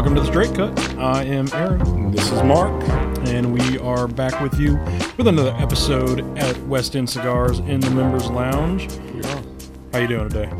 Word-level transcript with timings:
Welcome 0.00 0.14
to 0.14 0.22
the 0.22 0.28
Straight 0.28 0.54
Cut. 0.54 0.98
I 0.98 1.24
am 1.24 1.46
Aaron, 1.52 2.10
This 2.10 2.24
is 2.32 2.42
Mark. 2.42 2.72
and 3.28 3.52
we 3.52 3.76
are 3.80 4.08
back 4.08 4.40
with 4.40 4.58
you 4.58 4.78
with 5.18 5.26
another 5.26 5.54
episode 5.58 6.20
at 6.38 6.56
West 6.68 6.96
End 6.96 7.10
Cigars 7.10 7.58
in 7.58 7.80
the 7.80 7.90
Members 7.90 8.30
Lounge. 8.30 8.88
We 9.12 9.20
are. 9.22 9.42
How 9.92 9.98
you 9.98 10.08
doing 10.08 10.30
today? 10.30 10.50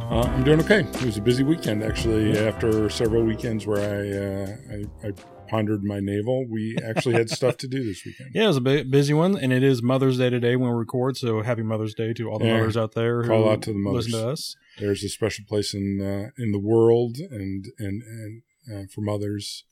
Uh, 0.00 0.22
I'm 0.22 0.42
doing 0.42 0.60
okay. 0.60 0.80
It 0.80 1.04
was 1.04 1.18
a 1.18 1.20
busy 1.20 1.42
weekend, 1.42 1.82
actually. 1.84 2.38
After 2.38 2.88
several 2.88 3.24
weekends 3.24 3.66
where 3.66 3.76
I, 3.78 4.72
uh, 4.72 4.76
I 5.04 5.08
I 5.08 5.12
pondered 5.50 5.84
my 5.84 6.00
navel, 6.00 6.46
we 6.50 6.78
actually 6.82 7.16
had 7.16 7.28
stuff 7.28 7.58
to 7.58 7.68
do 7.68 7.84
this 7.84 8.02
weekend. 8.06 8.30
Yeah, 8.34 8.44
it 8.44 8.46
was 8.46 8.56
a 8.56 8.84
busy 8.84 9.12
one, 9.12 9.36
and 9.36 9.52
it 9.52 9.62
is 9.62 9.82
Mother's 9.82 10.16
Day 10.16 10.30
today 10.30 10.56
when 10.56 10.70
we 10.70 10.74
record. 10.78 11.18
So 11.18 11.42
happy 11.42 11.62
Mother's 11.62 11.92
Day 11.94 12.14
to 12.14 12.30
all 12.30 12.38
the 12.38 12.46
Yeah. 12.46 12.56
mothers 12.56 12.78
out 12.78 12.94
there 12.94 13.22
who 13.22 13.28
Call 13.28 13.50
out 13.50 13.60
to 13.62 13.72
the 13.74 13.78
mothers. 13.78 14.06
listen 14.06 14.20
to 14.22 14.28
us. 14.30 14.56
There's 14.78 15.04
a 15.04 15.10
special 15.10 15.44
place 15.46 15.74
in 15.74 16.00
uh, 16.00 16.30
in 16.42 16.52
the 16.52 16.58
world 16.58 17.18
and 17.18 17.66
and 17.78 18.02
and 18.02 18.42
uh, 18.72 18.84
for 18.92 19.00
mothers. 19.00 19.64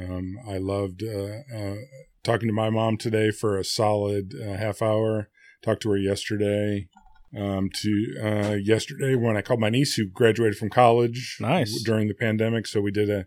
Um, 0.00 0.36
I 0.46 0.58
loved 0.58 1.02
uh, 1.02 1.38
uh, 1.54 1.74
talking 2.22 2.48
to 2.48 2.52
my 2.54 2.70
mom 2.70 2.96
today 2.98 3.30
for 3.30 3.58
a 3.58 3.64
solid 3.64 4.32
uh, 4.40 4.54
half 4.56 4.80
hour. 4.82 5.28
Talked 5.62 5.82
to 5.82 5.90
her 5.90 5.96
yesterday. 5.98 6.88
Um, 7.36 7.68
to 7.82 8.14
uh, 8.22 8.54
yesterday 8.54 9.14
when 9.14 9.36
I 9.36 9.42
called 9.42 9.60
my 9.60 9.68
niece 9.68 9.94
who 9.96 10.06
graduated 10.08 10.56
from 10.56 10.70
college 10.70 11.36
Nice. 11.40 11.82
during 11.82 12.08
the 12.08 12.14
pandemic. 12.14 12.66
So 12.66 12.80
we 12.80 12.90
did 12.90 13.10
a 13.10 13.26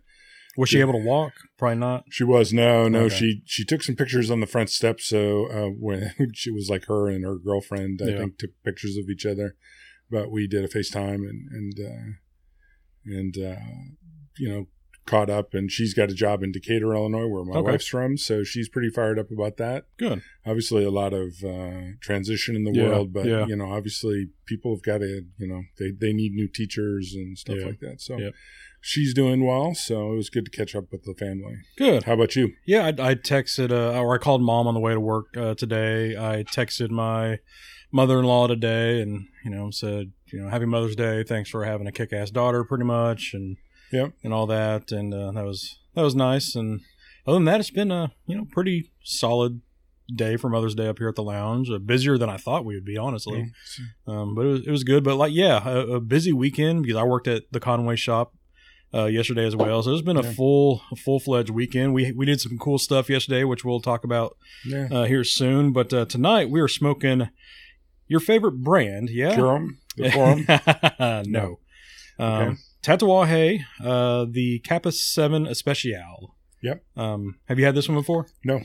Was 0.57 0.69
she 0.69 0.79
able 0.79 0.93
to 0.93 1.05
walk? 1.05 1.33
Probably 1.59 1.77
not. 1.77 2.05
She 2.09 2.23
was 2.23 2.51
no, 2.51 2.87
no. 2.87 3.01
Okay. 3.01 3.15
She 3.15 3.41
she 3.45 3.63
took 3.63 3.83
some 3.83 3.95
pictures 3.95 4.31
on 4.31 4.39
the 4.39 4.47
front 4.47 4.71
step. 4.71 4.99
So 5.01 5.45
uh, 5.51 5.67
when 5.77 6.13
she 6.33 6.49
was 6.49 6.67
like 6.67 6.85
her 6.85 7.09
and 7.09 7.23
her 7.23 7.35
girlfriend, 7.35 8.01
I 8.03 8.07
Yeah. 8.07 8.17
think 8.19 8.37
took 8.39 8.51
pictures 8.63 8.97
of 8.97 9.07
each 9.07 9.25
other. 9.25 9.55
But 10.09 10.31
we 10.31 10.47
did 10.47 10.63
a 10.65 10.67
FaceTime 10.67 11.21
and 11.29 11.47
and 11.51 11.73
uh, 11.79 12.11
and 13.05 13.37
uh, 13.37 13.61
you 14.39 14.49
know 14.49 14.65
caught 15.05 15.29
up. 15.29 15.53
And 15.53 15.71
she's 15.71 15.93
got 15.93 16.11
a 16.11 16.13
job 16.13 16.43
in 16.43 16.51
Decatur, 16.51 16.93
Illinois, 16.93 17.27
where 17.27 17.43
my 17.43 17.57
Okay. 17.59 17.71
wife's 17.71 17.87
from. 17.87 18.17
So 18.17 18.43
she's 18.43 18.69
pretty 18.69 18.89
fired 18.89 19.17
up 19.19 19.31
about 19.31 19.57
that. 19.57 19.85
Good. 19.97 20.21
Obviously, 20.45 20.83
a 20.83 20.91
lot 20.91 21.13
of 21.13 21.43
uh, 21.43 21.93
transition 22.01 22.55
in 22.55 22.63
the 22.63 22.71
Yeah, 22.71 22.87
world, 22.89 23.13
but 23.13 23.25
yeah. 23.25 23.45
you 23.47 23.55
know, 23.55 23.71
obviously, 23.71 24.29
people 24.45 24.75
have 24.75 24.83
got 24.83 24.99
to 24.99 25.23
you 25.37 25.47
know 25.47 25.63
they 25.79 25.91
they 25.91 26.13
need 26.13 26.33
new 26.33 26.47
teachers 26.47 27.13
and 27.15 27.37
stuff 27.37 27.57
Yeah. 27.59 27.65
like 27.65 27.79
that. 27.79 28.01
So. 28.01 28.31
She's 28.83 29.13
doing 29.13 29.45
well, 29.45 29.75
so 29.75 30.11
it 30.11 30.15
was 30.15 30.31
good 30.31 30.43
to 30.45 30.49
catch 30.49 30.75
up 30.75 30.85
with 30.91 31.03
the 31.03 31.13
family. 31.13 31.57
Good. 31.77 32.05
How 32.05 32.13
about 32.13 32.35
you? 32.35 32.53
Yeah, 32.65 32.85
I, 32.85 33.09
I 33.11 33.13
texted 33.13 33.71
uh, 33.71 33.99
or 34.01 34.15
I 34.15 34.17
called 34.17 34.41
mom 34.41 34.65
on 34.65 34.73
the 34.73 34.79
way 34.79 34.91
to 34.95 34.99
work 34.99 35.37
uh, 35.37 35.53
today. 35.53 36.17
I 36.17 36.41
texted 36.41 36.89
my 36.89 37.37
mother-in-law 37.91 38.47
today, 38.47 39.01
and 39.01 39.27
you 39.45 39.51
know 39.51 39.69
said 39.69 40.13
you 40.33 40.41
know 40.41 40.49
Happy 40.49 40.65
Mother's 40.65 40.95
Day. 40.95 41.23
Thanks 41.23 41.47
for 41.51 41.63
having 41.63 41.85
a 41.85 41.91
kick-ass 41.91 42.31
daughter, 42.31 42.63
pretty 42.63 42.85
much, 42.85 43.35
and 43.35 43.57
Yep. 43.91 44.13
and 44.23 44.33
all 44.33 44.47
that, 44.47 44.91
and 44.91 45.13
uh, 45.13 45.31
that 45.31 45.45
was 45.45 45.79
that 45.95 46.01
was 46.03 46.15
nice. 46.15 46.55
And 46.55 46.81
other 47.27 47.35
than 47.35 47.45
that, 47.45 47.59
it's 47.59 47.69
been 47.71 47.91
a 47.91 48.11
you 48.27 48.35
know 48.37 48.45
pretty 48.51 48.91
solid 49.03 49.61
day 50.13 50.35
for 50.35 50.49
Mother's 50.49 50.75
Day 50.75 50.87
up 50.87 50.97
here 50.97 51.07
at 51.09 51.15
the 51.15 51.23
lounge. 51.23 51.69
Uh, 51.69 51.77
busier 51.77 52.17
than 52.17 52.29
I 52.29 52.37
thought 52.37 52.65
we 52.65 52.75
would 52.75 52.83
be, 52.85 52.97
honestly. 52.97 53.51
Um, 54.07 54.35
but 54.35 54.45
it 54.45 54.49
was, 54.49 54.67
it 54.67 54.71
was 54.71 54.83
good. 54.83 55.03
But 55.03 55.15
like, 55.15 55.31
yeah, 55.33 55.65
a, 55.67 55.79
a 55.87 55.99
busy 56.01 56.33
weekend 56.33 56.83
because 56.83 56.97
I 56.97 57.03
worked 57.03 57.27
at 57.29 57.43
the 57.51 57.59
Conway 57.61 57.95
shop 57.95 58.33
uh, 58.93 59.05
yesterday 59.05 59.45
as 59.45 59.55
well. 59.55 59.81
So 59.83 59.93
it's 59.93 60.01
been 60.01 60.17
a 60.17 60.23
Yeah. 60.23 60.33
full, 60.33 60.81
a 60.91 60.97
full 60.97 61.19
fledged 61.21 61.49
weekend. 61.51 61.93
We 61.93 62.11
we 62.11 62.25
did 62.25 62.41
some 62.41 62.57
cool 62.57 62.77
stuff 62.77 63.09
yesterday, 63.09 63.45
which 63.45 63.63
we'll 63.63 63.79
talk 63.79 64.03
about 64.03 64.35
Yeah. 64.65 64.87
uh, 64.91 65.03
here 65.05 65.23
soon. 65.23 65.71
But 65.71 65.93
uh, 65.93 66.05
tonight 66.05 66.49
we 66.49 66.59
are 66.59 66.67
smoking 66.67 67.29
your 68.09 68.19
favorite 68.19 68.61
brand, 68.63 69.09
yeah? 69.09 69.33
Durham, 69.35 69.77
the 69.95 70.11
forum. 70.11 70.45
no. 71.31 71.59
Um, 72.19 72.41
Okay. 72.49 72.57
Tatuaje, 72.83 73.61
uh, 73.83 74.25
the 74.29 74.59
Capa 74.59 74.91
Seven 74.91 75.45
Especial. 75.45 76.35
Yep. 76.63 76.83
Um, 76.95 77.35
have 77.47 77.59
you 77.59 77.65
had 77.65 77.75
this 77.75 77.87
one 77.89 77.97
before? 77.97 78.27
No. 78.43 78.61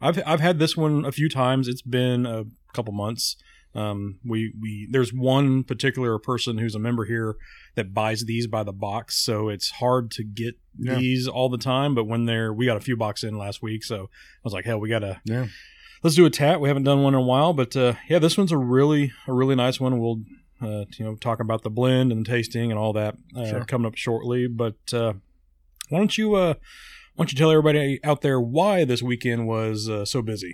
I've 0.00 0.22
I've 0.26 0.40
had 0.40 0.58
this 0.58 0.76
one 0.76 1.04
a 1.04 1.12
few 1.12 1.28
times. 1.28 1.66
It's 1.68 1.82
been 1.82 2.24
a 2.26 2.44
couple 2.72 2.92
months. 2.94 3.36
Um, 3.74 4.18
we 4.24 4.54
we 4.60 4.88
there's 4.90 5.12
one 5.12 5.62
particular 5.64 6.18
person 6.18 6.58
who's 6.58 6.74
a 6.74 6.78
member 6.78 7.04
here 7.04 7.36
that 7.74 7.92
buys 7.92 8.24
these 8.24 8.46
by 8.46 8.62
the 8.62 8.72
box, 8.72 9.22
so 9.22 9.48
it's 9.48 9.70
hard 9.72 10.10
to 10.12 10.24
get 10.24 10.54
Yeah. 10.78 10.94
these 10.96 11.26
all 11.28 11.48
the 11.48 11.58
time. 11.58 11.94
But 11.94 12.04
when 12.04 12.26
they're 12.26 12.52
we 12.52 12.64
got 12.66 12.76
a 12.76 12.80
few 12.80 12.96
boxes 12.96 13.28
in 13.30 13.36
last 13.38 13.60
week, 13.62 13.84
so 13.84 14.04
I 14.04 14.08
was 14.44 14.52
like, 14.52 14.64
hell, 14.64 14.78
we 14.80 14.88
gotta 14.88 15.20
Yeah. 15.24 15.46
let's 16.02 16.16
do 16.16 16.24
a 16.26 16.30
tat. 16.30 16.60
We 16.60 16.68
haven't 16.68 16.84
done 16.84 17.02
one 17.02 17.14
in 17.14 17.20
a 17.20 17.24
while, 17.24 17.52
but 17.52 17.76
uh, 17.76 17.94
yeah, 18.08 18.18
this 18.20 18.38
one's 18.38 18.52
a 18.52 18.56
really 18.58 19.12
a 19.26 19.32
really 19.34 19.54
nice 19.56 19.78
one. 19.80 19.98
We'll 19.98 20.22
uh, 20.60 20.84
you 20.98 21.04
know 21.04 21.14
talk 21.16 21.40
about 21.40 21.62
the 21.62 21.70
blend 21.70 22.12
and 22.12 22.24
the 22.26 22.30
tasting 22.30 22.70
and 22.70 22.78
all 22.78 22.92
that 22.94 23.16
uh, 23.36 23.46
Sure. 23.46 23.64
coming 23.64 23.86
up 23.86 23.96
shortly. 23.96 24.46
But 24.48 24.76
uh, 24.92 25.14
why 25.88 25.98
don't 25.98 26.16
you 26.18 26.34
uh, 26.34 26.54
why 27.14 27.24
don't 27.24 27.32
you 27.32 27.38
tell 27.38 27.50
everybody 27.50 27.98
out 28.04 28.20
there 28.22 28.40
why 28.40 28.84
this 28.84 29.02
weekend 29.02 29.46
was 29.46 29.88
uh, 29.88 30.04
so 30.04 30.22
busy? 30.22 30.52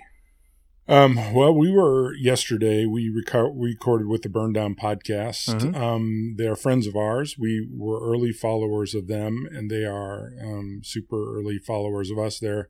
Um, 0.87 1.33
well, 1.33 1.51
we 1.51 1.71
were 1.71 2.13
yesterday. 2.13 2.85
We 2.85 3.09
reco- 3.09 3.51
recorded 3.55 4.05
with 4.07 4.21
the 4.21 4.29
Burn 4.29 4.53
Down 4.53 4.75
podcast. 4.75 5.49
Mhm. 5.59 5.75
Um, 5.75 6.35
they 6.37 6.45
are 6.45 6.55
friends 6.55 6.85
of 6.85 6.95
ours. 6.95 7.37
We 7.39 7.67
were 7.75 7.99
early 8.07 8.31
followers 8.31 8.93
of 8.93 9.07
them, 9.07 9.47
and 9.51 9.71
they 9.71 9.83
are 9.83 10.33
um, 10.39 10.81
super 10.83 11.37
early 11.39 11.57
followers 11.57 12.11
of 12.11 12.19
us. 12.19 12.37
They're 12.37 12.69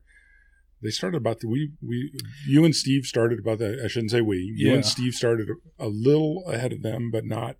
they 0.82 0.90
started 0.90 1.16
about 1.16 1.40
the 1.40 1.48
we 1.48 1.72
we 1.82 2.12
you 2.46 2.64
and 2.64 2.74
Steve 2.74 3.04
started 3.06 3.38
about 3.38 3.58
the 3.58 3.80
I 3.84 3.88
shouldn't 3.88 4.10
say 4.10 4.20
we 4.20 4.38
you 4.56 4.68
Yeah. 4.68 4.74
and 4.74 4.86
Steve 4.86 5.14
started 5.14 5.48
a 5.78 5.86
little 5.88 6.44
ahead 6.48 6.72
of 6.72 6.82
them, 6.82 7.10
but 7.10 7.24
not 7.24 7.56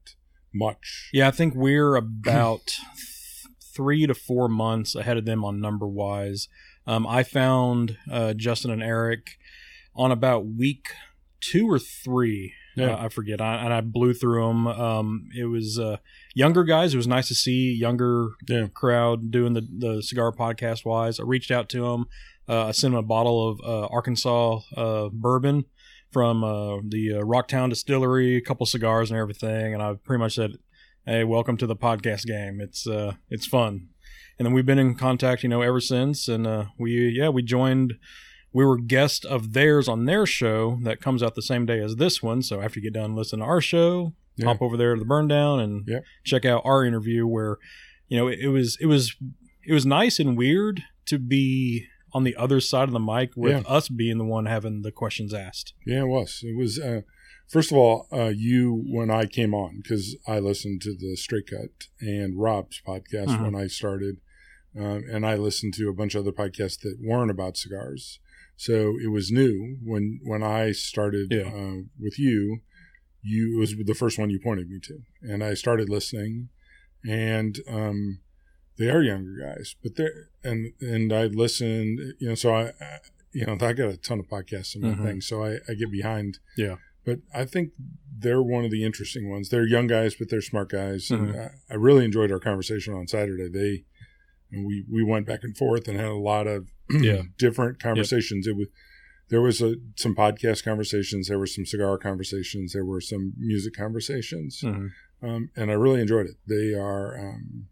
much. 0.55 1.11
Yeah, 1.13 1.29
I 1.29 1.31
think 1.33 1.55
we're 1.55 1.97
about 1.97 2.67
th- 2.67 3.47
three 3.75 4.07
to 4.07 4.15
four 4.15 4.49
months 4.49 4.95
ahead 4.95 5.17
of 5.17 5.25
them 5.25 5.45
on 5.45 5.61
number 5.61 5.87
wise. 5.87 6.49
Um, 6.87 7.07
I 7.07 7.23
found 7.25 7.99
uh, 8.11 8.33
Justin 8.35 8.71
and 8.71 8.83
Eric 8.83 9.39
on 9.95 10.13
about 10.13 10.47
week 10.47 10.89
two 11.41 11.67
or 11.71 11.79
three. 11.79 12.55
Yeah. 12.77 12.93
Uh, 12.95 13.05
I 13.07 13.09
forget. 13.09 13.41
I, 13.41 13.57
and 13.65 13.73
I 13.73 13.81
blew 13.81 14.13
through 14.13 14.47
them. 14.47 14.67
Um, 14.67 15.29
it 15.37 15.47
was 15.47 15.79
uh, 15.79 15.97
younger 16.35 16.63
guys. 16.65 16.93
It 16.93 16.99
was 16.99 17.07
nice 17.07 17.29
to 17.29 17.35
see 17.35 17.73
younger 17.73 18.29
Yeah. 18.47 18.67
crowd 18.69 19.31
doing 19.31 19.55
the, 19.55 19.63
the 19.63 20.03
cigar 20.03 20.31
podcast 20.33 20.85
wise. 20.85 21.19
I 21.19 21.23
reached 21.25 21.51
out 21.51 21.69
to 21.71 21.81
them. 21.83 22.07
Uh, 22.49 22.67
I 22.67 22.71
sent 22.73 22.95
him 22.95 22.99
a 22.99 23.03
bottle 23.03 23.49
of 23.51 23.61
uh, 23.65 23.87
Arkansas 23.87 24.61
uh, 24.77 25.09
bourbon 25.13 25.65
from 26.11 26.45
uh, 26.45 26.79
the 26.87 27.15
uh, 27.15 27.25
Rocktown 27.25 27.71
Distillery, 27.71 28.37
a 28.37 28.41
couple 28.41 28.67
cigars 28.67 29.11
and 29.11 29.19
everything. 29.19 29.75
And 29.75 29.83
I 29.83 29.95
pretty 29.95 30.21
much 30.21 30.35
said, 30.37 30.53
"Hey, 31.05 31.25
welcome 31.25 31.57
to 31.59 31.67
the 31.67 31.77
podcast 31.77 32.25
game. 32.27 32.61
It's 32.61 32.87
uh, 32.87 33.15
it's 33.31 33.47
fun." 33.47 33.89
And 34.39 34.45
then 34.47 34.53
we've 34.53 34.67
been 34.67 34.79
in 34.79 34.95
contact, 34.97 35.43
you 35.43 35.49
know, 35.49 35.63
ever 35.63 35.81
since. 35.81 36.29
And 36.29 36.47
uh, 36.47 36.67
we 36.79 37.09
yeah 37.09 37.29
we 37.31 37.43
joined. 37.43 37.95
We 38.53 38.65
were 38.65 38.79
guest 38.79 39.27
of 39.27 39.53
theirs 39.53 39.87
on 39.87 40.07
their 40.07 40.25
show 40.25 40.79
that 40.85 41.01
comes 41.03 41.23
out 41.23 41.35
the 41.35 41.43
same 41.43 41.67
day 41.67 41.79
as 41.81 41.97
this 41.97 42.23
one. 42.23 42.41
So 42.41 42.63
after 42.63 42.81
you 42.81 42.85
get 42.85 42.95
done 42.95 43.15
listening 43.15 43.41
to 43.41 43.47
our 43.47 43.61
show, 43.61 44.15
Yeah. 44.37 44.47
hop 44.47 44.63
over 44.63 44.79
there 44.79 44.95
to 44.95 44.99
the 44.99 45.05
burn 45.05 45.29
down 45.29 45.61
and 45.61 45.85
Yep. 45.87 46.05
check 46.25 46.45
out 46.47 46.63
our 46.65 46.83
interview 46.83 47.27
where 47.27 47.59
you 48.09 48.17
know 48.17 48.29
it, 48.29 48.39
it 48.41 48.49
was 48.49 48.79
it 48.81 48.87
was 48.87 49.15
it 49.67 49.73
was 49.75 49.85
nice 49.85 50.19
and 50.19 50.39
weird 50.39 50.83
to 51.07 51.19
be 51.19 51.87
on 52.17 52.25
the 52.25 52.37
other 52.37 52.61
side 52.61 52.89
of 52.89 52.93
the 52.93 53.07
mic 53.15 53.31
with 53.37 53.53
Yeah. 53.53 53.77
us 53.79 53.89
being 53.89 54.19
the 54.19 54.25
one 54.37 54.47
having 54.47 54.77
the 54.83 54.93
questions 55.03 55.33
asked 55.35 55.75
Yeah, 55.87 56.03
it 56.07 56.09
was. 56.09 56.31
It 56.51 56.57
was. 56.57 56.79
Uh, 56.79 57.03
first 57.55 57.71
of 57.71 57.77
all, 57.77 58.07
uh, 58.21 58.33
you 58.35 58.63
when 58.97 59.11
I 59.11 59.27
came 59.27 59.53
on 59.55 59.71
because 59.83 60.17
I 60.27 60.39
listened 60.39 60.81
to 60.83 60.93
the 60.97 61.15
Straight 61.17 61.49
Cut 61.51 61.75
and 62.01 62.39
Rob's 62.47 62.81
podcast 62.91 63.29
Mhm. 63.29 63.43
when 63.45 63.55
I 63.55 63.67
started, 63.67 64.17
um, 64.83 65.05
and 65.13 65.23
I 65.27 65.35
listened 65.37 65.75
to 65.75 65.89
a 65.89 65.93
bunch 66.01 66.15
of 66.15 66.21
other 66.23 66.33
podcasts 66.43 66.81
that 66.81 66.97
weren't 67.09 67.31
about 67.37 67.57
cigars. 67.59 68.19
So 68.57 68.75
it 69.05 69.11
was 69.17 69.31
new 69.31 69.77
when 69.91 70.05
when 70.31 70.43
I 70.43 70.73
started 70.73 71.27
Yeah. 71.31 71.51
uh, 71.61 71.83
with 72.05 72.19
you. 72.19 72.41
You 73.23 73.57
it 73.57 73.59
was 73.65 73.75
the 73.93 73.95
first 74.03 74.19
one 74.21 74.31
you 74.31 74.41
pointed 74.41 74.69
me 74.71 74.79
to, 74.89 74.97
and 75.31 75.43
I 75.45 75.53
started 75.55 75.89
listening, 75.97 76.49
and 77.07 77.59
um, 77.69 78.21
they 78.79 78.91
are 78.91 79.03
younger 79.03 79.37
guys, 79.41 79.75
but 79.83 79.97
they're 79.97 80.29
and 80.45 80.73
and 80.81 81.13
I 81.13 81.25
listened, 81.27 81.99
you 82.19 82.29
know, 82.29 82.35
so 82.35 82.55
I, 82.55 82.63
I 82.81 82.99
you 83.33 83.47
know 83.47 83.57
I 83.61 83.73
got 83.73 83.89
a 83.91 83.97
ton 83.97 84.21
of 84.21 84.29
podcasts 84.29 84.75
and 84.75 84.85
Mhm. 84.85 85.03
things, 85.05 85.27
so 85.29 85.45
I, 85.45 85.59
I 85.69 85.75
get 85.75 85.91
behind. 85.91 86.39
Yeah. 86.57 86.77
but 87.05 87.21
I 87.33 87.45
think 87.45 87.71
they're 88.19 88.43
one 88.43 88.65
of 88.65 88.71
the 88.73 88.83
interesting 88.85 89.31
ones. 89.31 89.49
They're 89.49 89.67
young 89.67 89.87
guys, 89.87 90.15
but 90.19 90.29
they're 90.29 90.41
smart 90.41 90.71
guys, 90.71 91.11
and 91.11 91.35
Mhm. 91.35 91.51
I, 91.71 91.75
I 91.75 91.77
really 91.77 92.05
enjoyed 92.05 92.33
our 92.33 92.41
conversation 92.41 92.95
on 92.95 93.07
Saturday. 93.07 93.49
They 93.49 93.85
and 94.53 94.67
we 94.67 94.85
we 94.91 95.03
went 95.05 95.27
back 95.27 95.43
and 95.45 95.57
forth 95.57 95.87
and 95.89 95.97
had 95.97 96.07
a 96.07 96.15
lot 96.33 96.47
of 96.47 96.69
Yeah. 96.91 97.23
different 97.39 97.79
conversations. 97.81 98.47
It 98.47 98.57
was 98.57 98.69
there 99.29 99.41
was 99.43 99.61
a, 99.61 99.75
some 99.97 100.15
podcast 100.15 100.63
conversations, 100.65 101.27
there 101.29 101.39
were 101.39 101.49
some 101.49 101.67
cigar 101.67 101.99
conversations, 101.99 102.73
there 102.73 102.85
were 102.85 103.01
some 103.01 103.33
music 103.37 103.75
conversations, 103.75 104.61
Mhm. 104.63 104.91
um, 105.21 105.51
and 105.57 105.71
I 105.71 105.75
really 105.75 106.01
enjoyed 106.01 106.27
it. 106.27 106.37
They 106.47 106.75
are, 106.75 107.19
um, 107.19 107.67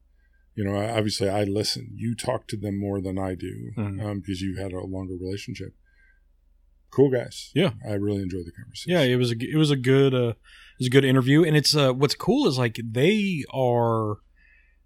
you 0.55 0.65
know, 0.65 0.77
obviously 0.77 1.29
I 1.29 1.45
listen. 1.45 1.91
You 1.95 2.15
talk 2.15 2.47
to 2.49 2.57
them 2.57 2.79
more 2.79 3.01
than 3.01 3.19
I 3.19 3.35
do 3.35 3.73
Mhm. 3.77 4.03
um, 4.05 4.21
because 4.21 4.41
you've 4.41 4.59
had 4.59 4.73
a 4.73 4.81
longer 4.81 5.15
relationship. 5.15 5.75
Cool 6.91 7.11
guys. 7.11 7.51
Yeah. 7.55 7.73
I 7.89 7.95
really 7.95 8.23
enjoyed 8.23 8.47
the 8.47 8.53
conversation. 8.53 8.93
Yeah, 8.93 9.03
it 9.03 9.17
was 9.17 9.33
a 9.33 9.37
it 9.41 9.57
was 9.57 9.71
a 9.73 9.77
good 9.77 10.15
uh, 10.15 10.29
it 10.29 10.79
was 10.79 10.87
a 10.87 10.91
good 10.91 11.05
interview, 11.05 11.43
and 11.43 11.57
it's 11.57 11.75
uh, 11.75 11.93
what's 11.93 12.15
cool 12.15 12.47
is 12.47 12.57
like 12.59 12.79
they 12.83 13.43
are 13.53 14.19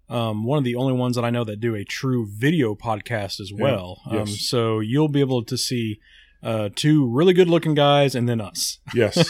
um, 0.09 0.43
one 0.43 0.57
of 0.57 0.63
the 0.63 0.73
only 0.73 0.93
ones 0.93 1.15
that 1.15 1.23
I 1.23 1.29
know 1.29 1.43
that 1.43 1.59
do 1.59 1.75
a 1.75 1.83
true 1.83 2.27
video 2.27 2.73
podcast 2.73 3.39
as 3.39 3.51
Yeah. 3.51 3.61
well. 3.61 4.01
Um, 4.09 4.17
Yes. 4.19 4.41
so 4.41 4.79
you'll 4.79 5.07
be 5.07 5.19
able 5.19 5.43
to 5.45 5.55
see 5.55 5.99
uh, 6.41 6.69
two 6.75 7.07
really 7.13 7.33
good 7.33 7.49
looking 7.49 7.73
guys 7.73 8.15
and 8.15 8.27
then 8.29 8.39
us. 8.41 8.79
Yes, 8.93 9.29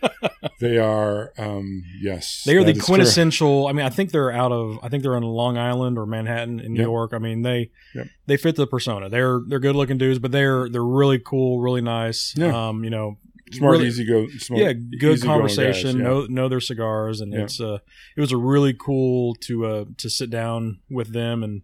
they 0.60 0.78
are. 0.78 1.32
Um, 1.38 1.82
yes, 2.00 2.42
They 2.46 2.56
are 2.56 2.64
the 2.64 2.78
quintessential. 2.78 3.66
I 3.66 3.72
mean, 3.72 3.84
I 3.86 3.90
think 3.90 4.12
they're 4.12 4.32
out 4.32 4.52
of. 4.52 4.78
I 4.82 4.88
think 4.88 5.02
they're 5.02 5.16
in 5.16 5.22
Long 5.22 5.56
Island 5.58 5.98
or 5.98 6.06
Manhattan 6.06 6.60
in 6.60 6.72
New 6.72 6.80
Yep. 6.80 6.86
York. 6.86 7.10
I 7.14 7.18
mean, 7.18 7.42
they 7.42 7.70
Yep. 7.94 8.06
they 8.26 8.36
fit 8.36 8.56
the 8.56 8.66
persona. 8.66 9.08
They're 9.08 9.40
they're 9.46 9.60
good 9.60 9.76
looking 9.76 9.98
dudes, 9.98 10.18
but 10.18 10.32
they're 10.32 10.68
they're 10.68 10.84
really 10.84 11.18
cool, 11.18 11.60
really 11.60 11.80
nice. 11.82 12.34
Yeah. 12.36 12.68
Um, 12.68 12.82
you 12.84 12.90
know, 12.90 13.18
smart, 13.52 13.72
really- 13.72 13.88
easy 13.88 14.04
go. 14.04 14.26
Smart, 14.38 14.62
yeah, 14.62 14.72
good 14.72 15.22
conversation. 15.22 15.92
guys, 15.92 15.96
yeah. 15.98 16.02
Know 16.02 16.26
know 16.26 16.48
their 16.48 16.60
cigars, 16.60 17.20
and 17.20 17.32
Yeah. 17.32 17.42
it's 17.42 17.60
uh, 17.60 17.78
it 18.16 18.20
was 18.20 18.32
a 18.32 18.36
really 18.38 18.74
cool 18.74 19.34
to 19.42 19.66
uh 19.66 19.84
to 19.98 20.08
sit 20.10 20.30
down 20.30 20.80
with 20.90 21.12
them 21.12 21.42
and 21.42 21.62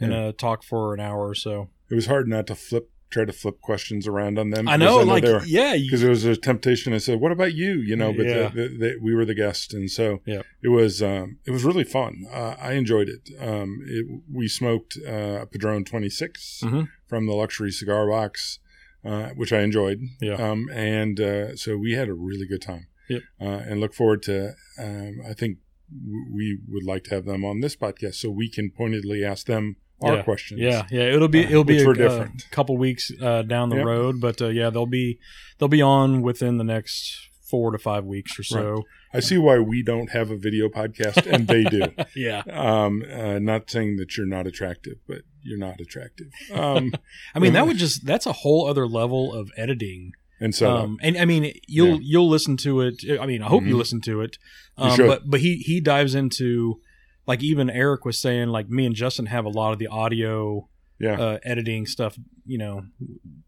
and 0.00 0.12
Yeah. 0.12 0.18
uh 0.26 0.32
talk 0.32 0.62
for 0.62 0.94
an 0.94 1.00
hour 1.00 1.28
or 1.28 1.34
so. 1.34 1.70
It 1.90 1.94
was 1.94 2.06
hard 2.06 2.28
not 2.28 2.46
to 2.48 2.54
flip, 2.56 2.90
try 3.10 3.24
to 3.24 3.32
flip 3.32 3.60
questions 3.60 4.06
around 4.06 4.38
on 4.38 4.50
them. 4.50 4.68
I 4.68 4.76
know, 4.76 4.96
like 4.98 5.24
were, 5.24 5.42
yeah, 5.46 5.76
because 5.76 6.00
there 6.00 6.10
was 6.10 6.24
a 6.24 6.36
temptation. 6.36 6.92
I 6.92 6.98
said, 6.98 7.20
"What 7.20 7.32
about 7.32 7.54
you?" 7.54 7.74
You 7.80 7.96
know, 7.96 8.12
but 8.12 8.26
Yeah. 8.26 8.48
the, 8.48 8.62
the, 8.62 8.68
the, 8.78 8.98
we 9.00 9.14
were 9.14 9.24
the 9.24 9.34
guest, 9.34 9.72
and 9.74 9.90
so 9.90 10.20
Yeah. 10.26 10.42
it 10.62 10.68
was 10.68 11.02
um, 11.02 11.38
it 11.46 11.50
was 11.52 11.64
really 11.64 11.84
fun. 11.84 12.24
Uh, 12.32 12.56
I 12.58 12.72
enjoyed 12.72 13.08
it. 13.08 13.30
Um, 13.40 13.80
it 13.86 14.06
we 14.32 14.48
smoked 14.48 14.98
uh, 15.06 15.40
a 15.42 15.46
Padron 15.46 15.84
26 15.84 16.60
Mhm. 16.64 16.88
from 17.06 17.26
the 17.26 17.34
luxury 17.34 17.70
cigar 17.70 18.08
box, 18.08 18.58
uh, 19.04 19.30
which 19.30 19.52
I 19.52 19.60
enjoyed. 19.60 20.00
Yeah. 20.20 20.34
um, 20.34 20.68
and 20.72 21.20
uh, 21.20 21.56
so 21.56 21.76
we 21.76 21.92
had 21.92 22.08
a 22.08 22.14
really 22.14 22.46
good 22.46 22.62
time. 22.62 22.86
Yep. 23.08 23.22
uh, 23.40 23.44
and 23.44 23.80
look 23.80 23.94
forward 23.94 24.20
to. 24.24 24.54
Um, 24.80 25.20
I 25.24 25.32
think 25.32 25.58
w- 25.88 26.26
we 26.34 26.58
would 26.68 26.82
like 26.82 27.04
to 27.04 27.14
have 27.14 27.24
them 27.24 27.44
on 27.44 27.60
this 27.60 27.76
podcast 27.76 28.16
so 28.16 28.30
we 28.30 28.48
can 28.50 28.72
pointedly 28.76 29.24
ask 29.24 29.46
them 29.46 29.76
our 30.00 30.16
Yeah. 30.16 30.22
questions. 30.22 30.60
Yeah, 30.60 30.86
yeah, 30.90 31.02
it'll 31.14 31.28
be 31.28 31.44
Uh, 31.44 31.48
it'll 31.50 31.64
be 31.64 31.82
a 31.82 31.90
uh, 31.90 32.28
couple 32.50 32.76
weeks 32.76 33.10
uh, 33.20 33.42
down 33.42 33.70
the 33.70 33.76
Yep. 33.76 33.84
road, 33.86 34.20
but 34.20 34.40
uh, 34.42 34.48
yeah, 34.48 34.70
they'll 34.70 34.86
be 34.86 35.18
they'll 35.58 35.68
be 35.68 35.82
on 35.82 36.22
within 36.22 36.58
the 36.58 36.64
next 36.64 37.28
four 37.50 37.70
to 37.70 37.78
five 37.78 38.04
weeks 38.04 38.38
or 38.38 38.42
so. 38.42 38.82
I 39.14 39.20
see 39.20 39.38
why 39.38 39.58
we 39.60 39.82
don't 39.82 40.10
have 40.10 40.30
a 40.30 40.36
video 40.36 40.68
podcast, 40.68 41.26
and 41.32 41.46
they 41.48 41.64
do. 41.64 41.92
yeah, 42.16 42.42
um 42.50 43.02
uh, 43.10 43.38
not 43.38 43.70
saying 43.70 43.96
that 43.96 44.16
you're 44.16 44.26
not 44.26 44.46
attractive 44.46 44.96
but 45.08 45.22
you're 45.42 45.58
not 45.58 45.80
attractive 45.80 46.26
um 46.52 46.92
I 47.34 47.38
mean 47.38 47.52
that 47.52 47.66
would 47.66 47.76
just 47.78 48.04
that's 48.04 48.26
a 48.26 48.32
whole 48.32 48.66
other 48.66 48.86
level 48.86 49.32
of 49.32 49.50
editing. 49.56 50.12
and 50.40 50.52
so 50.54 50.70
um, 50.76 50.98
and 51.00 51.16
I 51.16 51.24
mean 51.24 51.52
you'll 51.68 51.94
Yeah. 52.00 52.10
you'll 52.10 52.28
listen 52.28 52.56
to 52.58 52.80
it. 52.82 52.96
I 53.20 53.24
mean 53.26 53.42
I 53.42 53.46
hope 53.46 53.62
you 53.64 53.74
Mhm. 53.76 53.78
listen 53.78 54.00
to 54.02 54.20
it. 54.22 54.36
You 54.76 54.84
Um, 54.84 54.98
but 55.06 55.22
but 55.30 55.40
he 55.40 55.58
he 55.58 55.80
dives 55.80 56.14
into 56.14 56.80
like 57.26 57.42
even 57.42 57.68
Eric 57.70 58.04
was 58.04 58.18
saying 58.18 58.48
like 58.48 58.68
me 58.68 58.86
and 58.86 58.94
Justin 58.94 59.26
have 59.26 59.44
a 59.44 59.48
lot 59.50 59.72
of 59.72 59.78
the 59.78 59.86
audio 59.88 60.68
yeah 60.98 61.20
uh, 61.20 61.38
editing 61.44 61.84
stuff. 61.86 62.16
You 62.46 62.58
know, 62.58 62.84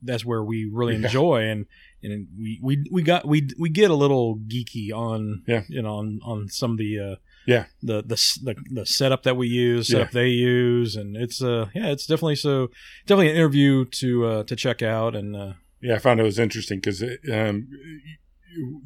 that's 0.03 0.25
where 0.25 0.43
we 0.45 0.69
really 0.71 0.97
Yeah. 0.97 1.07
enjoy 1.07 1.43
and 1.49 1.67
and 2.03 2.27
we 2.39 2.59
we 2.63 2.85
we 2.91 3.03
got 3.03 3.27
we 3.27 3.49
we 3.59 3.71
get 3.71 3.91
a 3.91 3.95
little 3.95 4.37
geeky 4.37 4.93
on 4.93 5.43
Yeah. 5.47 5.63
you 5.69 5.81
know 5.83 5.95
on 5.97 6.21
on 6.25 6.49
some 6.49 6.73
of 6.73 6.79
the 6.79 6.99
uh 6.99 7.17
Yeah. 7.47 7.65
the 7.83 8.03
the 8.03 8.17
the, 8.45 8.55
the 8.71 8.87
setup 8.87 9.23
that 9.23 9.37
we 9.37 9.49
use 9.49 9.89
setup 9.89 10.11
they 10.13 10.29
use 10.29 10.95
and 10.97 11.17
it's 11.17 11.43
uh 11.43 11.67
yeah 11.75 11.87
it's 11.89 12.07
definitely 12.07 12.37
so 12.37 12.69
definitely 13.07 13.31
an 13.31 13.37
interview 13.37 13.85
to 13.87 14.27
uh 14.27 14.43
to 14.45 14.55
check 14.57 14.83
out 14.83 15.17
and 15.17 15.35
uh 15.35 15.53
yeah 15.81 15.95
i 15.95 15.99
found 15.99 16.21
it 16.21 16.25
was 16.25 16.39
interesting 16.39 16.79
because 16.79 17.03
um 17.33 17.69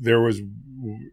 there 0.01 0.21
was 0.21 0.41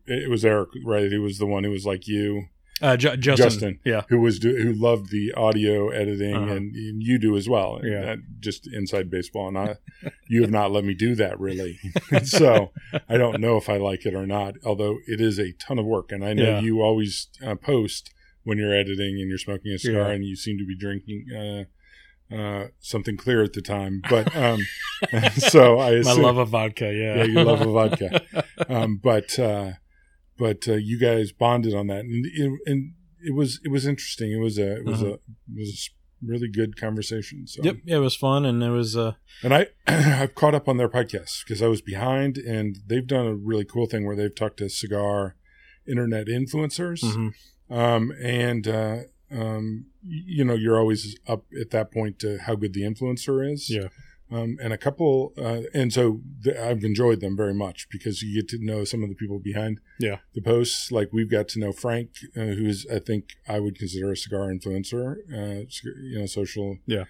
it 0.05 0.29
was 0.29 0.43
eric 0.45 0.69
right 0.85 1.11
he 1.11 1.17
was 1.17 1.37
the 1.37 1.45
one 1.45 1.63
who 1.63 1.71
was 1.71 1.85
like 1.85 2.07
you 2.07 2.45
uh 2.81 2.95
Ju- 2.97 3.17
Justin, 3.17 3.45
Justin. 3.49 3.79
yeah 3.85 4.03
who 4.09 4.19
was 4.19 4.39
do, 4.39 4.55
who 4.55 4.71
loved 4.73 5.09
the 5.11 5.33
audio 5.33 5.89
editing 5.89 6.35
Uh-huh. 6.35 6.53
and, 6.55 6.75
and 6.75 7.01
you 7.03 7.17
do 7.19 7.35
as 7.35 7.47
well 7.49 7.79
Yeah. 7.83 8.11
Uh, 8.13 8.15
just 8.39 8.67
inside 8.71 9.09
baseball 9.09 9.47
and 9.49 9.57
i 9.57 9.75
you 10.27 10.41
have 10.41 10.51
not 10.51 10.71
let 10.71 10.83
me 10.85 10.93
do 10.93 11.15
that 11.15 11.39
really 11.39 11.77
so 12.23 12.71
i 13.09 13.17
don't 13.17 13.39
know 13.41 13.57
if 13.57 13.67
i 13.69 13.77
like 13.77 14.05
it 14.05 14.13
or 14.13 14.25
not 14.25 14.55
although 14.65 14.97
it 15.07 15.19
is 15.21 15.39
a 15.39 15.51
ton 15.53 15.77
of 15.79 15.85
work 15.85 16.11
and 16.11 16.23
i 16.23 16.33
know 16.33 16.43
Yeah. 16.43 16.59
you 16.61 16.81
always 16.81 17.27
uh, 17.45 17.55
post 17.55 18.11
when 18.43 18.57
you're 18.57 18.73
editing 18.73 19.19
and 19.19 19.27
you're 19.29 19.37
smoking 19.37 19.71
a 19.73 19.77
cigar 19.79 20.07
Yeah. 20.09 20.15
and 20.15 20.25
you 20.25 20.35
seem 20.35 20.57
to 20.57 20.65
be 20.65 20.75
drinking 20.77 21.25
uh, 21.35 21.63
uh, 22.33 22.67
something 22.79 23.17
clear 23.17 23.41
at 23.43 23.53
the 23.53 23.61
time 23.61 24.01
but 24.09 24.33
um, 24.35 24.59
so 25.37 25.79
i 25.79 25.99
my 26.01 26.13
love 26.13 26.37
of 26.37 26.49
vodka 26.49 26.93
yeah 26.93 27.15
yeah 27.17 27.23
you 27.23 27.43
love 27.43 27.61
a 27.61 27.65
vodka 27.77 28.21
um, 28.69 28.97
but 29.03 29.37
uh, 29.39 29.71
but 30.39 30.67
uh, 30.67 30.73
you 30.73 30.97
guys 30.97 31.31
bonded 31.31 31.75
on 31.75 31.87
that, 31.87 32.05
and 32.05 32.25
it, 32.25 32.59
and 32.65 32.93
it 33.21 33.35
was 33.35 33.59
it 33.63 33.69
was 33.69 33.85
interesting. 33.85 34.31
It 34.31 34.39
was 34.39 34.57
a 34.57 34.77
it 34.77 34.85
was 34.85 35.01
a 35.01 35.13
it 35.13 35.19
was 35.55 35.89
a 35.91 36.25
really 36.25 36.49
good 36.49 36.77
conversation. 36.77 37.45
So 37.47 37.61
yep 37.63 37.77
yeah, 37.85 37.97
it 37.97 37.99
was 37.99 38.15
fun 38.15 38.45
and 38.45 38.63
it 38.63 38.69
was 38.69 38.95
uh 38.95 39.13
and 39.43 39.53
I 39.53 39.67
I've 39.87 40.35
caught 40.35 40.55
up 40.55 40.67
on 40.67 40.77
their 40.77 40.89
podcast 40.89 41.43
because 41.43 41.61
I 41.61 41.67
was 41.67 41.81
behind, 41.81 42.37
and 42.37 42.77
they've 42.87 43.05
done 43.05 43.27
a 43.27 43.35
really 43.35 43.65
cool 43.65 43.85
thing 43.85 44.05
where 44.05 44.15
they've 44.15 44.33
talked 44.33 44.57
to 44.57 44.69
cigar 44.69 45.35
internet 45.87 46.27
influencers, 46.27 47.03
mhm. 47.03 47.33
um, 47.69 48.11
and 48.21 48.67
uh, 48.67 48.97
um, 49.31 49.85
you 50.03 50.43
know 50.43 50.55
you're 50.55 50.79
always 50.79 51.17
up 51.27 51.45
at 51.59 51.71
that 51.71 51.91
point 51.91 52.19
to 52.19 52.37
how 52.39 52.55
good 52.55 52.73
the 52.73 52.83
influencer 52.83 53.51
is. 53.51 53.69
Yeah. 53.69 53.89
Um, 54.31 54.57
and 54.61 54.71
a 54.71 54.77
couple, 54.77 55.33
uh, 55.39 55.61
and 55.73 55.91
so 55.91 56.21
th- 56.43 56.55
I've 56.55 56.83
enjoyed 56.83 57.19
them 57.19 57.35
very 57.35 57.53
much 57.53 57.87
because 57.89 58.21
you 58.21 58.39
get 58.39 58.47
to 58.49 58.63
know 58.63 58.83
some 58.83 59.01
of 59.01 59.09
the 59.09 59.15
people 59.15 59.39
behind 59.39 59.79
Yeah. 59.99 60.17
the 60.35 60.41
posts. 60.41 60.91
Like 60.91 61.09
we've 61.11 61.31
got 61.31 61.47
to 61.49 61.59
know 61.59 61.71
Frank, 61.71 62.11
uh, 62.37 62.41
who's 62.57 62.85
I 62.93 62.99
think 62.99 63.23
I 63.47 63.59
would 63.59 63.79
consider 63.79 64.11
a 64.11 64.15
cigar 64.17 64.53
influencer, 64.53 65.15
uh, 65.33 65.65
you 66.11 66.19
know, 66.19 66.27
social. 66.27 66.77
Yeah. 66.85 67.05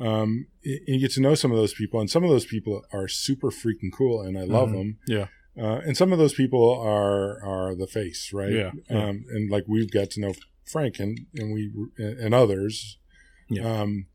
Um, 0.00 0.48
y- 0.66 0.80
you 0.88 0.98
get 0.98 1.12
to 1.12 1.20
know 1.20 1.36
some 1.36 1.52
of 1.52 1.56
those 1.58 1.74
people, 1.74 2.00
and 2.00 2.10
some 2.10 2.24
of 2.24 2.30
those 2.30 2.44
people 2.46 2.82
are 2.92 3.06
super 3.06 3.50
freaking 3.52 3.92
cool, 3.96 4.20
and 4.22 4.36
I 4.36 4.42
love 4.42 4.70
Mhm. 4.70 4.72
them. 4.72 4.98
Yeah. 5.06 5.26
Uh, 5.56 5.80
and 5.86 5.96
some 5.96 6.12
of 6.12 6.18
those 6.18 6.34
people 6.34 6.68
are 6.72 7.40
are 7.44 7.76
the 7.76 7.86
face, 7.86 8.32
right? 8.32 8.52
Yeah, 8.52 8.72
yeah. 8.90 9.04
Um, 9.04 9.24
and 9.30 9.48
like 9.48 9.64
we've 9.68 9.92
got 9.92 10.10
to 10.10 10.20
know 10.20 10.34
Frank 10.64 10.98
and 10.98 11.26
and 11.36 11.54
we 11.54 11.70
and 11.98 12.34
others, 12.34 12.98
Yeah. 13.48 13.82
um, 13.82 14.06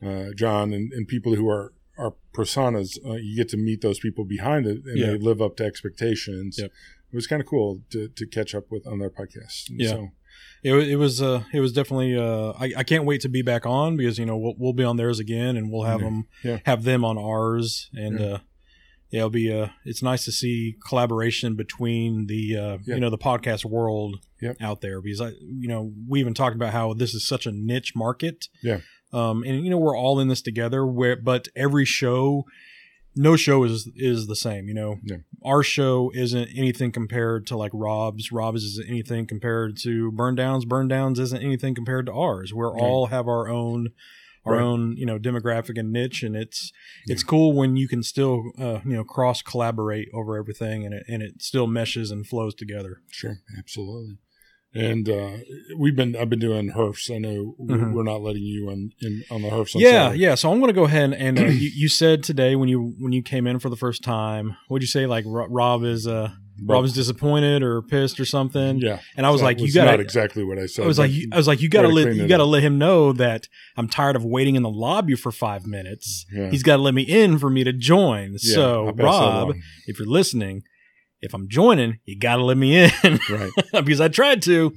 uh, 0.00 0.30
John 0.34 0.72
and, 0.72 0.90
and 0.94 1.06
people 1.06 1.34
who 1.34 1.46
are 1.50 1.74
are 1.98 2.14
personas. 2.32 2.98
Uh, 3.04 3.14
you 3.14 3.36
get 3.36 3.48
to 3.50 3.56
meet 3.56 3.80
those 3.82 3.98
people 3.98 4.24
behind 4.24 4.66
it, 4.66 4.78
and 4.84 4.98
Yeah. 4.98 5.06
they 5.08 5.18
live 5.18 5.42
up 5.42 5.56
to 5.56 5.64
expectations. 5.64 6.58
Yep. 6.58 6.70
It 7.12 7.16
was 7.16 7.26
kind 7.26 7.40
of 7.40 7.48
cool 7.48 7.82
to, 7.90 8.08
to 8.08 8.26
catch 8.26 8.54
up 8.54 8.70
with 8.70 8.86
on 8.86 8.98
their 8.98 9.10
podcast. 9.10 9.68
And 9.70 9.80
Yeah. 9.80 9.88
So, 9.90 10.08
it, 10.62 10.74
it 10.74 10.96
was 10.96 11.22
uh 11.22 11.44
it 11.52 11.60
was 11.60 11.72
definitely 11.72 12.16
uh 12.16 12.52
I, 12.58 12.72
I 12.78 12.82
can't 12.84 13.04
wait 13.04 13.20
to 13.22 13.28
be 13.28 13.42
back 13.42 13.64
on 13.66 13.96
because 13.96 14.18
you 14.18 14.26
know 14.26 14.36
we'll, 14.36 14.54
we'll 14.58 14.72
be 14.72 14.84
on 14.84 14.96
theirs 14.96 15.18
again 15.18 15.56
and 15.56 15.70
we'll 15.70 15.84
have 15.84 16.00
Yeah. 16.00 16.06
them 16.06 16.26
Yeah. 16.44 16.58
have 16.66 16.82
them 16.84 17.04
on 17.04 17.16
ours 17.18 17.88
and 17.94 18.18
Yeah. 18.20 18.26
uh 18.26 18.38
yeah 19.10 19.18
it'll 19.20 19.30
be 19.30 19.52
uh 19.52 19.68
it's 19.84 20.02
nice 20.02 20.24
to 20.26 20.32
see 20.32 20.76
collaboration 20.86 21.54
between 21.56 22.26
the 22.26 22.56
uh 22.56 22.78
you 22.84 23.00
know 23.00 23.08
the 23.10 23.18
podcast 23.18 23.64
world 23.64 24.18
Yep. 24.42 24.56
out 24.60 24.80
there 24.80 25.00
because 25.00 25.20
I 25.20 25.28
you 25.40 25.66
know 25.68 25.92
we 26.08 26.20
even 26.20 26.34
talked 26.34 26.54
about 26.56 26.72
how 26.72 26.92
this 26.92 27.14
is 27.14 27.26
such 27.26 27.46
a 27.46 27.52
niche 27.52 27.94
market 27.96 28.48
Yeah. 28.62 28.80
Um 29.12 29.42
and 29.44 29.64
you 29.64 29.70
know 29.70 29.78
we're 29.78 29.96
all 29.96 30.20
in 30.20 30.28
this 30.28 30.42
together 30.42 30.86
where 30.86 31.16
but 31.16 31.48
every 31.56 31.84
show 31.84 32.44
no 33.16 33.34
show 33.36 33.64
is 33.64 33.88
is 33.96 34.26
the 34.28 34.36
same 34.36 34.68
you 34.68 34.74
know? 34.74 34.96
Yeah. 35.02 35.16
our 35.44 35.62
show 35.62 36.12
isn't 36.14 36.48
anything 36.54 36.92
compared 36.92 37.46
to 37.48 37.56
like 37.56 37.72
rob's. 37.74 38.30
Rob's 38.30 38.62
isn't 38.62 38.88
anything 38.88 39.26
compared 39.26 39.76
to 39.78 40.12
burn 40.12 40.36
downs. 40.36 40.64
Burn 40.64 40.86
downs 40.88 41.18
isn't 41.18 41.42
anything 41.42 41.74
compared 41.74 42.06
to 42.06 42.12
ours. 42.12 42.54
We're 42.54 42.78
all 42.78 43.06
have 43.06 43.26
our 43.26 43.48
own 43.48 43.88
our 44.46 44.54
Right. 44.54 44.62
own 44.62 44.96
you 44.96 45.04
know 45.04 45.18
demographic 45.18 45.78
and 45.78 45.92
niche 45.92 46.22
and 46.22 46.36
it's 46.36 46.72
it's 47.06 47.22
cool 47.24 47.52
when 47.54 47.76
you 47.76 47.88
can 47.88 48.02
still 48.04 48.52
uh, 48.58 48.80
you 48.84 48.94
know 48.94 49.04
cross 49.04 49.42
collaborate 49.42 50.08
over 50.14 50.36
everything 50.36 50.84
and 50.86 50.94
it 50.94 51.04
and 51.08 51.22
it 51.22 51.42
still 51.42 51.66
meshes 51.66 52.10
and 52.12 52.24
flows 52.26 52.54
together. 52.54 53.00
Sure, 53.10 53.38
absolutely. 53.58 54.18
And 54.74 55.08
uh, 55.08 55.30
we've 55.78 55.96
been 55.96 56.14
I've 56.14 56.28
been 56.28 56.38
doing 56.38 56.72
herfs. 56.72 57.10
I 57.10 57.18
know 57.18 57.54
Mhm. 57.58 57.92
we're 57.94 58.02
not 58.02 58.20
letting 58.20 58.42
you 58.42 58.68
on 58.68 58.90
in 59.00 59.24
on 59.30 59.42
the 59.42 59.48
herfs. 59.48 59.74
Yeah 59.74 59.90
Saturday. 60.08 60.18
yeah 60.20 60.34
so 60.34 60.52
i'm 60.52 60.58
going 60.60 60.68
to 60.68 60.74
go 60.74 60.84
ahead 60.84 61.12
and 61.14 61.38
uh, 61.38 61.44
you, 61.44 61.70
you 61.74 61.88
said 61.88 62.22
today 62.22 62.54
when 62.54 62.68
you 62.68 62.94
when 62.98 63.12
you 63.12 63.22
came 63.22 63.46
in 63.46 63.58
for 63.58 63.70
the 63.70 63.76
first 63.76 64.02
time 64.04 64.56
what'd 64.68 64.82
you 64.82 64.86
say 64.86 65.06
like 65.06 65.24
rob 65.26 65.84
is 65.84 66.06
uh 66.06 66.30
rob 66.64 66.84
is 66.84 66.92
disappointed 66.92 67.62
or 67.62 67.80
pissed 67.82 68.18
or 68.20 68.24
something 68.24 68.78
yeah. 68.78 68.98
and 69.16 69.24
i 69.26 69.30
was 69.30 69.40
That 69.40 69.46
like 69.46 69.60
you 69.60 69.72
got 69.72 69.84
not 69.86 69.96
to 69.96 70.02
exactly 70.02 70.44
what 70.44 70.58
I 70.58 70.66
said. 70.66 70.84
I 70.84 70.86
was 70.88 70.98
like, 70.98 71.12
I 71.32 71.36
was 71.36 71.46
like, 71.48 71.60
you 71.62 71.68
gotta 71.70 71.88
Gotta 71.88 71.94
let 71.94 72.14
you 72.16 72.28
gotta 72.28 72.44
let 72.44 72.62
him 72.62 72.78
know 72.78 73.12
that 73.14 73.46
I'm 73.76 73.88
tired 73.88 74.16
of 74.16 74.24
waiting 74.24 74.54
in 74.56 74.62
the 74.62 74.70
lobby 74.70 75.14
for 75.14 75.32
five 75.32 75.66
minutes. 75.66 76.26
yeah. 76.32 76.50
He's 76.50 76.62
got 76.62 76.76
to 76.76 76.82
let 76.82 76.94
me 76.94 77.02
in 77.02 77.38
for 77.38 77.48
me 77.50 77.64
to 77.64 77.72
join. 77.72 78.32
Yeah, 78.42 78.54
so, 78.54 78.86
I'll 78.88 78.92
pass 78.92 78.96
that 78.96 79.04
Rob, 79.04 79.54
if 79.86 79.98
you're 79.98 80.08
listening, 80.08 80.62
if 81.20 81.34
I'm 81.34 81.48
joining, 81.48 81.98
you 82.04 82.18
got 82.18 82.36
to 82.36 82.44
let 82.44 82.56
me 82.56 82.76
in 82.76 82.90
right. 83.30 83.50
because 83.84 84.00
I 84.00 84.08
tried 84.08 84.42
to. 84.42 84.74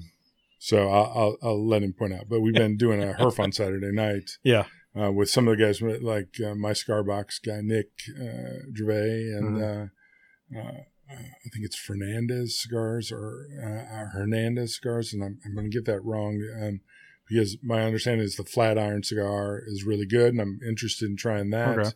So 0.60 0.90
I'll, 0.90 1.12
I'll, 1.16 1.38
I'll 1.42 1.68
let 1.68 1.82
him 1.84 1.94
point 1.94 2.14
out. 2.14 2.30
But 2.30 2.42
we've 2.42 2.54
been 2.54 2.78
doing 2.78 3.02
a 3.02 3.14
herf 3.14 3.40
on 3.40 3.52
Saturday 3.52 3.92
night 3.92 4.38
Yeah, 4.44 4.66
uh, 5.00 5.12
with 5.12 5.30
some 5.30 5.48
of 5.48 5.58
the 5.58 5.64
guys, 5.64 5.82
like 5.82 6.36
uh, 6.46 6.56
my 6.56 6.72
Scarbox 6.72 7.42
guy 7.44 7.62
Nick 7.62 7.90
uh, 8.20 8.66
Gervais, 8.76 9.32
and 9.36 9.58
Mm-hmm. 9.58 10.58
uh, 10.58 10.60
uh, 10.60 10.82
I 11.12 11.50
think 11.52 11.66
it's 11.66 11.76
Fernandez 11.78 12.62
cigars 12.62 13.12
or 13.12 13.48
uh, 13.62 13.94
uh, 13.96 14.06
Hernandez 14.14 14.76
cigars, 14.78 15.14
and 15.14 15.24
I'm, 15.24 15.40
I'm 15.46 15.56
going 15.56 15.70
to 15.70 15.76
get 15.78 15.86
that 15.86 16.04
wrong 16.06 16.42
um, 16.62 16.82
because 17.28 17.58
my 17.64 17.84
understanding 17.84 18.26
is 18.26 18.36
the 18.36 18.44
flat 18.46 18.78
iron 18.78 19.04
cigar 19.04 19.62
is 19.66 19.84
really 19.84 20.06
good, 20.06 20.34
and 20.34 20.42
I'm 20.42 20.60
interested 20.68 21.10
in 21.10 21.18
trying 21.18 21.50
that. 21.50 21.78
Okay. 21.80 21.90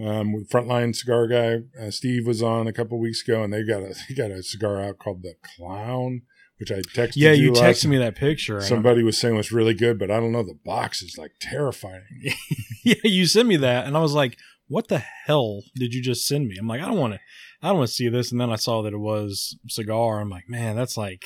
Um, 0.00 0.32
with 0.32 0.48
Frontline 0.48 0.94
Cigar 0.94 1.26
Guy, 1.26 1.62
uh, 1.80 1.90
Steve 1.90 2.26
was 2.26 2.40
on 2.42 2.66
a 2.68 2.72
couple 2.72 2.98
weeks 3.00 3.22
ago, 3.26 3.42
and 3.42 3.52
they 3.52 3.64
got 3.64 3.82
a 3.82 3.94
they 4.08 4.14
got 4.14 4.30
a 4.30 4.42
cigar 4.42 4.80
out 4.80 4.98
called 4.98 5.22
the 5.22 5.34
Clown, 5.56 6.22
which 6.58 6.70
I 6.70 6.76
texted. 6.94 7.14
Yeah, 7.16 7.32
you 7.32 7.52
last- 7.52 7.84
texted 7.84 7.88
me 7.90 7.98
that 7.98 8.14
picture. 8.14 8.60
Somebody 8.60 9.02
was 9.02 9.18
saying 9.18 9.34
was 9.36 9.50
really 9.52 9.74
good, 9.74 9.98
but 9.98 10.10
I 10.10 10.20
don't 10.20 10.32
know. 10.32 10.44
The 10.44 10.58
box 10.64 11.02
is 11.02 11.16
like 11.18 11.32
terrifying. 11.40 12.04
yeah, 12.84 12.94
you 13.02 13.26
sent 13.26 13.48
me 13.48 13.56
that, 13.56 13.86
and 13.86 13.96
I 13.96 14.00
was 14.00 14.12
like, 14.12 14.36
"What 14.68 14.86
the 14.88 15.02
hell 15.26 15.62
did 15.74 15.92
you 15.94 16.00
just 16.02 16.26
send 16.26 16.46
me?" 16.46 16.56
I'm 16.60 16.68
like, 16.68 16.80
"I 16.80 16.86
don't 16.86 16.98
want 16.98 17.14
to, 17.14 17.20
I 17.62 17.68
don't 17.68 17.78
want 17.78 17.88
to 17.88 17.94
see 17.94 18.08
this." 18.08 18.30
And 18.30 18.40
then 18.40 18.50
I 18.50 18.56
saw 18.56 18.82
that 18.82 18.92
it 18.92 18.98
was 18.98 19.56
cigar. 19.68 20.20
I'm 20.20 20.30
like, 20.30 20.48
"Man, 20.48 20.76
that's 20.76 20.96
like, 20.96 21.24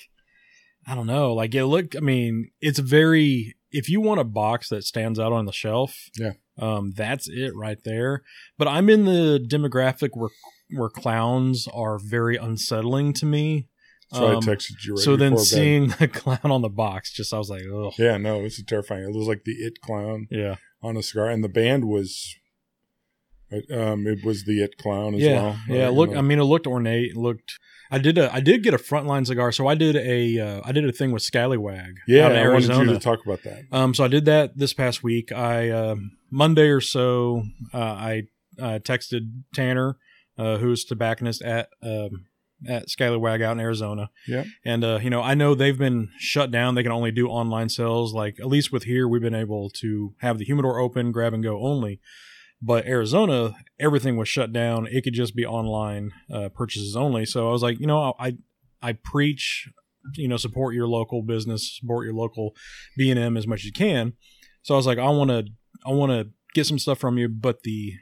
I 0.86 0.94
don't 0.94 1.06
know. 1.06 1.34
Like 1.34 1.54
it 1.54 1.66
looked. 1.66 1.94
I 1.94 2.00
mean, 2.00 2.50
it's 2.62 2.78
very. 2.78 3.54
If 3.70 3.88
you 3.88 4.00
want 4.02 4.20
a 4.20 4.24
box 4.24 4.68
that 4.68 4.84
stands 4.84 5.18
out 5.18 5.32
on 5.32 5.46
the 5.46 5.52
shelf, 5.52 5.94
Yeah. 6.18 6.32
Um, 6.58 6.92
that's 6.96 7.28
it 7.28 7.52
right 7.56 7.78
there. 7.84 8.22
But 8.58 8.68
I'm 8.68 8.88
in 8.90 9.04
the 9.04 9.38
demographic 9.46 10.10
where 10.14 10.30
where 10.74 10.88
clowns 10.88 11.68
are 11.74 11.98
very 11.98 12.36
unsettling 12.36 13.12
to 13.14 13.26
me. 13.26 13.68
So 14.12 14.26
I 14.26 14.34
Um, 14.34 14.42
texted 14.42 14.84
you 14.86 14.94
right 14.94 15.02
so 15.04 15.16
then 15.16 15.32
before 15.32 15.44
bed. 15.44 15.48
seeing 15.48 15.88
the 15.98 16.08
clown 16.08 16.38
on 16.44 16.62
the 16.62 16.68
box, 16.70 17.12
just 17.12 17.32
I 17.34 17.38
was 17.38 17.48
like, 17.50 17.62
oh 17.70 17.92
Yeah, 17.98 18.16
no, 18.18 18.42
it's 18.44 18.62
terrifying. 18.64 19.04
It 19.04 19.14
was 19.14 19.26
like 19.28 19.44
the 19.44 19.52
It 19.52 19.80
Clown 19.82 20.28
yeah, 20.30 20.56
on 20.82 20.96
a 20.96 21.02
cigar, 21.02 21.28
and 21.28 21.42
the 21.44 21.48
band 21.48 21.84
was, 21.86 22.34
um, 23.70 24.06
it 24.06 24.24
was 24.24 24.44
the 24.44 24.62
It 24.62 24.76
Clown 24.78 25.14
as 25.14 25.20
yeah, 25.20 25.42
well. 25.42 25.56
yeah. 25.68 25.88
Look, 25.88 26.08
you 26.10 26.14
know, 26.14 26.20
I 26.20 26.22
mean, 26.22 26.38
it 26.38 26.44
looked 26.44 26.66
ornate. 26.66 27.10
It 27.12 27.16
looked. 27.16 27.58
I 27.90 27.98
did 27.98 28.16
a. 28.16 28.32
I 28.34 28.40
did 28.40 28.62
get 28.62 28.72
a 28.72 28.78
frontline 28.78 29.26
cigar. 29.26 29.52
So 29.52 29.66
I 29.66 29.74
did 29.74 29.96
a. 29.96 30.38
Uh, 30.38 30.60
I 30.64 30.72
did 30.72 30.86
a 30.88 30.92
thing 30.92 31.10
with 31.12 31.22
Scallywag. 31.22 31.96
yeah, 32.08 32.28
I 32.28 32.48
wanted 32.48 32.68
you 32.74 32.84
to 32.86 32.98
talk 32.98 33.24
about 33.24 33.42
that. 33.42 33.64
Um, 33.70 33.92
so 33.94 34.04
I 34.04 34.08
did 34.08 34.24
that 34.24 34.56
this 34.56 34.72
past 34.72 35.02
week. 35.02 35.32
I 35.32 35.68
um 35.70 36.12
Monday 36.32 36.68
or 36.68 36.80
so, 36.80 37.44
uh, 37.74 37.78
I 37.78 38.22
uh, 38.58 38.78
texted 38.78 39.42
Tanner, 39.54 39.98
uh, 40.38 40.56
who's 40.56 40.84
tobacconist 40.84 41.42
at 41.42 41.68
um, 41.82 42.26
at 42.66 42.88
Scallywag 42.88 43.42
out 43.42 43.52
in 43.52 43.60
Arizona. 43.60 44.10
Yep. 44.26 44.46
And 44.64 44.82
uh, 44.82 44.98
you 45.02 45.10
know, 45.10 45.20
I 45.22 45.34
know 45.34 45.54
they've 45.54 45.78
been 45.78 46.08
shut 46.18 46.50
down. 46.50 46.74
They 46.74 46.82
can 46.82 46.92
only 46.92 47.10
do 47.10 47.28
online 47.28 47.68
sales. 47.68 48.14
Like 48.14 48.40
at 48.40 48.46
least 48.46 48.72
with 48.72 48.84
here, 48.84 49.06
we've 49.06 49.22
been 49.22 49.34
able 49.34 49.68
to 49.70 50.14
have 50.20 50.38
the 50.38 50.44
humidor 50.44 50.78
open, 50.80 51.12
grab 51.12 51.34
and 51.34 51.44
go 51.44 51.60
only. 51.60 52.00
But 52.62 52.86
Arizona, 52.86 53.54
everything 53.78 54.16
was 54.16 54.28
shut 54.28 54.52
down. 54.52 54.86
It 54.86 55.02
could 55.02 55.14
just 55.14 55.36
be 55.36 55.44
online 55.44 56.12
uh, 56.32 56.48
purchases 56.48 56.96
only. 56.96 57.26
So 57.26 57.48
I 57.48 57.52
was 57.52 57.62
like, 57.62 57.78
you 57.78 57.86
know, 57.86 58.14
I 58.18 58.38
I 58.80 58.92
preach, 58.94 59.68
you 60.14 60.28
know, 60.28 60.36
support 60.36 60.74
your 60.74 60.88
local 60.88 61.22
business, 61.22 61.78
support 61.78 62.04
your 62.04 62.14
local 62.14 62.54
B 62.96 63.10
and 63.10 63.18
M 63.18 63.36
as 63.36 63.46
much 63.46 63.60
as 63.60 63.64
you 63.66 63.72
can. 63.72 64.14
So 64.62 64.74
I 64.74 64.76
was 64.76 64.86
like, 64.86 64.98
I 64.98 65.08
want 65.10 65.30
to, 65.30 65.44
I 65.84 65.90
want 65.90 66.12
to 66.12 66.30
get 66.54 66.66
some 66.66 66.78
stuff 66.78 66.98
from 66.98 67.18
you, 67.18 67.28
but 67.28 67.62
the, 67.62 67.94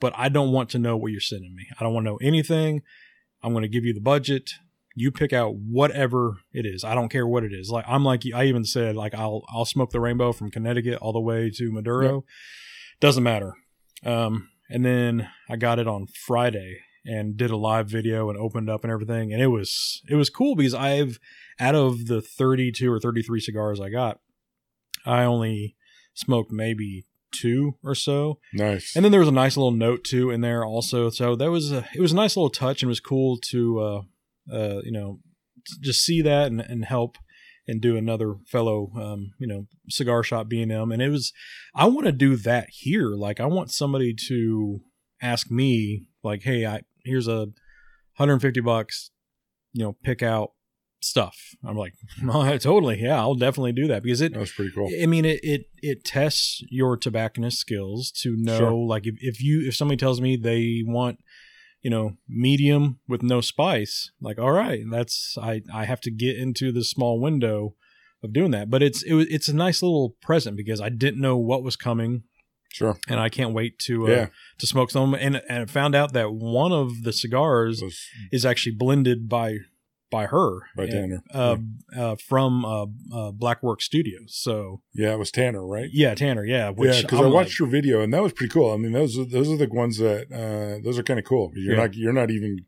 but 0.00 0.12
I 0.16 0.28
don't 0.28 0.52
want 0.52 0.70
to 0.70 0.78
know 0.78 0.96
what 0.96 1.12
you're 1.12 1.20
sending 1.20 1.54
me. 1.54 1.66
I 1.78 1.84
don't 1.84 1.94
want 1.94 2.06
to 2.06 2.10
know 2.10 2.18
anything. 2.22 2.82
I'm 3.42 3.52
going 3.52 3.62
to 3.62 3.68
give 3.68 3.84
you 3.84 3.94
the 3.94 4.00
budget. 4.00 4.50
You 4.94 5.10
pick 5.10 5.32
out 5.32 5.54
whatever 5.56 6.38
it 6.52 6.66
is. 6.66 6.84
I 6.84 6.94
don't 6.94 7.08
care 7.08 7.26
what 7.26 7.44
it 7.44 7.52
is. 7.52 7.70
Like 7.70 7.84
I'm 7.88 8.04
like 8.04 8.24
I 8.34 8.44
even 8.44 8.64
said 8.64 8.94
like 8.94 9.14
I'll 9.14 9.42
I'll 9.48 9.64
smoke 9.64 9.90
the 9.90 10.00
rainbow 10.00 10.32
from 10.32 10.50
Connecticut 10.50 10.98
all 11.00 11.12
the 11.12 11.20
way 11.20 11.50
to 11.50 11.72
Maduro. 11.72 12.24
Doesn't 13.00 13.22
matter. 13.22 13.54
Um, 14.04 14.50
and 14.68 14.84
then 14.84 15.28
I 15.48 15.56
got 15.56 15.78
it 15.78 15.88
on 15.88 16.06
Friday 16.06 16.80
and 17.04 17.36
did 17.36 17.50
a 17.50 17.56
live 17.56 17.88
video 17.88 18.28
and 18.28 18.38
opened 18.38 18.70
up 18.70 18.84
and 18.84 18.92
everything, 18.92 19.32
and 19.32 19.42
it 19.42 19.48
was 19.48 20.02
it 20.08 20.14
was 20.14 20.30
cool 20.30 20.54
because 20.54 20.74
I've 20.74 21.18
out 21.58 21.74
of 21.74 22.06
the 22.06 22.20
32 22.20 22.90
or 22.90 23.00
33 23.00 23.40
cigars 23.40 23.80
I 23.80 23.88
got, 23.88 24.20
I 25.04 25.24
only 25.24 25.76
smoked 26.14 26.52
maybe 26.52 27.06
two 27.32 27.76
or 27.82 27.94
so. 27.94 28.38
Nice. 28.52 28.94
And 28.94 29.04
then 29.04 29.12
there 29.12 29.20
was 29.20 29.28
a 29.28 29.32
nice 29.32 29.56
little 29.56 29.72
note 29.72 30.04
too 30.04 30.30
in 30.30 30.40
there 30.40 30.64
also. 30.64 31.10
So 31.10 31.34
that 31.36 31.50
was 31.50 31.72
a 31.72 31.86
it 31.94 32.00
was 32.00 32.12
a 32.12 32.16
nice 32.16 32.36
little 32.36 32.50
touch 32.50 32.82
and 32.82 32.88
it 32.88 32.90
was 32.90 33.00
cool 33.00 33.38
to 33.50 33.80
uh 33.80 34.02
uh 34.52 34.80
you 34.84 34.92
know 34.92 35.20
just 35.80 36.04
see 36.04 36.22
that 36.22 36.48
and, 36.48 36.60
and 36.60 36.84
help 36.84 37.18
and 37.66 37.80
do 37.80 37.96
another 37.96 38.34
fellow 38.46 38.90
um 39.00 39.32
you 39.38 39.46
know 39.46 39.66
cigar 39.88 40.22
shop 40.22 40.48
B&M 40.48 40.92
and 40.92 41.02
it 41.02 41.08
was 41.08 41.32
I 41.74 41.86
want 41.86 42.06
to 42.06 42.12
do 42.12 42.36
that 42.36 42.68
here 42.70 43.10
like 43.10 43.40
I 43.40 43.46
want 43.46 43.70
somebody 43.70 44.14
to 44.28 44.80
ask 45.20 45.50
me 45.50 46.08
like 46.24 46.42
hey 46.42 46.66
I 46.66 46.82
here's 47.04 47.28
a 47.28 47.46
150 48.16 48.60
bucks 48.60 49.10
you 49.72 49.84
know 49.84 49.96
pick 50.02 50.22
out 50.22 50.52
stuff 51.04 51.36
I'm 51.64 51.76
like 51.76 51.94
oh, 52.28 52.56
totally 52.58 53.00
yeah 53.02 53.18
I'll 53.18 53.34
definitely 53.34 53.72
do 53.72 53.86
that 53.88 54.02
because 54.02 54.20
it 54.20 54.32
that 54.32 54.40
was 54.40 54.52
pretty 54.52 54.72
cool. 54.72 54.88
I 55.02 55.06
mean, 55.06 55.24
it, 55.24 55.40
it 55.42 55.62
it 55.82 56.04
tests 56.04 56.62
your 56.70 56.96
tobacconist 56.96 57.58
skills 57.58 58.10
to 58.22 58.36
know, 58.36 58.58
Sure. 58.58 58.72
like, 58.72 59.06
if, 59.06 59.16
if 59.20 59.42
you 59.42 59.66
if 59.66 59.74
somebody 59.76 59.96
tells 59.96 60.20
me 60.20 60.36
they 60.36 60.82
want, 60.86 61.18
you 61.82 61.90
know, 61.90 62.16
medium 62.28 63.00
with 63.08 63.22
no 63.22 63.40
spice, 63.40 64.10
like, 64.20 64.38
all 64.38 64.52
right, 64.52 64.84
that's 64.90 65.36
I 65.40 65.62
I 65.72 65.84
have 65.86 66.00
to 66.02 66.10
get 66.10 66.36
into 66.36 66.70
the 66.72 66.84
small 66.84 67.20
window 67.20 67.74
of 68.22 68.32
doing 68.32 68.52
that. 68.52 68.70
But 68.70 68.82
it's 68.82 69.02
it, 69.02 69.14
it's 69.30 69.48
a 69.48 69.54
nice 69.56 69.82
little 69.82 70.16
present 70.22 70.56
because 70.56 70.80
I 70.80 70.88
didn't 70.88 71.20
know 71.20 71.36
what 71.36 71.64
was 71.64 71.74
coming, 71.76 72.22
Sure. 72.72 72.96
and 73.08 73.18
I 73.18 73.28
can't 73.28 73.52
wait 73.54 73.78
to 73.80 74.06
uh, 74.06 74.10
Yeah. 74.10 74.26
to 74.58 74.66
smoke 74.66 74.90
some. 74.92 75.14
And 75.14 75.42
and 75.48 75.62
I 75.62 75.66
found 75.66 75.94
out 75.96 76.12
that 76.12 76.32
one 76.32 76.70
of 76.72 77.02
the 77.02 77.12
cigars 77.12 77.82
was 77.82 77.98
is 78.30 78.46
actually 78.46 78.76
blended 78.76 79.28
by 79.28 79.58
by 80.12 80.26
her 80.26 80.60
by 80.76 80.84
and, 80.84 80.92
Tanner. 80.92 81.22
uh, 81.34 81.56
uh, 81.96 82.16
from 82.16 82.64
uh, 82.64 82.82
uh, 83.12 83.32
Blackwork 83.32 83.82
Studios. 83.82 84.34
So. 84.36 84.82
yeah, 84.94 85.12
it 85.14 85.18
was 85.18 85.32
Tanner, 85.32 85.66
right? 85.66 85.88
Yeah, 85.92 86.14
Tanner. 86.14 86.44
Yeah, 86.44 86.70
which 86.70 86.94
yeah, 86.94 87.02
because 87.02 87.18
I 87.18 87.24
like- 87.24 87.32
watched 87.34 87.58
your 87.58 87.68
video 87.68 88.00
and 88.02 88.12
that 88.14 88.22
was 88.22 88.32
pretty 88.32 88.52
cool. 88.52 88.70
I 88.72 88.76
mean, 88.76 88.92
those 88.92 89.18
are, 89.18 89.24
those 89.24 89.48
are 89.50 89.56
the 89.56 89.66
ones 89.68 89.98
that 89.98 90.26
uh, 90.30 90.80
those 90.84 90.98
are 90.98 91.02
kind 91.02 91.18
of 91.18 91.24
cool. 91.24 91.50
You're 91.56 91.74
Yeah. 91.74 91.80
not 91.82 91.94
you're 91.94 92.12
not 92.12 92.30
even 92.30 92.58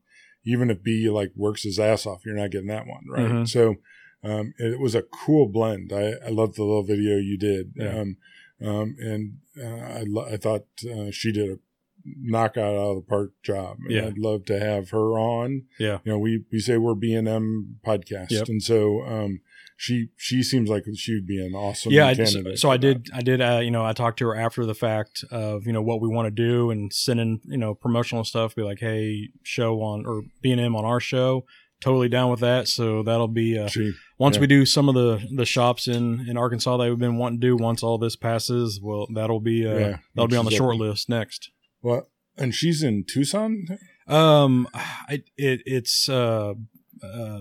even 0.45 0.71
if 0.71 0.83
B 0.83 1.09
like 1.09 1.31
works 1.37 1.63
his 1.63 1.79
ass 1.79 2.05
off, 2.07 2.27
you're 2.27 2.35
not 2.35 2.51
getting 2.51 2.69
that 2.69 2.87
one 2.87 3.05
right. 3.09 3.31
Mhm. 3.31 3.49
So 3.49 3.77
um, 4.25 4.55
it 4.59 4.81
was 4.81 4.95
a 4.95 5.03
cool 5.03 5.49
blend. 5.49 5.93
I, 5.93 6.15
I 6.27 6.31
love 6.31 6.55
the 6.55 6.65
little 6.65 6.83
video 6.83 7.17
you 7.19 7.37
did, 7.39 7.73
Yeah. 7.77 8.01
um, 8.01 8.17
um, 8.65 8.97
and 8.99 9.35
uh, 9.63 9.99
I 10.01 10.05
lo- 10.07 10.27
I 10.31 10.37
thought 10.39 10.65
uh, 10.91 11.11
she 11.11 11.31
did 11.33 11.51
a 11.51 11.59
knockout 12.05 12.75
out 12.75 12.91
of 12.91 12.97
the 12.97 13.07
park 13.09 13.33
job. 13.43 13.79
And 13.85 13.91
Yeah. 13.91 14.07
I'd 14.07 14.19
love 14.19 14.45
to 14.47 14.59
have 14.59 14.91
her 14.91 15.19
on. 15.19 15.65
Yeah. 15.79 15.99
you 16.05 16.13
know, 16.13 16.19
we 16.19 16.45
we 16.53 16.59
say 16.61 16.77
we're 16.77 16.95
B 16.95 17.15
and 17.15 17.29
M 17.29 17.77
podcast, 17.87 18.31
Yep. 18.31 18.49
and 18.49 18.63
so 18.63 19.03
um, 19.03 19.41
she 19.77 20.09
she 20.17 20.43
seems 20.43 20.69
like 20.69 20.85
she 20.95 21.15
would 21.15 21.27
be 21.27 21.45
an 21.45 21.55
awesome 21.55 21.93
yeah. 21.93 22.07
I, 22.07 22.15
so, 22.15 22.55
so 22.55 22.71
I 22.71 22.77
did. 22.77 23.09
I 23.13 23.23
did. 23.23 23.41
Uh, 23.41 23.61
you 23.63 23.71
know, 23.71 23.85
I 23.85 23.93
talked 23.93 24.19
to 24.21 24.27
her 24.27 24.37
after 24.37 24.65
the 24.65 24.75
fact 24.75 25.25
of 25.31 25.67
you 25.67 25.73
know 25.73 25.83
what 25.83 26.01
we 26.01 26.09
want 26.09 26.27
to 26.27 26.31
do 26.31 26.71
and 26.71 26.93
sending 26.93 27.41
you 27.45 27.59
know 27.59 27.75
promotional 27.75 28.25
stuff. 28.25 28.55
Be 28.55 28.63
like, 28.63 28.81
hey, 28.81 29.31
show 29.43 29.81
on 29.81 30.07
or 30.07 30.23
B 30.43 30.53
and 30.53 30.61
M 30.61 30.77
on 30.77 30.85
our 30.85 31.01
show. 31.01 31.45
Totally 31.81 32.09
down 32.09 32.31
with 32.31 32.41
that. 32.41 32.69
So 32.69 33.03
that'll 33.03 33.29
be 33.29 33.59
uh. 33.59 33.69
She 33.69 33.93
once 34.19 34.37
yeah. 34.37 34.43
we 34.43 34.47
do 34.47 34.65
some 34.65 34.89
of 34.89 34.95
the 34.95 35.27
the 35.35 35.45
shops 35.45 35.89
in 35.89 36.27
in 36.29 36.37
Arkansas 36.37 36.77
that 36.77 36.89
we've 36.89 36.99
been 36.99 37.19
wanting 37.19 37.41
to 37.41 37.47
do. 37.47 37.57
Once 37.57 37.83
all 37.83 37.99
this 37.99 38.17
passes, 38.17 38.81
well, 38.83 39.07
that'll 39.13 39.41
be 39.41 39.67
uh, 39.67 39.75
Yeah, 39.77 39.97
that'll 40.15 40.29
be 40.29 40.37
on 40.37 40.45
the 40.45 40.51
short 40.51 40.77
list 40.77 41.09
next. 41.09 41.51
Well, 41.85 42.09
and 42.39 42.55
she's 42.55 42.83
in 42.83 43.05
Tucson, 43.05 43.67
Um, 44.09 44.67
I, 44.75 45.23
it 45.37 45.61
it's 45.67 46.09
uh, 46.09 46.55
uh 47.03 47.41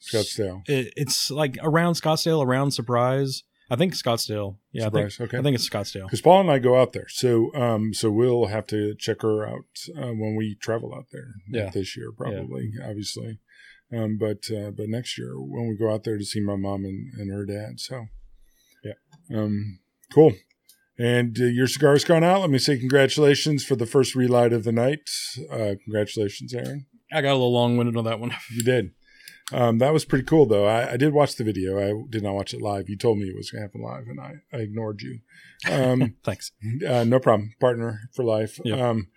Scottsdale. 0.00 0.62
it, 0.68 0.92
it's 0.96 1.30
like 1.30 1.58
around 1.62 1.94
Scottsdale, 1.94 2.44
around 2.44 2.72
Surprise. 2.72 3.44
I 3.70 3.76
think 3.76 3.94
Scottsdale. 3.94 4.56
Yeah, 4.72 4.86
I 4.86 4.90
think 4.90 5.20
okay. 5.20 5.38
I 5.38 5.42
think 5.42 5.54
it's 5.54 5.68
Scottsdale. 5.68 6.04
because 6.06 6.20
Paul 6.22 6.40
and 6.40 6.50
I 6.50 6.58
go 6.58 6.80
out 6.80 6.92
there, 6.94 7.08
so 7.08 7.54
um, 7.54 7.94
so 7.94 8.10
we'll 8.10 8.46
have 8.46 8.66
to 8.68 8.94
check 8.98 9.22
her 9.22 9.46
out 9.46 9.64
uh, 9.96 10.12
when 10.12 10.34
we 10.36 10.56
travel 10.60 10.94
out 10.94 11.06
there. 11.12 11.28
Yeah. 11.48 11.70
this 11.70 11.96
year 11.96 12.10
probably, 12.10 12.72
obviously, 12.82 13.38
um, 13.92 14.16
but 14.18 14.50
uh, 14.50 14.70
but 14.70 14.88
next 14.88 15.18
year 15.18 15.34
when 15.38 15.68
we 15.68 15.76
go 15.76 15.92
out 15.92 16.04
there 16.04 16.18
to 16.18 16.24
see 16.24 16.40
my 16.40 16.56
mom 16.56 16.84
and, 16.84 17.12
and 17.18 17.30
her 17.30 17.44
dad. 17.46 17.80
So, 17.80 18.06
Yeah. 18.82 18.94
um, 19.38 19.78
cool. 20.12 20.32
And 20.98 21.36
uh, 21.40 21.44
your 21.46 21.66
cigar's 21.66 22.04
gone 22.04 22.22
out. 22.22 22.40
Let 22.42 22.50
me 22.50 22.58
say 22.58 22.78
congratulations 22.78 23.64
for 23.64 23.74
the 23.74 23.86
first 23.86 24.14
relight 24.14 24.52
of 24.52 24.62
the 24.64 24.72
night. 24.72 25.10
Uh, 25.50 25.74
congratulations, 25.82 26.54
Aaron. 26.54 26.86
I 27.12 27.20
got 27.20 27.32
a 27.32 27.34
little 27.34 27.52
long 27.52 27.76
winded 27.76 27.96
on 27.96 28.04
that 28.04 28.20
one. 28.20 28.32
You 28.52 28.62
did. 28.62 28.90
Um, 29.52 29.78
that 29.78 29.92
was 29.92 30.04
pretty 30.04 30.24
cool, 30.24 30.46
though. 30.46 30.66
I, 30.66 30.92
I 30.92 30.96
did 30.96 31.12
watch 31.12 31.36
the 31.36 31.44
video. 31.44 31.78
I 31.78 31.92
did 32.08 32.22
not 32.22 32.34
watch 32.34 32.54
it 32.54 32.62
live. 32.62 32.88
You 32.88 32.96
told 32.96 33.18
me 33.18 33.26
it 33.26 33.36
was 33.36 33.50
going 33.50 33.60
to 33.60 33.66
happen 33.66 33.82
live, 33.82 34.06
and 34.08 34.20
I, 34.20 34.36
I 34.52 34.60
ignored 34.60 35.02
you. 35.02 35.18
Um, 35.70 36.14
Thanks. 36.24 36.52
uh, 36.88 37.04
no 37.04 37.18
problem. 37.18 37.54
Partner 37.60 38.00
for 38.14 38.24
life. 38.24 38.58
Yeah. 38.64 38.88
Um, 38.88 39.08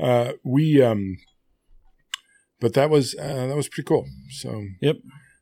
uh, 0.00 0.32
we, 0.44 0.82
um, 0.82 1.18
but 2.60 2.74
that 2.74 2.90
was 2.90 3.14
uh, 3.14 3.46
that 3.46 3.56
was 3.56 3.68
pretty 3.68 3.86
cool. 3.86 4.06
So 4.30 4.64
Yep. 4.80 4.96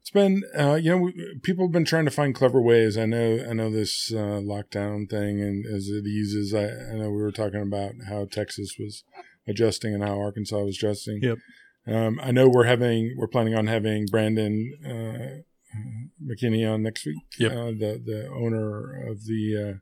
It's 0.05 0.11
been 0.11 0.43
uh, 0.59 0.75
you 0.75 0.91
know 0.91 0.99
we, 0.99 1.41
people 1.43 1.65
have 1.65 1.73
been 1.73 1.87
trying 1.87 2.05
to 2.05 2.11
find 2.11 2.35
clever 2.35 2.61
ways. 2.61 2.99
I 2.99 3.07
know 3.07 3.43
I 3.49 3.55
know 3.55 3.71
this 3.71 4.13
uh, 4.13 4.39
lockdown 4.45 5.09
thing, 5.09 5.41
and 5.41 5.65
as 5.65 5.89
it 5.89 6.05
eases, 6.05 6.53
I, 6.53 6.67
I 6.67 6.99
know 6.99 7.09
we 7.09 7.23
were 7.23 7.33
talking 7.33 7.63
about 7.63 7.95
how 8.07 8.27
Texas 8.27 8.77
was 8.79 9.03
adjusting 9.49 9.95
and 9.95 10.05
how 10.05 10.21
Arkansas 10.21 10.59
was 10.59 10.77
adjusting. 10.77 11.21
Yep. 11.23 11.39
Um, 11.87 12.21
I 12.23 12.33
know 12.33 12.51
we're 12.51 12.67
having 12.67 13.15
we're 13.17 13.29
planning 13.29 13.55
on 13.55 13.67
having 13.67 14.05
Brandon 14.05 14.75
uh, 14.85 15.41
McKinney 16.23 16.71
on 16.71 16.83
next 16.83 17.07
week. 17.07 17.23
Yep. 17.39 17.53
Uh, 17.53 17.65
the 17.71 18.03
the 18.05 18.29
owner 18.29 19.09
of 19.11 19.25
the 19.25 19.57
uh, 19.57 19.79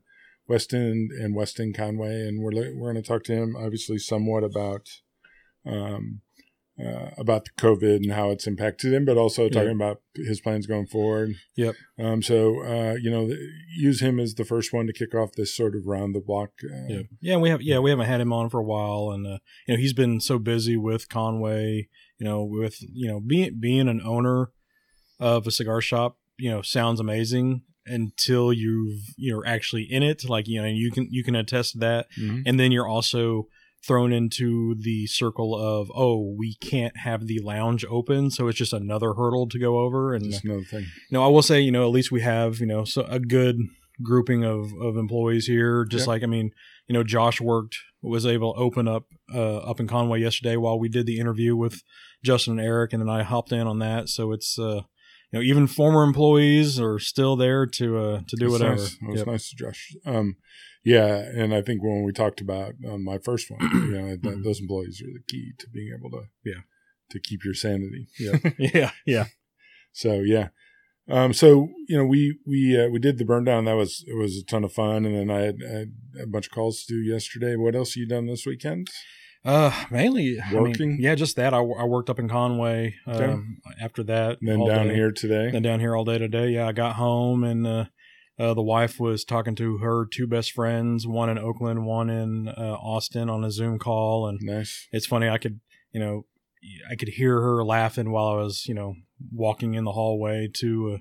West 0.46 0.72
End 0.72 1.10
and 1.10 1.34
West 1.34 1.58
End 1.58 1.76
Conway, 1.76 2.28
and 2.28 2.40
we're 2.40 2.52
we're 2.76 2.92
going 2.92 3.02
to 3.02 3.08
talk 3.08 3.24
to 3.24 3.34
him 3.34 3.56
obviously 3.56 3.98
somewhat 3.98 4.44
about 4.44 4.86
um, 5.66 6.20
uh, 6.80 7.10
about 7.18 7.44
the 7.44 7.50
COVID 7.58 7.96
and 7.96 8.12
how 8.12 8.30
it's 8.30 8.46
impacted 8.46 8.92
him, 8.92 9.04
but 9.04 9.16
also 9.16 9.48
talking 9.48 9.68
Yep. 9.68 9.76
about 9.76 10.00
his 10.14 10.40
plans 10.40 10.66
going 10.66 10.86
forward. 10.86 11.34
Yep. 11.56 11.74
Um, 11.98 12.22
so 12.22 12.62
uh, 12.64 12.94
you 13.00 13.10
know, 13.10 13.30
use 13.76 14.00
him 14.00 14.18
as 14.18 14.34
the 14.34 14.44
first 14.44 14.72
one 14.72 14.86
to 14.86 14.92
kick 14.92 15.14
off 15.14 15.32
this 15.32 15.54
sort 15.54 15.74
of 15.76 15.86
round 15.86 16.14
the 16.14 16.20
block. 16.20 16.50
Uh, 16.64 16.86
Yeah, 16.88 17.02
yeah, 17.20 17.36
we 17.36 17.50
have 17.50 17.62
yeah 17.62 17.78
we 17.78 17.90
haven't 17.90 18.06
had 18.06 18.20
him 18.20 18.32
on 18.32 18.48
for 18.48 18.60
a 18.60 18.64
while, 18.64 19.10
and 19.12 19.26
uh, 19.26 19.38
you 19.66 19.74
know 19.74 19.80
he's 19.80 19.92
been 19.92 20.20
so 20.20 20.38
busy 20.38 20.76
with 20.76 21.08
Conway. 21.08 21.88
You 22.18 22.26
know, 22.26 22.42
with 22.42 22.76
you 22.80 23.08
know 23.08 23.20
being 23.20 23.58
being 23.60 23.88
an 23.88 24.00
owner 24.04 24.50
of 25.20 25.46
a 25.46 25.50
cigar 25.50 25.80
shop, 25.80 26.16
you 26.38 26.50
know, 26.50 26.62
sounds 26.62 27.00
amazing 27.00 27.62
until 27.84 28.52
you've 28.52 29.12
you're 29.16 29.46
actually 29.46 29.82
in 29.82 30.02
it. 30.02 30.28
Like 30.28 30.48
you 30.48 30.62
know, 30.62 30.68
you 30.68 30.90
can 30.90 31.08
you 31.10 31.22
can 31.22 31.34
attest 31.34 31.72
to 31.72 31.78
that, 31.80 32.06
mhm. 32.18 32.42
and 32.46 32.58
then 32.58 32.72
you're 32.72 32.88
also 32.88 33.48
thrown 33.86 34.12
into 34.12 34.74
the 34.78 35.06
circle 35.06 35.54
of 35.58 35.90
oh 35.94 36.34
we 36.38 36.54
can't 36.54 36.96
have 36.98 37.26
the 37.26 37.40
lounge 37.40 37.84
open 37.90 38.30
so 38.30 38.46
it's 38.48 38.58
just 38.58 38.72
another 38.72 39.14
hurdle 39.14 39.48
to 39.48 39.58
go 39.58 39.78
over 39.80 40.14
and 40.14 40.30
Just 40.30 40.44
another 40.44 40.62
thing. 40.62 40.82
you 40.82 41.18
know, 41.18 41.24
I 41.24 41.28
will 41.28 41.42
say, 41.42 41.60
you 41.60 41.72
know, 41.72 41.82
at 41.84 41.90
least 41.90 42.12
we 42.12 42.20
have, 42.20 42.60
you 42.60 42.66
know, 42.66 42.84
so 42.84 43.02
a 43.02 43.18
good 43.18 43.56
grouping 44.02 44.44
of, 44.44 44.72
of 44.80 44.96
employees 44.96 45.46
here. 45.46 45.84
Just 45.84 46.02
Yep. 46.02 46.08
like, 46.08 46.22
I 46.22 46.26
mean, 46.26 46.50
you 46.88 46.92
know, 46.94 47.04
Josh 47.04 47.40
worked, 47.40 47.76
was 48.02 48.24
able 48.26 48.54
to 48.54 48.60
open 48.60 48.88
up, 48.88 49.04
uh, 49.32 49.58
up 49.58 49.80
in 49.80 49.86
Conway 49.86 50.20
yesterday 50.20 50.56
while 50.56 50.78
we 50.78 50.88
did 50.88 51.06
the 51.06 51.18
interview 51.20 51.54
with 51.56 51.82
Justin 52.24 52.58
and 52.58 52.66
Eric. 52.66 52.92
And 52.92 53.00
then 53.02 53.08
I 53.08 53.22
hopped 53.22 53.52
in 53.52 53.66
on 53.66 53.78
that. 53.80 54.08
So 54.08 54.32
it's, 54.32 54.58
uh, 54.58 54.82
you 55.30 55.38
know, 55.38 55.40
even 55.42 55.66
former 55.66 56.02
employees 56.02 56.80
are 56.80 56.98
still 56.98 57.36
there 57.36 57.66
to, 57.66 57.98
uh, 57.98 58.20
to 58.28 58.36
do 58.36 58.46
It's 58.46 58.52
whatever. 58.52 58.76
Nice. 58.76 58.92
It 59.00 59.08
was 59.08 59.18
Yep. 59.18 59.26
nice, 59.26 59.50
Josh. 59.50 59.96
Um, 60.04 60.36
yeah, 60.84 61.16
and 61.16 61.54
I 61.54 61.62
think 61.62 61.82
when 61.82 62.02
we 62.02 62.12
talked 62.12 62.40
about 62.40 62.74
um, 62.88 63.04
my 63.04 63.18
first 63.18 63.50
one, 63.50 63.60
you 63.72 63.92
know, 63.92 64.08
that, 64.16 64.22
Mhm. 64.22 64.44
those 64.44 64.60
employees 64.60 65.00
are 65.02 65.12
the 65.12 65.22
key 65.28 65.52
to 65.58 65.68
being 65.70 65.92
able 65.96 66.10
to 66.10 66.26
Yeah. 66.44 66.62
to 67.10 67.20
keep 67.20 67.44
your 67.44 67.54
sanity. 67.54 68.08
yeah. 68.18 68.38
Yeah. 68.58 68.90
Yeah. 69.06 69.24
So 69.92 70.20
yeah. 70.20 70.48
Um, 71.08 71.32
so 71.32 71.68
you 71.88 71.96
know, 71.98 72.06
we 72.06 72.38
we 72.46 72.80
uh, 72.80 72.88
we 72.88 72.98
did 73.00 73.18
the 73.18 73.24
burn 73.24 73.44
down. 73.44 73.64
That 73.64 73.74
was 73.76 74.04
it 74.06 74.14
was 74.16 74.36
a 74.36 74.44
ton 74.44 74.64
of 74.64 74.72
fun, 74.72 75.04
and 75.04 75.14
then 75.16 75.30
I 75.36 75.40
had, 75.42 75.56
I 75.68 75.72
had 75.78 75.92
a 76.22 76.26
bunch 76.26 76.46
of 76.46 76.52
calls 76.52 76.84
to 76.84 76.94
do 76.94 77.00
yesterday. 77.00 77.56
What 77.56 77.74
else 77.74 77.96
you 77.96 78.06
done 78.06 78.26
this 78.26 78.46
weekend? 78.46 78.86
Uh, 79.44 79.72
mainly 79.90 80.38
I 80.40 80.52
mean, 80.52 80.62
Working? 80.62 80.96
yeah, 81.00 81.16
just 81.16 81.34
that. 81.34 81.52
I, 81.52 81.58
I 81.58 81.84
worked 81.84 82.08
up 82.08 82.20
in 82.20 82.28
Conway. 82.28 82.94
Okay. 83.08 83.24
Um, 83.24 83.58
after 83.80 84.04
that, 84.04 84.38
And 84.40 84.48
then 84.48 84.64
down 84.64 84.86
day. 84.88 84.94
here 84.94 85.10
today. 85.10 85.50
Been 85.50 85.64
down 85.64 85.80
here 85.80 85.96
all 85.96 86.04
day 86.04 86.18
today. 86.18 86.50
Yeah, 86.50 86.68
I 86.68 86.72
got 86.72 86.94
home 86.94 87.42
and 87.42 87.66
uh, 87.66 87.84
uh, 88.38 88.54
the 88.54 88.62
wife 88.62 88.98
was 88.98 89.24
talking 89.24 89.54
to 89.56 89.78
her 89.78 90.06
two 90.10 90.26
best 90.26 90.52
friends, 90.52 91.06
one 91.06 91.28
in 91.28 91.38
Oakland, 91.38 91.84
one 91.86 92.10
in 92.10 92.48
uh, 92.48 92.52
Austin, 92.80 93.28
on 93.30 93.44
a 93.44 93.50
Zoom 93.50 93.78
call, 93.78 94.26
and 94.26 94.38
Nice. 94.42 94.88
it's 94.92 95.06
funny. 95.06 95.28
I 95.28 95.38
could, 95.38 95.60
you 95.92 96.00
know, 96.00 96.26
I 96.90 96.94
could 96.96 97.08
hear 97.08 97.40
her 97.40 97.64
laughing 97.64 98.10
while 98.10 98.28
I 98.28 98.36
was, 98.36 98.66
you 98.66 98.74
know, 98.74 98.94
walking 99.32 99.74
in 99.74 99.84
the 99.84 99.92
hallway 99.92 100.48
to 100.54 100.94
uh, 100.94 100.98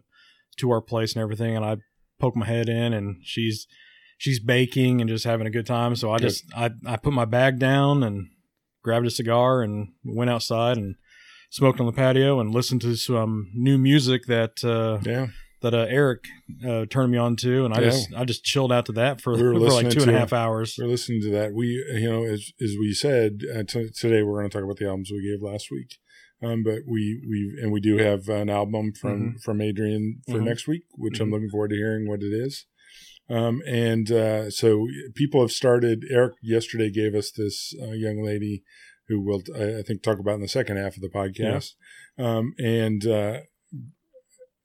to 0.58 0.71
our 0.71 0.82
place 0.82 1.13
and 1.13 1.21
everything, 1.21 1.55
and 1.55 1.65
I 1.65 1.77
poked 2.19 2.38
my 2.38 2.45
head 2.45 2.67
in, 2.69 2.93
and 2.93 3.17
she's 3.23 3.67
she's 4.17 4.39
baking 4.39 5.01
and 5.01 5.10
just 5.10 5.25
having 5.25 5.47
a 5.47 5.51
good 5.51 5.65
time. 5.65 5.95
So 5.95 6.12
I 6.12 6.17
Good. 6.17 6.29
just 6.29 6.43
I 6.55 6.71
I 6.86 6.97
put 6.97 7.13
my 7.13 7.25
bag 7.25 7.58
down 7.60 8.03
and 8.03 8.27
grabbed 8.84 9.05
a 9.08 9.12
cigar 9.12 9.62
and 9.62 9.89
went 10.03 10.29
outside 10.29 10.77
and 10.77 10.95
smoked 11.49 11.79
on 11.79 11.86
the 11.86 11.91
patio 11.91 12.39
and 12.39 12.51
listened 12.53 12.82
to 12.82 12.95
some 12.95 13.51
new 13.53 13.77
music 13.77 14.25
that 14.25 14.63
uh, 14.63 14.99
Yeah. 15.08 15.27
That 15.62 15.74
uh, 15.74 15.86
Eric 15.89 16.26
uh, 16.65 16.86
turned 16.89 17.12
me 17.12 17.17
on 17.17 17.36
to, 17.38 17.65
and 17.65 17.74
I 17.74 17.80
Yeah. 17.82 17.89
just 17.89 18.13
I 18.15 18.26
just 18.26 18.43
chilled 18.43 18.71
out 18.71 18.86
to 18.88 18.91
that 18.93 19.21
for, 19.21 19.34
We 19.34 19.39
for 19.39 19.54
like 19.60 19.89
two 19.89 20.02
and 20.02 20.12
a 20.12 20.17
half 20.19 20.34
hours. 20.34 20.76
We're 20.80 20.88
listening 20.88 21.21
to 21.24 21.30
that. 21.32 21.54
We, 21.54 21.67
you 21.93 22.10
know, 22.10 22.24
as 22.24 22.52
as 22.62 22.76
we 22.80 22.93
said 22.93 23.41
uh, 23.56 23.63
t- 23.63 23.89
today, 23.95 24.24
we're 24.24 24.39
going 24.39 24.50
to 24.50 24.56
talk 24.58 24.63
about 24.63 24.78
the 24.78 24.88
albums 24.88 25.12
we 25.12 25.21
gave 25.30 25.41
last 25.41 25.69
week. 25.71 25.97
Um, 26.43 26.63
but 26.63 26.80
we 26.88 27.21
we 27.30 27.60
and 27.62 27.71
we 27.71 27.80
do 27.80 27.97
have 27.97 28.28
an 28.28 28.50
album 28.50 28.93
from 28.93 29.38
from 29.43 29.62
Adrian 29.62 30.21
for 30.28 30.39
Mhm. 30.39 30.45
next 30.45 30.67
week, 30.67 30.84
which 30.97 31.19
I'm 31.19 31.30
Mhm. 31.30 31.34
looking 31.34 31.50
forward 31.50 31.69
to 31.69 31.76
hearing 31.76 32.08
what 32.08 32.24
it 32.24 32.34
is. 32.34 32.65
Um, 33.30 33.62
and 33.67 34.12
uh, 34.12 34.50
so 34.50 34.88
people 35.13 35.41
have 35.41 35.52
started. 35.52 36.04
Eric 36.10 36.34
yesterday 36.41 36.89
gave 36.89 37.13
us 37.15 37.32
this 37.32 37.74
uh, 37.82 37.91
young 37.91 38.21
lady 38.24 38.63
who 39.08 39.21
we'll 39.21 39.43
I 39.56 39.80
I 39.80 39.82
think 39.84 40.02
talk 40.02 40.17
about 40.19 40.36
in 40.36 40.41
the 40.41 40.47
second 40.47 40.78
half 40.78 40.95
of 40.95 41.02
the 41.02 41.10
podcast. 41.10 41.76
Um, 42.17 42.54
and 42.58 43.06
uh, 43.06 43.41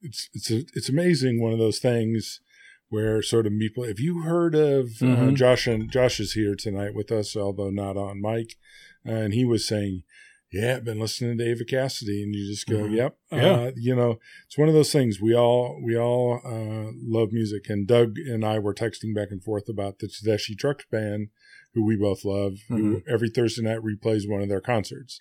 it's 0.01 0.29
it's 0.33 0.51
a, 0.51 0.57
it's 0.73 0.89
amazing 0.89 1.41
one 1.41 1.53
of 1.53 1.59
those 1.59 1.79
things 1.79 2.39
where 2.89 3.21
sort 3.21 3.45
of 3.47 3.53
people. 3.59 3.83
Have 3.85 3.99
you 3.99 4.21
heard 4.21 4.55
of 4.55 4.85
uh, 5.01 5.05
Mhm. 5.05 5.35
Josh? 5.35 5.67
And 5.67 5.91
Josh 5.91 6.19
is 6.19 6.33
here 6.33 6.55
tonight 6.55 6.93
with 6.95 7.11
us, 7.11 7.35
although 7.35 7.69
not 7.69 7.97
on 7.97 8.21
mic, 8.21 8.55
and 9.05 9.33
he 9.33 9.45
was 9.45 9.65
saying. 9.65 10.03
Yeah, 10.49 10.77
I've 10.77 10.85
been 10.85 10.97
listening 11.01 11.37
to 11.39 11.43
Eva 11.45 11.65
Cassidy, 11.65 12.23
and 12.23 12.33
you 12.33 12.47
just 12.49 12.67
go, 12.67 12.83
Mhm. 12.85 12.95
"Yep, 12.95 13.17
Yeah. 13.33 13.37
Uh, 13.51 13.71
you 13.75 13.93
know, 13.93 14.17
it's 14.45 14.57
one 14.57 14.69
of 14.69 14.73
those 14.73 14.93
things. 14.93 15.19
We 15.19 15.33
all 15.35 15.77
we 15.83 15.97
all 15.97 16.39
uh, 16.45 16.93
love 17.03 17.33
music, 17.33 17.69
and 17.69 17.85
Doug 17.85 18.17
and 18.17 18.45
I 18.45 18.57
were 18.57 18.73
texting 18.73 19.13
back 19.13 19.27
and 19.29 19.43
forth 19.43 19.67
about 19.67 19.99
the 19.99 20.07
Tedeschi 20.07 20.57
Trucks 20.57 20.85
Band, 20.89 21.31
who 21.73 21.83
we 21.83 21.97
both 21.97 22.23
love, 22.23 22.59
who 22.69 23.03
every 23.09 23.29
Thursday 23.29 23.61
night 23.63 23.79
replays 23.79 24.25
one 24.25 24.41
of 24.41 24.47
their 24.47 24.61
concerts. 24.61 25.19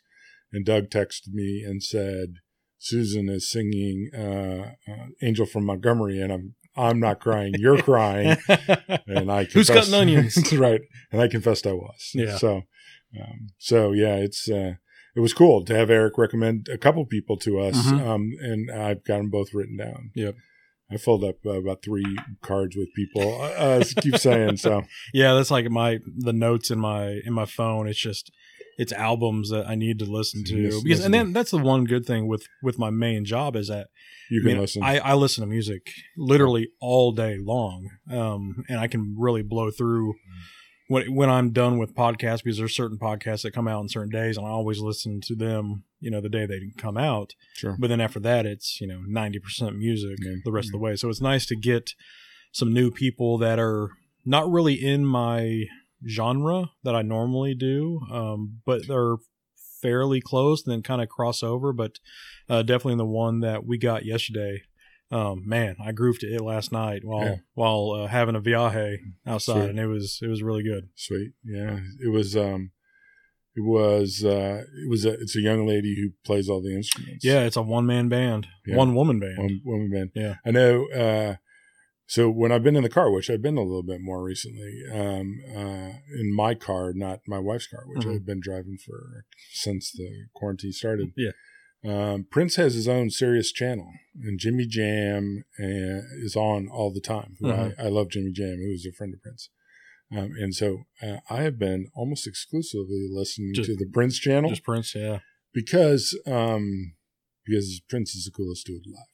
And 0.52 0.64
Doug 0.64 0.90
texted 0.90 1.32
me 1.32 1.60
and 1.66 1.82
said, 1.82 2.34
"Susan 2.78 3.28
is 3.28 3.50
singing 3.50 4.10
uh, 4.16 4.72
uh, 4.90 5.06
Angel 5.22 5.46
from 5.46 5.64
Montgomery," 5.66 6.20
and 6.20 6.32
I'm 6.32 6.54
I'm 6.76 7.00
not 7.00 7.20
crying, 7.20 7.54
you're 7.58 7.80
crying, 7.82 8.36
and 9.06 9.30
I 9.32 9.44
confessed, 9.44 9.52
Who's 9.54 9.68
cutting 9.70 9.94
onions? 9.94 10.52
right? 10.52 10.82
And 11.10 11.20
I 11.22 11.28
confessed 11.28 11.66
I 11.66 11.72
was. 11.72 12.10
Yeah. 12.14 12.36
So, 12.36 12.62
um, 13.20 13.48
so 13.58 13.92
yeah, 13.92 14.16
it's. 14.16 14.48
Uh, 14.48 14.74
it 15.14 15.20
was 15.20 15.32
cool 15.32 15.64
to 15.64 15.74
have 15.74 15.88
Eric 15.88 16.18
recommend 16.18 16.68
a 16.70 16.76
couple 16.76 17.02
people 17.06 17.38
to 17.38 17.58
us, 17.58 17.74
Mhm. 17.86 18.06
um, 18.06 18.32
and 18.38 18.70
I've 18.70 19.02
got 19.02 19.16
them 19.16 19.30
both 19.30 19.54
written 19.54 19.78
down. 19.78 20.10
Yep. 20.14 20.34
I 20.90 20.98
filled 20.98 21.24
up 21.24 21.36
uh, 21.46 21.52
about 21.58 21.82
three 21.82 22.18
cards 22.42 22.76
with 22.76 22.88
people. 22.94 23.40
Uh, 23.40 23.80
I 23.80 24.00
keep 24.02 24.18
saying 24.18 24.58
so. 24.58 24.82
yeah, 25.14 25.32
that's 25.32 25.50
like 25.50 25.70
my 25.70 26.00
the 26.18 26.34
notes 26.34 26.70
in 26.70 26.78
my 26.78 27.20
in 27.24 27.32
my 27.32 27.46
phone. 27.46 27.88
It's 27.88 27.98
just 27.98 28.30
it's 28.78 28.92
albums 28.92 29.50
that 29.50 29.66
I 29.68 29.74
need 29.74 29.98
to 30.00 30.04
listen 30.04 30.44
to 30.44 30.54
Yes, 30.56 30.74
because, 30.74 30.84
listen 30.84 31.04
and 31.06 31.14
then 31.14 31.32
that's 31.32 31.50
the 31.50 31.58
one 31.58 31.84
good 31.84 32.04
thing 32.06 32.26
with 32.28 32.46
with 32.62 32.78
my 32.78 32.90
main 32.90 33.24
job 33.24 33.56
is 33.56 33.68
that 33.68 33.88
You 34.30 34.40
I 34.40 34.42
can 34.42 34.46
mean, 34.52 34.60
listen. 34.60 34.82
I, 34.82 34.98
I 34.98 35.14
listen 35.14 35.42
to 35.42 35.46
music 35.48 35.90
literally 36.16 36.68
all 36.80 37.12
day 37.12 37.38
long, 37.38 37.90
um, 38.10 38.64
and 38.68 38.78
I 38.78 38.86
can 38.86 39.14
really 39.18 39.42
blow 39.42 39.70
through 39.70 40.14
when 40.88 41.14
when 41.14 41.30
I'm 41.30 41.50
done 41.52 41.78
with 41.78 41.94
podcasts 41.94 42.42
because 42.44 42.58
there's 42.58 42.76
certain 42.76 42.98
podcasts 42.98 43.42
that 43.42 43.52
come 43.52 43.66
out 43.66 43.80
on 43.80 43.88
certain 43.88 44.10
days, 44.10 44.36
and 44.36 44.46
I 44.46 44.50
always 44.50 44.78
listen 44.80 45.20
to 45.22 45.34
them. 45.34 45.84
You 45.98 46.10
know, 46.10 46.20
the 46.20 46.28
day 46.28 46.44
they 46.46 46.60
come 46.76 46.98
out. 46.98 47.34
sure. 47.54 47.74
But 47.78 47.88
then 47.88 48.00
after 48.00 48.20
that, 48.20 48.44
it's 48.46 48.80
you 48.80 48.86
know 48.86 49.00
ninety 49.06 49.38
percent 49.38 49.76
music 49.76 50.18
Yeah. 50.22 50.34
the 50.44 50.52
rest 50.52 50.68
of 50.68 50.72
the 50.72 50.78
way. 50.78 50.94
So 50.96 51.08
it's 51.08 51.20
nice 51.22 51.46
to 51.46 51.56
get 51.56 51.94
some 52.52 52.72
new 52.72 52.90
people 52.90 53.38
that 53.38 53.58
are 53.58 53.90
not 54.24 54.50
really 54.50 54.74
in 54.74 55.04
my 55.06 55.64
genre 56.06 56.70
that 56.84 56.94
I 56.94 57.02
normally 57.02 57.54
do, 57.54 58.00
um, 58.10 58.60
but 58.66 58.86
they're 58.88 59.16
fairly 59.80 60.20
close 60.20 60.64
and 60.64 60.72
then 60.72 60.82
kind 60.82 61.00
of 61.02 61.08
cross 61.08 61.42
over. 61.42 61.72
But 61.72 61.98
uh, 62.48 62.62
definitely 62.62 62.96
the 62.96 63.04
one 63.06 63.40
that 63.40 63.64
we 63.64 63.78
got 63.78 64.04
yesterday. 64.04 64.62
Um, 65.10 65.42
man, 65.46 65.76
I 65.80 65.92
grooved 65.92 66.22
to 66.22 66.26
it 66.34 66.40
last 66.40 66.72
night 66.72 67.02
while 67.04 67.24
Yeah. 67.24 67.36
while 67.54 67.90
uh, 67.92 68.06
having 68.08 68.34
a 68.34 68.40
viaje 68.40 68.96
outside, 69.26 69.54
Sweet. 69.54 69.70
and 69.70 69.78
it 69.78 69.86
was 69.86 70.18
it 70.22 70.26
was 70.26 70.42
really 70.42 70.64
good. 70.64 70.88
Sweet. 70.96 71.32
Yeah. 71.44 71.78
It 72.04 72.08
was. 72.08 72.36
Um, 72.36 72.72
it 73.54 73.62
was. 73.64 74.24
Uh, 74.24 74.64
it 74.84 74.90
was. 74.90 75.04
A, 75.04 75.12
it's 75.12 75.36
a 75.36 75.40
young 75.40 75.64
lady 75.66 75.94
who 75.94 76.10
plays 76.24 76.48
all 76.48 76.60
the 76.60 76.74
instruments. 76.74 77.24
Yeah, 77.24 77.44
it's 77.44 77.56
a 77.56 77.62
one 77.62 77.86
man 77.86 78.08
band, 78.08 78.48
Yeah. 78.66 78.76
one 78.76 78.94
woman 78.96 79.20
band. 79.20 79.38
One 79.38 79.60
woman 79.64 79.90
band. 79.90 80.10
Yeah. 80.16 80.34
I 80.44 80.50
know. 80.50 80.86
Uh, 80.88 81.36
so 82.06 82.30
when 82.30 82.52
I've 82.52 82.62
been 82.62 82.76
in 82.76 82.82
the 82.82 82.88
car, 82.88 83.10
which 83.10 83.28
I've 83.30 83.42
been 83.42 83.56
a 83.56 83.62
little 83.62 83.82
bit 83.82 84.00
more 84.00 84.22
recently, 84.22 84.82
um, 84.92 85.40
uh, 85.54 85.92
in 86.20 86.34
my 86.34 86.54
car, 86.54 86.92
not 86.94 87.20
my 87.26 87.38
wife's 87.38 87.66
car, 87.66 87.84
which 87.86 88.06
Mhm. 88.06 88.14
I've 88.14 88.26
been 88.26 88.40
driving 88.40 88.78
for 88.78 89.24
since 89.52 89.90
the 89.92 90.26
quarantine 90.34 90.72
started. 90.72 91.12
Yeah. 91.16 91.32
Um, 91.84 92.24
Prince 92.30 92.56
has 92.56 92.74
his 92.74 92.88
own 92.88 93.10
Sirius 93.10 93.52
channel, 93.52 93.88
and 94.22 94.40
Jimmy 94.40 94.66
Jam 94.66 95.44
uh, 95.58 96.02
is 96.24 96.34
on 96.34 96.68
all 96.68 96.92
the 96.92 97.00
time. 97.00 97.36
Who 97.40 97.46
Mhm. 97.46 97.78
I, 97.78 97.84
I 97.84 97.88
love 97.88 98.10
Jimmy 98.10 98.32
Jam, 98.32 98.56
who's 98.58 98.86
a 98.86 98.92
friend 98.92 99.12
of 99.14 99.20
Prince. 99.22 99.50
Um, 100.10 100.32
and 100.38 100.54
so 100.54 100.84
uh, 101.02 101.18
I 101.28 101.42
have 101.42 101.58
been 101.58 101.88
almost 101.94 102.26
exclusively 102.26 103.08
listening 103.10 103.54
Just- 103.54 103.66
to 103.68 103.76
the 103.76 103.86
Prince 103.92 104.18
channel 104.18 104.50
Just 104.50 104.62
Prince, 104.64 104.94
yeah. 104.94 105.18
because 105.52 106.16
um, 106.26 106.94
because 107.44 107.80
Prince 107.88 108.14
is 108.14 108.24
the 108.24 108.30
coolest 108.30 108.66
dude 108.66 108.86
alive. 108.86 109.06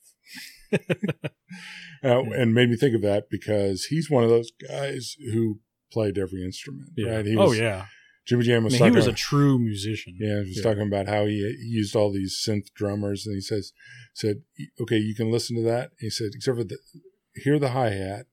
uh, 2.04 2.22
and 2.32 2.54
made 2.54 2.70
me 2.70 2.76
think 2.76 2.94
of 2.94 3.02
that 3.02 3.28
because 3.30 3.84
he's 3.86 4.10
one 4.10 4.24
of 4.24 4.30
those 4.30 4.50
guys 4.68 5.16
who 5.32 5.60
played 5.92 6.18
every 6.18 6.44
instrument. 6.44 6.90
Yeah. 6.96 7.16
Right? 7.16 7.26
He 7.26 7.36
oh 7.36 7.48
was, 7.50 7.58
yeah. 7.58 7.86
Jimmy 8.26 8.44
Jam 8.44 8.62
I 8.62 8.64
was 8.64 8.72
mean, 8.74 8.78
he 8.82 8.88
talking. 8.88 8.94
was 8.96 9.06
a 9.08 9.12
true 9.12 9.58
musician. 9.58 10.16
yeah, 10.18 10.42
he 10.42 10.48
was 10.50 10.56
Yeah. 10.58 10.62
talking 10.62 10.86
about 10.86 11.08
how 11.08 11.26
he, 11.26 11.38
he 11.60 11.66
used 11.68 11.96
all 11.96 12.12
these 12.12 12.40
synth 12.46 12.72
drummers, 12.74 13.26
and 13.26 13.34
he 13.34 13.40
says, 13.40 13.72
said, 14.14 14.42
okay, 14.80 14.96
you 14.98 15.14
can 15.14 15.30
listen 15.30 15.56
to 15.56 15.62
that. 15.62 15.90
He 15.98 16.08
said, 16.10 16.30
except 16.34 16.56
for 16.58 16.64
the 16.64 16.78
hear 17.34 17.58
the 17.58 17.70
hi 17.70 17.90
hat. 17.90 18.26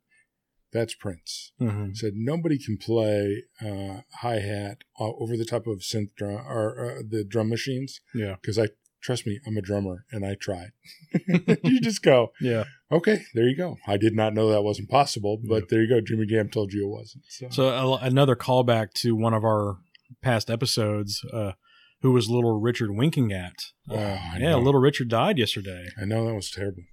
That's 0.72 0.94
Prince. 0.94 1.52
hmm 1.58 1.88
He 1.88 1.96
said 1.96 2.14
nobody 2.16 2.60
can 2.64 2.78
play 2.78 3.42
uh, 3.60 4.02
hi 4.22 4.36
hat 4.40 4.84
over 5.00 5.36
the 5.36 5.44
top 5.46 5.66
of 5.66 5.80
synth 5.80 6.14
drum 6.16 6.46
or 6.48 6.98
uh, 7.00 7.02
the 7.10 7.24
drum 7.24 7.50
machines 7.50 8.02
Yeah. 8.14 8.36
because 8.40 8.60
I 8.60 8.68
trust 9.02 9.26
me, 9.26 9.40
I'm 9.48 9.58
a 9.58 9.62
drummer 9.62 10.06
and 10.12 10.26
I 10.26 10.36
tried. 10.36 10.72
you 11.64 11.80
just 11.82 12.02
go, 12.02 12.32
Yeah. 12.42 12.66
okay, 12.92 13.24
there 13.34 13.48
you 13.48 13.56
go. 13.56 13.78
I 13.88 13.98
did 13.98 14.16
not 14.16 14.34
know 14.34 14.50
that 14.50 14.62
wasn't 14.64 14.90
possible, 14.90 15.40
but 15.44 15.70
there 15.70 15.82
you 15.82 15.90
go. 15.90 16.02
Jimmy 16.02 16.26
Jam 16.26 16.50
told 16.50 16.74
you 16.74 16.86
it 16.86 16.90
wasn't. 16.90 17.24
So, 17.30 17.48
So 17.50 17.96
another 17.96 18.36
callback 18.36 18.94
to 18.96 19.16
one 19.16 19.34
of 19.34 19.44
our 19.44 19.78
past 20.22 20.50
episodes, 20.50 21.24
uh, 21.34 21.54
who 22.02 22.12
was 22.12 22.30
little 22.30 22.60
Richard 22.60 22.92
winking 22.96 23.32
at? 23.34 23.56
Uh, 23.90 23.94
Oh, 23.96 23.98
I 24.34 24.38
yeah, 24.40 24.52
know. 24.52 24.60
little 24.60 24.80
Richard 24.82 25.10
died 25.10 25.38
yesterday. 25.38 25.88
I 26.02 26.06
know 26.06 26.26
that 26.28 26.34
was 26.36 26.50
terrible. 26.50 26.84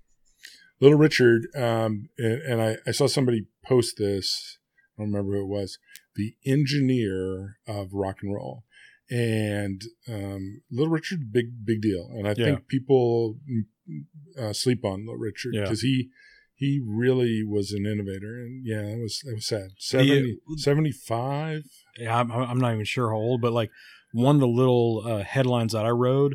Little 0.80 0.98
Richard, 0.98 1.46
um, 1.56 2.08
and, 2.18 2.42
and 2.42 2.60
I, 2.62 2.76
I 2.86 2.90
saw 2.90 3.06
somebody 3.06 3.46
post 3.64 3.96
this. 3.98 4.58
I 4.98 5.02
don't 5.02 5.12
remember 5.12 5.36
who 5.36 5.42
it 5.44 5.48
was. 5.48 5.78
The 6.16 6.34
engineer 6.44 7.56
of 7.66 7.92
rock 7.94 8.16
and 8.22 8.34
roll, 8.34 8.64
and 9.10 9.82
um, 10.08 10.62
Little 10.70 10.92
Richard, 10.92 11.32
big 11.32 11.64
big 11.64 11.80
deal. 11.82 12.08
And 12.12 12.26
I 12.26 12.34
Yeah. 12.36 12.44
think 12.46 12.68
people 12.68 13.38
mm, 13.50 14.04
uh, 14.38 14.52
sleep 14.52 14.84
on 14.84 15.00
Little 15.06 15.16
Richard 15.18 15.54
Yeah. 15.54 15.62
because 15.62 15.82
he 15.82 16.10
he 16.54 16.80
really 16.84 17.42
was 17.44 17.70
an 17.72 17.84
innovator. 17.86 18.40
And 18.40 18.66
yeah, 18.66 18.80
it 18.82 18.98
was 19.00 19.22
it 19.26 19.34
was 19.34 19.46
sad. 19.46 19.70
70, 19.78 20.38
The- 20.48 20.58
75? 20.58 21.64
Yeah, 21.98 22.18
I'm, 22.20 22.30
I'm 22.32 22.58
not 22.58 22.72
even 22.72 22.84
sure 22.84 23.10
how 23.10 23.16
old, 23.16 23.40
but 23.40 23.52
like 23.52 23.70
one 24.12 24.36
of 24.36 24.40
the 24.40 24.48
little 24.48 25.02
uh, 25.04 25.22
headlines 25.22 25.72
that 25.72 25.84
I 25.84 25.90
wrote, 25.90 26.34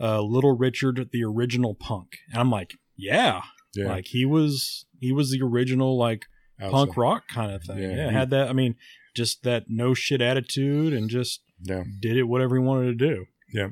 uh, 0.00 0.20
Little 0.20 0.56
Richard, 0.56 1.08
the 1.12 1.24
original 1.24 1.74
punk, 1.74 2.16
and 2.30 2.40
I'm 2.40 2.50
like, 2.50 2.74
yeah, 2.96 3.42
Yeah, 3.74 3.88
like 3.88 4.06
he 4.08 4.24
was 4.26 4.84
he 5.00 5.12
was 5.12 5.30
the 5.30 5.42
original 5.42 5.96
like 5.98 6.26
punk 6.60 6.96
rock 6.96 7.24
kind 7.28 7.52
of 7.52 7.62
thing. 7.64 7.78
Yeah, 7.78 7.96
Yeah, 7.96 8.08
he- 8.10 8.14
had 8.14 8.30
that. 8.30 8.48
I 8.48 8.52
mean, 8.52 8.76
just 9.16 9.42
that 9.44 9.64
no 9.68 9.94
shit 9.94 10.20
attitude 10.20 10.92
and 10.92 11.08
just 11.10 11.40
Yeah. 11.64 11.84
did 12.00 12.16
it 12.16 12.24
whatever 12.24 12.56
he 12.56 12.62
wanted 12.62 12.98
to 12.98 13.06
do. 13.08 13.26
Yeah. 13.52 13.68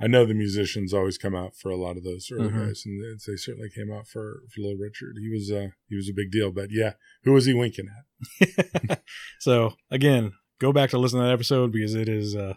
I 0.00 0.06
know 0.08 0.24
the 0.26 0.34
musicians 0.34 0.92
always 0.92 1.16
come 1.16 1.34
out 1.34 1.54
for 1.56 1.70
a 1.70 1.76
lot 1.76 1.96
of 1.96 2.02
those 2.02 2.28
early 2.32 2.48
Mhm. 2.48 2.66
guys, 2.66 2.82
and 2.84 3.00
they- 3.00 3.32
they 3.32 3.36
certainly 3.36 3.70
came 3.70 3.92
out 3.92 4.08
for, 4.08 4.42
for 4.52 4.60
Little 4.60 4.76
Richard. 4.78 5.16
He 5.20 5.28
was 5.30 5.50
uh, 5.50 5.68
he 5.88 5.94
was 5.96 6.08
a 6.08 6.14
big 6.14 6.30
deal, 6.32 6.50
but 6.50 6.70
yeah, 6.72 6.94
who 7.24 7.32
was 7.32 7.46
he 7.46 7.54
winking 7.54 7.88
at? 7.88 9.02
so 9.40 9.74
again, 9.90 10.32
go 10.60 10.72
back 10.72 10.90
to 10.90 10.98
listen 10.98 11.18
to 11.20 11.24
that 11.26 11.32
episode 11.32 11.70
because 11.72 11.94
it 11.94 12.08
is 12.08 12.34
uh, 12.34 12.54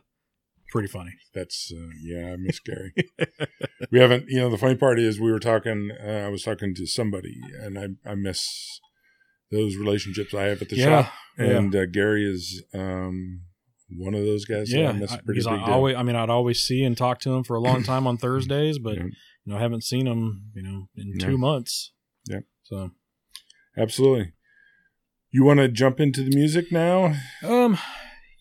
pretty 0.71 0.87
funny. 0.87 1.11
That's 1.35 1.71
uh, 1.75 1.89
yeah, 2.01 2.33
I 2.33 2.35
miss 2.37 2.59
Gary. 2.59 2.93
we 3.91 3.99
haven't, 3.99 4.25
you 4.27 4.39
know, 4.39 4.49
the 4.49 4.57
funny 4.57 4.75
part 4.75 4.99
is 4.99 5.19
we 5.19 5.31
were 5.31 5.39
talking. 5.39 5.91
Uh, 6.03 6.23
I 6.25 6.29
was 6.29 6.41
talking 6.43 6.73
to 6.75 6.87
somebody, 6.87 7.35
and 7.61 7.77
I 7.77 7.89
I 8.09 8.15
miss 8.15 8.79
those 9.51 9.75
relationships 9.75 10.33
I 10.33 10.43
have 10.45 10.61
at 10.63 10.69
the 10.69 10.77
yeah, 10.77 11.03
shop, 11.03 11.13
yeah. 11.37 11.45
and 11.45 11.75
uh, 11.75 11.85
Gary 11.85 12.25
is 12.27 12.63
um, 12.73 13.41
one 13.97 14.13
of 14.15 14.25
those 14.25 14.45
guys. 14.45 14.71
yeah, 14.73 14.89
I- 14.89 14.91
a 14.91 15.07
pretty 15.23 15.41
big 15.41 15.47
I 15.47 15.65
deal. 15.65 15.97
I 15.97 16.03
mean, 16.03 16.15
I'd 16.15 16.29
always 16.29 16.59
see 16.63 16.83
and 16.83 16.97
talk 16.97 17.19
to 17.21 17.33
him 17.33 17.43
for 17.43 17.55
a 17.55 17.59
long 17.61 17.83
time 17.91 18.07
on 18.07 18.17
Thursdays, 18.17 18.79
but 18.79 18.95
Yeah. 18.97 19.03
you 19.03 19.11
know, 19.45 19.57
I 19.57 19.59
haven't 19.61 19.83
seen 19.83 20.07
him, 20.07 20.43
you 20.55 20.63
know, 20.63 20.89
in 20.95 21.13
Yeah. 21.19 21.27
two 21.27 21.37
months. 21.37 21.91
Yeah. 22.27 22.39
So, 22.63 22.91
Absolutely. 23.77 24.33
You 25.31 25.43
want 25.43 25.59
to 25.59 25.67
jump 25.67 25.99
into 25.99 26.23
the 26.23 26.33
music 26.35 26.71
now? 26.71 27.13
um, 27.43 27.77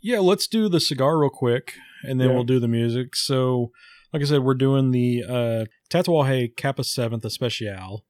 yeah, 0.03 0.21
let's 0.21 0.47
do 0.47 0.69
the 0.69 0.81
cigar 0.81 1.19
real 1.19 1.31
quick, 1.31 1.75
and 2.05 2.21
then 2.21 2.29
Yeah. 2.29 2.35
we'll 2.35 2.45
do 2.45 2.61
the 2.61 2.69
music. 2.69 3.17
So, 3.17 3.73
like 4.13 4.23
I 4.23 4.27
said, 4.27 4.43
we're 4.45 4.55
doing 4.55 4.93
the 4.93 5.25
uh, 5.29 5.65
Tatuaje 5.91 6.57
Capa 6.57 6.85
Seventh 6.85 7.25
Especial. 7.25 8.05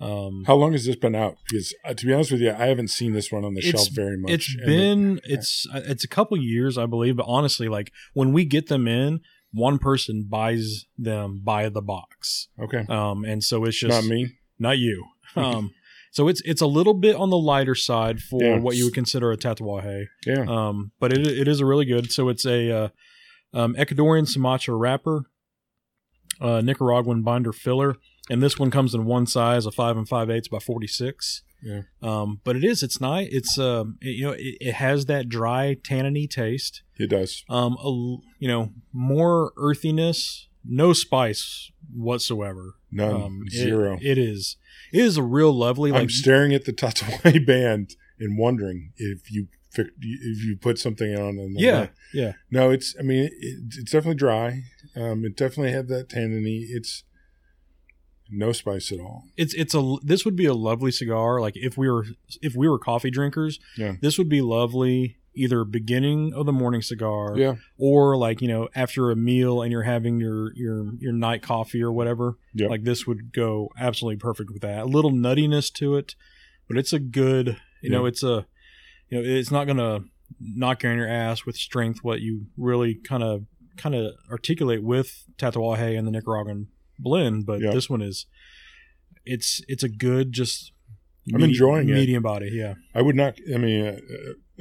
Um, 0.00 0.44
How 0.46 0.54
long 0.56 0.72
has 0.72 0.84
this 0.86 0.96
been 0.96 1.14
out? 1.14 1.36
Because 1.48 1.72
uh, 1.84 1.94
to 1.94 2.06
be 2.06 2.12
honest 2.12 2.32
with 2.32 2.40
you, 2.40 2.50
I 2.50 2.66
haven't 2.66 2.88
seen 2.88 3.12
this 3.12 3.30
one 3.30 3.44
on 3.44 3.54
the 3.54 3.60
shelf 3.62 3.88
very 3.92 4.16
much. 4.18 4.32
It's 4.32 4.56
been 4.66 5.20
it's 5.24 5.66
uh, 5.72 5.82
it's 5.84 6.02
a 6.04 6.08
couple 6.08 6.36
years 6.36 6.76
i 6.76 6.84
believe 6.86 7.16
but 7.16 7.26
honestly 7.28 7.68
like 7.68 7.92
when 8.12 8.32
we 8.32 8.44
get 8.44 8.68
them 8.68 8.88
in 8.88 9.20
one 9.52 9.78
person 9.78 10.26
buys 10.28 10.86
them 10.98 11.40
by 11.44 11.68
the 11.68 11.80
box 11.80 12.48
okay, 12.58 12.84
um 12.88 13.24
and 13.24 13.44
so 13.44 13.64
it's 13.64 13.76
just 13.78 13.90
not 13.90 14.04
me. 14.04 14.32
not 14.58 14.78
you 14.78 15.04
um 15.36 15.70
so 16.10 16.26
it's 16.28 16.40
it's 16.44 16.60
a 16.60 16.66
little 16.66 16.94
bit 16.94 17.14
on 17.14 17.30
the 17.30 17.38
lighter 17.38 17.74
side 17.76 18.20
for 18.20 18.42
Yeah. 18.42 18.58
what 18.58 18.76
you 18.76 18.84
would 18.86 18.94
consider 18.94 19.30
a 19.30 19.36
tatuaje 19.36 20.06
Yeah, 20.26 20.44
um 20.48 20.90
but 20.98 21.12
it, 21.12 21.24
it 21.26 21.46
is 21.48 21.60
a 21.60 21.66
really 21.66 21.84
good 21.84 22.10
so 22.10 22.28
it's 22.28 22.44
a 22.44 22.70
uh, 22.70 22.88
um, 23.52 23.74
ecuadorian 23.76 24.26
sumatra 24.28 24.74
wrapper 24.74 25.26
uh 26.40 26.60
nicaraguan 26.60 27.22
binder 27.22 27.52
filler 27.52 27.94
and 28.30 28.42
this 28.42 28.58
one 28.58 28.70
comes 28.70 28.94
in 28.94 29.04
one 29.04 29.26
size 29.26 29.66
a 29.66 29.70
five 29.70 29.96
and 29.96 30.08
five 30.08 30.30
eighths 30.30 30.48
by 30.48 30.58
46 30.58 31.42
Yeah. 31.62 31.82
um 32.02 32.40
but 32.44 32.56
it 32.56 32.64
is 32.64 32.82
it's 32.82 33.00
nice 33.00 33.28
it's 33.30 33.58
um 33.58 33.98
it, 34.00 34.16
you 34.16 34.24
know 34.26 34.32
it, 34.32 34.56
it 34.60 34.74
has 34.74 35.06
that 35.06 35.28
dry 35.28 35.76
tanniny 35.82 36.28
taste 36.28 36.82
it 36.96 37.08
does. 37.10 37.44
um 37.48 37.76
a, 37.82 37.88
you 38.38 38.48
know 38.48 38.70
more 38.92 39.52
earthiness 39.56 40.48
no 40.64 40.92
spice 40.92 41.70
whatsoever 41.94 42.74
None. 42.90 43.14
um 43.22 43.42
it- 43.46 43.52
Zero. 43.52 43.98
it 44.00 44.18
is 44.18 44.56
it 44.92 45.00
is 45.00 45.16
a 45.16 45.22
real 45.22 45.52
lovely 45.52 45.90
like 45.92 46.02
I'm 46.02 46.10
staring 46.10 46.54
at 46.54 46.64
the 46.64 46.72
Tatuaje 46.72 47.44
band 47.52 47.96
and 48.18 48.38
wondering 48.38 48.92
if 48.96 49.30
you 49.30 49.48
if 49.76 50.44
you 50.44 50.56
put 50.56 50.78
something 50.78 51.16
on. 51.16 51.36
And 51.36 51.58
yeah 51.58 51.88
yeah 52.12 52.34
No, 52.48 52.70
it's. 52.70 52.94
I 52.96 53.02
mean, 53.02 53.24
it, 53.24 53.32
it's 53.76 53.90
definitely 53.90 54.14
dry. 54.14 54.62
Um, 54.94 55.24
it 55.24 55.36
definitely 55.36 55.72
had 55.72 55.88
that 55.88 56.08
tanniny. 56.08 56.66
It's 56.68 57.02
no 58.34 58.52
spice 58.52 58.90
at 58.92 59.00
all. 59.00 59.24
it's 59.36 59.54
it's 59.54 59.74
a 59.74 59.96
this 60.02 60.24
would 60.24 60.36
be 60.36 60.46
a 60.46 60.54
lovely 60.54 60.90
cigar 60.90 61.40
like 61.40 61.54
if 61.56 61.76
we 61.78 61.88
were 61.90 62.04
if 62.42 62.54
we 62.54 62.68
were 62.68 62.78
coffee 62.78 63.10
drinkers 63.10 63.58
Yeah. 63.76 63.94
this 64.00 64.18
would 64.18 64.28
be 64.28 64.40
lovely 64.42 65.16
either 65.36 65.64
beginning 65.64 66.32
of 66.34 66.46
the 66.46 66.52
morning 66.52 66.80
cigar 66.82 67.36
Yeah. 67.36 67.54
or 67.78 68.16
like 68.16 68.40
you 68.40 68.48
know 68.48 68.68
after 68.74 69.10
a 69.10 69.16
meal 69.16 69.62
and 69.62 69.72
you're 69.72 69.82
having 69.82 70.20
your 70.20 70.52
your 70.54 70.92
your 70.98 71.12
night 71.12 71.42
coffee 71.42 71.82
or 71.82 71.92
whatever 71.92 72.38
Yep. 72.54 72.70
like 72.70 72.84
this 72.84 73.06
would 73.06 73.32
go 73.32 73.70
absolutely 73.78 74.18
perfect 74.18 74.50
with 74.52 74.62
that 74.62 74.82
a 74.82 74.86
little 74.86 75.10
nuttiness 75.10 75.72
to 75.74 75.96
it 75.96 76.14
but 76.68 76.76
it's 76.78 76.92
a 76.92 76.98
good 77.00 77.56
you 77.82 77.90
know 77.90 78.06
it's 78.06 78.22
a 78.22 78.46
you 79.08 79.18
know 79.20 79.28
it's 79.28 79.50
not 79.50 79.66
gonna 79.66 80.04
knock 80.40 80.82
you 80.82 80.88
on 80.90 80.96
your 80.96 81.08
ass 81.08 81.44
with 81.44 81.56
strength 81.56 82.00
what 82.02 82.20
you 82.20 82.46
really 82.56 82.94
kind 82.94 83.22
of 83.22 83.44
kind 83.76 83.94
of 83.94 84.12
articulate 84.30 84.82
with 84.84 85.24
tatuaje 85.36 85.98
and 85.98 86.06
the 86.06 86.10
nicaraguan 86.12 86.68
blend 86.98 87.46
but 87.46 87.60
Yeah. 87.60 87.70
this 87.72 87.88
one 87.90 88.02
is 88.02 88.26
it's 89.24 89.62
it's 89.68 89.82
a 89.82 89.88
good 89.88 90.32
just 90.32 90.72
I'm 91.34 91.42
enjoying 91.42 91.88
it. 91.88 91.94
medium 91.94 92.22
body 92.22 92.50
yeah 92.52 92.74
I 92.94 93.00
would 93.02 93.16
not. 93.16 93.38
I 93.52 93.56
mean, 93.56 93.86
uh, 93.86 93.98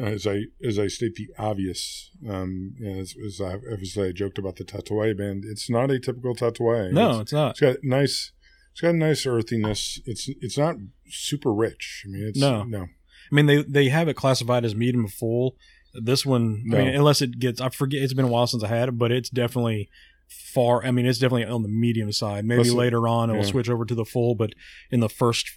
uh, 0.02 0.06
as 0.06 0.26
I 0.26 0.44
as 0.66 0.80
I 0.80 0.88
state 0.88 1.16
the 1.16 1.28
obvious, 1.38 2.10
um, 2.28 2.74
as, 2.84 3.16
as 3.24 3.42
I 3.42 3.56
as 3.82 3.98
I 3.98 4.12
joked 4.14 4.38
about 4.38 4.56
the 4.56 4.64
Tatuaje 4.64 5.18
band, 5.18 5.44
it's 5.46 5.70
not 5.70 5.92
a 5.92 6.00
typical 6.00 6.34
Tatuaje. 6.36 6.92
no 6.94 7.10
It's- 7.10 7.22
it's 7.22 7.34
not 7.34 7.50
it's 7.52 7.60
got 7.60 7.76
nice. 7.84 8.32
It's 8.72 8.82
got 8.82 8.96
a 8.96 8.98
nice 8.98 9.26
earthiness. 9.28 10.00
It's 10.06 10.30
it's 10.42 10.58
not 10.58 10.78
super 11.10 11.54
rich. 11.54 12.04
I 12.08 12.10
mean, 12.12 12.24
it's 12.30 12.40
No. 12.40 12.64
no. 12.64 12.84
I 12.84 13.36
mean, 13.36 13.46
they 13.46 13.62
they 13.64 13.90
have 13.90 14.08
it 14.08 14.16
classified 14.16 14.64
as 14.66 14.74
medium 14.74 15.08
full. 15.08 15.58
This 15.94 16.26
one, 16.26 16.64
No. 16.66 16.78
I 16.78 16.86
mean, 16.86 16.96
unless 16.96 17.22
it 17.22 17.38
gets, 17.40 17.60
I 17.62 17.70
forget. 17.70 18.02
It's 18.02 18.14
been 18.16 18.26
a 18.26 18.30
while 18.30 18.48
since 18.48 18.64
I 18.64 18.68
had 18.70 18.90
it, 18.90 18.98
but 18.98 19.12
it's 19.12 19.30
definitely 19.30 19.90
far. 20.34 20.84
I 20.86 20.92
mean, 20.92 21.06
it's 21.06 21.20
definitely 21.20 21.46
on 21.46 21.64
the 21.64 21.70
medium 21.70 22.12
side. 22.12 22.46
Maybe 22.46 22.64
Listen, 22.64 22.78
later 22.78 23.08
on 23.08 23.30
it 23.30 23.34
will 23.34 23.42
yeah. 23.42 23.48
switch 23.48 23.70
over 23.70 23.86
to 23.86 23.96
the 23.96 24.06
full, 24.06 24.36
but 24.36 24.54
in 24.92 25.00
the 25.00 25.10
first 25.10 25.52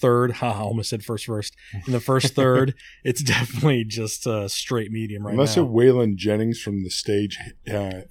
third, 0.00 0.32
ha, 0.32 0.52
I 0.56 0.60
almost 0.60 0.90
said 0.90 1.04
first 1.04 1.26
first. 1.26 1.54
In 1.86 1.92
the 1.92 2.00
first 2.00 2.34
third, 2.34 2.74
it's 3.04 3.22
definitely 3.22 3.84
just 3.84 4.26
uh, 4.26 4.48
straight 4.48 4.90
medium 4.90 5.26
right 5.26 5.32
Unless 5.32 5.56
now. 5.56 5.64
a 5.64 5.66
Waylon 5.66 6.16
Jennings 6.16 6.60
from 6.60 6.82
the 6.82 6.90
stage 6.90 7.38
uh, 7.68 8.02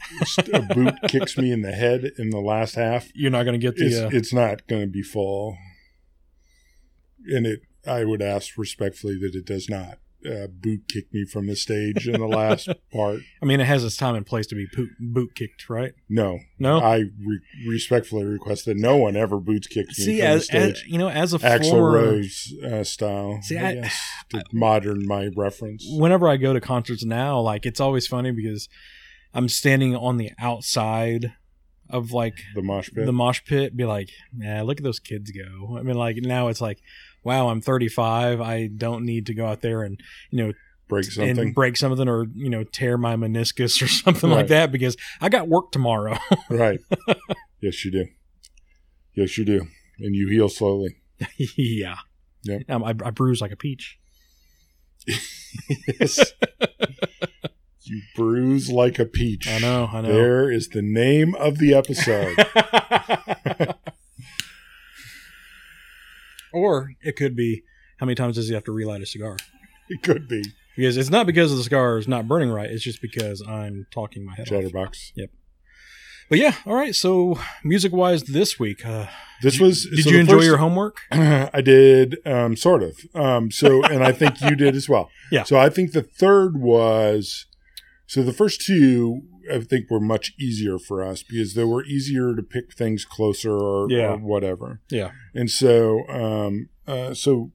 a 0.53 0.62
boot 0.62 0.95
kicks 1.07 1.38
me 1.38 1.51
in 1.51 1.62
the 1.62 1.71
head 1.71 2.12
in 2.17 2.29
the 2.29 2.39
last 2.39 2.75
half, 2.75 3.09
You're 3.13 3.31
not 3.31 3.43
going 3.43 3.59
to 3.59 3.65
get 3.65 3.75
it's 3.77 3.95
the. 3.95 4.07
Uh, 4.07 4.09
it's 4.12 4.33
not 4.33 4.67
going 4.67 4.83
to 4.83 4.88
be 4.88 5.03
full. 5.03 5.57
And 7.27 7.45
it, 7.45 7.62
I 7.85 8.05
would 8.05 8.21
ask 8.21 8.57
respectfully 8.57 9.17
that 9.19 9.35
it 9.35 9.45
does 9.45 9.69
not 9.69 9.99
uh, 10.25 10.47
boot 10.47 10.82
kick 10.89 11.13
me 11.13 11.25
from 11.25 11.47
the 11.47 11.55
stage 11.55 12.08
in 12.08 12.19
the 12.19 12.27
last 12.27 12.67
part. 12.93 13.21
I 13.41 13.45
mean, 13.45 13.60
it 13.60 13.65
has 13.67 13.84
its 13.84 13.95
time 13.97 14.15
and 14.15 14.25
place 14.25 14.47
to 14.47 14.55
be 14.55 14.67
boot, 14.75 14.89
boot 14.99 15.36
kicked, 15.36 15.69
right? 15.69 15.93
No, 16.10 16.39
No. 16.58 16.79
I 16.79 16.97
re- 16.97 17.39
respectfully 17.67 18.25
request 18.25 18.65
that 18.65 18.75
no 18.77 18.97
one 18.97 19.15
ever 19.15 19.39
boots 19.39 19.67
kicks 19.67 19.97
me 19.99 20.05
See, 20.05 20.21
as, 20.21 20.49
as 20.49 20.84
you 20.86 20.97
know, 20.97 21.10
as 21.10 21.34
a 21.34 21.39
Axl 21.39 21.69
former, 21.69 21.91
Rose 21.97 22.53
uh, 22.65 22.84
style. 22.84 23.39
See, 23.43 23.58
I 23.58 23.69
I- 23.69 23.73
guess, 23.75 24.01
to 24.32 24.43
modern 24.51 25.08
my 25.08 25.29
reference. 25.36 25.86
whenever 25.89 26.27
I 26.27 26.38
go 26.38 26.53
to 26.53 26.60
concerts 26.62 27.05
now, 27.05 27.39
like 27.39 27.65
it's 27.65 27.79
always 27.79 28.05
funny 28.08 28.32
because 28.32 28.67
I'm 29.34 29.47
standing 29.47 29.95
on 29.95 30.17
the 30.17 30.32
outside 30.39 31.34
of 31.89 32.12
like 32.12 32.36
The 32.55 32.62
mosh 32.62 32.91
pit. 32.93 33.05
the 33.05 33.12
mosh 33.12 33.41
pit, 33.45 33.75
be 33.75 33.86
like, 33.86 34.10
yeah, 34.38 34.62
look 34.62 34.77
at 34.79 34.84
those 34.84 34.99
kids 34.99 35.32
go. 35.32 35.77
I 35.77 35.82
mean, 35.82 35.95
like 35.97 36.17
now 36.17 36.47
it's 36.49 36.62
like, 36.62 36.79
wow, 37.23 37.49
I'm 37.49 37.62
35. 37.62 38.41
I 38.41 38.67
don't 38.67 39.05
need 39.05 39.25
to 39.27 39.34
go 39.34 39.45
out 39.45 39.62
there 39.62 39.84
and 39.84 39.99
you 40.29 40.45
know 40.45 40.53
break 40.89 41.05
something. 41.05 41.38
and 41.39 41.55
break 41.55 41.77
something 41.77 42.10
or 42.10 42.25
you 42.36 42.49
know 42.49 42.63
tear 42.63 42.97
my 42.97 43.15
meniscus 43.15 43.82
or 43.82 43.88
something 44.03 44.29
like 44.29 44.47
that 44.47 44.71
because 44.71 44.97
I 45.21 45.29
got 45.29 45.47
work 45.47 45.71
tomorrow. 45.71 46.17
right. 46.49 46.79
yes, 47.62 47.86
you 47.86 47.91
do. 47.91 48.05
Yes, 49.13 49.38
you 49.38 49.45
do. 49.45 49.67
And 49.99 50.15
you 50.15 50.29
heal 50.29 50.49
slowly. 50.49 50.97
yeah. 51.58 51.97
Yep. 52.43 52.62
Um, 52.69 52.84
I, 52.84 52.89
I 52.89 53.12
bruise 53.12 53.41
like 53.41 53.51
a 53.51 53.58
peach. 53.58 53.99
Yes. 55.99 56.34
you 57.84 58.01
bruise 58.15 58.69
like 58.71 58.97
a 58.97 59.05
peach. 59.05 59.47
I 59.47 59.60
know. 59.60 59.89
I 59.91 60.01
know. 60.01 60.13
There 60.13 60.49
is 60.51 60.69
the 60.69 60.82
name 60.82 61.36
of 61.36 61.58
the 61.58 61.73
episode. 61.73 62.38
Or 66.60 66.91
it 67.02 67.15
could 67.15 67.36
be 67.36 67.63
how 68.00 68.06
many 68.06 68.15
times 68.15 68.36
does 68.36 68.48
he 68.48 68.54
have 68.54 68.63
to 68.65 68.72
relight 68.72 69.02
a 69.02 69.06
cigar? 69.06 69.38
it 69.89 70.02
could 70.04 70.28
be 70.28 70.43
Because 70.76 70.98
it's 70.98 71.10
not 71.10 71.26
because 71.26 71.56
the 71.56 71.63
cigar 71.63 71.98
is 71.98 72.08
not 72.08 72.28
burning 72.28 72.50
right. 72.50 72.69
It's 72.69 72.84
just 72.84 73.02
because 73.02 73.41
I'm 73.48 73.88
talking 73.91 74.26
my 74.26 74.34
head 74.36 74.43
off. 74.43 74.50
Chatterbox. 74.50 75.13
Yep. 75.15 75.30
But 76.30 76.38
yeah, 76.38 76.54
all 76.67 76.76
right. 76.76 76.93
So 76.95 77.39
music 77.63 77.91
wise, 77.91 78.24
this 78.24 78.60
week, 78.60 78.86
uh, 78.86 79.08
This 79.41 79.60
was. 79.60 79.88
did 79.89 80.04
so 80.04 80.10
you 80.12 80.19
enjoy 80.19 80.34
first- 80.36 80.45
your 80.45 80.58
homework? 80.58 80.98
I 81.12 81.62
did, 81.62 82.17
um, 82.26 82.56
sort 82.56 82.84
of. 82.84 83.00
Um, 83.15 83.50
so, 83.52 83.84
and 83.84 84.04
I 84.04 84.12
think 84.12 84.39
you 84.41 84.56
did 84.56 84.76
as 84.76 84.88
well. 84.88 85.10
Yeah. 85.32 85.43
So 85.43 85.58
I 85.60 85.69
think 85.69 85.91
the 85.91 86.02
third 86.02 86.60
was, 86.60 87.45
so 88.08 88.24
the 88.24 88.34
first 88.34 88.62
two, 88.65 89.22
I 89.51 89.59
think 89.62 89.89
were 89.89 89.99
much 89.99 90.33
easier 90.39 90.77
for 90.79 91.03
us 91.03 91.23
because 91.23 91.53
they 91.53 91.63
were 91.63 91.83
easier 91.85 92.35
to 92.35 92.43
pick 92.43 92.73
things 92.73 93.05
closer 93.05 93.51
or, 93.53 93.88
Yeah. 93.89 94.13
or 94.13 94.17
whatever. 94.17 94.81
Yeah. 94.89 95.12
And 95.33 95.49
so, 95.49 96.07
um, 96.09 96.69
uh, 96.88 97.13
so 97.13 97.51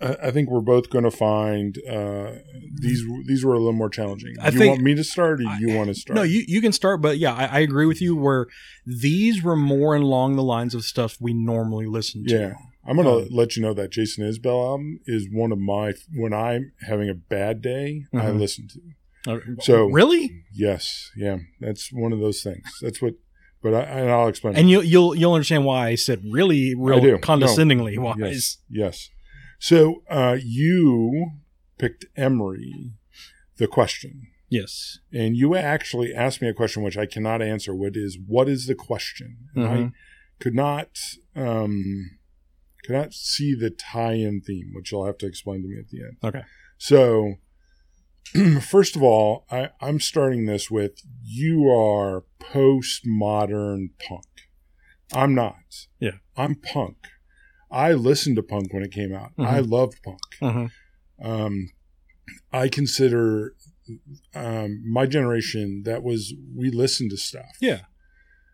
I, 0.00 0.16
I 0.24 0.30
think 0.30 0.50
we're 0.50 0.60
both 0.60 0.90
going 0.90 1.04
to 1.04 1.10
find 1.10 1.78
uh, 1.88 2.32
these 2.74 3.02
these 3.26 3.44
were 3.44 3.54
a 3.54 3.58
little 3.58 3.72
more 3.72 3.88
challenging. 3.88 4.34
I 4.40 4.50
do 4.50 4.54
you 4.56 4.58
think- 4.60 4.70
want 4.72 4.82
me 4.82 4.94
to 4.94 5.04
start, 5.04 5.40
or 5.40 5.44
do 5.44 5.56
you 5.60 5.74
want 5.74 5.88
to 5.88 5.94
start? 5.94 6.14
No, 6.16 6.22
you 6.22 6.44
you 6.46 6.60
can 6.60 6.72
start, 6.72 7.00
but 7.00 7.18
yeah, 7.18 7.32
I, 7.34 7.44
I 7.46 7.58
agree 7.60 7.86
with 7.86 8.00
you. 8.02 8.14
Where 8.16 8.46
these 8.84 9.42
were 9.42 9.56
more 9.56 9.96
along 9.96 10.36
the 10.36 10.42
lines 10.42 10.74
of 10.74 10.84
stuff 10.84 11.16
we 11.20 11.32
normally 11.32 11.86
listen 11.86 12.24
to. 12.26 12.34
Yeah. 12.34 12.52
I'm 12.88 12.96
gonna 12.96 13.16
Um, 13.16 13.28
let 13.32 13.56
you 13.56 13.62
know 13.62 13.74
that 13.74 13.90
Jason 13.90 14.22
Isbell 14.24 14.64
album 14.72 15.00
is 15.06 15.26
one 15.32 15.50
of 15.50 15.58
my 15.58 15.94
when 16.14 16.32
I'm 16.32 16.72
having 16.86 17.08
a 17.08 17.14
bad 17.14 17.60
day, 17.62 18.04
I 18.12 18.26
Mhm. 18.26 18.38
listen 18.38 18.68
to. 18.68 18.80
Uh, 19.26 19.38
So- 19.60 19.86
really, 19.86 20.44
Yes, 20.52 21.10
yeah, 21.16 21.38
that's 21.60 21.92
one 21.92 22.12
of 22.12 22.20
those 22.20 22.42
things. 22.42 22.62
That's 22.80 23.02
what, 23.02 23.14
but 23.62 23.74
I, 23.74 23.80
and 23.82 24.10
I'll 24.10 24.28
explain. 24.28 24.56
and 24.56 24.70
you'll 24.70 24.84
you'll 24.84 25.14
you'll 25.14 25.34
understand 25.34 25.64
why 25.64 25.88
I 25.88 25.94
said 25.96 26.22
really, 26.30 26.74
real 26.76 27.18
condescendingly. 27.18 27.96
No. 27.96 28.02
Why? 28.02 28.14
yes, 28.18 28.58
yes. 28.70 29.10
So 29.58 30.02
uh, 30.08 30.36
you 30.42 31.30
picked 31.78 32.04
Emery, 32.16 32.92
the 33.56 33.66
question, 33.66 34.28
Yes. 34.48 34.98
and 35.12 35.36
you 35.36 35.54
actually 35.56 36.14
asked 36.14 36.40
me 36.42 36.48
a 36.48 36.54
question 36.54 36.82
which 36.82 36.96
I 36.96 37.06
cannot 37.06 37.42
answer. 37.42 37.74
What 37.74 37.96
is 37.96 38.18
what 38.26 38.48
is 38.48 38.66
the 38.66 38.74
question? 38.74 39.48
And 39.54 39.64
I 39.66 39.90
could 40.38 40.54
not 40.54 40.88
um, 41.34 42.10
could 42.84 42.92
not 42.94 43.12
see 43.12 43.54
the 43.54 43.70
tie-in 43.70 44.42
theme, 44.42 44.70
which 44.74 44.92
you'll 44.92 45.06
have 45.06 45.18
to 45.18 45.26
explain 45.26 45.62
to 45.62 45.68
me 45.68 45.78
at 45.78 45.88
the 45.88 46.00
end. 46.02 46.16
Okay. 46.22 46.44
So, 46.78 47.34
first 48.62 48.96
of 48.96 49.02
all, 49.02 49.44
I, 49.50 49.70
I'm 49.80 50.00
starting 50.00 50.46
this 50.46 50.70
with 50.70 51.00
you 51.22 51.68
are 51.70 52.24
postmodern 52.40 53.90
punk. 53.98 54.24
I'm 55.12 55.34
not. 55.34 55.86
Yeah. 56.00 56.18
I'm 56.36 56.54
punk. 56.56 56.96
I 57.70 57.92
listened 57.92 58.36
to 58.36 58.42
punk 58.42 58.72
when 58.72 58.82
it 58.82 58.92
came 58.92 59.14
out. 59.14 59.32
I 59.38 59.60
loved 59.60 60.02
punk. 60.02 60.20
Mhm. 60.40 60.70
Um, 61.22 61.70
I 62.52 62.68
consider 62.68 63.54
um, 64.34 64.82
my 64.90 65.06
generation 65.06 65.82
that 65.84 66.02
was 66.02 66.34
we 66.54 66.70
listened 66.70 67.10
to 67.10 67.16
stuff. 67.16 67.56
Yeah. 67.60 67.82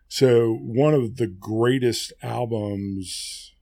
So 0.07 0.53
one 0.61 0.93
of 0.93 1.17
the 1.17 1.27
greatest 1.27 2.13
albums, 2.21 3.53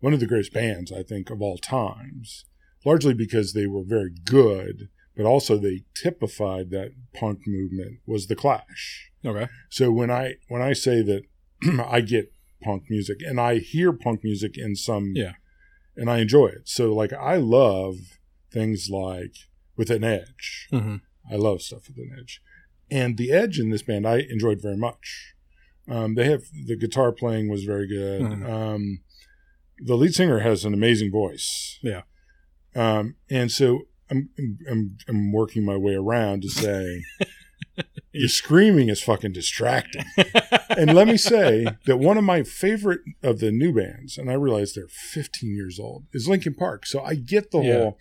one 0.00 0.12
of 0.12 0.20
the 0.20 0.26
greatest 0.26 0.52
bands 0.52 0.92
I 0.92 1.02
think 1.02 1.30
of 1.30 1.42
all 1.42 1.58
times, 1.58 2.44
largely 2.84 3.14
because 3.14 3.52
they 3.52 3.66
were 3.66 3.82
very 3.84 4.10
good, 4.24 4.88
but 5.20 5.28
also 5.28 5.58
they 5.58 5.82
typified 5.94 6.70
that 6.70 6.92
punk 7.12 7.40
movement 7.46 7.98
was 8.06 8.26
the 8.26 8.34
Clash. 8.34 9.10
Okay. 9.22 9.48
So 9.68 9.92
when 9.92 10.10
I 10.10 10.34
when 10.48 10.62
I 10.62 10.72
say 10.72 11.02
that 11.02 11.22
I 11.86 12.00
get 12.00 12.32
punk 12.62 12.84
music 12.88 13.18
and 13.26 13.38
I 13.38 13.58
hear 13.58 13.92
punk 13.92 14.24
music 14.24 14.56
in 14.56 14.74
some 14.76 15.12
Yeah. 15.14 15.32
and 15.94 16.10
I 16.10 16.18
enjoy 16.20 16.46
it. 16.46 16.68
So 16.68 16.94
like 16.94 17.12
I 17.12 17.36
love 17.36 17.96
things 18.50 18.88
like 18.90 19.34
with 19.76 19.90
an 19.90 20.04
edge. 20.04 20.68
hmm 20.70 20.96
I 21.30 21.36
love 21.36 21.60
stuff 21.60 21.86
with 21.88 21.98
an 21.98 22.16
edge. 22.18 22.40
And 22.90 23.18
the 23.18 23.30
edge 23.30 23.58
in 23.58 23.68
this 23.68 23.82
band 23.82 24.06
I 24.06 24.20
enjoyed 24.20 24.62
very 24.62 24.76
much. 24.78 25.34
Um, 25.86 26.14
they 26.14 26.24
have 26.30 26.44
the 26.66 26.76
guitar 26.76 27.12
playing 27.12 27.48
was 27.50 27.64
very 27.64 27.86
good. 27.86 28.22
Mhm. 28.22 28.48
Um, 28.48 29.00
the 29.78 29.96
lead 29.96 30.14
singer 30.14 30.38
has 30.40 30.64
an 30.64 30.72
amazing 30.72 31.10
voice. 31.10 31.78
Yeah. 31.82 32.02
Um, 32.74 33.16
and 33.28 33.50
so 33.52 33.82
I'm, 34.10 34.28
I'm 34.68 34.98
I'm 35.08 35.32
working 35.32 35.64
my 35.64 35.76
way 35.76 35.94
around 35.94 36.42
to 36.42 36.48
say 36.48 37.02
your 38.12 38.28
screaming 38.28 38.88
is 38.88 39.00
fucking 39.02 39.32
distracting. 39.32 40.04
and 40.70 40.94
let 40.94 41.06
me 41.06 41.16
say 41.16 41.66
that 41.86 41.98
one 41.98 42.18
of 42.18 42.24
my 42.24 42.42
favorite 42.42 43.00
of 43.22 43.38
the 43.40 43.50
new 43.52 43.72
bands, 43.72 44.18
and 44.18 44.30
I 44.30 44.34
realize 44.34 44.72
they're 44.74 44.88
15 44.88 45.54
years 45.54 45.78
old, 45.78 46.06
is 46.12 46.28
Linkin 46.28 46.54
Park. 46.54 46.86
So 46.86 47.00
I 47.02 47.14
get 47.14 47.50
the 47.50 47.60
Yeah. 47.60 47.74
whole, 47.78 47.98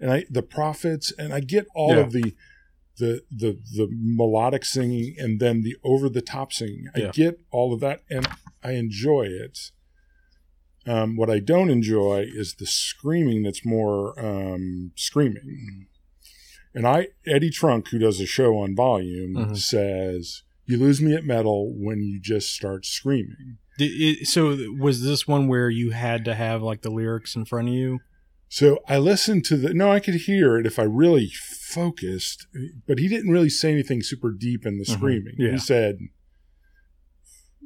and 0.00 0.10
I 0.10 0.24
the 0.30 0.42
prophets, 0.42 1.12
and 1.18 1.32
I 1.34 1.40
get 1.40 1.66
all 1.74 1.90
Yeah. 1.94 2.00
of 2.00 2.12
the, 2.12 2.34
the 2.98 3.22
the 3.30 3.58
the 3.76 3.88
melodic 3.92 4.64
singing, 4.64 5.14
and 5.18 5.40
then 5.40 5.62
the 5.62 5.76
over 5.84 6.08
the 6.08 6.22
top 6.22 6.52
singing. 6.52 6.86
I 6.94 7.00
Yeah. 7.00 7.10
get 7.12 7.40
all 7.50 7.72
of 7.74 7.80
that, 7.80 8.00
and 8.10 8.26
I 8.62 8.72
enjoy 8.72 9.22
it. 9.26 9.58
Um, 10.86 11.16
what 11.16 11.28
I 11.30 11.40
don't 11.40 11.70
enjoy 11.70 12.26
is 12.32 12.54
the 12.54 12.66
screaming 12.66 13.42
that's 13.42 13.64
more 13.66 14.18
um, 14.18 14.92
screaming. 14.96 15.86
And 16.74 16.86
I, 16.86 17.08
Eddie 17.26 17.50
Trunk, 17.50 17.88
who 17.88 17.98
does 17.98 18.20
a 18.20 18.26
show 18.26 18.58
on 18.58 18.74
Volume, 18.76 19.34
Mhm. 19.34 19.56
says, 19.56 20.42
You 20.66 20.78
lose 20.78 21.00
me 21.02 21.14
at 21.14 21.24
metal 21.24 21.74
when 21.76 22.00
you 22.02 22.20
just 22.20 22.52
start 22.54 22.86
screaming. 22.86 23.58
It, 23.78 24.28
so 24.28 24.56
was 24.78 25.02
this 25.02 25.26
one 25.26 25.48
where 25.48 25.68
you 25.68 25.90
had 25.90 26.24
to 26.26 26.34
have 26.34 26.62
like 26.62 26.82
the 26.82 26.90
lyrics 26.90 27.34
in 27.34 27.44
front 27.44 27.68
of 27.68 27.74
you? 27.74 27.98
So 28.48 28.78
I 28.88 28.98
listened 28.98 29.44
to 29.46 29.56
the, 29.56 29.74
no, 29.74 29.90
I 29.90 29.98
could 30.00 30.14
hear 30.14 30.56
it 30.58 30.66
if 30.66 30.78
I 30.78 30.82
really 30.84 31.30
focused, 31.34 32.46
but 32.86 32.98
he 33.00 33.08
didn't 33.08 33.30
really 33.32 33.48
say 33.50 33.72
anything 33.72 34.02
super 34.02 34.30
deep 34.30 34.64
in 34.64 34.78
the 34.78 34.84
Mhm. 34.84 34.92
screaming. 34.94 35.34
Yeah. 35.38 35.52
He 35.52 35.58
said, 35.58 35.98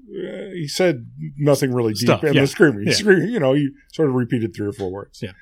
uh, 0.09 0.51
he 0.53 0.69
said 0.69 1.07
nothing 1.37 1.73
really 1.73 1.93
deep 1.95 2.07
Stuff, 2.09 2.25
in 2.25 2.35
yeah. 2.35 2.41
the 2.43 2.47
screaming. 2.47 2.87
Yeah. 2.87 2.93
Screaming, 2.95 3.29
you 3.31 3.41
know, 3.41 3.53
he 3.55 3.71
sort 3.93 4.09
of 4.09 4.15
repeated 4.15 4.55
three 4.55 4.67
or 4.67 4.73
four 4.73 4.91
words. 4.91 5.23
Yeah. 5.23 5.33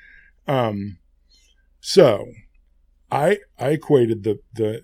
Um, 0.47 0.97
so 1.79 2.27
I 3.11 3.39
I 3.59 3.69
equated 3.69 4.23
the 4.23 4.39
the 4.53 4.81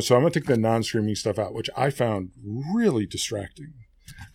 so 0.00 0.16
I'm 0.16 0.22
gonna 0.22 0.30
take 0.30 0.46
the 0.46 0.56
non-streaming 0.56 1.14
stuff 1.16 1.38
out, 1.38 1.54
which 1.54 1.68
I 1.76 1.90
found 1.90 2.30
really 2.74 3.06
distracting 3.06 3.72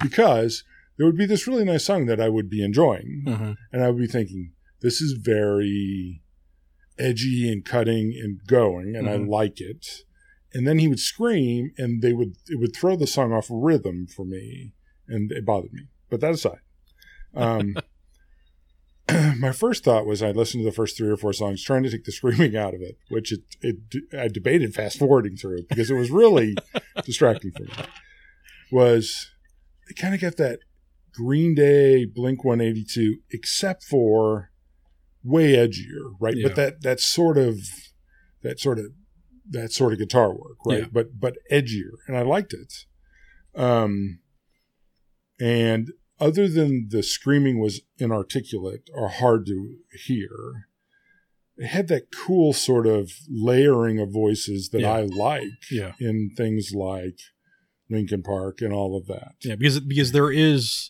because 0.01 0.63
there 0.97 1.05
would 1.05 1.17
be 1.17 1.25
this 1.25 1.47
really 1.47 1.63
nice 1.65 1.85
song 1.85 2.05
that 2.07 2.19
I 2.19 2.29
would 2.29 2.49
be 2.49 2.63
enjoying, 2.63 3.23
Mm-hmm. 3.25 3.51
and 3.71 3.83
I 3.83 3.89
would 3.89 3.99
be 4.01 4.07
thinking 4.07 4.51
this 4.81 5.01
is 5.01 5.13
very 5.13 6.21
edgy 6.99 7.51
and 7.51 7.63
cutting 7.65 8.13
and 8.21 8.39
going, 8.45 8.95
and 8.95 9.07
Mhm. 9.07 9.11
I 9.11 9.15
like 9.15 9.59
it. 9.61 10.03
And 10.53 10.67
then 10.67 10.79
he 10.79 10.87
would 10.87 10.99
scream, 10.99 11.71
and 11.77 12.01
they 12.01 12.13
would 12.13 12.35
it 12.47 12.59
would 12.59 12.75
throw 12.75 12.95
the 12.95 13.07
song 13.07 13.31
off 13.31 13.47
rhythm 13.49 14.05
for 14.05 14.25
me, 14.25 14.73
and 15.11 15.31
it 15.31 15.45
bothered 15.45 15.73
me. 15.73 15.83
But 16.09 16.21
that 16.21 16.33
aside, 16.33 16.59
um, 17.35 17.75
my 19.39 19.51
first 19.51 19.83
thought 19.83 20.05
was 20.05 20.21
I 20.21 20.31
listened 20.31 20.61
to 20.63 20.69
the 20.69 20.75
first 20.75 20.97
three 20.97 21.09
or 21.09 21.17
four 21.17 21.33
songs, 21.33 21.63
trying 21.63 21.83
to 21.83 21.89
take 21.89 22.03
the 22.03 22.11
screaming 22.11 22.55
out 22.55 22.73
of 22.73 22.81
it, 22.81 22.97
which 23.09 23.31
it, 23.31 23.41
it 23.61 23.77
I 24.17 24.27
debated 24.27 24.73
fast 24.73 24.99
forwarding 24.99 25.35
through 25.35 25.63
because 25.69 25.89
it 25.89 25.95
was 25.95 26.11
really 26.11 26.55
distracting 27.05 27.51
for 27.51 27.63
me. 27.63 27.73
Was 28.71 29.29
it 29.89 29.97
kind 29.97 30.15
of 30.15 30.21
got 30.21 30.37
that 30.37 30.59
Green 31.13 31.55
Day, 31.55 32.05
Blink 32.05 32.43
One 32.43 32.61
Eighty 32.61 32.85
Two, 32.85 33.17
except 33.31 33.83
for 33.83 34.51
way 35.23 35.53
edgier, 35.53 36.15
right? 36.19 36.35
Yeah. 36.35 36.47
But 36.47 36.55
that 36.55 36.81
that 36.83 36.99
sort 36.99 37.37
of 37.37 37.59
that 38.43 38.59
sort 38.59 38.79
of 38.79 38.85
that 39.49 39.73
sort 39.73 39.93
of 39.93 39.99
guitar 39.99 40.31
work, 40.33 40.57
right? 40.65 40.79
Yeah. 40.79 40.87
But 40.91 41.19
but 41.19 41.35
edgier, 41.51 41.91
and 42.07 42.15
I 42.15 42.21
liked 42.21 42.53
it. 42.53 42.85
Um, 43.53 44.20
and 45.41 45.91
other 46.19 46.47
than 46.47 46.87
the 46.89 47.01
screaming 47.03 47.59
was 47.59 47.81
inarticulate 47.97 48.89
or 48.93 49.09
hard 49.09 49.45
to 49.47 49.77
hear, 50.05 50.29
it 51.57 51.67
had 51.67 51.87
that 51.87 52.11
cool 52.15 52.53
sort 52.53 52.85
of 52.87 53.11
layering 53.29 53.99
of 53.99 54.11
voices 54.11 54.69
that 54.69 54.81
Yeah. 54.81 54.91
I 54.93 55.01
like 55.01 55.69
Yeah. 55.71 55.93
in 55.99 56.29
things 56.37 56.71
like 56.73 57.17
Linkin 57.89 58.21
Park 58.23 58.61
and 58.61 58.71
all 58.71 58.95
of 58.97 59.07
that. 59.07 59.33
Yeah, 59.43 59.55
because 59.55 59.79
because 59.81 60.11
there 60.11 60.31
is 60.31 60.89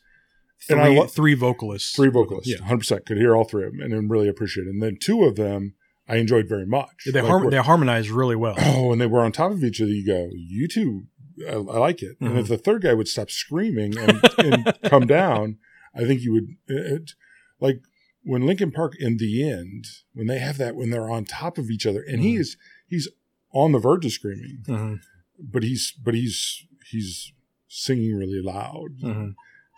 three, 0.68 0.78
And 0.78 0.82
I 0.86 0.90
lo- 1.00 1.08
three 1.08 1.34
vocalists. 1.34 1.96
Three 1.96 2.10
vocalists, 2.10 2.50
Yeah. 2.52 2.58
100% 2.60 3.06
could 3.06 3.18
hear 3.18 3.36
all 3.36 3.44
three 3.46 3.66
of 3.66 3.72
them 3.72 3.82
and 3.82 3.92
then 3.94 4.08
really 4.10 4.28
appreciate 4.28 4.68
it. 4.68 4.70
And 4.72 4.84
then 4.84 4.98
two 5.02 5.24
of 5.24 5.36
them 5.36 5.76
I 6.08 6.18
enjoyed 6.18 6.48
very 6.50 6.66
much. 6.66 7.06
They 7.06 7.22
Like, 7.22 7.30
har- 7.30 7.50
they 7.50 7.58
harmonize 7.58 8.12
really 8.12 8.36
well. 8.36 8.56
oh, 8.60 8.92
and 8.92 9.00
they 9.00 9.08
were 9.08 9.22
on 9.22 9.32
top 9.32 9.52
of 9.54 9.64
each 9.64 9.82
other, 9.82 9.92
you 9.92 10.06
go, 10.06 10.30
you 10.36 10.68
two, 10.68 11.04
I, 11.48 11.54
I 11.54 11.78
like 11.80 12.02
it. 12.02 12.18
And 12.20 12.32
Mhm. 12.36 12.40
if 12.42 12.48
the 12.48 12.58
third 12.58 12.82
guy 12.84 12.94
would 12.94 13.08
stop 13.08 13.30
screaming 13.32 13.98
and, 13.98 14.22
and 14.40 14.74
come 14.84 15.06
down, 15.08 15.58
I 15.96 16.06
think 16.06 16.22
you 16.22 16.34
would, 16.34 16.48
it, 16.68 17.12
like 17.60 17.82
when 18.24 18.46
Linkin 18.46 18.72
Park 18.72 18.94
in 19.00 19.18
the 19.18 19.50
end, 19.50 19.86
when 20.14 20.28
they 20.28 20.40
have 20.40 20.58
that, 20.58 20.76
when 20.76 20.90
they're 20.90 21.10
on 21.10 21.26
top 21.26 21.58
of 21.58 21.70
each 21.70 21.86
other, 21.86 22.02
and 22.02 22.22
he 22.22 22.36
Mhm. 22.36 22.40
is, 22.40 22.58
he's 22.88 23.08
on 23.54 23.72
the 23.72 23.80
verge 23.80 24.06
of 24.06 24.12
screaming, 24.12 24.64
hmm 24.66 24.96
but 25.40 25.64
he's, 25.64 25.92
but 25.94 26.14
he's, 26.14 26.66
he's 26.92 27.34
singing 27.68 28.16
really 28.16 28.42
loud. 28.42 28.90
hmm 29.02 29.30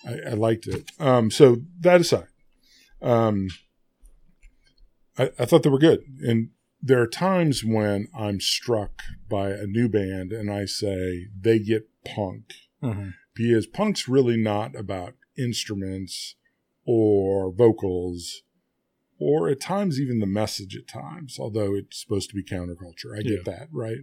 I, 0.06 0.32
I 0.32 0.34
liked 0.34 0.68
it. 0.68 0.90
Um, 1.00 1.32
so 1.32 1.62
that 1.80 2.02
aside, 2.02 2.28
um, 3.02 3.48
I, 5.18 5.30
I 5.40 5.46
thought 5.46 5.64
they 5.64 5.70
were 5.70 5.80
good. 5.80 6.02
And 6.22 6.50
there 6.86 7.02
are 7.02 7.08
times 7.08 7.64
when 7.64 8.08
I'm 8.14 8.40
struck 8.42 9.02
by 9.30 9.52
a 9.52 9.66
new 9.66 9.88
band 9.88 10.32
and 10.34 10.52
I 10.52 10.66
say 10.66 11.28
they 11.40 11.58
get 11.60 11.88
punk 12.06 12.54
hmm 12.82 13.10
because 13.36 13.66
punk's 13.66 14.08
really 14.08 14.38
not 14.38 14.76
about 14.76 15.16
instruments 15.38 16.36
or 16.86 17.52
vocals 17.52 18.44
or 19.20 19.48
at 19.50 19.60
times 19.60 20.00
even 20.00 20.20
the 20.20 20.28
message 20.28 20.76
at 20.76 20.88
times, 20.88 21.38
although 21.40 21.74
it's 21.74 22.00
supposed 22.02 22.30
to 22.30 22.36
be 22.36 22.44
counterculture. 22.44 23.18
I 23.18 23.22
get 23.24 23.32
Yeah. 23.48 23.54
that, 23.54 23.70
right? 23.72 24.00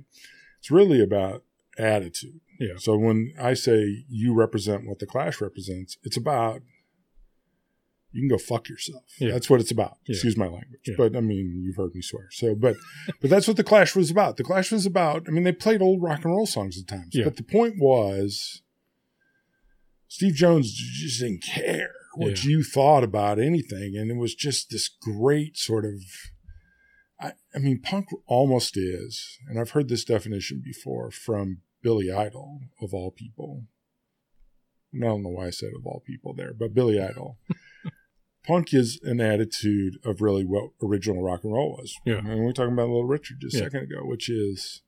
It's 0.59 0.71
really 0.71 1.01
about 1.01 1.45
attitude. 1.79 2.41
Yeah. 2.59 2.75
So 2.79 2.97
when 2.97 3.33
I 3.39 3.55
say 3.55 4.05
you 4.09 4.35
represent 4.35 4.87
what 4.87 4.99
the 4.99 5.07
Clash 5.07 5.41
represents, 5.41 5.97
it's 6.03 6.17
about 6.17 6.63
you 8.13 8.23
can 8.23 8.29
go 8.29 8.39
fuck 8.39 8.69
yourself. 8.69 9.05
Yeah. 9.19 9.33
That's 9.33 9.49
what 9.49 9.61
it's 9.61 9.71
about. 9.71 9.99
Yeah. 10.07 10.15
Excuse 10.15 10.37
my 10.37 10.47
language. 10.47 10.81
Yeah. 10.87 10.95
But 10.97 11.17
I 11.17 11.21
mean, 11.21 11.63
you've 11.65 11.77
heard 11.77 11.95
me 11.95 12.03
swear. 12.03 12.29
So, 12.33 12.55
but, 12.55 12.77
but 13.21 13.31
that's 13.31 13.47
what 13.47 13.57
the 13.57 13.65
Clash 13.65 13.95
was 13.95 14.11
about. 14.11 14.37
The 14.37 14.45
Clash 14.45 14.73
was 14.73 14.87
about, 14.87 15.25
I 15.29 15.31
mean, 15.31 15.45
they 15.45 15.53
played 15.53 15.83
old 15.83 16.03
rock 16.03 16.25
and 16.25 16.35
roll 16.35 16.47
songs 16.47 16.79
at 16.79 16.89
times, 16.89 17.17
but 17.23 17.37
the 17.37 17.43
point 17.43 17.75
was 17.79 18.63
Steve 20.09 20.35
Jones 20.35 20.73
just 20.73 21.21
didn't 21.21 21.43
care 21.43 21.93
what 22.17 22.45
you 22.45 22.65
thought 22.65 23.05
about 23.05 23.39
anything. 23.39 23.95
And 23.97 24.11
it 24.11 24.17
was 24.17 24.35
just 24.35 24.71
this 24.71 24.89
great 24.89 25.57
sort 25.57 25.85
of, 25.85 26.01
I, 27.21 27.33
I 27.55 27.59
mean, 27.59 27.81
punk 27.81 28.07
almost 28.27 28.77
is, 28.77 29.39
and 29.49 29.61
I've 29.61 29.71
heard 29.71 29.89
this 29.89 30.05
definition 30.05 30.63
before 30.65 31.13
from 31.13 31.59
Billy 31.83 32.11
Idol, 32.11 32.61
of 32.83 32.93
all 32.93 33.13
people. 33.13 33.65
And 34.93 35.05
I 35.05 35.09
don't 35.09 35.23
know 35.23 35.29
why 35.29 35.47
I 35.47 35.51
said 35.51 35.71
of 35.79 35.87
all 35.87 36.03
people 36.05 36.35
there, 36.35 36.53
but 36.53 36.75
Billy 36.75 37.01
Idol. 37.01 37.39
punk 38.47 38.73
is 38.75 38.99
an 39.03 39.21
attitude 39.21 39.99
of 40.05 40.21
really 40.21 40.45
what 40.45 40.71
original 40.83 41.23
rock 41.23 41.45
and 41.45 41.53
roll 41.53 41.73
was. 41.79 41.95
Yeah. 42.05 42.19
And 42.19 42.29
we 42.29 42.41
were 42.41 42.53
talking 42.53 42.73
about 42.73 42.89
Little 42.89 43.05
Richard 43.07 43.39
just 43.41 43.55
a 43.57 43.59
Yeah. 43.59 43.65
second 43.65 43.83
ago, 43.85 44.01
which 44.05 44.29
is 44.31 44.83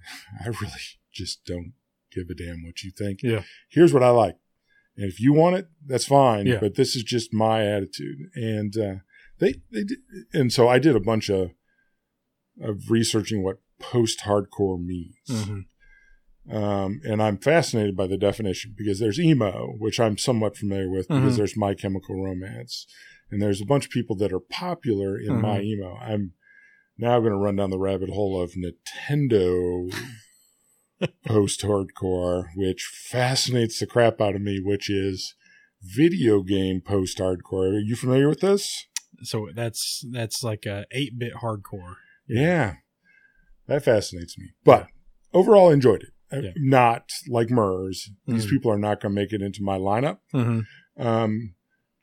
I 0.44 0.48
really 0.48 0.72
just 1.12 1.44
don't 1.44 1.72
give 2.12 2.28
a 2.30 2.34
damn 2.34 2.64
what 2.64 2.82
you 2.82 2.90
think. 2.90 3.22
Yeah. 3.22 3.42
Here's 3.70 3.92
what 3.92 4.02
I 4.02 4.10
like. 4.10 4.36
And 4.96 5.06
if 5.06 5.20
you 5.20 5.32
want 5.32 5.56
it, 5.56 5.68
that's 5.86 6.06
fine. 6.06 6.46
Yeah. 6.46 6.58
But 6.60 6.74
this 6.74 6.96
is 6.96 7.02
just 7.04 7.32
my 7.32 7.64
attitude. 7.64 8.18
And 8.34 8.76
uh, 8.76 8.94
they 9.38 9.54
they 9.70 9.84
did, 9.84 9.98
and 10.32 10.52
so 10.52 10.68
I 10.68 10.78
did 10.78 10.96
a 10.96 11.00
bunch 11.00 11.28
of 11.30 11.50
of 12.60 12.90
researching 12.90 13.42
what 13.44 13.58
post 13.78 14.20
hardcore 14.24 14.82
means. 14.84 15.14
hmm 15.30 15.60
Um, 16.50 17.00
and 17.04 17.22
I'm 17.22 17.36
fascinated 17.36 17.96
by 17.96 18.06
the 18.06 18.16
definition 18.16 18.74
because 18.76 18.98
there's 18.98 19.20
emo, 19.20 19.74
which 19.78 20.00
I'm 20.00 20.16
somewhat 20.16 20.56
familiar 20.56 20.88
with 20.90 21.08
because 21.08 21.34
Mhm. 21.34 21.36
there's 21.36 21.56
My 21.56 21.74
Chemical 21.74 22.22
Romance, 22.24 22.86
and 23.30 23.42
there's 23.42 23.60
a 23.60 23.66
bunch 23.66 23.84
of 23.86 23.90
people 23.90 24.16
that 24.16 24.32
are 24.32 24.40
popular 24.40 25.18
in 25.20 25.34
Mhm. 25.34 25.40
my 25.40 25.60
emo. 25.60 25.96
I'm 25.96 26.32
now 26.96 27.20
going 27.20 27.32
to 27.32 27.38
run 27.38 27.56
down 27.56 27.70
the 27.70 27.78
rabbit 27.78 28.08
hole 28.10 28.40
of 28.40 28.54
Nintendo 28.54 29.92
post 31.26 31.60
hardcore, 31.62 32.46
which 32.56 32.84
fascinates 32.84 33.78
the 33.78 33.86
crap 33.86 34.20
out 34.20 34.34
of 34.34 34.40
me, 34.42 34.58
which 34.60 34.88
is 34.90 35.34
video 35.82 36.42
game 36.42 36.80
post 36.80 37.18
hardcore. 37.18 37.76
Are 37.76 37.78
you 37.78 37.94
familiar 37.94 38.28
with 38.28 38.40
this? 38.40 38.86
So 39.22 39.50
that's 39.54 40.04
that's 40.10 40.42
like 40.42 40.64
a 40.66 40.86
eight 40.92 41.18
bit 41.18 41.34
hardcore. 41.34 41.96
Yeah, 42.26 42.76
that 43.66 43.84
fascinates 43.84 44.38
me. 44.38 44.50
But 44.64 44.88
overall, 45.32 45.70
enjoyed 45.70 46.02
it. 46.02 46.10
Uh, 46.32 46.40
Yeah. 46.40 46.50
Not 46.56 47.10
like 47.28 47.50
Murs. 47.50 48.10
These 48.26 48.46
Mhm. 48.46 48.50
people 48.50 48.70
are 48.70 48.78
not 48.78 49.00
going 49.00 49.14
to 49.14 49.20
make 49.20 49.32
it 49.32 49.42
into 49.42 49.62
my 49.62 49.78
lineup. 49.78 50.18
hmm 50.32 50.60
Um, 50.96 51.54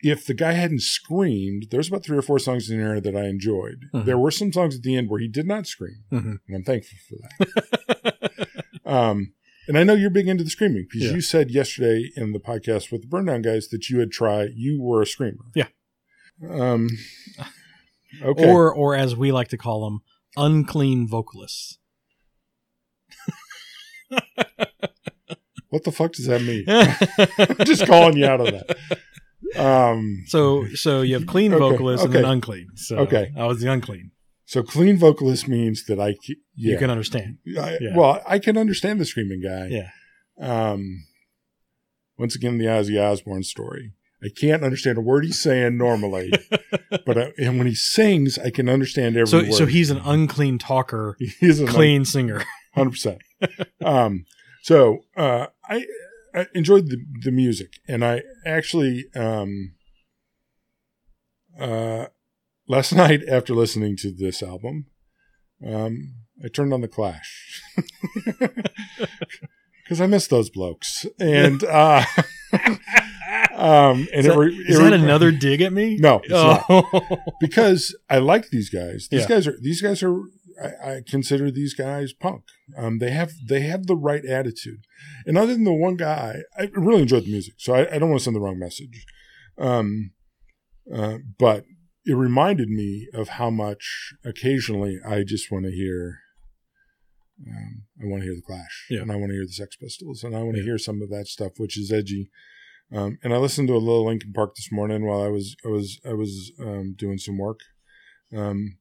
if 0.02 0.26
the 0.26 0.34
guy 0.34 0.54
hadn't 0.54 0.82
screamed, 0.82 1.68
there's 1.72 1.88
about 1.90 2.04
three 2.04 2.18
or 2.18 2.22
four 2.22 2.38
songs 2.40 2.70
in 2.70 2.78
there 2.80 3.02
that 3.02 3.16
I 3.16 3.26
enjoyed. 3.28 3.86
Mhm. 3.94 4.06
There 4.06 4.18
were 4.18 4.32
some 4.32 4.52
songs 4.54 4.76
at 4.76 4.84
the 4.84 4.96
end 4.96 5.10
where 5.10 5.20
he 5.20 5.28
did 5.28 5.48
not 5.48 5.68
scream, 5.68 6.04
hmm 6.10 6.36
and 6.48 6.56
I'm 6.56 6.64
thankful 6.64 6.98
for 7.08 7.16
that. 7.18 8.48
um, 8.86 9.34
and 9.68 9.78
I 9.78 9.84
know 9.84 9.94
you're 9.96 10.10
big 10.12 10.28
into 10.28 10.44
the 10.44 10.50
screaming 10.50 10.86
because 10.90 11.08
Yeah. 11.10 11.16
you 11.16 11.22
said 11.22 11.50
yesterday 11.52 12.12
in 12.16 12.34
the 12.34 12.40
podcast 12.40 12.92
with 12.92 13.02
the 13.02 13.08
Burndown 13.08 13.42
guys 13.44 13.68
that 13.70 13.90
you 13.90 14.00
had 14.00 14.12
tried, 14.12 14.52
you 14.56 14.82
were 14.82 15.02
a 15.02 15.08
screamer. 15.08 15.46
Yeah. 15.56 15.68
Um, 16.48 16.90
okay. 18.22 18.48
Or 18.52 18.74
or 18.74 18.96
as 18.96 19.16
we 19.16 19.32
like 19.32 19.48
to 19.50 19.58
call 19.58 19.86
them, 19.90 20.02
unclean 20.38 21.08
vocalists. 21.08 21.80
what 25.70 25.84
the 25.84 25.92
fuck 25.92 26.14
does 26.14 26.26
that 26.28 26.42
mean? 26.42 26.66
I'm 27.60 27.66
just 27.66 27.86
calling 27.86 28.18
you 28.18 28.26
out 28.26 28.42
of 28.42 28.48
that. 28.48 28.78
Um, 29.60 30.24
so 30.28 30.66
so 30.74 31.02
you 31.02 31.14
have 31.16 31.28
clean 31.28 31.54
Okay, 31.54 31.60
vocalists 31.60 32.06
and 32.06 32.14
then 32.14 32.26
unclean. 32.26 32.70
So 32.76 32.98
Okay. 33.00 33.32
I 33.38 33.46
was 33.46 33.62
the 33.62 33.72
unclean. 33.72 34.12
so 34.46 34.64
clean 34.64 34.98
vocalist 34.98 35.48
means 35.48 35.86
that 35.86 36.00
I, 36.00 36.10
yeah, 36.28 36.74
You 36.74 36.78
can 36.78 36.90
understand. 36.90 37.38
I- 37.60 37.78
yeah. 37.82 37.96
well, 37.96 38.22
I 38.28 38.40
can 38.40 38.58
understand 38.58 39.00
the 39.00 39.06
screaming 39.06 39.42
guy. 39.42 39.68
Yeah. 39.68 39.90
Um, 40.40 41.06
once 42.18 42.36
again, 42.36 42.58
the 42.58 42.66
Ozzy 42.66 43.02
Osbourne 43.02 43.44
story. 43.44 43.94
I 44.24 44.28
can't 44.36 44.64
understand 44.64 44.98
a 44.98 45.02
word 45.02 45.24
he's 45.26 45.40
saying 45.42 45.78
normally, 45.78 46.32
but 47.06 47.18
I, 47.18 47.32
and 47.38 47.58
when 47.58 47.68
he 47.68 47.76
sings, 47.76 48.40
I 48.40 48.50
can 48.50 48.68
understand 48.70 49.16
every 49.18 49.28
So 49.28 49.38
word. 49.40 49.54
so 49.54 49.66
he's 49.68 49.92
an 49.92 50.02
unclean 50.04 50.58
talker, 50.58 51.16
he's 51.40 51.62
a 51.62 51.68
clean 51.68 52.06
singer. 52.06 52.44
Hundred 52.76 52.92
percent. 52.92 53.22
Um, 53.84 54.26
so 54.64 55.00
uh, 55.18 55.48
I, 55.70 55.86
I 56.34 56.48
enjoyed 56.54 56.88
the 56.90 56.98
the 57.24 57.32
music, 57.32 57.74
and 57.88 58.04
I 58.06 58.22
actually 58.46 59.06
um, 59.16 59.74
uh, 61.60 62.06
last 62.68 62.94
night 63.04 63.22
after 63.30 63.54
listening 63.54 63.96
to 63.98 64.12
this 64.12 64.42
album, 64.44 64.88
um, 65.66 66.16
I 66.44 66.48
turned 66.50 66.74
on 66.74 66.82
the 66.82 66.88
Clash 66.88 67.62
because 69.84 70.02
I 70.02 70.08
miss 70.08 70.28
those 70.28 70.50
blokes, 70.50 71.06
and 71.20 71.64
uh, 71.82 72.04
um, 73.56 74.08
and 74.14 74.20
Is 74.20 74.26
it 74.26 74.30
that, 74.30 74.38
re- 74.38 74.56
is 74.68 74.80
it 74.80 74.84
that 74.84 74.94
another 74.94 75.32
dig 75.32 75.62
at 75.62 75.72
me? 75.74 75.98
No, 76.00 76.22
Oh. 76.32 77.02
because 77.40 77.96
I 78.10 78.18
like 78.18 78.50
these 78.50 78.70
guys. 78.70 79.08
These 79.10 79.22
Yeah. 79.22 79.28
guys 79.28 79.48
are 79.48 79.56
these 79.62 79.82
guys 79.82 80.04
are. 80.04 80.20
I, 80.62 80.92
I 80.96 81.02
consider 81.08 81.52
these 81.52 81.74
guys 81.74 82.14
punk. 82.14 82.44
Um, 82.78 83.00
they 83.00 83.12
have 83.12 83.32
they 83.48 83.62
have 83.62 83.88
the 83.88 83.96
right 83.96 84.26
attitude, 84.26 84.86
and 85.26 85.38
other 85.38 85.54
than 85.54 85.64
the 85.64 85.74
one 85.74 85.96
guy, 85.96 86.42
I 86.58 86.70
really 86.74 87.02
enjoyed 87.02 87.26
the 87.26 87.32
music. 87.32 87.56
So 87.58 87.74
I, 87.74 87.96
I 87.96 88.00
don't 88.00 88.10
want 88.10 88.20
to 88.22 88.24
send 88.24 88.36
the 88.36 88.42
wrong 88.42 88.60
message, 88.60 89.06
um, 89.58 90.12
uh, 90.94 91.18
but 91.38 91.66
it 92.06 92.14
reminded 92.16 92.70
me 92.70 93.08
of 93.14 93.30
how 93.30 93.50
much 93.50 94.14
occasionally 94.24 95.00
I 95.06 95.24
just 95.24 95.52
want 95.52 95.66
to 95.66 95.72
hear. 95.72 96.20
Um, 97.46 97.84
I 98.02 98.06
want 98.06 98.22
to 98.22 98.28
hear 98.28 98.36
the 98.36 98.42
Clash, 98.42 98.88
Yeah. 98.90 99.02
and 99.02 99.12
I 99.12 99.16
want 99.16 99.32
to 99.32 99.36
hear 99.36 99.46
the 99.46 99.52
Sex 99.52 99.76
Pistols, 99.76 100.24
and 100.24 100.36
I 100.36 100.44
want 100.44 100.56
to 100.56 100.62
Yeah. 100.62 100.68
hear 100.68 100.78
some 100.78 101.02
of 101.02 101.10
that 101.10 101.28
stuff, 101.28 101.54
which 101.58 101.78
is 101.78 101.92
edgy. 101.92 102.30
Um, 102.92 103.18
and 103.24 103.34
I 103.34 103.38
listened 103.38 103.68
to 103.68 103.76
a 103.76 103.78
little 103.78 104.06
Linkin 104.06 104.32
Park 104.32 104.56
this 104.56 104.72
morning 104.72 105.06
while 105.06 105.22
I 105.22 105.28
was 105.28 105.56
I 105.66 105.70
was 105.70 106.00
I 106.06 106.14
was 106.14 106.52
um, 106.60 106.94
doing 106.98 107.18
some 107.18 107.38
work. 107.38 107.60
Um, 108.32 108.78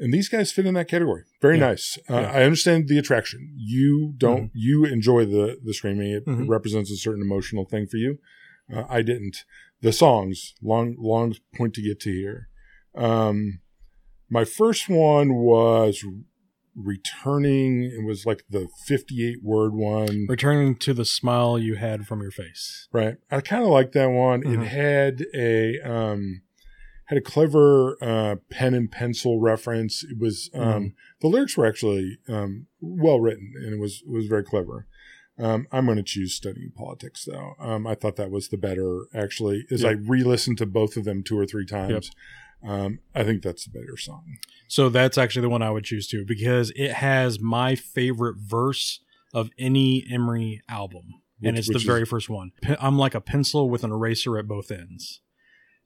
and 0.00 0.12
these 0.14 0.28
guys 0.28 0.52
fit 0.52 0.66
in 0.66 0.74
that 0.74 0.88
category. 0.88 1.24
Very 1.42 1.58
Yeah. 1.58 1.68
nice. 1.68 1.98
Uh, 2.08 2.14
Yeah. 2.20 2.30
I 2.32 2.42
understand 2.44 2.88
the 2.88 2.98
attraction. 2.98 3.52
You 3.56 4.14
don't. 4.16 4.50
You 4.54 4.84
enjoy 4.84 5.24
the 5.24 5.58
the 5.64 5.74
screaming. 5.74 6.10
It, 6.10 6.22
it 6.26 6.26
Mhm. 6.26 6.48
represents 6.48 6.90
a 6.90 6.96
certain 6.96 7.22
emotional 7.22 7.64
thing 7.64 7.86
for 7.86 7.96
you. 7.96 8.18
Uh, 8.72 8.84
I 8.88 9.02
didn't. 9.02 9.44
The 9.80 9.92
songs, 9.92 10.54
long 10.62 10.96
long 10.98 11.34
point 11.56 11.74
to 11.74 11.82
get 11.82 12.00
to 12.00 12.10
here. 12.12 12.48
Um, 12.94 13.60
my 14.30 14.44
first 14.44 14.88
one 14.88 15.34
was 15.36 16.04
returning. 16.74 17.82
It 17.84 18.04
was 18.04 18.24
like 18.26 18.44
the 18.48 18.68
fifty-eight 18.86 19.42
word 19.42 19.74
one. 19.74 20.26
Returning 20.28 20.76
to 20.76 20.94
the 20.94 21.04
smile 21.04 21.58
you 21.58 21.74
had 21.76 22.06
from 22.06 22.20
your 22.22 22.30
face. 22.30 22.88
Right. 22.92 23.16
I 23.30 23.40
kind 23.40 23.62
of 23.62 23.70
like 23.70 23.92
that 23.92 24.10
one. 24.10 24.42
Mhm. 24.42 24.62
It 24.62 24.66
had 24.68 25.26
a 25.34 25.80
um 25.80 26.42
had 27.08 27.18
a 27.18 27.22
clever 27.22 27.96
uh 28.02 28.36
pen 28.50 28.74
and 28.74 28.90
pencil 28.90 29.40
reference. 29.40 30.04
It 30.04 30.18
was 30.18 30.50
um 30.54 30.62
Mhm. 30.62 30.92
the 31.20 31.28
lyrics 31.28 31.56
were 31.56 31.66
actually 31.66 32.18
um 32.28 32.66
well 32.80 33.20
written 33.20 33.52
and 33.56 33.74
it 33.74 33.78
was 33.80 34.02
it 34.06 34.10
was 34.10 34.26
very 34.26 34.44
clever. 34.44 34.86
Um, 35.40 35.68
I'm 35.70 35.84
going 35.86 35.98
to 35.98 36.02
choose 36.02 36.34
studying 36.34 36.72
politics, 36.74 37.24
though. 37.24 37.52
Um, 37.60 37.86
I 37.86 37.94
thought 37.94 38.16
that 38.16 38.32
was 38.32 38.48
the 38.48 38.56
better, 38.56 39.02
actually. 39.14 39.66
As 39.70 39.84
I 39.84 39.90
re-listened 39.92 40.58
to 40.58 40.66
both 40.66 40.96
of 40.96 41.04
them 41.04 41.22
two 41.22 41.38
or 41.38 41.46
three 41.46 41.64
times, 41.64 42.10
Um, 42.60 42.98
I 43.14 43.22
think 43.22 43.44
that's 43.44 43.64
the 43.64 43.70
better 43.70 43.96
song. 43.96 44.38
So 44.66 44.88
that's 44.88 45.16
actually 45.16 45.42
the 45.42 45.48
one 45.48 45.62
I 45.62 45.70
would 45.70 45.84
choose 45.84 46.08
too 46.08 46.24
because 46.26 46.72
it 46.74 46.90
has 46.94 47.38
my 47.38 47.76
favorite 47.76 48.34
verse 48.38 48.98
of 49.32 49.50
any 49.56 50.04
Emery 50.10 50.60
album, 50.68 51.04
and 51.40 51.56
it's 51.56 51.68
the 51.68 51.78
very 51.78 52.04
first 52.04 52.28
one. 52.28 52.50
I'm 52.80 52.98
like 52.98 53.14
a 53.14 53.20
pencil 53.20 53.70
with 53.70 53.84
an 53.84 53.92
eraser 53.92 54.36
at 54.38 54.48
both 54.48 54.72
ends. 54.72 55.20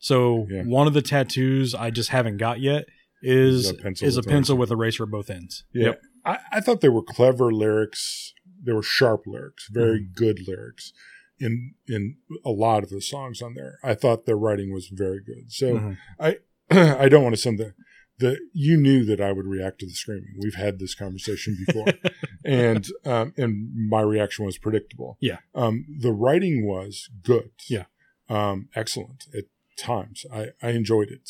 So 0.02 0.46
Yeah. 0.50 0.62
one 0.64 0.86
of 0.86 0.94
the 0.94 1.00
tattoos 1.02 1.74
I 1.74 1.90
just 1.90 2.10
haven't 2.10 2.36
got 2.38 2.60
yet 2.60 2.86
is 3.22 3.66
Is 3.66 3.70
a 3.70 3.74
pencil 3.74 4.08
is 4.08 4.16
a 4.16 4.18
with 4.18 4.26
pencil 4.28 4.56
eraser. 4.56 4.60
with 4.60 4.70
eraser 4.72 5.02
at 5.04 5.10
both 5.10 5.30
ends. 5.30 5.64
Yeah. 5.72 5.84
Yep. 5.86 6.02
I, 6.24 6.38
I 6.52 6.60
thought 6.60 6.80
they 6.80 6.88
were 6.88 7.02
clever 7.04 7.52
lyrics. 7.52 8.34
They 8.64 8.72
were 8.72 8.82
sharp 8.82 9.22
lyrics, 9.26 9.68
very 9.70 10.00
Mm-hmm. 10.00 10.12
good 10.14 10.46
lyrics 10.46 10.92
in 11.38 11.74
in 11.88 12.16
a 12.44 12.50
lot 12.50 12.82
of 12.82 12.90
the 12.90 13.00
songs 13.00 13.40
on 13.40 13.54
there. 13.54 13.78
I 13.82 13.94
thought 13.94 14.26
their 14.26 14.36
writing 14.36 14.72
was 14.72 14.88
very 14.88 15.20
good. 15.24 15.52
So 15.52 15.96
Mhm. 16.20 16.38
I 16.70 17.08
don't 17.08 17.22
want 17.22 17.34
to 17.36 17.40
send 17.40 17.58
that 17.58 17.74
the 18.18 18.38
you 18.52 18.76
knew 18.76 19.04
that 19.04 19.20
I 19.20 19.30
would 19.32 19.46
react 19.46 19.78
to 19.80 19.86
the 19.86 19.92
screaming. 19.92 20.34
We've 20.40 20.54
had 20.66 20.78
this 20.80 20.94
conversation 20.96 21.56
before, 21.66 21.86
and 22.44 22.86
um, 23.04 23.34
and 23.36 23.70
my 23.88 24.00
reaction 24.00 24.44
was 24.44 24.58
predictable. 24.58 25.16
Yeah. 25.20 25.38
Um, 25.54 25.84
the 26.00 26.12
writing 26.12 26.66
was 26.66 27.08
good. 27.22 27.50
Yeah. 27.68 27.84
Um, 28.28 28.68
excellent 28.74 29.26
at 29.36 29.44
times. 29.82 30.24
I 30.32 30.48
I 30.62 30.70
enjoyed 30.70 31.08
it. 31.10 31.28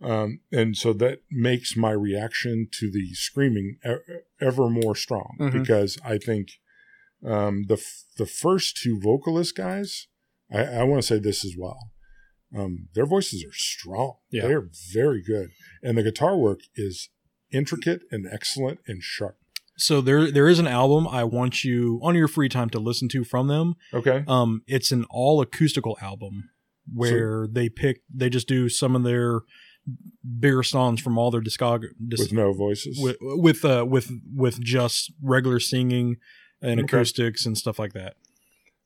Um, 0.00 0.40
and 0.50 0.76
so 0.76 0.92
that 0.94 1.20
makes 1.30 1.76
my 1.76 1.92
reaction 1.92 2.66
to 2.80 2.90
the 2.90 3.14
screaming 3.14 3.76
ever 4.40 4.68
more 4.68 4.96
strong 4.96 5.36
Mhm. 5.38 5.52
because 5.52 5.96
I 6.04 6.18
think 6.18 6.48
um, 7.24 7.64
the 7.68 7.74
f- 7.74 8.04
the 8.18 8.26
first 8.26 8.76
two 8.82 8.98
vocalist 9.00 9.56
guys, 9.56 10.08
I, 10.50 10.64
I 10.64 10.82
want 10.82 11.00
to 11.02 11.06
say 11.06 11.20
this 11.20 11.44
as 11.44 11.54
well. 11.56 11.78
Um, 12.54 12.88
their 12.94 13.06
voices 13.06 13.44
are 13.44 13.52
strong. 13.54 14.14
Yeah. 14.30 14.42
They're 14.48 14.68
very 14.92 15.22
good, 15.22 15.50
and 15.84 15.96
the 15.96 16.02
guitar 16.02 16.36
work 16.36 16.60
is 16.74 17.08
intricate 17.52 18.02
and 18.10 18.26
excellent 18.30 18.80
and 18.88 19.02
sharp. 19.02 19.36
So 19.78 20.00
there 20.00 20.30
there 20.32 20.48
is 20.48 20.58
an 20.58 20.66
album 20.66 21.06
I 21.08 21.22
want 21.24 21.62
you 21.64 22.00
on 22.02 22.14
your 22.16 22.28
free 22.28 22.48
time 22.48 22.70
to 22.70 22.80
listen 22.80 23.08
to 23.10 23.22
from 23.24 23.46
them. 23.46 23.74
Okay. 23.94 24.24
Um, 24.26 24.62
it's 24.66 24.90
an 24.92 25.04
all 25.08 25.40
acoustical 25.40 25.96
album 26.02 26.50
where 26.92 27.46
they 27.46 27.68
pick 27.68 28.02
they 28.12 28.28
just 28.30 28.48
do 28.48 28.68
some 28.68 28.96
of 28.96 29.02
their 29.04 29.40
bigger 30.38 30.62
songs 30.62 31.00
from 31.00 31.18
all 31.18 31.30
their 31.30 31.40
discog 31.40 31.84
dis- 32.08 32.20
With 32.20 32.32
no 32.32 32.52
voices. 32.52 32.98
with 33.00 33.16
with 33.20 33.64
uh 33.64 33.84
with 33.88 34.10
with 34.34 34.60
just 34.60 35.12
regular 35.22 35.58
singing 35.60 36.16
and 36.60 36.80
Okay. 36.80 36.84
acoustics 36.96 37.44
and 37.46 37.58
stuff 37.58 37.78
like 37.78 37.92
that. 37.92 38.14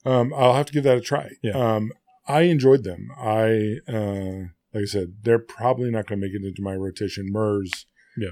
Um, 0.04 0.32
I'll 0.34 0.54
have 0.54 0.66
to 0.66 0.72
give 0.72 0.84
that 0.84 0.96
a 0.96 1.00
try. 1.00 1.30
Yeah. 1.42 1.52
Um, 1.52 1.92
I 2.28 2.42
enjoyed 2.42 2.84
them. 2.84 3.08
I 3.18 3.76
uh, 3.88 4.48
like 4.72 4.82
I 4.82 4.84
said, 4.86 5.14
they're 5.22 5.38
probably 5.38 5.90
not 5.90 6.06
going 6.06 6.20
to 6.20 6.26
make 6.26 6.34
it 6.34 6.46
into 6.46 6.62
my 6.62 6.74
rotation. 6.74 7.26
Murs. 7.30 7.86
Yeah. 8.16 8.30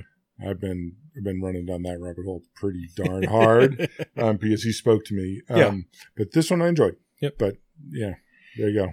I've 0.48 0.60
been 0.60 0.96
I've 1.16 1.24
been 1.24 1.40
running 1.42 1.66
down 1.66 1.82
that 1.82 2.00
rabbit 2.00 2.24
hole 2.24 2.42
pretty 2.56 2.88
darn 2.96 3.24
hard 3.24 3.88
um, 4.16 4.36
because 4.36 4.62
he 4.62 4.72
spoke 4.72 5.04
to 5.06 5.14
me. 5.14 5.42
Um, 5.50 5.58
Yeah. 5.58 5.74
But 6.16 6.32
this 6.32 6.50
one 6.50 6.62
I 6.62 6.68
enjoyed. 6.68 6.96
Yep. 7.20 7.34
But 7.38 7.56
yeah, 7.90 8.14
there 8.56 8.68
you 8.70 8.74
go. 8.80 8.88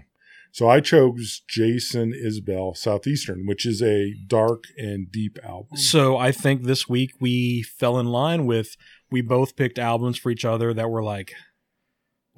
So 0.53 0.67
I 0.67 0.81
chose 0.81 1.41
Jason 1.47 2.11
Isbell 2.13 2.75
Southeastern, 2.75 3.45
which 3.45 3.65
is 3.65 3.81
a 3.81 4.13
dark 4.27 4.65
and 4.77 5.09
deep 5.11 5.39
album. 5.43 5.77
So 5.77 6.17
I 6.17 6.31
think 6.31 6.63
this 6.63 6.89
week 6.89 7.11
we 7.19 7.63
fell 7.63 7.97
in 7.97 8.07
line 8.07 8.45
with 8.45 8.75
we 9.09 9.21
both 9.21 9.55
picked 9.55 9.79
albums 9.79 10.17
for 10.17 10.29
each 10.29 10.43
other 10.45 10.73
that 10.73 10.89
were 10.89 11.03
like, 11.03 11.33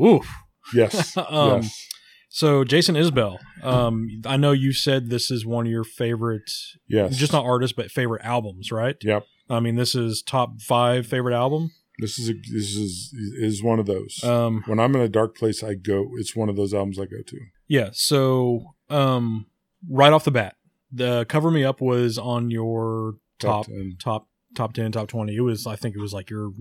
oof. 0.04 0.28
Yes. 0.74 1.18
Um, 1.30 1.62
yes. 1.64 1.88
So 2.30 2.64
Jason 2.64 2.96
Isbell, 2.96 3.38
um, 3.62 4.08
I 4.26 4.38
know 4.38 4.54
you 4.54 4.74
said 4.74 5.10
this 5.10 5.30
is 5.30 5.46
one 5.46 5.68
of 5.68 5.72
your 5.72 5.84
favorite, 5.84 6.50
Yes. 6.88 7.16
just 7.16 7.32
not 7.32 7.46
artists, 7.46 7.76
but 7.76 7.92
favorite 7.92 8.24
albums, 8.26 8.72
right? 8.72 8.96
Yep. 9.04 9.24
I 9.52 9.60
mean, 9.60 9.76
this 9.76 9.94
is 9.94 10.24
top 10.24 10.60
five 10.62 11.06
favorite 11.06 11.36
album. 11.36 11.72
This 12.00 12.18
is 12.18 12.30
a, 12.30 12.34
this 12.34 12.76
is 12.76 13.14
is 13.40 13.62
one 13.62 13.78
of 13.80 13.86
those. 13.86 14.24
Um, 14.24 14.64
when 14.66 14.80
I'm 14.80 14.96
in 14.96 15.02
a 15.02 15.08
dark 15.10 15.38
place, 15.38 15.64
I 15.64 15.76
go. 15.76 16.10
It's 16.18 16.36
one 16.36 16.50
of 16.50 16.56
those 16.56 16.74
albums 16.74 16.98
I 16.98 17.06
go 17.06 17.22
to. 17.24 17.40
Yeah. 17.74 17.90
So, 17.94 18.76
um, 18.90 19.48
right 19.90 20.14
off 20.14 20.24
the 20.26 20.32
bat, 20.32 20.56
the 20.92 21.26
"Cover 21.26 21.50
Me 21.52 21.64
Up" 21.64 21.82
was 21.82 22.18
on 22.20 22.52
your 22.52 23.16
top, 23.40 23.66
10. 23.66 23.98
top, 24.00 24.28
top 24.56 24.74
ten, 24.74 24.92
top 24.92 25.08
twenty. 25.08 25.36
It 25.36 25.42
was, 25.42 25.66
I 25.66 25.76
think, 25.76 25.96
it 25.96 26.00
was 26.02 26.14
like 26.14 26.30
your 26.30 26.52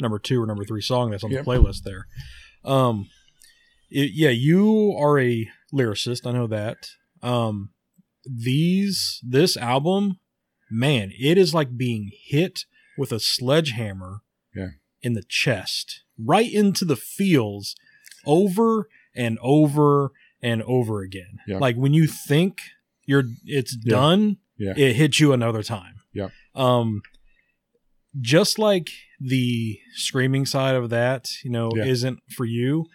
number 0.00 0.18
two 0.18 0.40
or 0.42 0.46
number 0.46 0.64
three 0.64 0.80
song 0.80 1.10
that's 1.10 1.24
on 1.24 1.30
Yep. 1.32 1.44
the 1.44 1.50
playlist 1.50 1.82
there. 1.82 2.06
Um, 2.64 3.08
it, 3.90 4.10
yeah, 4.14 4.30
you 4.30 4.94
are 4.98 5.18
a 5.18 5.48
lyricist. 5.72 6.26
I 6.26 6.32
know 6.32 6.46
that. 6.46 6.78
Um, 7.22 7.70
these 8.24 9.20
this 9.26 9.56
album, 9.56 10.18
man, 10.70 11.12
it 11.18 11.36
is 11.38 11.52
like 11.54 11.76
being 11.76 12.10
hit 12.26 12.64
with 12.96 13.12
a 13.12 13.18
sledgehammer 13.20 14.20
Yeah. 14.54 14.68
in 15.02 15.14
the 15.14 15.24
chest, 15.28 16.02
right 16.18 16.50
into 16.50 16.84
the 16.84 16.96
feels, 16.96 17.74
over 18.24 18.88
and 19.16 19.38
over 19.42 20.12
and 20.44 20.62
over 20.64 21.00
again. 21.00 21.38
Yeah. 21.48 21.58
Like 21.58 21.74
when 21.76 21.92
you 21.94 22.06
think 22.06 22.58
you're 23.06 23.24
it's 23.44 23.76
Yeah. 23.84 23.90
done, 23.90 24.36
Yeah. 24.58 24.74
it 24.76 24.94
hits 24.94 25.18
you 25.18 25.32
another 25.32 25.62
time. 25.62 25.94
Yeah. 26.12 26.28
Um, 26.54 27.02
just 28.20 28.58
like 28.58 28.90
the 29.20 29.78
screaming 29.94 30.46
side 30.46 30.76
of 30.76 30.90
that, 30.90 31.28
you 31.42 31.50
know, 31.50 31.70
isn't 31.76 32.20
for 32.36 32.44
you. 32.44 32.86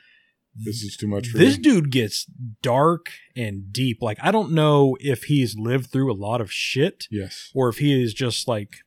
This 0.56 0.82
is 0.82 0.96
too 0.98 1.08
much 1.08 1.28
for 1.28 1.38
This 1.38 1.58
dude 1.58 1.92
gets 1.92 2.26
dark 2.62 3.08
and 3.36 3.72
deep. 3.72 4.02
Like 4.02 4.18
I 4.22 4.32
don't 4.32 4.52
know 4.52 4.98
if 5.00 5.24
he's 5.26 5.56
lived 5.58 5.88
through 5.92 6.12
a 6.12 6.16
lot 6.28 6.42
of 6.42 6.52
shit 6.52 7.06
Yes. 7.12 7.50
or 7.54 7.70
if 7.70 7.78
he 7.78 8.02
is 8.02 8.14
just 8.14 8.48
like 8.48 8.78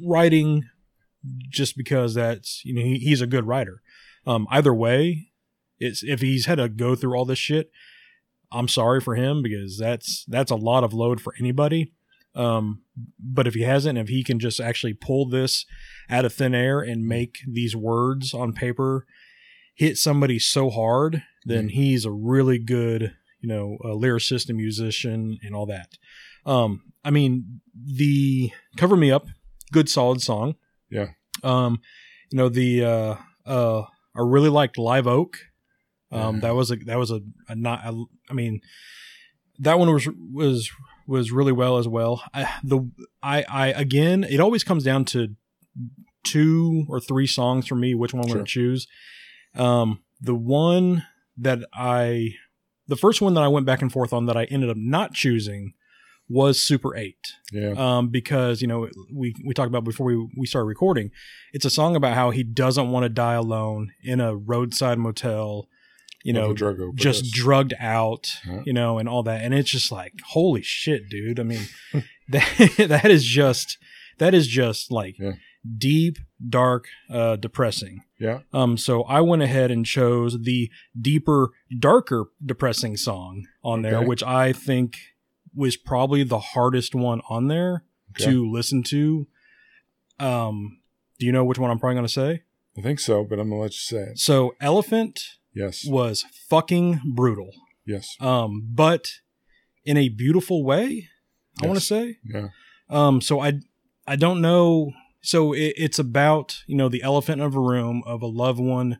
writing 0.00 0.64
just 1.48 1.76
because 1.76 2.14
that's 2.14 2.62
you 2.64 2.74
know 2.74 2.82
he, 2.82 2.98
he's 2.98 3.20
a 3.20 3.26
good 3.26 3.46
writer. 3.46 3.82
Um, 4.26 4.46
either 4.50 4.74
way, 4.74 5.28
it's 5.78 6.02
if 6.02 6.20
he's 6.20 6.46
had 6.46 6.56
to 6.56 6.68
go 6.68 6.94
through 6.94 7.14
all 7.16 7.24
this 7.24 7.38
shit, 7.38 7.70
I'm 8.52 8.68
sorry 8.68 9.00
for 9.00 9.14
him 9.14 9.42
because 9.42 9.78
that's 9.78 10.24
that's 10.28 10.50
a 10.50 10.56
lot 10.56 10.84
of 10.84 10.92
load 10.92 11.20
for 11.20 11.34
anybody. 11.38 11.92
Um, 12.34 12.82
but 13.18 13.46
if 13.46 13.54
he 13.54 13.62
hasn't, 13.62 13.98
if 13.98 14.08
he 14.08 14.24
can 14.24 14.38
just 14.38 14.60
actually 14.60 14.94
pull 14.94 15.28
this 15.28 15.66
out 16.08 16.24
of 16.24 16.32
thin 16.32 16.54
air 16.54 16.80
and 16.80 17.06
make 17.06 17.38
these 17.46 17.76
words 17.76 18.32
on 18.32 18.52
paper 18.52 19.06
hit 19.74 19.98
somebody 19.98 20.38
so 20.38 20.70
hard, 20.70 21.22
then 21.44 21.68
he's 21.68 22.04
a 22.04 22.10
really 22.10 22.58
good, 22.58 23.14
you 23.40 23.48
know, 23.48 23.76
a 23.84 23.88
lyricist 23.88 24.48
and 24.48 24.56
musician 24.56 25.38
and 25.42 25.54
all 25.54 25.66
that. 25.66 25.88
Um, 26.46 26.92
I 27.04 27.10
mean, 27.10 27.60
the 27.74 28.50
cover 28.76 28.96
me 28.96 29.10
up, 29.10 29.26
good 29.72 29.88
solid 29.88 30.22
song. 30.22 30.54
Yeah. 30.90 31.08
Um, 31.42 31.80
you 32.32 32.38
know 32.38 32.48
the 32.48 32.84
uh 32.84 33.16
uh 33.46 33.82
I 34.14 34.20
really 34.20 34.48
liked 34.48 34.78
Live 34.78 35.06
Oak. 35.06 35.38
Um, 36.12 36.36
Yeah. 36.36 36.40
that 36.42 36.54
was 36.54 36.70
a 36.70 36.76
that 36.76 36.98
was 36.98 37.10
a, 37.10 37.20
a 37.48 37.54
not 37.56 37.80
a, 37.84 38.04
I 38.30 38.34
mean 38.34 38.60
that 39.58 39.78
one 39.78 39.92
was 39.92 40.08
was 40.32 40.70
was 41.06 41.32
really 41.32 41.52
well 41.52 41.78
as 41.78 41.88
well. 41.88 42.22
I, 42.34 42.48
the 42.62 42.90
I 43.22 43.44
I 43.48 43.66
again 43.68 44.24
it 44.24 44.40
always 44.40 44.62
comes 44.64 44.84
down 44.84 45.04
to 45.06 45.34
two 46.24 46.84
or 46.88 47.00
three 47.00 47.26
songs 47.26 47.66
for 47.66 47.74
me 47.74 47.94
which 47.94 48.14
one 48.14 48.22
I'm 48.22 48.28
Sure. 48.28 48.34
going 48.36 48.46
to 48.46 48.50
choose. 48.50 48.86
Um, 49.54 50.02
the 50.20 50.34
one 50.34 51.04
that 51.36 51.60
I 51.74 52.34
the 52.88 52.96
first 52.96 53.20
one 53.20 53.34
that 53.34 53.42
I 53.42 53.48
went 53.48 53.66
back 53.66 53.82
and 53.82 53.90
forth 53.92 54.12
on 54.12 54.26
that 54.26 54.36
I 54.36 54.44
ended 54.44 54.70
up 54.70 54.76
not 54.76 55.14
choosing 55.14 55.72
was 56.28 56.62
Super 56.62 56.96
8 56.96 57.16
Yeah. 57.52 57.74
um, 57.76 58.08
because 58.08 58.62
you 58.62 58.68
know 58.68 58.88
we 59.12 59.34
we 59.44 59.52
talked 59.54 59.68
about 59.68 59.84
before 59.84 60.06
we 60.06 60.28
we 60.36 60.46
started 60.46 60.66
recording. 60.66 61.10
It's 61.52 61.64
a 61.64 61.70
song 61.70 61.96
about 61.96 62.14
how 62.14 62.30
he 62.30 62.42
doesn't 62.44 62.90
want 62.90 63.04
to 63.04 63.08
die 63.08 63.34
alone 63.34 63.92
in 64.02 64.20
a 64.20 64.34
roadside 64.36 64.98
motel, 64.98 65.68
you 66.24 66.32
know, 66.32 66.50
a 66.50 66.54
drug 66.54 66.80
overdose. 66.80 66.94
just 67.02 67.32
drugged 67.32 67.74
out, 67.80 68.32
Yeah. 68.46 68.62
you 68.64 68.72
know, 68.72 68.98
and 68.98 69.08
all 69.08 69.22
that. 69.24 69.42
And 69.42 69.52
it's 69.54 69.70
just 69.70 69.90
like, 69.92 70.14
holy 70.28 70.62
shit, 70.62 71.08
dude. 71.08 71.40
I 71.40 71.42
mean, 71.42 71.66
that 72.28 72.74
that 72.88 73.10
is 73.10 73.24
just 73.24 73.78
that 74.18 74.34
is 74.34 74.46
just 74.46 74.90
like 74.92 75.16
Yeah. 75.18 75.32
deep, 75.78 76.18
dark, 76.48 76.86
uh, 77.10 77.36
depressing. 77.36 78.02
Yeah. 78.20 78.40
Um, 78.52 78.76
so 78.76 79.02
I 79.04 79.20
went 79.20 79.42
ahead 79.42 79.70
and 79.72 79.84
chose 79.84 80.40
the 80.42 80.70
deeper, 81.00 81.50
darker, 81.78 82.26
depressing 82.44 82.96
song 82.96 83.46
on 83.64 83.82
there, 83.82 83.96
Okay. 83.98 84.06
which 84.06 84.22
I 84.22 84.52
think 84.52 84.96
was 85.54 85.76
probably 85.76 86.22
the 86.22 86.38
hardest 86.38 86.94
one 86.94 87.20
on 87.28 87.48
there 87.48 87.84
Okay. 88.18 88.30
to 88.30 88.48
listen 88.50 88.82
to. 88.84 89.26
Um, 90.20 90.78
do 91.18 91.26
you 91.26 91.32
know 91.32 91.44
which 91.44 91.58
one 91.58 91.70
I'm 91.70 91.78
probably 91.78 91.94
going 91.96 92.06
to 92.06 92.12
say? 92.12 92.42
I 92.78 92.80
think 92.80 93.00
so, 93.00 93.22
but 93.24 93.38
I'm 93.38 93.50
gonna 93.50 93.60
let 93.60 93.72
you 93.72 93.78
say 93.80 93.98
it. 94.12 94.18
So 94.18 94.54
Elephant 94.60 95.20
Yes. 95.54 95.84
was 95.84 96.24
fucking 96.48 97.00
brutal. 97.14 97.50
Yes. 97.86 98.16
Um, 98.20 98.68
but 98.70 99.08
in 99.84 99.96
a 99.96 100.08
beautiful 100.08 100.64
way, 100.64 101.08
I 101.62 101.66
want 101.66 101.78
to 101.78 101.84
say. 101.84 102.18
Yeah. 102.24 102.48
Um, 102.88 103.20
so 103.20 103.40
I, 103.40 103.60
I 104.06 104.16
don't 104.16 104.40
know. 104.40 104.92
So 105.22 105.52
it, 105.52 105.74
it's 105.76 105.98
about 105.98 106.62
you 106.66 106.76
know 106.76 106.88
the 106.88 107.02
elephant 107.02 107.42
of 107.42 107.54
a 107.54 107.60
room 107.60 108.02
of 108.06 108.22
a 108.22 108.26
loved 108.26 108.60
one 108.60 108.98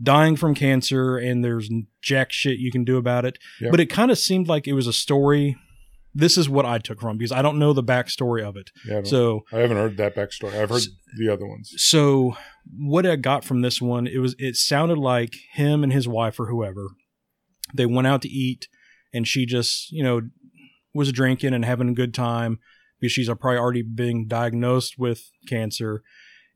dying 0.00 0.36
from 0.36 0.54
cancer, 0.54 1.16
and 1.16 1.44
there's 1.44 1.70
jack 2.00 2.32
shit 2.32 2.58
you 2.58 2.70
can 2.70 2.84
do 2.84 2.96
about 2.96 3.24
it. 3.24 3.38
Yep. 3.60 3.70
But 3.70 3.80
it 3.80 3.86
kind 3.86 4.10
of 4.10 4.18
seemed 4.18 4.48
like 4.48 4.68
it 4.68 4.74
was 4.74 4.86
a 4.86 4.92
story 4.92 5.56
this 6.14 6.36
is 6.38 6.48
what 6.48 6.66
I 6.66 6.78
took 6.78 7.00
from 7.00 7.18
because 7.18 7.32
I 7.32 7.42
don't 7.42 7.58
know 7.58 7.72
the 7.72 7.82
backstory 7.82 8.42
of 8.42 8.56
it. 8.56 8.70
Yeah, 8.86 8.98
I, 8.98 9.02
So 9.02 9.44
I 9.52 9.58
haven't 9.58 9.76
heard 9.76 9.96
that 9.98 10.14
backstory. 10.16 10.54
I've 10.60 10.70
heard 10.70 10.78
S- 10.78 10.88
the 11.16 11.32
other 11.32 11.46
ones. 11.46 11.72
so 11.76 12.36
what 12.76 13.06
I 13.06 13.16
got 13.16 13.44
from 13.44 13.62
this 13.62 13.80
one, 13.80 14.06
it 14.06 14.18
was 14.18 14.34
it 14.38 14.56
sounded 14.56 14.98
like 14.98 15.34
him 15.52 15.82
and 15.82 15.92
his 15.92 16.08
wife 16.08 16.40
or 16.40 16.46
whoever, 16.46 16.88
they 17.74 17.86
went 17.86 18.06
out 18.06 18.22
to 18.22 18.28
eat, 18.28 18.68
and 19.12 19.26
she 19.28 19.46
just 19.46 19.90
you 19.92 20.02
know 20.02 20.22
was 20.94 21.12
drinking 21.12 21.54
and 21.54 21.64
having 21.64 21.88
a 21.90 21.94
good 21.94 22.14
time 22.14 22.58
because 22.98 23.12
she's 23.12 23.28
probably 23.28 23.58
already 23.58 23.82
being 23.82 24.26
diagnosed 24.26 24.98
with 24.98 25.30
cancer, 25.46 26.02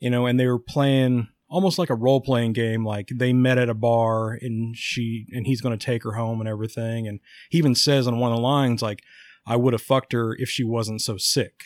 you 0.00 0.10
know, 0.10 0.26
and 0.26 0.40
they 0.40 0.46
were 0.46 0.58
playing 0.58 1.28
almost 1.48 1.78
like 1.78 1.90
a 1.90 1.94
role 1.94 2.20
playing 2.20 2.52
game. 2.52 2.84
Like 2.84 3.10
they 3.14 3.32
met 3.32 3.58
at 3.58 3.68
a 3.68 3.74
bar 3.74 4.32
and 4.32 4.74
she 4.76 5.26
and 5.32 5.46
he's 5.46 5.60
going 5.60 5.78
to 5.78 5.86
take 5.86 6.02
her 6.02 6.12
home 6.12 6.40
and 6.40 6.48
everything, 6.48 7.06
and 7.06 7.20
he 7.50 7.58
even 7.58 7.74
says 7.74 8.06
on 8.08 8.18
one 8.18 8.32
of 8.32 8.38
the 8.38 8.42
lines 8.42 8.82
like, 8.82 9.02
"I 9.46 9.56
would 9.56 9.72
have 9.72 9.82
fucked 9.82 10.12
her 10.12 10.34
if 10.38 10.48
she 10.48 10.64
wasn't 10.64 11.02
so 11.02 11.16
sick," 11.16 11.64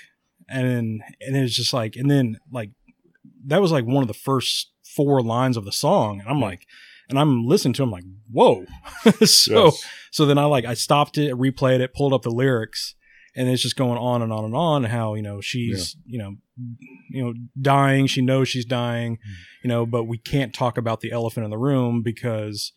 and 0.48 0.68
then 0.68 1.00
and 1.20 1.36
it's 1.36 1.54
just 1.54 1.72
like, 1.72 1.96
and 1.96 2.10
then 2.10 2.38
like 2.50 2.70
that 3.46 3.60
was 3.60 3.72
like 3.72 3.84
one 3.84 4.02
of 4.02 4.08
the 4.08 4.14
first 4.14 4.72
four 4.84 5.22
lines 5.22 5.56
of 5.56 5.64
the 5.64 5.72
song, 5.72 6.20
and 6.20 6.28
I'm 6.28 6.40
like. 6.40 6.66
And 7.08 7.20
I'm 7.20 7.46
listening 7.46 7.74
to 7.74 7.84
him 7.84 7.92
like, 7.92 8.02
whoa. 8.32 8.66
so 9.24 9.66
Yes. 9.66 9.84
so 10.10 10.26
then 10.26 10.38
I 10.38 10.46
like 10.46 10.64
I 10.64 10.74
stopped 10.74 11.18
it, 11.18 11.36
replayed 11.36 11.78
it, 11.78 11.94
pulled 11.94 12.12
up 12.12 12.22
the 12.22 12.32
lyrics, 12.32 12.96
and 13.36 13.48
it's 13.48 13.62
just 13.62 13.76
going 13.76 13.98
on 13.98 14.22
and 14.22 14.32
on 14.32 14.44
and 14.44 14.56
on. 14.56 14.84
How 14.84 15.14
you 15.14 15.22
know 15.22 15.40
she's 15.40 15.96
you 16.06 16.18
know 16.18 16.36
you 17.10 17.22
know 17.22 17.34
dying. 17.60 18.06
She 18.06 18.22
knows 18.22 18.48
she's 18.48 18.64
dying, 18.64 19.16
mm. 19.16 19.32
you 19.62 19.68
know, 19.68 19.84
but 19.84 20.04
we 20.04 20.18
can't 20.18 20.54
talk 20.54 20.78
about 20.78 21.00
the 21.00 21.12
elephant 21.12 21.44
in 21.44 21.50
the 21.50 21.58
room 21.58 22.02
because 22.02 22.72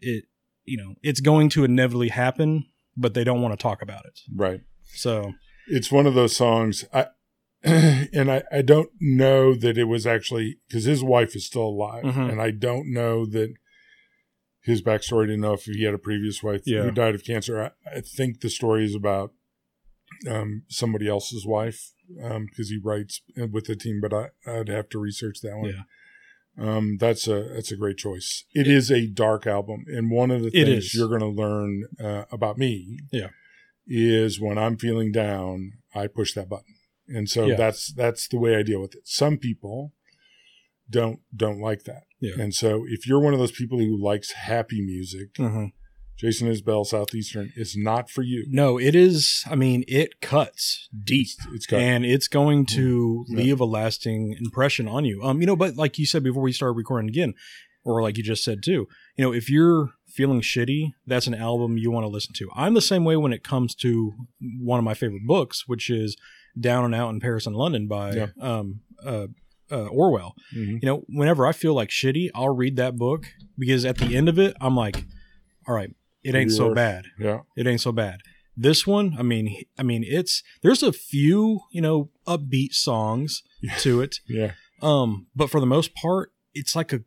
it 0.00 0.24
you 0.64 0.76
know 0.76 0.94
it's 1.02 1.20
going 1.20 1.48
to 1.50 1.64
inevitably 1.64 2.08
happen, 2.08 2.66
but 2.98 3.14
they 3.14 3.24
don't 3.24 3.40
want 3.42 3.52
to 3.58 3.62
talk 3.62 3.80
about 3.82 4.04
it. 4.04 4.20
right. 4.34 4.60
So 4.94 5.32
it's 5.68 5.92
one 5.92 6.06
of 6.06 6.14
those 6.14 6.34
songs 6.34 6.84
I 6.92 7.06
and 7.62 8.30
I, 8.30 8.42
I 8.52 8.62
don't 8.62 8.90
know 9.00 9.54
that 9.54 9.76
it 9.76 9.84
was 9.84 10.06
actually 10.06 10.58
because 10.68 10.84
his 10.84 11.02
wife 11.02 11.34
is 11.36 11.44
still 11.46 11.62
alive 11.66 12.04
Mhm. 12.04 12.30
and 12.30 12.40
I 12.40 12.50
don't 12.52 12.92
know 12.92 13.26
that 13.26 13.52
his 14.62 14.80
backstory 14.82 15.26
to 15.26 15.36
know 15.36 15.54
if 15.54 15.64
he 15.64 15.84
had 15.84 15.94
a 15.94 15.98
previous 15.98 16.42
wife 16.42 16.62
Yeah. 16.66 16.82
who 16.82 16.90
died 16.90 17.14
of 17.14 17.24
cancer. 17.24 17.60
I, 17.60 17.70
I 17.98 18.00
think 18.00 18.40
the 18.40 18.50
story 18.50 18.84
is 18.84 18.94
about 18.94 19.32
um, 20.28 20.62
somebody 20.68 21.08
else's 21.08 21.44
wife 21.46 21.92
because 22.08 22.68
he 22.70 22.78
writes 22.82 23.20
with 23.36 23.66
the 23.66 23.76
team, 23.76 24.00
but 24.00 24.12
I, 24.14 24.28
I'd 24.46 24.68
have 24.68 24.88
to 24.90 24.98
research 24.98 25.40
that 25.42 25.56
one. 25.56 25.70
Yeah. 25.70 25.82
Um, 26.58 26.96
that's 26.98 27.28
a 27.28 27.50
that's 27.54 27.70
a 27.70 27.76
great 27.76 27.98
choice. 27.98 28.44
It 28.52 28.66
is 28.66 28.90
a 28.90 29.06
dark 29.06 29.46
album, 29.46 29.84
and 29.86 30.10
one 30.10 30.30
of 30.30 30.42
the 30.42 30.50
things 30.50 30.92
you're 30.94 31.08
going 31.08 31.20
to 31.20 31.26
learn 31.26 31.84
uh, 32.02 32.24
about 32.32 32.58
me, 32.58 32.98
Yeah. 33.12 33.28
is 33.86 34.40
when 34.40 34.58
I'm 34.58 34.76
feeling 34.76 35.12
down, 35.12 35.72
I 35.94 36.08
push 36.08 36.34
that 36.34 36.48
button, 36.48 36.74
and 37.06 37.28
so 37.28 37.46
Yeah. 37.46 37.56
that's 37.56 37.92
that's 37.92 38.26
the 38.28 38.38
way 38.38 38.56
I 38.56 38.62
deal 38.62 38.80
with 38.80 38.94
it. 38.96 39.02
Some 39.06 39.38
people 39.38 39.92
don't 40.90 41.20
don't 41.34 41.60
like 41.60 41.84
that, 41.84 42.04
Yeah. 42.20 42.40
and 42.40 42.54
so 42.54 42.84
if 42.88 43.06
you're 43.06 43.20
one 43.20 43.34
of 43.34 43.38
those 43.38 43.52
people 43.52 43.78
who 43.78 43.96
likes 43.96 44.32
happy 44.32 44.80
music, 44.84 45.34
mhm. 45.34 45.72
Jason 46.18 46.48
Isbell 46.50 46.84
Southeastern 46.84 47.52
is 47.56 47.76
not 47.76 48.10
for 48.10 48.22
you. 48.22 48.44
no, 48.48 48.78
it 48.78 48.94
is. 48.94 49.44
I 49.50 49.54
mean, 49.54 49.84
it 49.86 50.20
cuts 50.20 50.88
deep. 51.04 51.28
It's, 51.52 51.64
it's 51.66 51.72
and 51.72 52.04
it's 52.04 52.26
going 52.28 52.66
to 52.66 53.24
Yeah. 53.28 53.36
leave 53.38 53.60
a 53.60 53.64
lasting 53.64 54.36
impression 54.40 54.88
on 54.88 55.04
you. 55.04 55.22
Um, 55.22 55.40
you 55.40 55.46
know, 55.46 55.56
but 55.56 55.76
like 55.76 55.98
you 55.98 56.06
said 56.06 56.22
before 56.24 56.42
we 56.42 56.52
started 56.52 56.76
recording 56.76 57.08
again, 57.08 57.34
or 57.84 58.02
like 58.02 58.16
you 58.18 58.24
just 58.24 58.42
said 58.44 58.62
too, 58.64 58.86
you 59.16 59.24
know, 59.24 59.32
if 59.32 59.48
you're 59.48 59.90
feeling 60.08 60.40
shitty, 60.40 60.92
that's 61.06 61.26
an 61.28 61.34
album 61.34 61.78
you 61.78 61.90
want 61.92 62.04
to 62.04 62.08
listen 62.08 62.34
to. 62.34 62.48
I'm 62.56 62.74
the 62.74 62.80
same 62.82 63.04
way 63.04 63.16
when 63.16 63.32
it 63.32 63.44
comes 63.44 63.74
to 63.76 64.12
one 64.60 64.78
of 64.78 64.84
my 64.84 64.94
favorite 64.94 65.26
books, 65.26 65.68
which 65.68 65.88
is 65.88 66.16
Down 66.58 66.84
and 66.84 66.94
Out 66.94 67.10
in 67.10 67.20
Paris 67.20 67.46
and 67.46 67.54
London 67.54 67.86
by 67.86 68.14
Yeah. 68.14 68.26
um, 68.40 68.80
uh, 69.04 69.28
uh, 69.70 69.86
Orwell. 69.86 70.34
Mhm. 70.54 70.82
You 70.82 70.86
know, 70.86 71.04
whenever 71.08 71.46
I 71.46 71.52
feel 71.52 71.74
like 71.74 71.90
shitty, 71.90 72.30
I'll 72.34 72.54
read 72.54 72.76
that 72.76 72.96
book 72.96 73.26
because 73.56 73.84
at 73.84 73.98
the 73.98 74.16
end 74.16 74.28
of 74.28 74.38
it, 74.38 74.56
I'm 74.60 74.74
like, 74.74 75.04
all 75.66 75.74
right, 75.74 75.90
it 76.22 76.34
ain't 76.34 76.52
so 76.52 76.74
bad 76.74 77.04
yeah. 77.18 77.40
it 77.56 77.66
ain't 77.66 77.80
so 77.80 77.92
bad. 77.92 78.20
This 78.60 78.86
one, 78.86 79.14
I 79.18 79.22
mean, 79.22 79.62
I 79.78 79.84
mean, 79.84 80.02
it's 80.04 80.42
there's 80.62 80.82
a 80.82 80.92
few 80.92 81.60
you 81.70 81.80
know 81.80 82.10
upbeat 82.26 82.72
songs 82.74 83.42
Yeah. 83.62 83.76
to 83.78 84.00
it, 84.00 84.16
Yeah, 84.28 84.52
um, 84.82 85.28
but 85.36 85.48
for 85.48 85.60
the 85.60 85.66
most 85.66 85.94
part, 85.94 86.32
it's 86.54 86.74
like 86.74 86.92
a, 86.92 87.00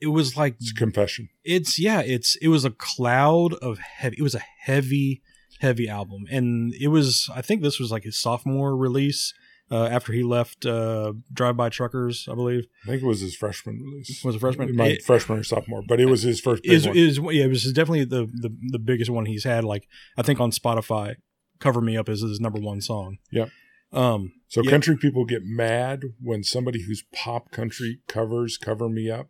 it 0.00 0.08
was 0.08 0.36
like 0.36 0.56
it's 0.60 0.72
confession. 0.72 1.28
it's 1.44 1.78
yeah, 1.78 2.00
it's 2.00 2.34
it 2.36 2.48
was 2.48 2.64
a 2.64 2.70
cloud 2.70 3.54
of 3.54 3.78
heavy. 3.78 4.16
It 4.18 4.22
was 4.22 4.34
a 4.34 4.42
heavy, 4.64 5.22
heavy 5.60 5.88
album, 5.88 6.24
and 6.30 6.74
it 6.74 6.88
was 6.88 7.30
I 7.34 7.42
think 7.42 7.62
this 7.62 7.78
was 7.78 7.92
like 7.92 8.02
his 8.04 8.18
sophomore 8.20 8.76
release 8.76 9.32
uh, 9.70 9.86
after 9.86 10.12
he 10.12 10.22
left 10.22 10.66
uh, 10.66 11.12
Drive 11.32 11.56
By 11.56 11.68
Truckers, 11.68 12.26
I 12.30 12.34
believe. 12.34 12.64
I 12.84 12.90
think 12.90 13.02
it 13.02 13.06
was 13.06 13.20
his 13.20 13.36
freshman 13.36 13.80
release. 13.82 14.22
Was 14.24 14.34
it 14.36 14.38
freshman? 14.40 14.78
It- 14.80 15.02
freshman 15.04 15.38
or 15.38 15.42
sophomore, 15.44 15.82
but 15.86 16.00
it 16.00 16.06
was 16.06 16.22
his 16.22 16.40
first 16.40 16.62
big 16.62 16.72
Is 16.72 16.86
is 16.86 17.18
yeah, 17.18 17.44
it 17.44 17.48
was 17.48 17.64
definitely 17.72 18.04
the, 18.04 18.26
the 18.26 18.54
the 18.72 18.78
biggest 18.78 19.10
one 19.10 19.26
he's 19.26 19.44
had. 19.44 19.64
Like 19.64 19.86
I 20.18 20.22
think 20.22 20.40
on 20.40 20.50
Spotify, 20.50 21.16
"Cover 21.60 21.80
Me 21.80 21.96
Up" 21.96 22.08
is 22.08 22.22
his 22.22 22.40
number 22.40 22.58
one 22.60 22.80
song. 22.80 23.18
Yep. 23.30 23.50
Um. 23.92 24.32
so 24.48 24.62
yeah. 24.62 24.70
country 24.70 24.96
people 24.96 25.24
get 25.24 25.42
mad 25.44 26.02
when 26.20 26.44
somebody 26.44 26.82
who's 26.84 27.02
pop 27.12 27.50
country 27.50 28.00
covers 28.08 28.56
"Cover 28.56 28.88
Me 28.88 29.10
Up" 29.10 29.28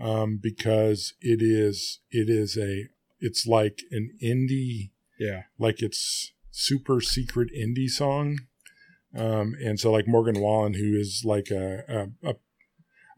um, 0.00 0.38
because 0.42 1.14
it 1.20 1.40
is 1.42 2.00
it 2.10 2.28
is 2.28 2.56
a 2.56 2.88
it's 3.20 3.46
like 3.46 3.80
an 3.90 4.10
indie 4.22 4.90
Yeah. 5.18 5.44
like 5.58 5.82
it's 5.82 6.32
super 6.50 7.00
secret 7.00 7.48
indie 7.56 7.88
song. 7.88 8.40
Um, 9.16 9.54
and 9.64 9.80
so 9.80 9.90
like 9.90 10.06
Morgan 10.06 10.40
Wallen, 10.40 10.74
who 10.74 10.94
is 10.94 11.22
like 11.24 11.50
a, 11.50 11.84
a, 11.88 12.30
a, 12.30 12.34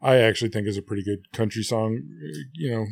I 0.01 0.17
actually 0.17 0.49
think 0.49 0.67
is 0.67 0.77
a 0.77 0.81
pretty 0.81 1.03
good 1.03 1.31
country 1.31 1.63
song, 1.63 2.01
you 2.53 2.71
know, 2.71 2.85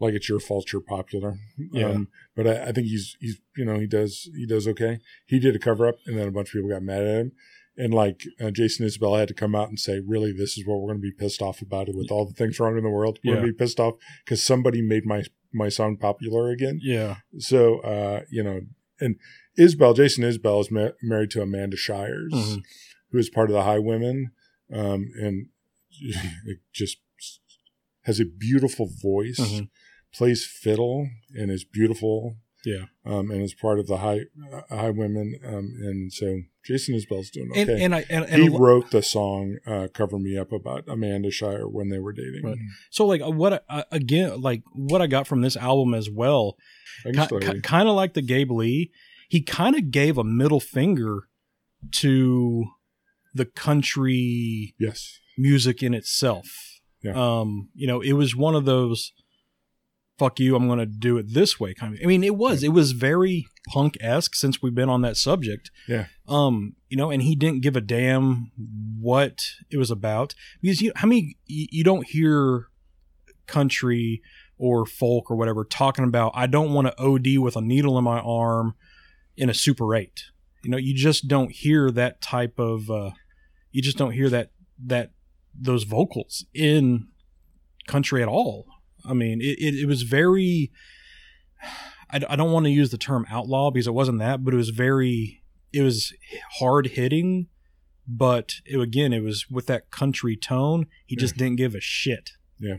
like 0.00 0.14
it's 0.14 0.28
your 0.28 0.40
fault 0.40 0.72
you're 0.72 0.82
popular. 0.82 1.36
Yeah. 1.72 1.88
Um, 1.90 2.08
but 2.34 2.46
I, 2.46 2.68
I 2.68 2.72
think 2.72 2.88
he's, 2.88 3.16
he's, 3.20 3.40
you 3.56 3.64
know, 3.64 3.78
he 3.78 3.86
does, 3.86 4.28
he 4.34 4.46
does 4.46 4.66
okay. 4.68 4.98
He 5.26 5.38
did 5.38 5.54
a 5.54 5.58
cover 5.58 5.86
up 5.86 5.96
and 6.06 6.18
then 6.18 6.26
a 6.26 6.32
bunch 6.32 6.48
of 6.48 6.52
people 6.54 6.70
got 6.70 6.82
mad 6.82 7.02
at 7.02 7.20
him. 7.20 7.32
And 7.76 7.94
like 7.94 8.24
uh, 8.40 8.50
Jason 8.50 8.86
Isbell 8.86 9.18
had 9.18 9.28
to 9.28 9.34
come 9.34 9.54
out 9.54 9.68
and 9.68 9.78
say, 9.78 10.00
really, 10.04 10.32
this 10.32 10.58
is 10.58 10.66
what 10.66 10.80
we're 10.80 10.88
going 10.88 11.00
to 11.00 11.02
be 11.02 11.12
pissed 11.12 11.40
off 11.40 11.62
about 11.62 11.88
it 11.88 11.96
with 11.96 12.10
all 12.10 12.26
the 12.26 12.34
things 12.34 12.58
wrong 12.58 12.76
in 12.76 12.82
the 12.82 12.90
world. 12.90 13.18
We're 13.24 13.34
going 13.34 13.46
to 13.46 13.52
be 13.52 13.58
pissed 13.58 13.80
off 13.80 13.94
because 14.24 14.44
somebody 14.44 14.82
made 14.82 15.06
my, 15.06 15.22
my 15.52 15.68
song 15.68 15.96
popular 15.96 16.50
again. 16.50 16.80
Yeah. 16.82 17.16
So, 17.38 17.78
uh, 17.80 18.22
you 18.30 18.42
know, 18.42 18.62
and 19.00 19.16
Isbell, 19.58 19.94
Jason 19.96 20.24
Isbell 20.24 20.60
is 20.60 20.70
ma- 20.70 20.90
married 21.02 21.30
to 21.32 21.42
Amanda 21.42 21.76
Shires, 21.76 22.32
Mhm. 22.32 22.62
who 23.10 23.18
is 23.18 23.28
part 23.30 23.50
of 23.50 23.54
the 23.54 23.62
Highwomen, 23.62 24.26
um, 24.72 25.10
and 25.20 25.46
it 26.46 26.58
just 26.72 26.98
has 28.04 28.20
a 28.20 28.24
beautiful 28.24 28.86
voice, 29.02 29.38
Mhm. 29.38 29.68
plays 30.14 30.44
fiddle, 30.46 31.08
and 31.34 31.50
is 31.50 31.64
beautiful, 31.64 32.36
Yeah. 32.64 32.86
um, 33.04 33.30
and 33.30 33.42
is 33.42 33.54
part 33.54 33.78
of 33.78 33.86
the 33.86 33.98
High 33.98 34.20
uh, 34.52 34.62
Highwomen, 34.70 35.34
um, 35.44 35.74
and 35.82 36.12
so 36.12 36.42
Jason 36.64 36.94
Isbell's 36.94 37.30
doing 37.30 37.50
okay. 37.50 37.60
And 37.62 37.70
and 37.70 37.94
I 37.94 38.04
and, 38.10 38.24
and 38.26 38.42
he 38.42 38.48
wrote 38.48 38.90
the 38.90 39.02
song 39.02 39.58
uh, 39.66 39.88
"Cover 39.92 40.18
Me 40.18 40.36
Up" 40.36 40.52
about 40.52 40.84
Amanda 40.88 41.30
Shire 41.30 41.66
when 41.68 41.88
they 41.88 41.98
were 41.98 42.12
dating. 42.12 42.42
Right. 42.44 42.58
so 42.90 43.06
like 43.06 43.22
what 43.22 43.64
I, 43.68 43.84
again 43.90 44.40
like 44.40 44.62
what 44.74 45.00
I 45.02 45.06
got 45.06 45.26
from 45.26 45.40
this 45.40 45.56
album 45.56 45.94
as 45.94 46.08
well, 46.10 46.56
kind 47.62 47.88
of 47.88 47.94
like 47.96 48.14
the 48.14 48.22
Gabe 48.22 48.50
Lee, 48.50 48.90
he 49.30 49.40
kind 49.40 49.76
of 49.76 49.92
gave 49.92 50.18
a 50.18 50.24
middle 50.24 50.58
finger 50.58 51.28
to 51.92 52.64
the 53.32 53.44
country 53.44 54.74
yes, 54.76 55.20
music 55.38 55.84
in 55.84 55.94
itself. 55.94 56.48
Yeah. 57.00 57.12
Um, 57.14 57.68
you 57.74 57.86
know, 57.86 58.00
it 58.00 58.14
was 58.14 58.34
one 58.34 58.56
of 58.56 58.64
those 58.64 59.12
fuck 60.18 60.38
you, 60.38 60.54
I'm 60.54 60.68
gonna 60.68 60.84
do 60.84 61.16
it 61.16 61.32
this 61.32 61.58
way 61.58 61.72
kind 61.72 61.94
of 61.94 62.00
I 62.02 62.06
mean 62.06 62.24
it 62.24 62.34
was. 62.34 62.64
It 62.64 62.72
was 62.72 62.92
very 62.92 63.46
punk 63.68 63.96
esque 64.00 64.34
since 64.34 64.60
we've 64.60 64.74
been 64.74 64.90
on 64.90 65.00
that 65.02 65.16
subject. 65.16 65.70
Yeah. 65.86 66.06
Um, 66.28 66.74
you 66.88 66.96
know, 66.96 67.10
and 67.10 67.22
he 67.22 67.36
didn't 67.36 67.62
give 67.62 67.76
a 67.76 67.80
damn 67.80 68.50
what 69.00 69.42
it 69.70 69.76
was 69.76 69.92
about. 69.92 70.34
Because 70.60 70.82
you 70.82 70.92
how 70.96 71.06
many 71.06 71.38
you 71.46 71.84
don't 71.84 72.04
hear 72.04 72.66
country 73.46 74.22
or 74.58 74.84
folk 74.84 75.30
or 75.30 75.36
whatever 75.36 75.64
talking 75.64 76.04
about 76.04 76.32
I 76.34 76.48
don't 76.48 76.74
want 76.74 76.88
to 76.88 77.00
OD 77.00 77.38
with 77.38 77.54
a 77.54 77.62
needle 77.62 77.96
in 77.96 78.02
my 78.02 78.18
arm 78.18 78.74
in 79.40 79.50
a 79.50 79.54
super 79.54 79.94
eight. 79.94 80.24
You 80.62 80.70
know, 80.70 80.76
you 80.76 80.94
just 80.94 81.26
don't 81.26 81.50
hear 81.50 81.90
that 81.90 82.20
type 82.20 82.58
of 82.58 82.90
uh 82.90 83.10
you 83.72 83.82
just 83.82 83.96
don't 83.96 84.12
hear 84.12 84.28
that 84.28 84.50
that 84.86 85.10
those 85.54 85.84
vocals 85.84 86.44
in 86.54 87.08
country 87.86 88.22
at 88.22 88.28
all. 88.28 88.66
I 89.04 89.14
mean, 89.14 89.40
it, 89.40 89.58
it, 89.58 89.74
it 89.82 89.86
was 89.86 90.02
very. 90.02 90.70
I, 92.12 92.20
I 92.28 92.36
don't 92.36 92.52
want 92.52 92.66
to 92.66 92.70
use 92.70 92.90
the 92.90 92.98
term 92.98 93.24
outlaw 93.30 93.70
because 93.70 93.86
it 93.86 93.94
wasn't 93.94 94.18
that, 94.18 94.44
but 94.44 94.54
it 94.54 94.56
was 94.56 94.70
very. 94.70 95.42
It 95.72 95.82
was 95.82 96.12
hard 96.58 96.88
hitting, 96.88 97.46
but 98.06 98.54
it, 98.66 98.78
again, 98.78 99.12
it 99.12 99.22
was 99.22 99.48
with 99.48 99.66
that 99.66 99.90
country 99.90 100.36
tone. 100.36 100.86
He 101.06 101.16
just 101.16 101.36
didn't 101.36 101.56
give 101.56 101.74
a 101.74 101.80
shit. 101.80 102.32
Yeah, 102.58 102.78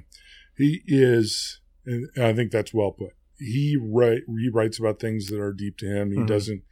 he 0.57 0.81
is 0.85 1.61
and 1.85 2.09
i 2.19 2.33
think 2.33 2.51
that's 2.51 2.73
well 2.73 2.91
put 2.91 3.13
he 3.41 3.75
write 3.81 4.21
he 4.39 4.49
writes 4.53 4.77
about 4.79 4.99
things 4.99 5.27
that 5.27 5.39
are 5.39 5.53
deep 5.53 5.77
to 5.79 5.87
him. 5.87 6.11
He 6.11 6.19
Mhm. 6.19 6.27
doesn't 6.27 6.63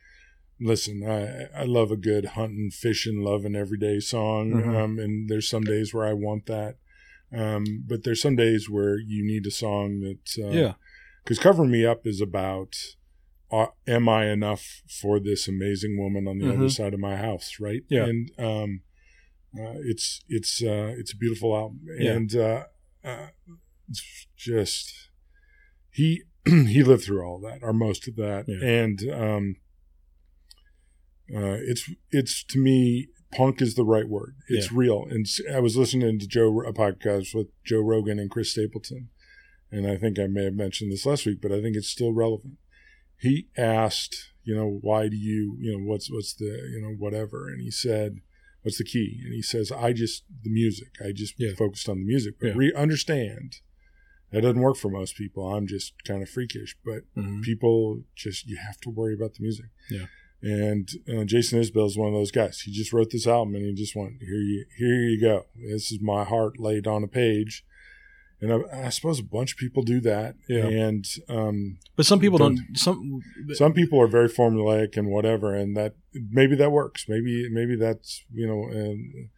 listen. 0.62 1.04
I 1.04 1.46
I 1.62 1.64
love 1.66 1.90
a 1.92 1.98
good 1.98 2.26
hunting, 2.38 2.70
fishing, 2.72 3.22
loving 3.22 3.56
everyday 3.56 4.00
song. 4.00 4.52
Mhm. 4.52 4.76
Um, 4.76 5.00
and 5.00 5.30
there's 5.30 5.50
some 5.50 5.64
days 5.64 5.94
where 5.94 6.06
I 6.06 6.14
want 6.14 6.46
that. 6.46 6.78
Um, 7.32 7.84
but 7.88 8.04
there's 8.04 8.22
some 8.22 8.36
days 8.36 8.70
where 8.70 8.98
you 9.00 9.24
need 9.26 9.46
a 9.48 9.52
song 9.52 10.00
that 10.02 10.44
uh, 10.44 10.50
yeah. 10.52 10.74
because 11.24 11.40
cover 11.40 11.64
me 11.66 11.86
up 11.86 12.06
is 12.08 12.22
about 12.22 12.76
uh, 13.52 13.68
am 13.88 14.08
i 14.10 14.26
enough 14.28 14.82
for 15.02 15.20
this 15.20 15.48
amazing 15.48 15.98
woman 15.98 16.28
on 16.28 16.38
the 16.40 16.46
Mhm. 16.46 16.56
other 16.58 16.70
side 16.70 16.94
of 16.94 17.00
my 17.00 17.16
house 17.18 17.60
right 17.60 17.84
Yeah. 17.90 18.06
and 18.06 18.32
um 18.40 18.82
uh, 19.60 19.78
it's 19.92 20.24
it's 20.28 20.62
uh 20.64 20.94
it's 21.00 21.14
a 21.14 21.18
beautiful 21.18 21.56
album 21.56 21.82
Yeah. 22.00 22.12
and 22.14 22.36
uh, 22.36 22.66
uh 23.04 23.28
it's 23.90 24.28
just 24.36 25.10
he 25.92 26.24
he 26.46 26.84
lived 26.84 27.04
through 27.04 27.24
all 27.24 27.40
that 27.40 27.60
or 27.62 27.74
most 27.74 28.08
of 28.08 28.16
that 28.16 28.46
Yeah. 28.48 28.68
and 28.68 29.00
um 29.12 29.56
uh 31.34 31.58
it's 31.62 31.90
it's 32.12 32.44
to 32.46 32.58
me 32.60 33.10
punk 33.32 33.62
is 33.62 33.76
the 33.76 33.84
right 33.86 34.08
word 34.10 34.36
it's 34.48 34.72
real 34.72 35.06
and 35.10 35.28
I 35.54 35.60
was 35.60 35.78
listening 35.78 36.18
to 36.20 36.28
joe 36.28 36.62
a 36.62 36.74
podcast 36.74 37.36
with 37.36 37.48
joe 37.64 37.82
rogan 37.82 38.18
and 38.20 38.30
chris 38.32 38.52
stapleton 38.52 39.10
and 39.72 39.86
I 39.86 39.98
think 39.98 40.18
I 40.18 40.26
may 40.26 40.46
have 40.46 40.56
mentioned 40.56 40.92
this 40.92 41.06
last 41.06 41.28
week, 41.28 41.42
but 41.44 41.52
I 41.52 41.62
think 41.62 41.76
it's 41.76 41.88
still 41.90 42.12
relevant. 42.12 42.56
He 43.20 43.50
asked, 43.56 44.32
you 44.44 44.56
know, 44.56 44.80
why 44.82 45.10
do 45.10 45.16
you, 45.16 45.58
you 45.60 45.72
know, 45.78 45.84
what's 45.86 46.10
what's 46.12 46.34
the, 46.34 46.46
you 46.74 46.82
know, 46.82 46.96
whatever, 46.98 47.48
and 47.48 47.62
he 47.62 47.70
said, 47.70 48.16
what's 48.64 48.80
the 48.80 48.84
key? 48.84 49.20
And 49.24 49.32
he 49.32 49.44
says, 49.44 49.72
I 49.72 49.94
just 49.94 50.24
the 50.44 50.50
music. 50.50 50.88
I 51.00 51.12
just 51.12 51.36
Yeah. 51.38 51.52
focused 51.56 51.88
on 51.88 52.00
the 52.00 52.06
music, 52.08 52.40
but 52.42 52.48
Yeah. 52.48 52.54
re- 52.56 52.74
understand 52.76 53.58
that 54.32 54.42
doesn't 54.42 54.62
work 54.62 54.78
for 54.78 54.90
most 54.90 55.16
people. 55.16 55.54
I'm 55.54 55.68
just 55.68 55.94
kind 56.06 56.22
of 56.22 56.30
freakish, 56.30 56.76
but 56.86 57.02
Mhm. 57.18 57.42
people 57.44 58.04
just 58.16 58.48
you 58.48 58.58
have 58.58 58.80
to 58.82 58.90
worry 58.90 59.14
about 59.14 59.34
the 59.36 59.42
music. 59.44 59.66
Yeah. 59.90 60.06
And 60.42 60.88
uh, 61.14 61.26
Jason 61.26 61.60
Isbell 61.62 61.86
is 61.88 61.98
one 61.98 62.08
of 62.08 62.14
those 62.14 62.32
guys. 62.32 62.62
He 62.62 62.72
just 62.72 62.94
wrote 62.94 63.10
this 63.12 63.28
album 63.28 63.56
and 63.56 63.66
he 63.66 63.74
just 63.74 63.96
went, 63.96 64.14
here 64.22 64.40
you 64.42 64.66
here 64.78 65.04
you 65.10 65.20
go. 65.20 65.46
This 65.56 65.92
is 65.92 66.00
my 66.02 66.24
heart 66.24 66.60
laid 66.60 66.88
on 66.88 67.04
a 67.04 67.08
page. 67.08 67.66
And 68.42 68.54
I, 68.54 68.86
I 68.86 68.90
suppose 68.90 69.20
a 69.20 69.24
bunch 69.24 69.52
of 69.52 69.58
people 69.58 69.84
do 69.84 70.00
that. 70.00 70.36
Yeah. 70.48 70.66
And 70.66 71.04
um, 71.28 71.78
But 71.98 72.06
some 72.06 72.22
people 72.22 72.38
Don't- 72.38 72.56
don't. 72.56 72.78
Some. 72.78 73.20
some 73.54 73.74
people 73.74 74.00
are 74.00 74.08
very 74.08 74.30
formulaic 74.30 74.96
and 74.96 75.10
whatever, 75.10 75.54
and 75.54 75.76
that 75.76 75.96
maybe 76.14 76.56
that 76.56 76.72
works. 76.72 77.04
Maybe 77.10 77.50
maybe 77.52 77.76
that's 77.76 78.24
you 78.34 78.48
know, 78.48 78.64
and 78.72 79.30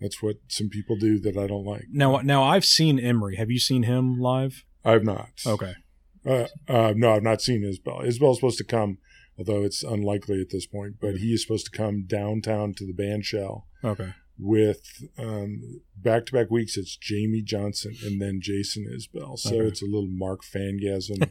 that's 0.00 0.22
what 0.22 0.36
some 0.48 0.68
people 0.68 0.96
do 0.96 1.18
that 1.20 1.36
I 1.36 1.46
don't 1.46 1.64
like. 1.64 1.84
Now, 1.90 2.16
now 2.18 2.42
I've 2.42 2.64
seen 2.64 2.98
Emery. 2.98 3.36
Have 3.36 3.50
you 3.50 3.58
seen 3.58 3.84
him 3.84 4.18
live? 4.18 4.64
I've 4.84 5.04
not. 5.04 5.30
Okay. 5.46 5.74
Uh, 6.26 6.46
uh, 6.68 6.92
no, 6.96 7.12
I've 7.14 7.22
not 7.22 7.42
seen 7.42 7.62
Isbell. 7.62 8.02
Isbell's 8.06 8.38
supposed 8.38 8.58
to 8.58 8.64
come, 8.64 8.98
although 9.38 9.62
it's 9.62 9.82
unlikely 9.82 10.40
at 10.40 10.50
this 10.50 10.66
point. 10.66 10.94
But 11.00 11.16
he 11.16 11.32
is 11.32 11.42
supposed 11.42 11.66
to 11.66 11.76
come 11.76 12.04
downtown 12.06 12.74
to 12.74 12.86
the 12.86 12.92
band 12.94 13.24
shell 13.24 13.66
Okay. 13.84 14.12
with 14.38 14.80
um, 15.18 15.80
back-to-back 15.96 16.50
weeks. 16.50 16.76
It's 16.76 16.96
Jamey 16.98 17.44
Johnson 17.44 17.94
and 18.04 18.20
then 18.20 18.40
Jason 18.42 18.86
Isbell. 18.86 19.38
So 19.38 19.54
Okay. 19.56 19.66
it's 19.68 19.82
a 19.82 19.86
little 19.86 20.08
Mark 20.10 20.40
Fangasm 20.44 21.28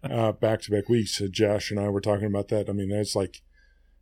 uh, 0.04 0.32
back-to-back 0.32 0.88
weeks. 0.88 1.16
So 1.16 1.26
Josh 1.28 1.70
and 1.70 1.78
I 1.80 1.88
were 1.88 2.00
talking 2.00 2.26
about 2.26 2.48
that. 2.48 2.68
I 2.68 2.72
mean, 2.72 2.88
that's 2.90 3.14
like 3.16 3.42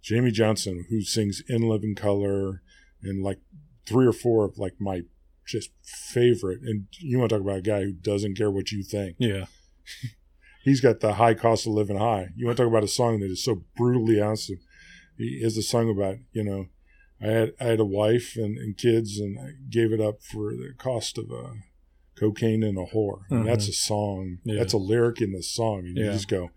Jamey 0.03 0.33
Johnson 0.33 0.85
who 0.91 1.01
sings 1.03 1.43
"In 1.49 1.63
Living 1.63 1.95
Color" 1.95 2.61
and 3.03 3.23
like 3.23 3.39
three 3.87 4.07
or 4.07 4.13
four 4.13 4.45
of 4.45 4.59
like 4.59 4.75
my 4.81 5.03
just 5.47 5.71
favorite. 5.83 6.61
And 6.63 6.87
you 7.01 7.19
want 7.19 7.31
to 7.31 7.37
talk 7.37 7.45
about 7.45 7.59
a 7.59 7.63
guy 7.63 7.83
who 7.83 7.93
doesn't 7.93 8.37
care 8.37 8.51
what 8.51 8.73
you 8.73 8.83
think 8.83 9.17
Yeah. 9.19 9.47
he's 10.65 10.81
got 10.81 11.01
the 11.01 11.15
high 11.15 11.35
cost 11.35 11.67
of 11.67 11.73
living 11.75 11.99
high. 11.99 12.29
You 12.37 12.47
want 12.47 12.57
to 12.57 12.63
talk 12.63 12.71
about 12.71 12.85
a 12.85 12.89
song 12.89 13.21
that 13.21 13.31
is 13.31 13.45
so 13.45 13.63
brutally 13.77 14.21
honest. 14.21 14.53
He 15.19 15.25
is 15.43 15.57
a 15.57 15.63
song 15.63 15.91
about, 15.91 16.17
you 16.33 16.43
know, 16.45 16.67
I 17.23 17.27
had 17.27 17.53
I 17.61 17.65
had 17.65 17.81
a 17.81 17.85
wife 17.85 18.37
and, 18.37 18.59
and 18.59 18.77
kids 18.77 19.19
and 19.19 19.39
I 19.39 19.53
gave 19.71 19.93
it 19.93 20.01
up 20.01 20.23
for 20.23 20.53
the 20.53 20.73
cost 20.77 21.17
of 21.19 21.31
a 21.31 21.53
cocaine 22.19 22.63
and 22.63 22.79
a 22.79 22.87
whore. 22.87 23.21
And 23.31 23.47
that's 23.47 23.69
a 23.69 23.73
song. 23.73 24.39
Yeah. 24.45 24.59
That's 24.59 24.73
a 24.73 24.79
lyric 24.79 25.21
in 25.21 25.33
the 25.33 25.43
song. 25.43 25.81
And 25.81 25.97
you 25.97 26.05
just 26.13 26.29
go, 26.29 26.51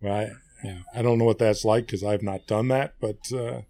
well, 0.00 0.12
I, 0.14 0.30
Yeah. 0.62 0.78
I 0.94 1.02
don't 1.02 1.18
know 1.18 1.24
what 1.24 1.38
that's 1.38 1.64
like 1.64 1.86
because 1.86 2.04
I've 2.04 2.22
not 2.22 2.46
done 2.46 2.68
that, 2.68 2.94
but 3.00 3.18
uh, 3.32 3.62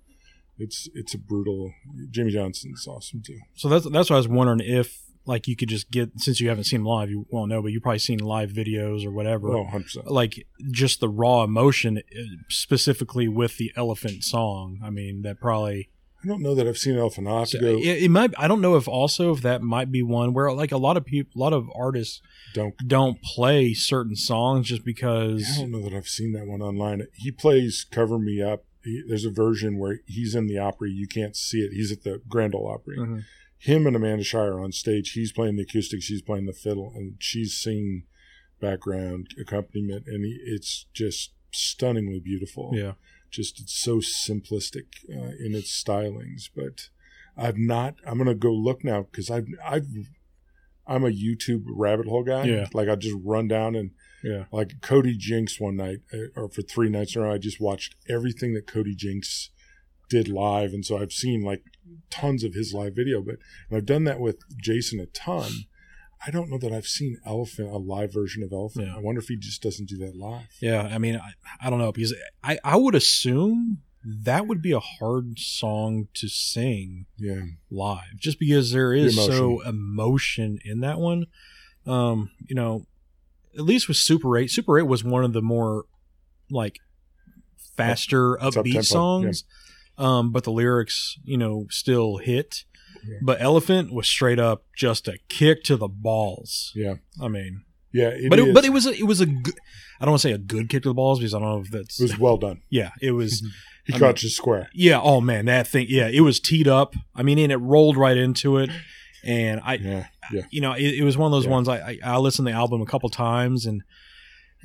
it's 0.59 0.89
it's 0.95 1.15
a 1.15 1.19
brutal. 1.19 1.73
Jimmy 2.11 2.31
Johnson's 2.31 2.87
awesome 2.87 3.23
too. 3.25 3.39
So 3.55 3.69
that's 3.69 3.89
that's 3.91 4.11
what 4.11 4.17
I 4.17 4.19
was 4.19 4.29
wondering 4.29 4.61
if 4.61 5.03
like 5.27 5.49
you 5.49 5.57
could 5.57 5.69
just 5.69 5.91
get 5.91 6.21
since 6.21 6.41
you 6.41 6.49
haven't 6.49 6.65
seen 6.65 6.81
him 6.81 6.87
live, 6.87 7.11
you 7.11 7.27
won't 7.31 7.51
know, 7.51 7.61
but 7.61 7.73
you've 7.73 7.83
probably 7.83 7.99
seen 7.99 8.19
live 8.19 8.51
videos 8.51 9.05
or 9.05 9.11
whatever. 9.11 9.49
Oh, 9.49 9.67
100%. 9.67 10.07
Like 10.07 10.47
just 10.71 11.01
the 11.01 11.09
raw 11.09 11.43
emotion, 11.43 11.99
uh, 11.99 12.21
specifically 12.49 13.29
with 13.29 13.57
the 13.59 13.73
elephant 13.77 14.23
song. 14.25 14.79
I 14.85 14.91
mean, 14.91 15.23
that 15.23 15.41
probably 15.41 15.91
I 16.27 16.29
don't 16.29 16.43
know 16.43 16.57
that 16.57 16.67
I've 16.67 16.79
seen 16.79 16.97
Elephant. 16.97 17.29
So 17.49 17.59
it, 17.61 18.03
it 18.03 18.11
might. 18.11 18.35
I 18.37 18.49
don't 18.49 18.61
know 18.61 18.75
if 18.75 18.89
also 18.89 19.33
if 19.33 19.43
that 19.43 19.63
might 19.63 19.93
be 19.93 20.03
one 20.03 20.33
where 20.33 20.51
like 20.53 20.73
a 20.73 20.77
lot 20.77 20.97
of 20.97 21.05
people, 21.05 21.41
a 21.41 21.43
lot 21.43 21.53
of 21.53 21.69
artists 21.73 22.21
Don't 22.53 22.75
don't 22.85 23.23
play 23.23 23.75
certain 23.75 24.17
songs 24.17 24.67
just 24.67 24.85
because. 24.85 25.47
I 25.57 25.61
don't 25.61 25.71
know 25.71 25.83
that 25.83 25.93
I've 25.93 26.09
seen 26.09 26.33
that 26.33 26.47
one 26.47 26.63
online. 26.63 27.07
He 27.15 27.31
plays 27.31 27.87
"Cover 27.89 28.19
Me 28.19 28.43
Up." 28.43 28.65
He, 28.87 29.03
there's 29.07 29.25
a 29.27 29.31
version 29.31 29.79
where 29.79 30.01
he's 30.07 30.35
in 30.35 30.47
the 30.47 30.59
Opry. 30.59 30.91
You 30.91 31.07
can't 31.07 31.37
see 31.37 31.59
it. 31.59 31.73
He's 31.73 31.93
at 31.93 32.03
the 32.05 32.23
Grand 32.29 32.55
Ole 32.55 32.69
Opry. 32.69 32.97
Mhm. 32.99 33.25
Him 33.59 33.87
and 33.87 33.97
Amanda 33.97 34.25
Shire 34.25 34.59
on 34.61 34.73
stage. 34.73 35.13
He's 35.13 35.33
playing 35.33 35.57
the 35.57 35.63
acoustic. 35.63 36.03
She's 36.03 36.23
playing 36.23 36.47
the 36.47 36.53
fiddle, 36.53 36.93
and 36.95 37.17
she's 37.19 37.57
singing 37.57 38.05
background 38.61 39.29
accompaniment, 39.41 40.07
and 40.07 40.25
he, 40.25 40.39
it's 40.45 40.87
just 40.93 41.33
stunningly 41.53 42.21
beautiful. 42.21 42.71
Yeah, 42.75 42.93
Just 43.31 43.61
it's 43.61 43.75
so 43.79 43.97
simplistic 43.99 44.87
uh, 45.11 45.33
in 45.45 45.55
its 45.55 45.71
stylings, 45.83 46.49
but 46.55 46.89
I've 47.37 47.59
not. 47.59 47.97
I'm 48.07 48.19
gonna 48.19 48.35
go 48.35 48.53
look 48.53 48.85
now 48.85 49.03
because 49.11 49.31
I've 49.31 49.47
I've. 49.65 49.87
I'm 50.87 51.05
a 51.05 51.11
YouTube 51.11 51.65
rabbit 51.67 52.07
hole 52.07 52.23
guy. 52.23 52.45
Yeah. 52.45 52.67
Like 52.73 52.89
I 52.89 52.95
just 52.95 53.17
run 53.25 53.49
down 53.49 53.75
and 53.75 53.91
yeah, 54.27 54.45
like 54.51 54.81
Cody 54.81 55.17
Jinks 55.17 55.61
one 55.61 55.77
night, 55.77 55.99
uh, 56.13 56.29
or 56.35 56.49
for 56.49 56.63
three 56.63 56.89
nights 56.89 57.15
in 57.15 57.23
a 57.23 57.25
row, 57.25 57.35
I 57.35 57.39
just 57.39 57.61
watched 57.61 57.95
everything 58.09 58.55
that 58.55 58.67
Cody 58.67 58.95
Jinks 58.95 59.51
did 60.09 60.29
live, 60.29 60.73
and 60.73 60.85
so 60.85 60.99
I've 60.99 61.13
seen 61.13 61.43
like 61.43 61.63
tons 62.11 62.43
of 62.45 62.55
his 62.55 62.75
live 62.75 62.95
video. 62.97 63.21
But 63.23 63.37
and 63.69 63.77
I've 63.79 63.87
done 63.87 64.05
that 64.05 64.21
with 64.21 64.39
Jason 64.61 64.99
a 65.01 65.07
ton. 65.07 65.51
I 66.27 66.31
don't 66.31 66.51
know 66.51 66.59
that 66.59 66.73
I've 66.73 66.87
seen 66.87 67.19
Elephant 67.25 67.71
a 67.71 67.77
live 67.77 68.13
version 68.13 68.43
of 68.43 68.53
Elephant. 68.53 68.89
Yeah. 68.89 68.97
I 68.97 69.01
wonder 69.01 69.21
if 69.21 69.29
he 69.29 69.37
just 69.37 69.63
doesn't 69.63 69.89
do 69.89 69.99
that 69.99 70.17
live. 70.17 70.49
yeah. 70.61 70.83
I 70.83 70.99
mean, 70.99 71.17
I, 71.17 71.33
I 71.67 71.71
don't 71.71 71.79
know 71.79 71.93
because 71.93 72.15
I 72.43 72.59
I 72.65 72.77
would 72.77 72.95
assume 72.97 73.83
that 74.05 74.47
would 74.47 74.63
be 74.63 74.73
a 74.73 74.81
hard 74.81 75.39
song 75.39 76.09
to 76.15 76.29
sing 76.29 77.07
Yeah, 77.19 77.43
live 77.71 78.17
just 78.17 78.39
because 78.39 78.73
there 78.73 78.93
is 78.93 79.17
The 79.17 79.23
so 79.23 79.61
emotion 79.63 80.59
in 80.65 80.81
that 80.81 80.99
one. 80.99 81.27
Um, 81.87 82.31
you 82.45 82.55
know, 82.55 82.87
at 83.57 83.63
least 83.65 83.89
with 83.89 83.97
Super 83.97 84.37
8, 84.37 84.51
Super 84.51 84.79
8 84.79 84.83
was 84.83 85.03
one 85.05 85.25
of 85.25 85.33
the 85.33 85.43
more 85.43 85.85
like 86.51 86.79
faster 87.77 88.37
upbeat 88.37 88.85
songs. 88.85 89.45
Um, 89.99 90.31
but 90.31 90.45
the 90.45 90.53
lyrics, 90.53 91.17
you 91.25 91.39
know, 91.39 91.67
still 91.71 92.19
hit. 92.19 92.65
Yeah. 93.07 93.19
But 93.23 93.41
Elephant 93.41 93.93
was 93.93 94.07
straight 94.07 94.39
up 94.39 94.65
just 94.77 95.09
a 95.09 95.19
kick 95.29 95.63
to 95.65 95.77
the 95.77 95.89
balls. 95.89 96.73
yeah, 96.75 96.95
I 97.23 97.29
mean, 97.29 97.63
yeah. 97.93 98.09
It 98.09 98.29
but 98.29 98.39
it, 98.39 98.49
is. 98.49 98.55
but 98.55 98.65
it 98.65 98.71
was 98.71 98.87
a, 98.87 98.93
it 98.95 99.05
was 99.07 99.21
a 99.21 99.27
good. 99.27 99.55
I 100.01 100.05
don't 100.05 100.13
want 100.13 100.23
to 100.23 100.29
say 100.29 100.33
a 100.35 100.39
good 100.39 100.69
kick 100.69 100.83
to 100.83 100.91
the 100.91 100.95
balls 100.95 101.19
because 101.21 101.33
I 101.35 101.39
don't 101.39 101.49
know 101.49 101.61
if 101.61 101.71
that's 101.71 101.99
It 102.01 102.05
was 102.05 102.19
well 102.19 102.37
done. 102.37 102.61
yeah. 102.69 102.91
It 103.01 103.13
was 103.13 103.43
He 103.87 103.95
I 103.95 103.99
caught 103.99 104.17
mean- 104.17 104.23
you 104.23 104.29
square. 104.31 104.69
yeah. 104.75 105.01
Oh 105.01 105.21
man, 105.21 105.47
that 105.47 105.69
thing. 105.69 105.87
Yeah, 105.89 106.09
it 106.09 106.21
was 106.21 106.41
teed 106.41 106.67
up. 106.69 106.95
I 107.15 107.23
mean, 107.23 107.39
and 107.39 107.53
it 107.53 107.57
rolled 107.59 107.97
right 107.97 108.17
into 108.17 108.59
it. 108.59 108.69
And 109.27 109.61
I, 109.65 109.75
Yeah, 109.75 110.07
yeah. 110.33 110.43
you 110.51 110.61
know, 110.61 110.73
it, 110.73 110.95
it 110.95 111.03
was 111.03 111.17
one 111.19 111.27
of 111.27 111.33
those 111.37 111.45
Yeah. 111.47 111.51
ones 111.51 111.69
I, 111.69 111.79
I 111.79 111.99
I 112.05 112.17
listened 112.19 112.47
to 112.47 112.53
the 112.53 112.57
album 112.57 112.81
a 112.81 112.87
couple 112.87 113.09
times 113.09 113.67
and 113.67 113.83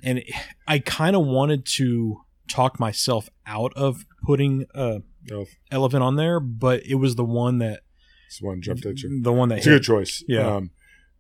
and 0.04 0.24
I 0.68 0.80
kind 0.80 1.16
of 1.16 1.26
wanted 1.26 1.66
to 1.78 2.18
talk 2.50 2.80
myself 2.80 3.30
out 3.46 3.74
of 3.76 4.06
putting 4.26 4.66
uh 4.76 5.00
Oh, 5.32 5.46
Elephant 5.70 6.02
on 6.02 6.16
there, 6.16 6.40
but 6.40 6.84
it 6.86 6.96
was 6.96 7.14
the 7.16 7.24
one 7.24 7.60
that 7.60 7.82
this 8.28 8.42
one 8.42 8.60
jumped 8.62 8.86
at 8.88 9.00
you. 9.04 9.22
the 9.22 9.32
one 9.32 9.50
that 9.50 9.60
It's 9.60 9.68
a 9.68 9.72
good 9.72 9.84
choice. 9.84 10.24
Yeah. 10.28 10.56
Um, 10.56 10.72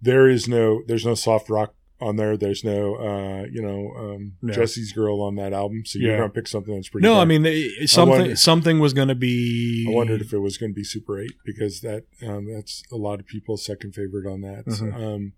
there 0.01 0.27
is 0.27 0.47
no 0.47 0.81
there's 0.87 1.05
no 1.05 1.13
soft 1.13 1.49
rock 1.49 1.75
on 2.01 2.15
there. 2.15 2.35
There's 2.35 2.63
no 2.63 2.95
uh, 2.95 3.45
you 3.51 3.61
know 3.61 3.93
um, 3.97 4.33
No. 4.41 4.53
Jesse's 4.53 4.91
girl 4.91 5.21
on 5.21 5.35
that 5.35 5.53
album. 5.53 5.83
So 5.85 5.99
you're 5.99 6.11
Yeah. 6.11 6.17
gonna 6.17 6.29
pick 6.29 6.47
something 6.47 6.73
that's 6.75 6.89
pretty. 6.89 7.07
No, 7.07 7.19
I 7.19 7.25
mean 7.25 7.43
they, 7.43 7.69
something 7.85 8.19
wonder- 8.19 8.35
something 8.35 8.79
was 8.79 8.93
going 8.93 9.07
to 9.09 9.15
be. 9.15 9.85
I 9.87 9.93
wondered 9.93 10.21
if 10.21 10.33
it 10.33 10.39
was 10.39 10.57
going 10.57 10.71
to 10.71 10.75
be 10.75 10.83
Super 10.83 11.19
Eight 11.21 11.35
because 11.45 11.81
that 11.81 12.05
um, 12.27 12.51
that's 12.51 12.83
a 12.91 12.97
lot 12.97 13.19
of 13.19 13.27
people's 13.27 13.63
second 13.65 13.93
favorite 13.93 14.25
on 14.25 14.41
that. 14.41 14.65
Mhm. 14.65 14.93
Um, 14.95 15.33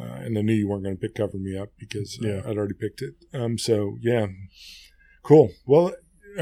uh, 0.00 0.20
and 0.24 0.38
I 0.38 0.42
knew 0.42 0.52
you 0.54 0.68
weren't 0.68 0.84
going 0.84 0.96
to 0.96 1.00
pick 1.00 1.14
Cover 1.16 1.36
Me 1.36 1.56
Up 1.58 1.70
because 1.78 2.18
uh, 2.24 2.28
Yeah. 2.28 2.42
I'd 2.46 2.56
already 2.56 2.74
picked 2.74 3.02
it. 3.02 3.14
Um, 3.34 3.58
so 3.58 3.98
yeah, 4.00 4.26
cool. 5.22 5.50
Well, 5.66 5.92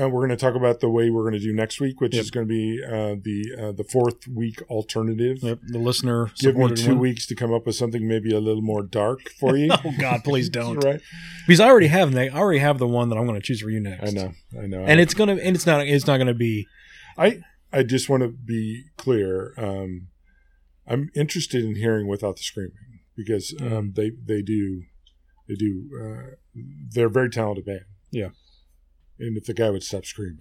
uh, 0.00 0.08
we're 0.08 0.26
going 0.26 0.30
to 0.30 0.36
talk 0.36 0.54
about 0.54 0.80
the 0.80 0.88
way 0.88 1.10
we're 1.10 1.22
going 1.22 1.34
to 1.34 1.38
do 1.40 1.52
next 1.52 1.80
week, 1.80 2.00
which 2.00 2.14
Yep. 2.14 2.22
is 2.22 2.30
going 2.30 2.46
to 2.46 2.48
be 2.48 2.80
uh, 2.84 3.16
the 3.22 3.54
uh, 3.68 3.72
the 3.72 3.84
fourth 3.84 4.26
week 4.28 4.60
alternative. 4.70 5.38
Yep, 5.42 5.58
the 5.68 5.78
listener 5.78 6.30
Give 6.38 6.56
me 6.56 6.74
two 6.74 6.90
one. 6.90 6.98
weeks 6.98 7.26
to 7.28 7.34
come 7.34 7.52
up 7.52 7.66
with 7.66 7.74
something 7.76 8.06
maybe 8.06 8.34
a 8.34 8.40
little 8.40 8.62
more 8.62 8.82
dark 8.82 9.20
for 9.40 9.56
you. 9.56 9.70
Oh 9.84 9.92
God, 9.98 10.24
please 10.24 10.48
don't. 10.58 10.82
right? 10.84 11.00
Because 11.46 11.60
I 11.60 11.68
already 11.68 11.86
have 11.88 12.16
I 12.16 12.28
already 12.28 12.58
have 12.60 12.78
the 12.78 12.86
one 12.88 13.08
that 13.08 13.16
I'm 13.16 13.26
going 13.26 13.40
to 13.40 13.44
choose 13.46 13.60
for 13.60 13.70
you 13.70 13.80
next. 13.80 14.10
I 14.10 14.12
know, 14.12 14.32
I 14.60 14.66
know. 14.66 14.80
and 14.84 15.00
it's 15.00 15.14
gonna 15.14 15.36
and 15.36 15.56
it's 15.56 15.66
not 15.66 15.86
it's 15.86 16.06
not 16.06 16.18
gonna 16.18 16.34
be 16.34 16.66
I 17.16 17.40
I 17.72 17.82
just 17.82 18.08
want 18.08 18.22
to 18.22 18.28
be 18.28 18.84
clear. 18.96 19.54
Um, 19.56 20.08
I'm 20.86 21.10
interested 21.14 21.64
in 21.64 21.74
hearing 21.76 22.06
without 22.08 22.36
the 22.36 22.42
screaming 22.42 22.72
because 23.16 23.52
Mm. 23.58 23.72
um, 23.72 23.92
they 23.94 24.10
they 24.10 24.42
do 24.42 24.82
they 25.48 25.54
do 25.54 25.88
uh, 26.00 26.30
they're 26.94 27.06
a 27.06 27.10
very 27.10 27.30
talented 27.30 27.64
band. 27.66 27.84
Yeah. 28.10 28.28
And 29.18 29.36
if 29.36 29.44
the 29.46 29.54
guy 29.54 29.70
would 29.70 29.82
stop 29.82 30.04
screaming, 30.04 30.40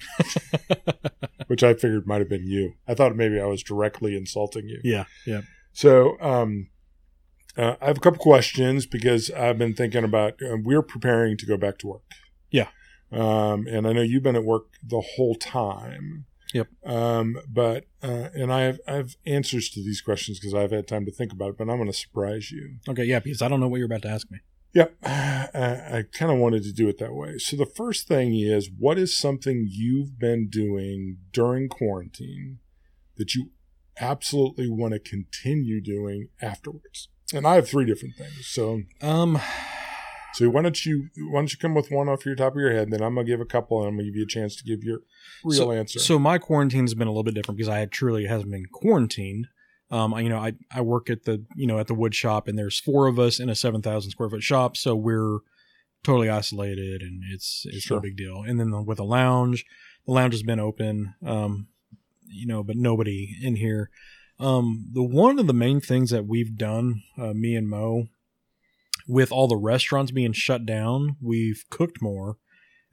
which 1.47 1.63
I 1.63 1.73
figured 1.73 2.07
might 2.07 2.19
have 2.19 2.30
been 2.30 2.45
you, 2.47 2.73
I 2.88 2.93
thought 2.93 3.15
maybe 3.15 3.39
I 3.39 3.45
was 3.45 3.63
directly 3.63 4.15
insulting 4.15 4.67
you. 4.67 4.80
yeah 4.84 5.05
yeah 5.25 5.41
So 5.73 6.19
um, 6.21 6.69
uh, 7.57 7.75
I 7.82 7.86
have 7.88 7.97
a 7.97 8.01
couple 8.01 8.19
questions 8.19 8.86
because 8.86 9.32
I've 9.32 9.57
been 9.57 9.73
thinking 9.73 10.03
about 10.03 10.34
uh, 10.41 10.57
we're 10.63 10.84
preparing 10.84 11.38
to 11.38 11.45
go 11.45 11.57
back 11.57 11.78
to 11.80 11.88
work. 11.88 12.03
Yeah. 12.51 12.67
Um, 13.11 13.67
and 13.67 13.88
I 13.88 13.93
know 13.93 14.01
you've 14.01 14.23
been 14.23 14.36
at 14.36 14.43
work 14.43 14.65
the 14.84 15.01
whole 15.15 15.36
time. 15.36 16.25
Yep. 16.53 16.67
Um, 16.86 17.38
but 17.49 17.86
uh, 18.03 18.30
and 18.34 18.53
I 18.53 18.61
have 18.61 18.80
I 18.88 18.93
have 18.93 19.15
answers 19.25 19.69
to 19.71 19.84
these 19.84 20.01
questions 20.01 20.39
because 20.39 20.53
I've 20.53 20.71
had 20.71 20.88
time 20.88 21.05
to 21.05 21.11
think 21.11 21.34
about 21.34 21.49
it. 21.49 21.57
But 21.57 21.69
I'm 21.69 21.78
going 21.78 21.88
to 21.91 21.93
surprise 21.93 22.51
you. 22.51 22.75
okay 22.88 23.03
yeah 23.03 23.19
because 23.19 23.41
I 23.41 23.47
don't 23.47 23.59
know 23.59 23.67
what 23.67 23.78
you're 23.78 23.86
about 23.86 24.03
to 24.03 24.09
ask 24.09 24.30
me. 24.32 24.39
Yep. 24.74 24.95
I, 25.03 25.49
I 25.53 26.03
kind 26.11 26.32
of 26.32 26.38
wanted 26.38 26.63
to 26.63 26.72
do 26.74 26.88
it 26.88 26.97
that 26.99 27.13
way. 27.13 27.38
So 27.38 27.55
the 27.55 27.65
first 27.65 28.07
thing 28.07 28.36
is, 28.36 28.70
what 28.78 28.97
is 28.99 29.18
something 29.18 29.68
you've 29.70 30.20
been 30.20 30.49
doing 30.49 31.18
during 31.32 31.68
quarantine 31.70 32.59
that 33.18 33.34
you 33.34 33.51
absolutely 33.99 34.70
want 34.70 34.93
to 34.93 34.99
continue 34.99 35.82
doing 35.82 36.30
afterwards? 36.41 37.09
And 37.34 37.47
I 37.47 37.55
have 37.55 37.68
three 37.68 37.86
different 37.86 38.15
things. 38.15 38.45
So, 38.47 38.84
Um, 39.01 39.39
so 40.34 40.49
why 40.49 40.61
don't 40.61 40.86
you 40.86 41.09
why 41.30 41.39
don't 41.39 41.51
you 41.51 41.57
come 41.57 41.74
with 41.74 41.89
one 41.89 42.07
off 42.07 42.26
your 42.26 42.36
top 42.36 42.53
of 42.53 42.59
your 42.59 42.72
head? 42.72 42.91
Then 42.91 43.01
I'm 43.01 43.15
gonna 43.15 43.26
give 43.26 43.41
a 43.41 43.45
couple, 43.45 43.80
and 43.80 43.88
I'm 43.89 43.95
gonna 43.95 44.05
give 44.05 44.15
you 44.15 44.24
a 44.24 44.28
chance 44.28 44.55
to 44.57 44.63
give 44.63 44.84
your 44.84 44.99
real 45.43 45.72
answer. 45.72 45.99
so 45.99 46.20
my 46.20 46.38
quarantine's 46.38 46.93
been 46.93 47.07
a 47.07 47.11
little 47.11 47.24
bit 47.24 47.34
different 47.34 47.57
because 47.57 47.70
I 47.70 47.86
truly 47.86 48.26
hasn't 48.28 48.51
been 48.51 48.65
quarantined. 48.72 49.47
Um, 49.90 50.14
I- 50.14 50.22
you 50.22 50.30
know, 50.30 50.38
I 50.40 50.54
I 50.72 50.82
work 50.82 51.10
at 51.10 51.24
the 51.24 51.44
you 51.56 51.68
know 51.68 51.80
at 51.80 51.88
the 51.88 51.94
wood 51.96 52.14
shop, 52.16 52.48
and 52.48 52.58
there's 52.58 52.80
four 52.80 53.08
of 53.08 53.18
us 53.20 53.40
in 53.40 53.50
a 53.50 53.56
seven 53.56 53.82
thousand 53.82 54.12
square 54.12 54.30
foot 54.30 54.44
shop, 54.44 54.76
so 54.78 54.96
we're 54.96 55.40
totally 56.04 56.30
isolated, 56.30 57.02
and 57.02 57.24
it's 57.32 57.66
it's 57.68 57.84
Sure. 57.84 57.98
no 57.98 58.02
big 58.02 58.18
deal. 58.18 58.44
And 58.46 58.60
then 58.60 58.70
the, 58.72 58.82
with 58.82 58.98
the 58.98 59.04
lounge, 59.06 59.66
the 60.06 60.12
lounge 60.14 60.34
has 60.34 60.44
been 60.44 60.60
open, 60.60 61.16
um, 61.26 61.68
you 62.26 62.46
know, 62.48 62.64
but 62.64 62.76
nobody 62.78 63.36
in 63.42 63.56
here. 63.56 63.90
Um, 64.40 64.86
the 64.94 65.04
one 65.04 65.40
of 65.40 65.48
the 65.48 65.54
main 65.54 65.82
things 65.82 66.12
that 66.12 66.28
we've 66.28 66.56
done, 66.58 67.02
uh, 67.18 67.34
me 67.34 67.56
and 67.56 67.68
Mo, 67.68 68.08
with 69.08 69.32
all 69.32 69.48
the 69.48 69.56
restaurants 69.58 70.12
being 70.12 70.34
shut 70.34 70.66
down, 70.66 71.16
we've 71.22 71.64
cooked 71.70 72.02
more 72.02 72.38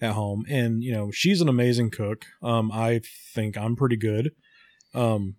at 0.00 0.12
home. 0.12 0.44
And, 0.48 0.82
you 0.82 0.92
know, 0.92 1.10
she's 1.10 1.40
an 1.40 1.48
amazing 1.48 1.90
cook. 1.90 2.24
Um, 2.42 2.70
I 2.72 3.00
think 3.34 3.56
I'm 3.58 3.76
pretty 3.76 3.96
good. 3.96 4.32
Um, 4.94 5.36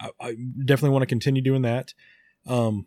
I, 0.00 0.10
I 0.20 0.36
definitely 0.64 0.90
want 0.90 1.02
to 1.02 1.06
continue 1.06 1.42
doing 1.42 1.62
that. 1.62 1.94
Um, 2.46 2.86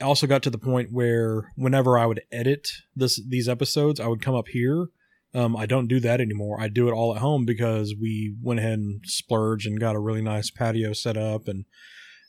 I 0.00 0.04
also 0.04 0.26
got 0.26 0.42
to 0.44 0.50
the 0.50 0.58
point 0.58 0.92
where 0.92 1.52
whenever 1.56 1.96
I 1.96 2.06
would 2.06 2.22
edit 2.32 2.68
this 2.96 3.20
these 3.26 3.48
episodes, 3.48 4.00
I 4.00 4.08
would 4.08 4.22
come 4.22 4.34
up 4.34 4.48
here. 4.48 4.88
Um, 5.34 5.56
I 5.56 5.66
don't 5.66 5.88
do 5.88 5.98
that 6.00 6.20
anymore. 6.20 6.60
I 6.60 6.68
do 6.68 6.88
it 6.88 6.92
all 6.92 7.14
at 7.14 7.20
home 7.20 7.44
because 7.44 7.94
we 8.00 8.36
went 8.40 8.60
ahead 8.60 8.78
and 8.78 9.00
splurged 9.04 9.66
and 9.66 9.80
got 9.80 9.96
a 9.96 10.00
really 10.00 10.22
nice 10.22 10.50
patio 10.50 10.92
set 10.92 11.16
up. 11.16 11.48
And 11.48 11.64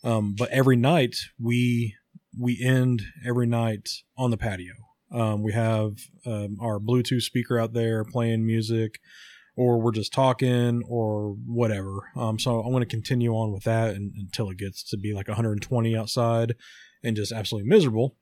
um, 0.04 0.36
but 0.38 0.50
every 0.50 0.76
night 0.76 1.16
we 1.40 1.96
we 2.38 2.62
end 2.64 3.04
every 3.26 3.48
night 3.48 3.90
on 4.18 4.32
the 4.32 4.38
patio. 4.38 4.74
Um, 5.12 5.44
we 5.44 5.54
have 5.54 5.94
um, 6.26 6.58
our 6.60 6.80
Bluetooth 6.80 7.22
speaker 7.22 7.60
out 7.60 7.74
there 7.74 8.04
playing 8.04 8.46
music, 8.46 9.00
or 9.56 9.80
we're 9.80 9.92
just 9.92 10.14
talking, 10.14 10.84
or 10.88 11.36
whatever. 11.46 12.12
Um, 12.16 12.40
so 12.40 12.62
I 12.62 12.68
want 12.68 12.82
to 12.82 12.96
continue 12.96 13.32
on 13.32 13.52
with 13.52 13.64
that 13.64 13.96
and, 13.96 14.14
until 14.18 14.50
it 14.50 14.58
gets 14.58 14.84
to 14.90 14.98
be 14.98 15.14
like 15.14 15.28
120 15.28 15.96
outside 15.96 16.56
and 17.04 17.16
just 17.16 17.32
absolutely 17.32 17.70
miserable. 17.70 18.16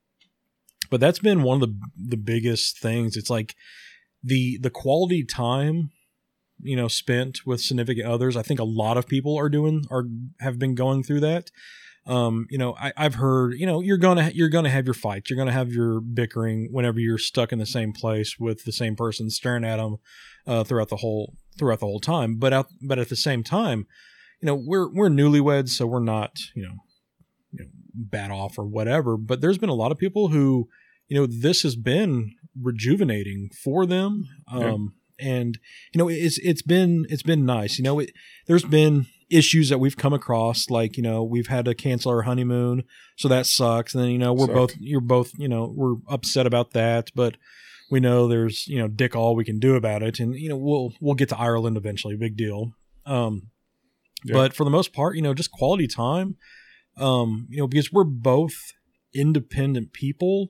But 0.90 1.00
that's 1.00 1.20
been 1.20 1.44
one 1.44 1.62
of 1.62 1.68
the 1.68 1.80
the 2.10 2.18
biggest 2.18 2.80
things. 2.80 3.18
It's 3.18 3.30
like 3.30 3.56
the 4.24 4.58
the 4.62 4.70
quality 4.70 5.24
time 5.24 5.92
you 6.62 6.76
know 6.76 6.88
spent 6.88 7.46
with 7.46 7.62
significant 7.62 8.08
others. 8.08 8.38
I 8.38 8.44
think 8.44 8.60
a 8.60 8.66
lot 8.66 8.98
of 8.98 9.08
people 9.08 9.38
are 9.38 9.50
doing 9.50 9.86
are 9.90 10.06
have 10.40 10.60
been 10.60 10.76
going 10.76 11.04
through 11.04 11.22
that 11.22 11.52
um 12.06 12.46
you 12.50 12.58
know 12.58 12.76
I, 12.76 12.92
i've 12.98 13.16
heard 13.16 13.54
you 13.54 13.66
know 13.66 13.80
you're 13.80 13.98
gonna 13.98 14.32
you're 14.34 14.50
gonna 14.50 14.70
have 14.70 14.86
your 14.86 14.94
fights 14.94 15.30
you're 15.30 15.38
gonna 15.38 15.54
have 15.54 15.72
your 15.72 16.02
bickering 16.02 16.68
whenever 16.72 17.00
you're 17.00 17.18
stuck 17.18 17.54
in 17.54 17.60
the 17.60 17.66
same 17.66 17.94
place 17.94 18.36
with 18.38 18.66
the 18.66 18.74
same 18.74 18.96
person 18.96 19.30
staring 19.30 19.64
at 19.64 19.78
them 19.78 19.98
uh, 20.46 20.64
throughout 20.64 20.90
the 20.90 20.98
whole 20.98 21.36
throughout 21.58 21.80
the 21.80 21.86
whole 21.86 22.00
time. 22.00 22.36
But 22.38 22.54
out 22.54 22.68
but 22.82 23.00
at 23.00 23.10
the 23.10 23.16
same 23.16 23.44
time 23.44 23.88
you 24.42 24.46
know 24.46 24.56
we're 24.56 24.90
we're 24.94 25.10
newlyweds 25.10 25.70
so 25.70 25.86
we're 25.86 26.00
not 26.00 26.40
you 26.56 26.64
know 26.64 26.76
you 27.52 27.60
know 27.60 27.70
bad 27.94 28.32
off 28.32 28.58
or 28.58 28.66
whatever. 28.66 29.18
But 29.18 29.42
there's 29.42 29.58
been 29.58 29.70
a 29.70 29.76
lot 29.76 29.92
of 29.92 29.98
people 29.98 30.30
who 30.30 30.68
you 31.08 31.18
know 31.18 31.28
this 31.28 31.62
has 31.62 31.76
been 31.76 32.34
rejuvenating 32.60 33.50
for 33.64 33.86
them. 33.86 34.26
Um 34.52 34.94
and 35.20 35.60
you 35.94 36.00
know 36.00 36.10
it's 36.10 36.40
it's 36.40 36.62
been 36.62 37.06
it's 37.10 37.24
been 37.24 37.46
nice. 37.46 37.78
You 37.78 37.84
know 37.84 38.00
it 38.00 38.12
there's 38.48 38.66
been 38.66 39.06
issues 39.30 39.70
that 39.70 39.80
we've 39.80 39.98
come 39.98 40.14
across 40.14 40.70
like 40.70 40.98
you 40.98 41.04
know 41.04 41.24
we've 41.24 41.48
had 41.48 41.66
to 41.66 41.76
cancel 41.76 42.12
our 42.12 42.24
honeymoon 42.24 42.84
so 43.18 43.28
that 43.28 43.46
sucks 43.46 43.94
and 43.94 44.04
then 44.04 44.12
you 44.12 44.18
know 44.18 44.34
we're 44.34 44.48
Suck. 44.48 44.56
both 44.56 44.76
you're 44.80 45.02
both 45.02 45.32
you 45.38 45.48
know 45.48 45.74
we're 45.76 45.96
upset 46.08 46.46
about 46.46 46.72
that 46.72 47.10
but 47.16 47.38
we 47.90 48.00
know 48.00 48.28
there's 48.28 48.68
you 48.68 48.78
know 48.78 48.88
dick 48.88 49.16
all 49.16 49.36
we 49.36 49.46
can 49.46 49.60
do 49.60 49.76
about 49.76 50.04
it 50.04 50.20
and 50.20 50.36
you 50.36 50.50
know 50.50 50.58
we'll 50.58 50.94
we'll 51.00 51.16
get 51.16 51.30
to 51.30 51.38
Ireland 51.38 51.78
eventually 51.78 52.16
big 52.16 52.38
deal 52.38 52.74
um 53.06 53.50
Yeah. 54.24 54.34
but 54.34 54.54
for 54.56 54.64
the 54.64 54.70
most 54.70 54.94
part 54.94 55.16
you 55.16 55.22
know 55.22 55.34
just 55.34 55.52
quality 55.52 55.88
time 55.88 56.38
um 56.98 57.48
you 57.50 57.58
know 57.58 57.68
because 57.68 57.92
we're 57.92 58.04
both 58.04 58.74
independent 59.14 59.94
people 59.94 60.50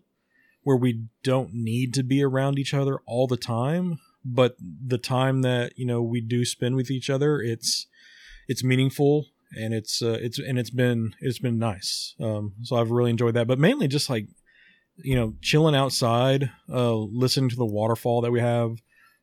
where 0.63 0.77
we 0.77 1.05
don't 1.23 1.53
need 1.53 1.93
to 1.93 2.03
be 2.03 2.23
around 2.23 2.57
each 2.57 2.73
other 2.73 2.99
all 3.05 3.27
the 3.27 3.37
time 3.37 3.99
but 4.23 4.55
the 4.59 4.97
time 4.97 5.41
that 5.41 5.77
you 5.77 5.85
know 5.85 6.01
we 6.01 6.21
do 6.21 6.45
spend 6.45 6.75
with 6.75 6.89
each 6.89 7.09
other 7.09 7.41
it's 7.41 7.87
it's 8.47 8.63
meaningful 8.63 9.27
and 9.55 9.73
it's 9.73 10.01
uh, 10.01 10.17
it's 10.21 10.39
and 10.39 10.57
it's 10.57 10.69
been 10.71 11.13
it's 11.19 11.39
been 11.39 11.57
nice 11.59 12.15
um 12.19 12.53
so 12.63 12.75
i've 12.75 12.91
really 12.91 13.11
enjoyed 13.11 13.33
that 13.35 13.47
but 13.47 13.59
mainly 13.59 13.87
just 13.87 14.09
like 14.09 14.27
you 14.97 15.15
know 15.15 15.33
chilling 15.41 15.75
outside 15.75 16.49
uh 16.71 16.95
listening 16.95 17.49
to 17.49 17.55
the 17.55 17.65
waterfall 17.65 18.21
that 18.21 18.31
we 18.31 18.39
have 18.39 18.77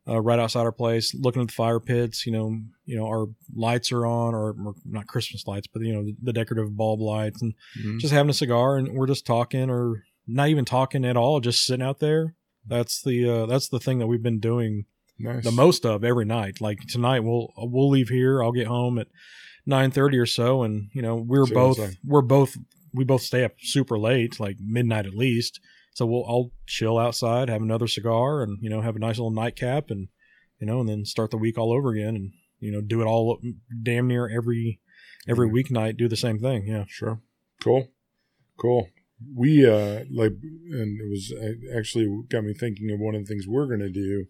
uh, 0.08 0.20
right 0.20 0.38
outside 0.38 0.62
our 0.62 0.72
place 0.72 1.14
looking 1.14 1.42
at 1.42 1.48
the 1.48 1.54
fire 1.54 1.78
pits 1.80 2.26
you 2.26 2.32
know 2.32 2.58
you 2.84 2.96
know 2.96 3.06
our 3.06 3.26
lights 3.54 3.92
are 3.92 4.06
on 4.06 4.34
or, 4.34 4.50
or 4.50 4.74
not 4.84 5.06
christmas 5.06 5.46
lights 5.46 5.66
but 5.72 5.82
you 5.82 5.92
know 5.92 6.02
the, 6.04 6.16
the 6.22 6.32
decorative 6.32 6.76
bulb 6.76 7.00
lights 7.00 7.40
and 7.42 7.54
Mhm. 7.78 7.98
just 8.00 8.12
having 8.12 8.30
a 8.30 8.34
cigar 8.34 8.76
and 8.76 8.92
we're 8.94 9.06
just 9.06 9.26
talking 9.26 9.68
or 9.70 10.02
not 10.26 10.48
even 10.48 10.64
talking 10.64 11.04
at 11.04 11.16
all 11.16 11.38
just 11.40 11.64
sitting 11.64 11.84
out 11.84 11.98
there 12.00 12.34
that's 12.66 13.02
the 13.02 13.28
uh 13.28 13.46
that's 13.46 13.68
the 13.68 13.78
thing 13.80 13.98
that 13.98 14.06
we've 14.06 14.22
been 14.22 14.40
doing 14.40 14.84
nice. 15.20 15.44
the 15.44 15.50
most 15.52 15.84
of 15.86 16.02
every 16.04 16.24
night 16.24 16.60
like 16.60 16.80
tonight 16.88 17.20
we'll 17.20 17.52
we'll 17.56 17.90
leave 17.90 18.08
here 18.08 18.42
i'll 18.42 18.52
get 18.52 18.66
home 18.66 18.98
at 18.98 19.06
9:30 19.68 20.18
or 20.18 20.26
so 20.26 20.62
and 20.62 20.88
you 20.92 21.02
know 21.02 21.16
we're 21.16 21.46
both 21.46 21.78
we're 22.04 22.22
both 22.22 22.56
we 22.94 23.04
both 23.04 23.22
stay 23.22 23.44
up 23.44 23.52
super 23.60 23.98
late 23.98 24.40
like 24.40 24.56
midnight 24.60 25.06
at 25.06 25.14
least 25.14 25.60
so 25.92 26.06
we'll 26.06 26.24
I'll 26.26 26.50
chill 26.66 26.98
outside 26.98 27.48
have 27.48 27.62
another 27.62 27.86
cigar 27.86 28.42
and 28.42 28.58
you 28.62 28.70
know 28.70 28.80
have 28.80 28.96
a 28.96 29.00
nice 29.00 29.18
little 29.18 29.30
nightcap 29.30 29.90
and 29.90 30.08
you 30.58 30.66
know 30.66 30.80
and 30.80 30.88
then 30.88 31.04
start 31.04 31.30
the 31.30 31.36
week 31.36 31.58
all 31.58 31.72
over 31.72 31.90
again 31.90 32.16
and 32.16 32.32
you 32.58 32.72
know 32.72 32.80
do 32.80 33.00
it 33.00 33.04
all 33.06 33.38
damn 33.82 34.06
near 34.08 34.28
every 34.28 34.80
every 35.28 35.48
Mhm. 35.48 35.52
weeknight 35.54 35.96
do 35.98 36.08
the 36.08 36.16
same 36.16 36.38
thing 36.38 36.66
yeah 36.66 36.84
Sure. 36.88 37.20
Cool. 37.62 37.88
Cool. 38.58 38.88
We 39.36 39.66
uh 39.66 40.04
like 40.10 40.32
and 40.70 41.00
it 41.00 41.08
was 41.10 41.32
uh, 41.38 41.76
actually 41.78 42.08
got 42.30 42.44
me 42.44 42.54
thinking 42.54 42.90
of 42.90 42.98
one 42.98 43.14
of 43.14 43.20
the 43.22 43.26
things 43.26 43.46
we're 43.46 43.66
going 43.66 43.80
to 43.80 43.90
do 43.90 44.24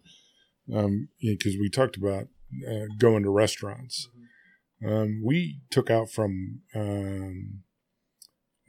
um 0.73 1.09
because 1.21 1.57
we 1.57 1.69
talked 1.69 1.97
about 1.97 2.27
uh, 2.69 2.85
going 2.97 3.23
to 3.23 3.29
restaurants. 3.29 4.09
Um 4.85 5.21
we 5.23 5.61
took 5.69 5.89
out 5.89 6.09
from 6.09 6.61
um 6.75 7.63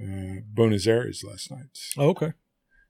uh 0.00 0.40
Buenos 0.52 0.86
Aires 0.86 1.22
last 1.26 1.50
night. 1.50 1.66
oh, 1.98 2.08
okay 2.10 2.32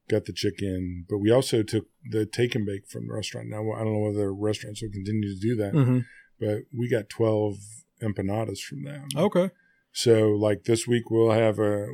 Got 0.09 0.25
the 0.25 0.33
chicken, 0.33 1.07
but 1.09 1.19
we 1.19 1.31
also 1.31 1.63
took 1.63 1.87
the 2.11 2.27
take 2.27 2.55
and 2.57 2.67
bake 2.67 2.89
from 2.89 3.07
the 3.07 3.15
restaurant. 3.15 3.49
Now 3.49 3.71
I 3.73 3.85
don't 3.85 3.93
know 3.93 4.11
whether 4.11 4.35
restaurants 4.35 4.83
will 4.83 4.91
continue 4.91 5.35
to 5.35 5.41
do 5.41 5.57
that, 5.57 5.73
hmm 5.75 6.01
but 6.41 6.63
we 6.77 6.89
got 6.89 7.09
12 7.09 7.59
empanadas 8.03 8.59
from 8.59 8.83
them. 8.83 9.07
okay 9.17 9.51
So 9.93 10.31
like 10.31 10.65
this 10.65 10.89
week 10.89 11.09
we'll 11.11 11.31
have 11.31 11.59
a 11.61 11.87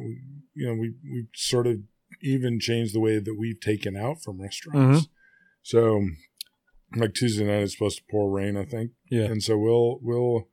you 0.54 0.66
know 0.66 0.74
we 0.74 0.94
we 1.04 1.26
sort 1.34 1.66
of 1.66 1.80
even 2.22 2.58
changed 2.58 2.94
the 2.94 3.00
way 3.00 3.18
that 3.18 3.36
we've 3.38 3.60
taken 3.60 3.94
out 3.96 4.22
from 4.22 4.40
restaurants. 4.40 5.00
Mm-hmm. 5.00 5.12
So 5.62 6.08
like 6.96 7.14
Tuesday 7.14 7.44
night 7.44 7.62
is 7.62 7.72
supposed 7.72 7.98
to 7.98 8.04
pour 8.10 8.30
rain, 8.30 8.56
I 8.56 8.64
think. 8.64 8.92
Yeah. 9.10 9.24
And 9.24 9.42
so 9.42 9.56
we'll 9.58 9.98
we'll 10.02 10.48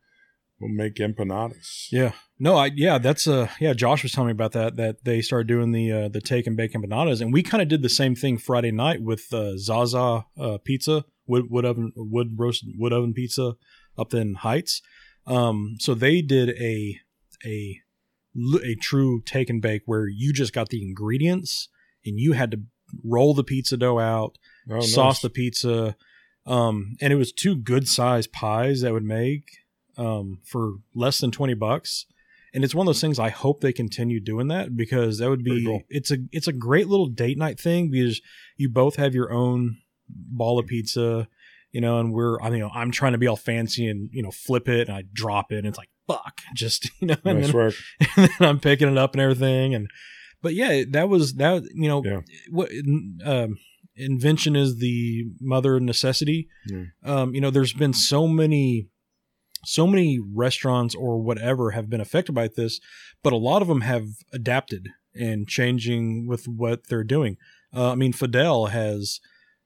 we'll 0.59 0.71
make 0.71 0.95
empanadas. 0.95 1.87
Yeah. 1.91 2.11
No, 2.39 2.55
I 2.55 2.71
yeah, 2.75 2.97
that's 2.97 3.27
uh 3.27 3.47
yeah, 3.59 3.73
Josh 3.73 4.03
was 4.03 4.11
telling 4.11 4.27
me 4.27 4.31
about 4.33 4.51
that 4.53 4.75
that 4.75 5.05
they 5.05 5.21
started 5.21 5.47
doing 5.47 5.71
the 5.71 5.91
uh 5.91 6.09
the 6.09 6.21
take 6.21 6.47
and 6.47 6.57
bake 6.57 6.73
empanadas 6.73 7.21
and 7.21 7.31
we 7.33 7.43
kind 7.43 7.61
of 7.61 7.67
did 7.69 7.81
the 7.81 7.89
same 7.89 8.15
thing 8.15 8.37
Friday 8.37 8.71
night 8.71 9.01
with 9.01 9.31
uh 9.33 9.57
Zaza 9.57 10.25
uh 10.37 10.57
pizza, 10.63 11.05
wood 11.27 11.45
wood 11.49 11.65
oven 11.65 11.91
wood 11.95 12.35
roasted 12.37 12.69
wood 12.77 12.91
oven 12.93 13.13
pizza 13.13 13.53
up 13.97 14.13
in 14.13 14.35
Heights. 14.35 14.81
Um 15.25 15.75
so 15.79 15.93
they 15.93 16.21
did 16.21 16.49
a 16.49 16.99
a 17.45 17.79
a 18.65 18.75
true 18.75 19.21
take 19.25 19.49
and 19.49 19.61
bake 19.61 19.83
where 19.85 20.07
you 20.09 20.33
just 20.33 20.51
got 20.51 20.67
the 20.69 20.81
ingredients 20.85 21.69
and 22.05 22.19
you 22.19 22.33
had 22.33 22.51
to 22.51 22.57
roll 23.03 23.33
the 23.33 23.43
pizza 23.43 23.77
dough 23.77 23.99
out, 23.99 24.37
Oh, 24.69 24.81
sauce 24.81 25.15
nice. 25.15 25.21
the 25.21 25.29
pizza 25.29 25.95
um 26.45 26.95
and 27.01 27.11
it 27.11 27.15
was 27.15 27.31
two 27.31 27.55
good 27.55 27.87
sized 27.87 28.31
pies 28.31 28.81
that 28.81 28.93
would 28.93 29.03
make 29.03 29.43
um 29.97 30.39
for 30.45 30.73
less 30.93 31.19
than 31.19 31.31
20 31.31 31.53
bucks 31.55 32.05
and 32.53 32.63
it's 32.63 32.75
one 32.75 32.85
of 32.85 32.89
those 32.93 33.01
things 33.01 33.17
i 33.19 33.29
hope 33.29 33.61
they 33.61 33.73
continue 33.73 34.19
doing 34.19 34.47
that 34.47 34.75
because 34.75 35.17
that 35.19 35.29
would 35.29 35.43
be 35.43 35.63
cool. 35.65 35.81
it's 35.89 36.11
a 36.11 36.17
it's 36.31 36.47
a 36.47 36.53
great 36.53 36.87
little 36.87 37.07
date 37.07 37.37
night 37.37 37.59
thing 37.59 37.89
because 37.89 38.21
you 38.57 38.69
both 38.69 38.95
have 38.97 39.13
your 39.15 39.31
own 39.31 39.77
ball 40.09 40.59
of 40.59 40.67
pizza 40.67 41.27
you 41.71 41.81
know 41.81 41.99
and 41.99 42.13
we're 42.13 42.39
i 42.41 42.45
mean 42.45 42.59
you 42.59 42.63
know, 42.65 42.71
i'm 42.73 42.91
trying 42.91 43.11
to 43.13 43.17
be 43.17 43.27
all 43.27 43.35
fancy 43.35 43.87
and 43.87 44.09
you 44.13 44.21
know 44.21 44.31
flip 44.31 44.67
it 44.69 44.87
and 44.87 44.95
i 44.97 45.03
drop 45.13 45.51
it 45.51 45.57
and 45.57 45.67
it's 45.67 45.77
like 45.77 45.89
fuck 46.07 46.41
just 46.55 46.89
you 47.01 47.07
know 47.07 47.15
and 47.25 47.41
Nice 47.41 47.51
then, 47.51 47.71
and 48.17 48.29
then 48.39 48.49
i'm 48.49 48.59
picking 48.59 48.87
it 48.91 48.97
up 48.97 49.13
and 49.13 49.21
everything 49.21 49.73
and 49.73 49.89
but 50.41 50.53
yeah 50.53 50.83
that 50.91 51.09
was 51.09 51.33
that 51.35 51.63
you 51.73 51.87
know 51.87 52.03
Yeah. 52.05 52.21
what 52.51 52.69
um 53.25 53.57
invention 53.97 54.55
is 54.55 54.77
the 54.77 55.25
mother 55.39 55.75
of 55.77 55.81
necessity 55.83 56.47
Yeah. 56.67 56.85
um 57.03 57.33
you 57.33 57.41
know 57.41 57.49
there's 57.49 57.73
been 57.73 57.93
so 57.93 58.27
many 58.27 58.87
so 59.63 59.87
many 59.87 60.19
restaurants 60.19 60.93
or 60.93 61.19
whatever 61.21 61.71
have 61.71 61.89
been 61.89 62.01
affected 62.01 62.33
by 62.33 62.47
this 62.49 62.79
but 63.23 63.33
a 63.33 63.37
lot 63.37 63.61
of 63.61 63.67
them 63.67 63.81
have 63.81 64.05
adapted 64.33 64.89
and 65.13 65.47
changing 65.47 66.27
with 66.27 66.45
what 66.47 66.87
they're 66.89 67.03
doing 67.05 67.37
uh, 67.75 67.91
i 67.91 67.95
mean 67.95 68.11
fidel 68.13 68.67
has 68.67 69.19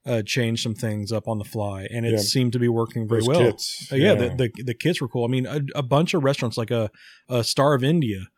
uh, 0.06 0.22
changed 0.26 0.64
some 0.64 0.74
things 0.76 1.12
up 1.12 1.28
on 1.28 1.38
the 1.40 1.44
fly 1.44 1.86
and 1.92 2.06
it 2.06 2.12
Yeah. 2.14 2.18
seemed 2.20 2.54
to 2.54 2.60
be 2.60 2.70
working 2.70 3.08
very 3.08 3.20
Those 3.22 3.28
well 3.28 3.40
kits. 3.52 3.92
uh, 3.92 3.96
yeah, 3.96 4.14
The, 4.16 4.30
the 4.56 4.64
the 4.64 4.74
kits 4.74 5.02
were 5.02 5.10
cool. 5.10 5.26
I 5.26 5.28
mean, 5.28 5.46
a, 5.46 5.60
a 5.76 5.84
bunch 5.84 6.14
of 6.14 6.24
restaurants 6.24 6.58
like 6.58 6.72
a, 6.72 6.90
a 7.28 7.44
Star 7.44 7.74
of 7.74 7.84
India 7.84 8.30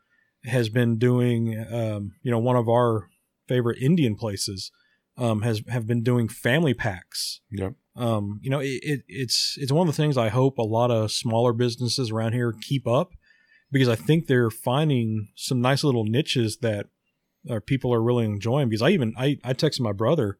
has 0.43 0.69
been 0.69 0.97
doing, 0.97 1.63
um, 1.71 2.13
you 2.23 2.31
know, 2.31 2.39
one 2.39 2.55
of 2.55 2.67
our 2.67 3.09
favorite 3.47 3.77
Indian 3.79 4.15
places 4.15 4.71
um, 5.17 5.41
has 5.41 5.61
have 5.69 5.87
been 5.87 6.03
doing 6.03 6.27
family 6.27 6.73
packs. 6.73 7.41
Yep. 7.51 7.73
Um, 7.95 8.39
you 8.41 8.49
know, 8.49 8.59
it, 8.59 8.79
it 8.83 9.01
it's 9.07 9.57
it's 9.59 9.71
one 9.71 9.87
of 9.87 9.93
the 9.93 10.01
things 10.01 10.17
I 10.17 10.29
hope 10.29 10.57
a 10.57 10.63
lot 10.63 10.91
of 10.91 11.11
smaller 11.11 11.53
businesses 11.53 12.11
around 12.11 12.33
here 12.33 12.53
keep 12.61 12.87
up 12.87 13.11
because 13.71 13.89
I 13.89 13.95
think 13.95 14.27
they're 14.27 14.49
finding 14.49 15.29
some 15.35 15.61
nice 15.61 15.83
little 15.83 16.05
niches 16.05 16.57
that 16.61 16.87
uh, 17.49 17.59
people 17.65 17.93
are 17.93 18.01
really 18.01 18.25
enjoying. 18.25 18.69
Because 18.69 18.81
I 18.81 18.89
even 18.89 19.13
I 19.17 19.37
I 19.43 19.53
texted 19.53 19.81
my 19.81 19.93
brother 19.93 20.39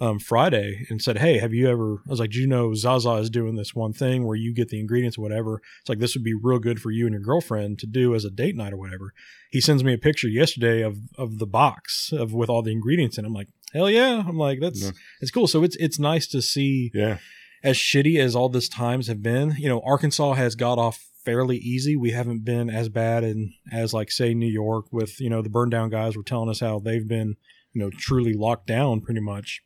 um, 0.00 0.18
Friday 0.18 0.86
and 0.90 1.00
said, 1.00 1.18
"Hey, 1.18 1.38
have 1.38 1.52
you 1.54 1.68
ever?" 1.68 2.02
I 2.06 2.10
was 2.10 2.20
like, 2.20 2.30
"Do 2.30 2.40
you 2.40 2.46
know 2.46 2.74
Zaza 2.74 3.12
is 3.14 3.30
doing 3.30 3.54
this 3.56 3.74
one 3.74 3.92
thing 3.92 4.26
where 4.26 4.36
you 4.36 4.52
get 4.54 4.68
the 4.68 4.80
ingredients, 4.80 5.16
or 5.18 5.22
whatever? 5.22 5.60
It's 5.80 5.88
like 5.88 5.98
this 6.00 6.14
would 6.14 6.24
be 6.24 6.34
real 6.34 6.58
good 6.58 6.80
for 6.80 6.90
you 6.90 7.06
and 7.06 7.12
your 7.12 7.22
girlfriend 7.22 7.78
to 7.80 7.86
do 7.86 8.14
as 8.14 8.24
a 8.24 8.30
date 8.30 8.56
night 8.56 8.72
or 8.72 8.76
whatever." 8.76 9.12
He 9.50 9.60
sends 9.60 9.84
me 9.84 9.92
a 9.94 9.98
picture 9.98 10.28
yesterday 10.28 10.82
of 10.82 10.98
of 11.16 11.38
the 11.38 11.46
box 11.46 12.10
of 12.12 12.32
with 12.34 12.48
all 12.50 12.62
the 12.62 12.72
ingredients, 12.72 13.18
and 13.18 13.26
I'm 13.26 13.32
like, 13.34 13.48
"Hell 13.72 13.88
yeah!" 13.90 14.24
I'm 14.26 14.36
like, 14.36 14.58
"That's 14.60 14.82
Yeah. 14.82 14.90
it's 15.20 15.30
cool." 15.30 15.46
So 15.46 15.62
it's 15.62 15.76
it's 15.76 15.98
nice 15.98 16.26
to 16.28 16.42
see 16.42 16.90
Yeah. 16.92 17.18
as 17.62 17.76
shitty 17.76 18.18
as 18.18 18.34
all 18.34 18.48
this 18.48 18.68
times 18.68 19.06
have 19.06 19.22
been. 19.22 19.54
You 19.58 19.68
know, 19.68 19.80
Arkansas 19.84 20.32
has 20.34 20.54
got 20.56 20.78
off 20.78 21.08
fairly 21.24 21.56
easy. 21.56 21.96
We 21.96 22.10
haven't 22.10 22.44
been 22.44 22.68
as 22.68 22.88
bad 22.90 23.24
in 23.24 23.54
as 23.72 23.94
like 23.94 24.10
say 24.10 24.34
New 24.34 24.50
York 24.50 24.92
with 24.92 25.20
you 25.20 25.30
know 25.30 25.40
the 25.40 25.48
burn 25.48 25.70
down 25.70 25.88
guys 25.88 26.16
were 26.16 26.22
telling 26.24 26.50
us 26.50 26.60
how 26.60 26.80
they've 26.80 27.06
been 27.08 27.36
you 27.72 27.80
know 27.80 27.90
truly 27.90 28.34
locked 28.34 28.66
down 28.66 29.00
pretty 29.00 29.20
much 29.20 29.62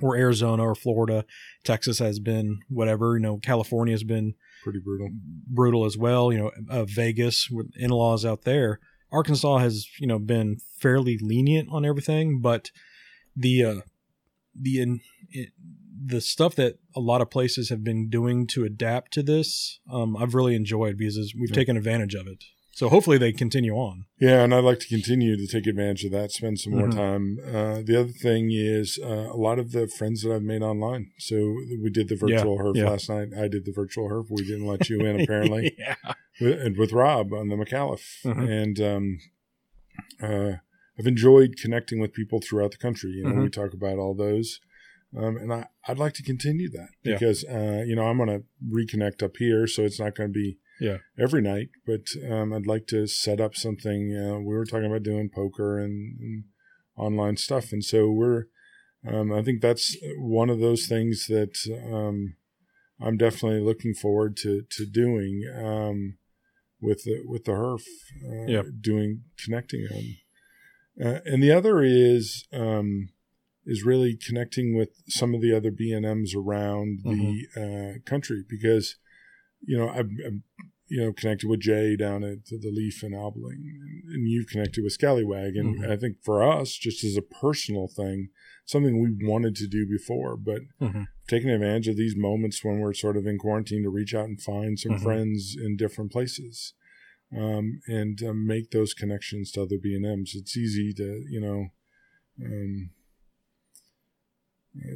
or 0.00 0.16
Arizona 0.16 0.62
or 0.64 0.74
Florida. 0.74 1.24
Texas 1.64 1.98
has 1.98 2.18
been 2.18 2.60
whatever. 2.68 3.16
You 3.16 3.22
know, 3.22 3.36
California 3.38 3.92
has 3.94 4.04
been 4.04 4.34
Pretty 4.62 4.80
brutal. 4.80 5.08
brutal 5.46 5.84
as 5.84 5.96
well. 5.96 6.32
You 6.32 6.38
know, 6.38 6.50
uh, 6.68 6.84
Vegas 6.84 7.48
with 7.50 7.70
in 7.76 7.90
laws 7.90 8.24
out 8.24 8.42
there. 8.42 8.80
Arkansas 9.10 9.58
has 9.58 9.86
you 9.98 10.06
know 10.06 10.18
been 10.18 10.58
fairly 10.78 11.18
lenient 11.20 11.68
on 11.72 11.84
everything, 11.84 12.40
but 12.40 12.70
the 13.34 13.64
uh, 13.64 13.80
the 14.54 14.80
in, 14.80 15.00
it, 15.30 15.50
the 16.04 16.20
stuff 16.20 16.54
that 16.56 16.78
a 16.94 17.00
lot 17.00 17.20
of 17.20 17.30
places 17.30 17.70
have 17.70 17.82
been 17.82 18.08
doing 18.08 18.46
to 18.48 18.64
adapt 18.64 19.12
to 19.14 19.22
this, 19.22 19.80
um, 19.90 20.16
I've 20.16 20.34
really 20.34 20.54
enjoyed 20.54 20.96
because 20.98 21.34
we've 21.38 21.50
Yeah. 21.50 21.54
taken 21.54 21.76
advantage 21.76 22.14
of 22.14 22.26
it. 22.26 22.44
So 22.78 22.88
hopefully 22.88 23.18
they 23.18 23.32
continue 23.32 23.74
on. 23.74 24.04
Yeah, 24.20 24.44
and 24.44 24.54
I'd 24.54 24.62
like 24.62 24.78
to 24.78 24.86
continue 24.86 25.36
to 25.36 25.48
take 25.48 25.66
advantage 25.66 26.04
of 26.04 26.12
that, 26.12 26.30
spend 26.30 26.60
some 26.60 26.74
more 26.74 26.86
Mhm. 26.86 26.94
time. 26.94 27.38
Uh, 27.44 27.82
the 27.82 27.96
other 27.98 28.12
thing 28.12 28.52
is 28.52 29.00
uh, 29.02 29.06
a 29.32 29.36
lot 29.36 29.58
of 29.58 29.72
the 29.72 29.88
friends 29.88 30.22
that 30.22 30.32
I've 30.32 30.44
made 30.44 30.62
online. 30.62 31.10
So 31.18 31.34
we 31.82 31.90
did 31.90 32.06
the 32.08 32.14
virtual 32.14 32.54
Yeah, 32.54 32.62
HERF 32.62 32.76
yeah. 32.76 32.90
last 32.90 33.08
night. 33.08 33.28
I 33.36 33.48
did 33.48 33.64
the 33.64 33.72
virtual 33.72 34.08
HERF. 34.08 34.26
We 34.30 34.44
didn't 34.44 34.66
let 34.66 34.88
you 34.88 35.00
in, 35.00 35.20
apparently. 35.22 35.74
yeah. 35.76 35.96
with, 36.40 36.60
and 36.60 36.76
with 36.76 36.92
Rob 36.92 37.32
on 37.32 37.48
the 37.48 37.56
McAuliffe. 37.56 38.22
Mhm. 38.24 38.48
And 38.48 38.80
um, 38.80 39.18
uh, 40.22 40.52
I've 40.96 41.06
enjoyed 41.08 41.56
connecting 41.60 41.98
with 41.98 42.12
people 42.12 42.40
throughout 42.40 42.70
the 42.70 42.76
country. 42.76 43.10
You 43.10 43.24
know, 43.24 43.30
Mhm. 43.32 43.42
we 43.42 43.48
talk 43.50 43.74
about 43.74 43.98
all 43.98 44.14
those. 44.14 44.60
Um, 45.16 45.36
and 45.36 45.52
I, 45.52 45.66
I'd 45.88 45.98
like 45.98 46.12
to 46.14 46.22
continue 46.22 46.68
that 46.70 46.90
Yeah. 47.02 47.14
because, 47.14 47.42
uh, 47.44 47.82
you 47.84 47.96
know, 47.96 48.04
I'm 48.04 48.18
going 48.18 48.28
to 48.28 48.44
reconnect 48.72 49.20
up 49.24 49.36
here. 49.38 49.66
So 49.66 49.82
it's 49.84 49.98
not 49.98 50.14
going 50.14 50.30
to 50.32 50.32
be 50.32 50.58
Yeah. 50.80 50.98
every 51.18 51.42
night, 51.42 51.68
but 51.86 52.06
um, 52.30 52.52
I'd 52.52 52.66
like 52.66 52.86
to 52.88 53.06
set 53.06 53.40
up 53.40 53.54
something. 53.54 54.14
Uh, 54.16 54.38
we 54.38 54.54
were 54.54 54.64
talking 54.66 54.86
about 54.86 55.02
doing 55.02 55.28
poker 55.28 55.78
and, 55.78 56.18
and 56.20 56.44
online 56.96 57.36
stuff. 57.36 57.72
And 57.72 57.84
so 57.84 58.10
we're, 58.10 58.44
um, 59.06 59.32
I 59.32 59.42
think 59.42 59.60
that's 59.60 59.96
one 60.16 60.50
of 60.50 60.60
those 60.60 60.86
things 60.86 61.26
that 61.28 61.56
um, 61.92 62.34
I'm 63.00 63.16
definitely 63.16 63.60
looking 63.60 63.94
forward 63.94 64.36
to, 64.38 64.62
to 64.70 64.86
doing. 64.86 65.44
Um, 65.56 66.18
with 66.80 67.02
the 67.04 67.22
with 67.26 67.44
the 67.44 67.52
HERF, 67.52 67.82
uh, 68.24 68.46
Yeah. 68.46 68.62
doing 68.80 69.24
connecting 69.44 69.86
them, 69.90 70.16
uh, 71.04 71.20
and 71.24 71.42
the 71.42 71.50
other 71.50 71.82
is 71.82 72.46
um, 72.52 73.08
is 73.66 73.82
really 73.84 74.16
connecting 74.16 74.76
with 74.76 74.90
some 75.08 75.34
of 75.34 75.40
the 75.40 75.52
other 75.52 75.70
B 75.72 75.92
and 75.92 76.06
M's 76.06 76.34
around 76.36 77.00
the 77.02 77.46
uh, 77.56 78.08
country 78.08 78.44
because 78.48 78.96
you 79.62 79.76
know 79.76 79.88
I'm, 79.88 80.16
I've 80.26 80.40
you 80.88 81.00
know 81.04 81.12
connected 81.12 81.48
with 81.48 81.60
Jay 81.60 81.96
down 81.96 82.24
at 82.24 82.46
the 82.46 82.70
Leaf 82.72 83.02
in 83.02 83.14
Abilene, 83.14 83.78
and, 84.04 84.14
and 84.14 84.28
you've 84.28 84.48
connected 84.48 84.82
with 84.82 84.92
Scallywag, 84.94 85.56
and 85.56 85.80
Mhm. 85.80 85.90
I 85.90 85.96
think 85.96 86.16
for 86.22 86.42
us, 86.42 86.72
just 86.72 87.04
as 87.04 87.16
a 87.16 87.22
personal 87.22 87.88
thing, 87.88 88.30
something 88.64 89.00
we 89.00 89.26
wanted 89.26 89.54
to 89.56 89.66
do 89.66 89.86
before, 89.86 90.36
but 90.36 90.62
Mhm. 90.80 91.06
taking 91.28 91.50
advantage 91.50 91.88
of 91.88 91.96
these 91.98 92.16
moments 92.16 92.64
when 92.64 92.78
we're 92.80 92.94
sort 92.94 93.16
of 93.16 93.26
in 93.26 93.36
quarantine 93.38 93.82
to 93.82 93.90
reach 93.90 94.14
out 94.14 94.24
and 94.28 94.40
find 94.40 94.78
some 94.78 94.92
Mhm. 94.92 95.02
friends 95.02 95.54
in 95.60 95.76
different 95.76 96.10
places 96.10 96.72
um, 97.36 97.80
and 97.86 98.22
uh, 98.22 98.32
make 98.32 98.70
those 98.70 98.94
connections 98.94 99.50
to 99.52 99.60
other 99.60 99.76
b&ms 99.76 100.34
it's 100.34 100.56
easy 100.56 100.94
to 100.94 101.26
you 101.28 101.38
know 101.38 101.66
um, 102.42 102.90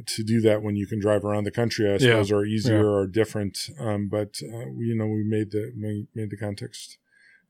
to 0.07 0.23
do 0.23 0.39
that 0.41 0.61
when 0.61 0.75
you 0.75 0.87
can 0.87 0.99
drive 0.99 1.25
around 1.25 1.43
the 1.43 1.51
country 1.51 1.91
i 1.91 1.97
suppose 1.97 2.31
or 2.31 2.45
easier 2.45 2.77
Yeah. 2.77 2.83
or 2.83 3.07
different 3.07 3.57
um, 3.79 4.07
but 4.07 4.35
uh, 4.43 4.69
we, 4.69 4.85
you 4.87 4.95
know 4.95 5.07
we 5.07 5.23
made 5.23 5.51
the 5.51 5.71
made, 5.75 6.07
made 6.15 6.29
the 6.29 6.37
context 6.37 6.97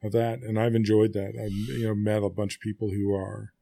of 0.03 0.11
that 0.13 0.39
and 0.39 0.57
i've 0.59 0.73
enjoyed 0.75 1.13
that 1.13 1.33
i've 1.41 1.51
you 1.51 1.85
know 1.87 1.95
met 1.95 2.23
a 2.23 2.29
bunch 2.29 2.55
of 2.55 2.61
people 2.61 2.89
who 2.89 3.13
are 3.13 3.53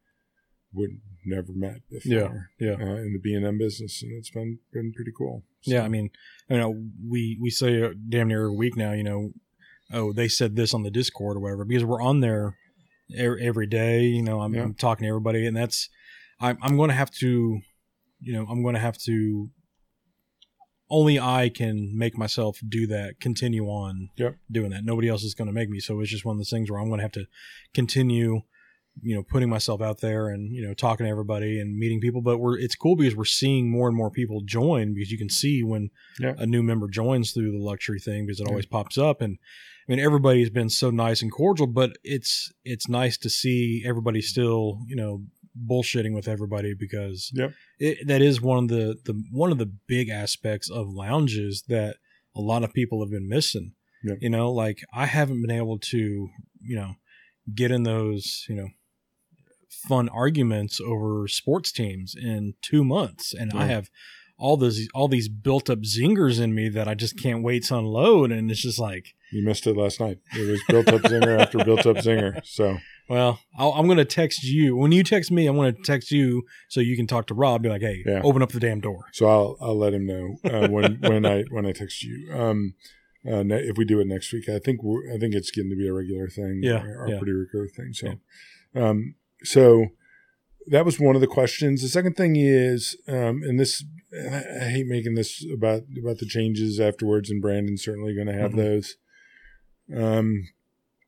would 0.74 0.92
never 1.26 1.52
met 1.54 1.82
before 1.90 2.50
Yeah, 2.60 2.74
uh, 2.80 2.96
in 3.06 3.12
the 3.14 3.20
b&m 3.22 3.58
business 3.58 4.02
and 4.02 4.12
it's 4.14 4.30
been 4.30 4.60
been 4.72 4.94
pretty 4.94 5.12
cool 5.18 5.44
Yeah, 5.64 5.84
I 5.84 5.90
mean, 5.90 6.10
you 6.50 6.58
know, 6.58 6.72
we 7.08 7.38
we 7.42 7.50
say 7.50 7.84
uh, 7.84 7.90
damn 8.10 8.30
near 8.30 8.46
a 8.46 8.54
week 8.54 8.76
now. 8.78 8.94
You 8.94 9.04
know, 9.04 9.32
oh, 9.94 10.14
they 10.14 10.28
said 10.28 10.56
this 10.56 10.74
on 10.74 10.82
the 10.84 10.90
Discord 10.90 11.38
or 11.38 11.40
whatever 11.42 11.66
because 11.66 11.84
we're 11.86 12.02
on 12.02 12.22
there 12.22 12.56
every 13.16 13.68
day. 13.68 14.04
You 14.04 14.24
know, 14.24 14.42
I'm, 14.42 14.54
Yeah. 14.56 14.64
I'm 14.64 14.74
talking 14.74 15.04
to 15.06 15.10
everybody, 15.10 15.46
and 15.46 15.56
that's 15.56 15.90
I'm 16.40 16.58
I'm 16.64 16.78
going 16.78 16.90
to 16.90 16.96
have 16.96 17.12
to, 17.20 17.60
you 18.22 18.34
know, 18.34 18.46
I'm 18.50 18.62
going 18.64 18.76
to 18.76 18.82
have 18.82 18.98
to. 19.00 19.50
Only 20.90 21.18
I 21.20 21.50
can 21.50 21.98
make 21.98 22.18
myself 22.18 22.60
do 22.68 22.86
that. 22.88 23.22
Continue 23.22 23.66
on 23.68 24.10
Yep. 24.18 24.36
doing 24.52 24.72
that. 24.72 24.84
Nobody 24.84 25.08
else 25.08 25.24
is 25.24 25.34
going 25.34 25.48
to 25.48 25.54
make 25.54 25.70
me. 25.70 25.80
So 25.80 26.00
it's 26.02 26.10
just 26.12 26.26
one 26.26 26.34
of 26.36 26.40
those 26.40 26.50
things 26.50 26.70
where 26.70 26.82
I'm 26.82 26.88
going 26.90 26.98
to 27.00 27.04
have 27.04 27.14
to 27.14 27.26
continue 27.74 28.42
you 29.02 29.16
know 29.16 29.24
putting 29.24 29.48
myself 29.48 29.82
out 29.82 30.02
there 30.02 30.28
and 30.28 30.54
you 30.54 30.62
know 30.62 30.74
talking 30.74 31.06
to 31.06 31.10
everybody 31.10 31.62
and 31.62 31.78
meeting 31.78 32.02
people 32.02 32.22
but 32.22 32.40
we're 32.40 32.60
it's 32.60 32.76
cool 32.76 32.98
because 32.98 33.16
we're 33.16 33.24
seeing 33.24 33.72
more 33.72 33.88
and 33.88 33.96
more 33.96 34.12
people 34.12 34.42
join 34.44 34.94
because 34.94 35.10
you 35.10 35.18
can 35.18 35.30
see 35.30 35.64
when 35.64 35.90
Yeah. 36.20 36.34
a 36.38 36.46
new 36.46 36.62
member 36.62 36.90
joins 36.90 37.32
through 37.32 37.54
the 37.54 37.58
luxury 37.64 38.02
thing 38.02 38.26
because 38.26 38.42
it 38.42 38.48
always 38.50 38.66
pops 38.66 38.98
up 38.98 39.22
and 39.22 39.38
I 39.88 39.92
mean 39.94 40.00
everybody's 40.04 40.50
been 40.50 40.70
so 40.70 40.90
nice 40.92 41.22
and 41.22 41.32
cordial 41.32 41.68
but 41.68 41.92
it's 42.04 42.52
it's 42.66 42.90
nice 42.90 43.18
to 43.20 43.30
see 43.30 43.82
everybody 43.88 44.22
still 44.22 44.82
you 44.88 44.98
know 44.98 45.24
bullshitting 45.58 46.14
with 46.14 46.28
everybody 46.28 46.74
because 46.74 47.32
Yep. 47.34 47.54
it, 47.80 48.08
that 48.08 48.22
is 48.22 48.42
one 48.42 48.64
of 48.64 48.70
the, 48.70 48.98
the 49.06 49.22
one 49.32 49.52
of 49.52 49.58
the 49.58 49.72
big 49.88 50.10
aspects 50.10 50.70
of 50.70 50.88
lounges 50.90 51.64
that 51.68 51.98
a 52.36 52.42
lot 52.42 52.64
of 52.64 52.74
people 52.74 53.02
have 53.02 53.12
been 53.12 53.28
missing. 53.28 53.74
Yep. 54.04 54.18
You 54.22 54.30
know, 54.30 54.52
like 54.52 54.80
I 54.94 55.06
haven't 55.06 55.42
been 55.42 55.56
able 55.56 55.78
to, 55.80 55.98
you 55.98 56.76
know, 56.76 56.96
get 57.54 57.72
in 57.72 57.84
those, 57.84 58.46
you 58.50 58.56
know, 58.56 58.70
fun 59.88 60.10
arguments 60.10 60.80
over 60.80 61.28
sports 61.28 61.72
teams 61.72 62.16
in 62.16 62.54
two 62.62 62.84
months, 62.84 63.34
and 63.34 63.52
I 63.54 63.66
have 63.66 63.90
all 64.38 64.58
those 64.58 64.88
all 64.94 65.08
these 65.08 65.30
built 65.30 65.70
up 65.70 65.80
zingers 65.80 66.40
in 66.42 66.54
me 66.56 66.70
that 66.70 66.88
I 66.88 66.94
just 66.96 67.18
can't 67.22 67.44
wait 67.44 67.66
to 67.66 67.78
unload, 67.78 68.32
and 68.32 68.50
it's 68.50 68.62
just 68.62 68.80
like, 68.80 69.14
You 69.32 69.46
missed 69.46 69.66
it 69.68 69.78
last 69.78 70.00
night. 70.00 70.18
It 70.34 70.50
was 70.50 70.62
built 70.68 70.88
up 70.90 71.02
zinger 71.02 71.40
after 71.40 71.64
built 71.64 71.86
up 71.86 71.98
zinger. 71.98 72.46
So 72.46 72.78
well, 73.10 73.40
I'll, 73.58 73.72
I'm 73.74 73.86
going 73.86 73.98
to 73.98 74.06
text 74.06 74.44
you 74.44 74.76
when 74.76 74.92
you 74.92 75.04
text 75.04 75.32
me. 75.32 75.48
I'm 75.48 75.56
going 75.56 75.74
to 75.76 75.82
text 75.84 76.12
you 76.12 76.44
so 76.70 76.80
you 76.82 76.96
can 76.98 77.08
talk 77.08 77.28
to 77.28 77.34
Rob. 77.34 77.62
Be 77.64 77.70
like, 77.70 77.82
hey, 77.82 78.04
Yeah. 78.06 78.22
open 78.24 78.42
up 78.42 78.52
the 78.52 78.60
damn 78.60 78.80
door. 78.82 79.06
so 79.14 79.28
I'll 79.28 79.58
I'll 79.62 79.78
let 79.78 79.94
him 79.94 80.06
know 80.06 80.36
uh, 80.46 80.68
when 80.68 81.00
when 81.02 81.26
I 81.26 81.44
when 81.50 81.66
I 81.66 81.72
text 81.72 82.04
you. 82.04 82.32
Um, 82.34 82.74
uh, 83.30 83.44
ne- 83.44 83.68
if 83.68 83.78
we 83.78 83.86
do 83.86 84.00
it 84.00 84.08
next 84.08 84.34
week, 84.34 84.50
I 84.50 84.58
think 84.60 84.82
we're, 84.82 85.14
I 85.14 85.18
think 85.20 85.36
it's 85.36 85.52
getting 85.52 85.70
to 85.70 85.76
be 85.76 85.88
a 85.88 85.94
regular 85.94 86.28
thing. 86.28 86.60
Yeah, 86.64 86.80
our 86.80 87.08
yeah. 87.08 87.18
pretty 87.20 87.34
regular 87.34 87.68
thing. 87.68 87.94
So, 87.94 88.16
um, 88.82 89.14
so 89.44 89.86
that 90.68 90.86
was 90.86 91.00
one 91.00 91.16
of 91.16 91.22
the 91.22 91.28
questions. 91.28 91.82
The 91.84 91.88
second 91.88 92.16
thing 92.16 92.36
is, 92.36 92.98
um, 93.08 93.42
and 93.44 93.60
this 93.60 93.84
I 94.14 94.44
I 94.66 94.70
hate 94.70 94.88
making 94.88 95.14
this 95.16 95.46
about 95.54 95.84
about 96.02 96.18
the 96.18 96.26
changes 96.28 96.80
afterwards, 96.80 97.30
and 97.30 97.42
Brandon's 97.42 97.84
certainly 97.84 98.14
going 98.16 98.28
to 98.28 98.34
have 98.34 98.52
Mhm. 98.52 98.58
those. 98.58 98.96
Um, 99.96 100.48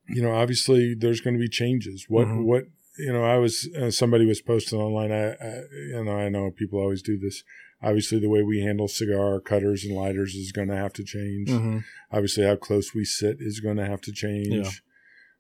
you 0.09 0.21
know, 0.21 0.33
obviously 0.33 0.95
there's 0.95 1.21
going 1.21 1.35
to 1.35 1.39
be 1.39 1.49
changes. 1.49 2.05
What 2.09 2.27
Mhm. 2.27 2.43
what 2.45 2.65
you 2.99 3.11
know, 3.11 3.23
I 3.23 3.37
was 3.37 3.67
uh, 3.75 3.89
somebody 3.89 4.25
was 4.25 4.41
posting 4.41 4.79
online. 4.79 5.11
I, 5.11 5.31
I 5.33 5.61
you 5.89 6.03
know 6.03 6.11
I 6.11 6.29
know 6.29 6.51
people 6.51 6.79
always 6.79 7.01
do 7.01 7.17
this. 7.17 7.43
Obviously, 7.81 8.19
the 8.19 8.29
way 8.29 8.43
we 8.43 8.61
handle 8.61 8.87
cigar 8.87 9.39
cutters 9.41 9.83
and 9.83 9.95
lighters 9.95 10.35
is 10.35 10.51
going 10.53 10.69
to 10.69 10.75
have 10.75 10.93
to 10.93 11.03
change. 11.03 11.49
Mm-hmm. 11.49 11.79
Obviously, 12.11 12.45
how 12.45 12.55
close 12.55 12.93
we 12.93 13.03
sit 13.03 13.37
is 13.41 13.59
going 13.59 13.75
to 13.77 13.85
have 13.85 13.99
to 14.01 14.11
change. 14.13 14.47
Yeah. 14.53 14.69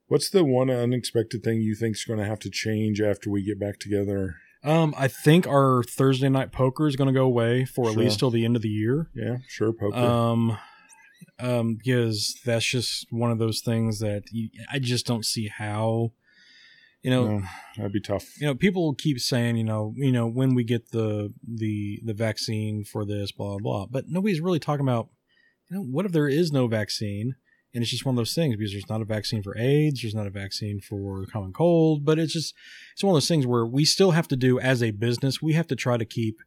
What's 0.07 0.29
the 0.29 0.43
one 0.43 0.69
unexpected 0.69 1.41
thing 1.43 1.61
you 1.61 1.73
think 1.75 1.95
is 1.95 2.03
going 2.03 2.19
to 2.19 2.25
have 2.25 2.39
to 2.39 2.49
change 2.49 2.99
after 2.99 3.29
we 3.29 3.43
get 3.45 3.59
back 3.59 3.79
together? 3.79 4.35
Um, 4.61 4.93
I 4.97 5.07
think 5.07 5.47
our 5.47 5.83
Thursday 5.83 6.29
night 6.29 6.51
poker 6.51 6.87
is 6.87 6.95
going 6.95 7.07
to 7.07 7.13
go 7.13 7.25
away 7.25 7.65
for 7.65 7.89
at 7.89 7.95
least 7.95 8.19
till 8.19 8.29
the 8.29 8.43
end 8.45 8.55
of 8.55 8.61
the 8.61 8.69
year. 8.69 9.09
Yeah, 9.13 9.37
sure, 9.47 9.71
poker. 9.73 9.95
Um, 9.97 10.57
um, 11.39 11.75
because 11.75 12.39
that's 12.45 12.65
just 12.65 13.07
one 13.11 13.31
of 13.31 13.39
those 13.39 13.61
things 13.61 13.99
that 13.99 14.23
you, 14.31 14.49
I 14.71 14.79
just 14.79 15.05
don't 15.05 15.25
see 15.25 15.47
how. 15.47 16.11
You 17.01 17.11
know, 17.11 17.27
no, 17.39 17.43
that'd 17.75 17.91
be 17.91 17.99
tough. 17.99 18.39
you 18.39 18.47
know, 18.47 18.55
people 18.55 18.95
keep 18.95 19.19
saying, 19.19 19.57
you 19.57 19.65
know, 19.65 19.93
you 19.97 20.13
know, 20.13 20.25
when 20.25 20.55
we 20.55 20.63
get 20.63 20.91
the 20.91 21.33
the 21.45 21.99
the 22.01 22.13
vaccine 22.13 22.85
for 22.85 23.05
this, 23.05 23.33
blah 23.33 23.57
blah 23.57 23.57
blah, 23.57 23.85
but 23.87 24.05
nobody's 24.07 24.39
really 24.39 24.59
talking 24.59 24.85
about, 24.85 25.09
you 25.69 25.75
know, 25.75 25.83
what 25.83 26.05
if 26.05 26.13
there 26.13 26.29
is 26.29 26.53
no 26.53 26.67
vaccine, 26.67 27.35
and 27.73 27.81
it's 27.81 27.91
just 27.91 28.05
one 28.05 28.13
of 28.13 28.17
those 28.17 28.33
things 28.33 28.55
because 28.55 28.71
there's 28.71 28.87
not 28.87 29.01
a 29.01 29.05
vaccine 29.05 29.43
for 29.43 29.57
AIDS, 29.57 30.01
there's 30.01 30.15
not 30.15 30.27
a 30.27 30.29
vaccine 30.29 30.79
for 30.79 31.25
common 31.25 31.51
cold, 31.51 32.05
but 32.05 32.19
it's 32.19 32.31
just 32.31 32.53
it's 32.93 33.03
one 33.03 33.11
of 33.11 33.15
those 33.15 33.27
things 33.27 33.45
where 33.45 33.65
we 33.65 33.83
still 33.83 34.11
have 34.11 34.29
to 34.29 34.37
do 34.37 34.57
as 34.57 34.81
a 34.81 34.91
business, 34.91 35.41
we 35.41 35.51
have 35.53 35.67
to 35.67 35.75
try 35.75 35.97
to 35.97 36.05
keep 36.05 36.37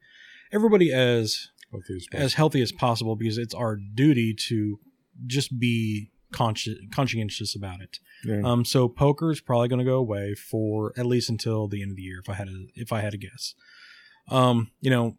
everybody 0.52 0.90
as 0.90 1.50
Healthy 1.76 1.96
as 1.96 2.06
as 2.22 2.34
healthy 2.34 2.62
as 2.62 2.72
possible 2.72 3.16
because 3.16 3.38
it's 3.38 3.54
our 3.54 3.76
duty 3.76 4.34
to 4.48 4.78
just 5.26 5.58
be 5.58 6.10
consci- 6.32 6.90
conscientious 6.92 7.54
about 7.56 7.80
it. 7.80 7.98
Yeah. 8.24 8.42
Um, 8.44 8.64
so 8.64 8.88
poker 8.88 9.30
is 9.30 9.40
probably 9.40 9.68
going 9.68 9.78
to 9.78 9.84
go 9.84 9.96
away 9.96 10.34
for 10.34 10.92
at 10.96 11.06
least 11.06 11.30
until 11.30 11.68
the 11.68 11.82
end 11.82 11.92
of 11.92 11.96
the 11.96 12.02
year, 12.02 12.20
if 12.20 12.28
I 12.28 12.34
had 12.34 12.48
a 12.48 12.66
if 12.74 12.92
I 12.92 13.00
had 13.00 13.12
to 13.12 13.18
guess. 13.18 13.54
Um, 14.28 14.70
you 14.80 14.90
know, 14.90 15.16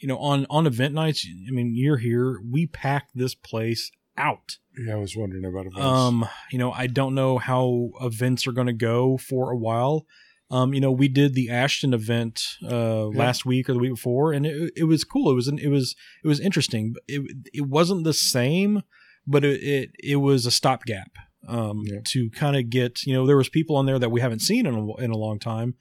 you 0.00 0.08
know, 0.08 0.18
on 0.18 0.46
on 0.48 0.66
event 0.66 0.94
nights, 0.94 1.26
I 1.26 1.50
mean, 1.50 1.72
you're 1.74 1.96
here. 1.96 2.40
We 2.48 2.66
pack 2.66 3.08
this 3.14 3.34
place 3.34 3.90
out. 4.16 4.58
yeah, 4.76 4.94
I 4.94 4.96
was 4.96 5.16
wondering 5.16 5.44
about 5.44 5.66
events. 5.66 5.80
Um, 5.80 6.28
you 6.50 6.58
know, 6.58 6.72
I 6.72 6.86
don't 6.86 7.14
know 7.14 7.38
how 7.38 7.90
events 8.00 8.46
are 8.46 8.52
going 8.52 8.66
to 8.66 8.72
go 8.72 9.16
for 9.16 9.50
a 9.50 9.56
while. 9.56 10.06
Um, 10.50 10.72
you 10.72 10.80
know, 10.80 10.90
we 10.92 11.08
did 11.08 11.34
the 11.34 11.50
Ashton 11.50 11.92
event 11.92 12.42
uh, 12.64 12.68
Yeah. 13.10 13.18
last 13.18 13.44
week 13.44 13.68
or 13.68 13.74
the 13.74 13.78
week 13.78 13.92
before, 13.92 14.32
and 14.32 14.46
it, 14.46 14.72
it 14.76 14.84
was 14.84 15.04
cool. 15.04 15.30
It 15.30 15.34
was 15.34 15.48
an, 15.48 15.58
it 15.58 15.68
was 15.68 15.94
it 16.24 16.28
was 16.28 16.40
interesting. 16.40 16.94
It 17.06 17.22
it 17.52 17.66
wasn't 17.68 18.04
the 18.04 18.14
same, 18.14 18.82
but 19.26 19.44
it 19.44 19.62
it, 19.62 19.90
it 20.02 20.16
was 20.16 20.46
a 20.46 20.50
stopgap 20.50 21.10
um, 21.46 21.82
Yeah. 21.84 22.00
to 22.12 22.30
kind 22.30 22.56
of 22.56 22.70
get 22.70 23.04
you 23.06 23.12
know 23.14 23.26
there 23.26 23.36
was 23.36 23.48
people 23.50 23.76
on 23.76 23.84
there 23.86 23.98
that 23.98 24.10
we 24.10 24.20
haven't 24.22 24.40
seen 24.40 24.64
in 24.66 24.74
a, 24.74 24.94
in 24.96 25.10
a 25.10 25.18
long 25.18 25.38
time, 25.38 25.74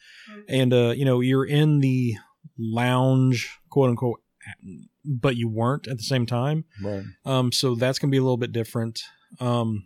and 0.50 0.74
uh, 0.74 0.94
you 0.96 1.06
know 1.06 1.22
you're 1.22 1.46
in 1.46 1.80
the 1.80 2.16
lounge 2.72 3.50
quote 3.70 3.90
unquote, 3.90 4.22
but 5.06 5.36
you 5.36 5.48
weren't 5.48 5.88
at 5.88 5.98
the 5.98 6.04
same 6.04 6.26
time. 6.26 6.66
right. 6.84 7.04
Um, 7.26 7.52
so 7.52 7.76
that's 7.76 8.00
gonna 8.00 8.12
be 8.12 8.18
a 8.18 8.22
little 8.24 8.38
bit 8.38 8.52
different. 8.52 9.02
Um, 9.40 9.86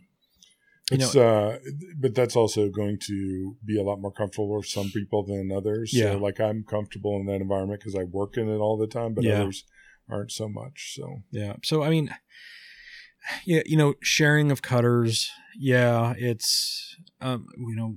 you 0.90 0.98
know, 0.98 1.04
It's 1.06 1.16
uh, 1.16 1.58
but 1.98 2.14
that's 2.14 2.36
also 2.36 2.68
going 2.68 2.98
to 3.06 3.56
be 3.64 3.78
a 3.78 3.82
lot 3.82 4.00
more 4.00 4.12
comfortable 4.12 4.60
for 4.60 4.66
some 4.66 4.90
people 4.90 5.24
than 5.24 5.50
others. 5.52 5.92
Yeah. 5.94 6.12
So, 6.12 6.18
like 6.18 6.40
I'm 6.40 6.64
comfortable 6.64 7.16
in 7.20 7.26
that 7.26 7.40
environment 7.40 7.80
because 7.80 7.94
I 7.94 8.04
work 8.04 8.36
in 8.36 8.48
it 8.48 8.56
all 8.58 8.76
the 8.76 8.86
time, 8.88 9.14
but 9.14 9.24
Yeah. 9.24 9.40
others 9.42 9.64
aren't 10.10 10.32
so 10.32 10.48
much. 10.48 10.94
So 10.96 11.22
Yeah. 11.30 11.54
So 11.62 11.82
I 11.82 11.90
mean, 11.90 12.10
yeah, 13.44 13.62
you 13.64 13.76
know, 13.76 13.94
sharing 14.02 14.50
of 14.50 14.62
cutters. 14.62 15.30
Yeah, 15.56 16.14
it's 16.18 16.96
um, 17.20 17.46
you 17.56 17.76
know, 17.76 17.94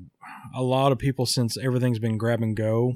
a 0.53 0.61
lot 0.61 0.91
of 0.91 0.99
people 0.99 1.25
since 1.25 1.57
everything's 1.57 1.99
been 1.99 2.17
grab 2.17 2.41
and 2.43 2.55
go. 2.55 2.95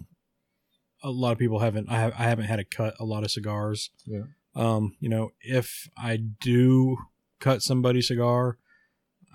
A 1.01 1.09
lot 1.09 1.31
of 1.31 1.37
people 1.39 1.59
haven't. 1.59 1.89
I 1.89 1.99
have. 1.99 2.13
I 2.19 2.23
haven't 2.23 2.45
had 2.45 2.57
to 2.57 2.65
cut 2.65 2.93
a 2.99 3.05
lot 3.05 3.23
of 3.23 3.31
cigars. 3.31 3.89
Yeah. 4.05 4.23
Um. 4.55 4.95
You 4.99 5.09
know, 5.09 5.31
if 5.41 5.89
I 5.97 6.17
do 6.17 6.97
cut 7.39 7.63
somebody's 7.63 8.09
cigar, 8.09 8.57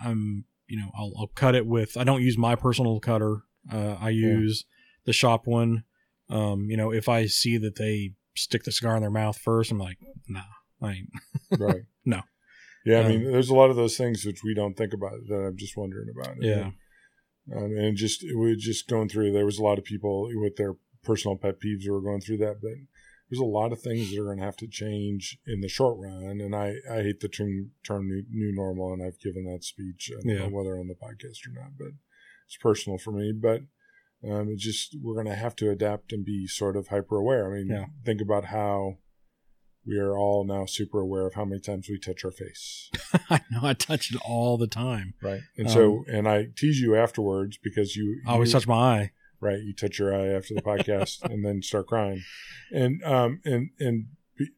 I'm. 0.03 0.45
You 0.67 0.79
know, 0.79 0.91
I'll, 0.99 1.13
I'll 1.19 1.27
cut 1.35 1.55
it 1.55 1.67
with. 1.67 1.97
I 1.99 2.05
don't 2.05 2.23
use 2.23 2.39
my 2.39 2.55
personal 2.55 2.99
cutter. 2.99 3.43
Uh, 3.71 3.97
I 4.01 4.09
Yeah. 4.11 4.29
use 4.29 4.65
the 5.05 5.13
shop 5.13 5.47
one. 5.47 5.85
Um. 6.31 6.71
You 6.71 6.77
know, 6.77 6.91
if 6.93 7.09
I 7.09 7.27
see 7.27 7.59
that 7.59 7.77
they 7.77 8.13
stick 8.35 8.65
the 8.65 8.73
cigar 8.73 8.97
in 8.97 9.03
their 9.03 9.11
mouth 9.11 9.37
first, 9.39 9.71
I'm 9.71 9.79
like, 9.79 9.99
nah, 10.27 10.41
I 10.83 10.93
ain't. 10.93 11.11
right. 11.59 11.83
No. 12.05 12.23
Yeah, 12.87 13.01
I 13.01 13.05
Um, 13.05 13.09
mean, 13.09 13.33
there's 13.33 13.49
a 13.51 13.55
lot 13.55 13.71
of 13.71 13.77
those 13.77 13.97
things 13.97 14.25
which 14.27 14.41
we 14.45 14.55
don't 14.55 14.77
think 14.77 14.93
about 14.93 15.13
that 15.29 15.35
I'm 15.49 15.57
just 15.57 15.77
wondering 15.77 16.09
about. 16.15 16.37
Yeah. 16.43 16.71
Um, 17.55 17.77
and 17.77 17.97
just 17.97 18.25
was 18.35 18.57
just 18.63 18.89
going 18.89 19.09
through. 19.09 19.33
There 19.33 19.45
was 19.47 19.59
a 19.59 19.63
lot 19.63 19.79
of 19.79 19.85
people 19.85 20.29
with 20.35 20.57
their 20.57 20.75
personal 21.03 21.37
pet 21.37 21.57
peeves 21.61 21.85
who 21.85 21.93
were 21.93 22.01
going 22.03 22.21
through 22.23 22.39
that, 22.39 22.61
but 22.63 22.73
there's 23.35 23.41
a 23.41 23.45
lot 23.45 23.73
of 23.73 23.81
things 23.81 24.11
that 24.11 24.21
are 24.21 24.27
going 24.27 24.39
to 24.39 24.45
have 24.45 24.57
to 24.59 24.69
change 24.69 25.39
in 25.47 25.61
the 25.61 25.69
short 25.69 25.97
run. 25.99 26.41
And 26.41 26.55
I, 26.55 26.75
I 26.91 27.03
hate 27.03 27.19
the 27.21 27.29
term 27.29 27.73
term 27.85 28.07
new, 28.09 28.23
new 28.31 28.53
normal, 28.55 28.93
and 28.93 29.03
I've 29.03 29.19
given 29.21 29.45
that 29.47 29.65
speech, 29.65 30.11
I 30.13 30.23
don't 30.23 30.29
Yeah. 30.37 30.39
know 30.47 30.51
whether 30.57 30.79
on 30.79 30.87
the 30.87 30.95
podcast 30.95 31.47
or 31.49 31.53
not, 31.61 31.73
but 31.77 31.89
it's 32.47 32.57
personal 32.61 32.97
for 32.99 33.11
me. 33.13 33.33
But 33.33 33.63
um, 34.29 34.49
it's 34.51 34.63
just 34.63 34.97
we're 35.03 35.15
going 35.15 35.27
to 35.27 35.35
have 35.35 35.57
to 35.57 35.71
adapt 35.71 36.13
and 36.13 36.25
be 36.25 36.47
sort 36.47 36.77
of 36.77 36.89
hyper 36.89 37.17
aware. 37.17 37.51
I 37.51 37.57
mean, 37.57 37.69
Yeah. 37.71 37.87
think 38.05 38.21
about 38.21 38.45
how 38.47 38.99
we 39.87 39.99
are 39.99 40.17
all 40.17 40.45
now 40.47 40.65
super 40.65 41.01
aware 41.01 41.27
of 41.27 41.35
how 41.35 41.45
many 41.45 41.61
times 41.61 41.89
we 41.91 41.99
touch 41.99 42.25
our 42.25 42.31
face. 42.31 42.89
I 43.31 43.41
know 43.51 43.61
I 43.65 43.75
touch 43.75 44.15
it 44.15 44.21
all 44.25 44.57
the 44.57 44.67
time. 44.69 45.15
Right. 45.21 45.41
And 45.59 45.67
Um, 45.67 45.73
so, 45.75 46.05
and 46.09 46.29
I 46.29 46.47
tease 46.57 46.79
you 46.81 46.95
afterwards 46.97 47.59
because 47.63 47.97
you, 47.97 48.21
I 48.27 48.33
always 48.33 48.49
you- 48.51 48.53
touch 48.61 48.69
my 48.69 48.75
eye. 48.77 49.11
Right. 49.45 49.61
You 49.61 49.75
touch 49.75 49.99
your 49.99 50.15
eye 50.15 50.29
after 50.35 50.55
the 50.55 50.63
podcast 50.63 51.23
and 51.23 51.45
then 51.45 51.63
start 51.63 51.87
crying. 51.87 52.23
And, 52.73 53.03
um, 53.05 53.41
and, 53.45 53.71
and, 53.79 54.07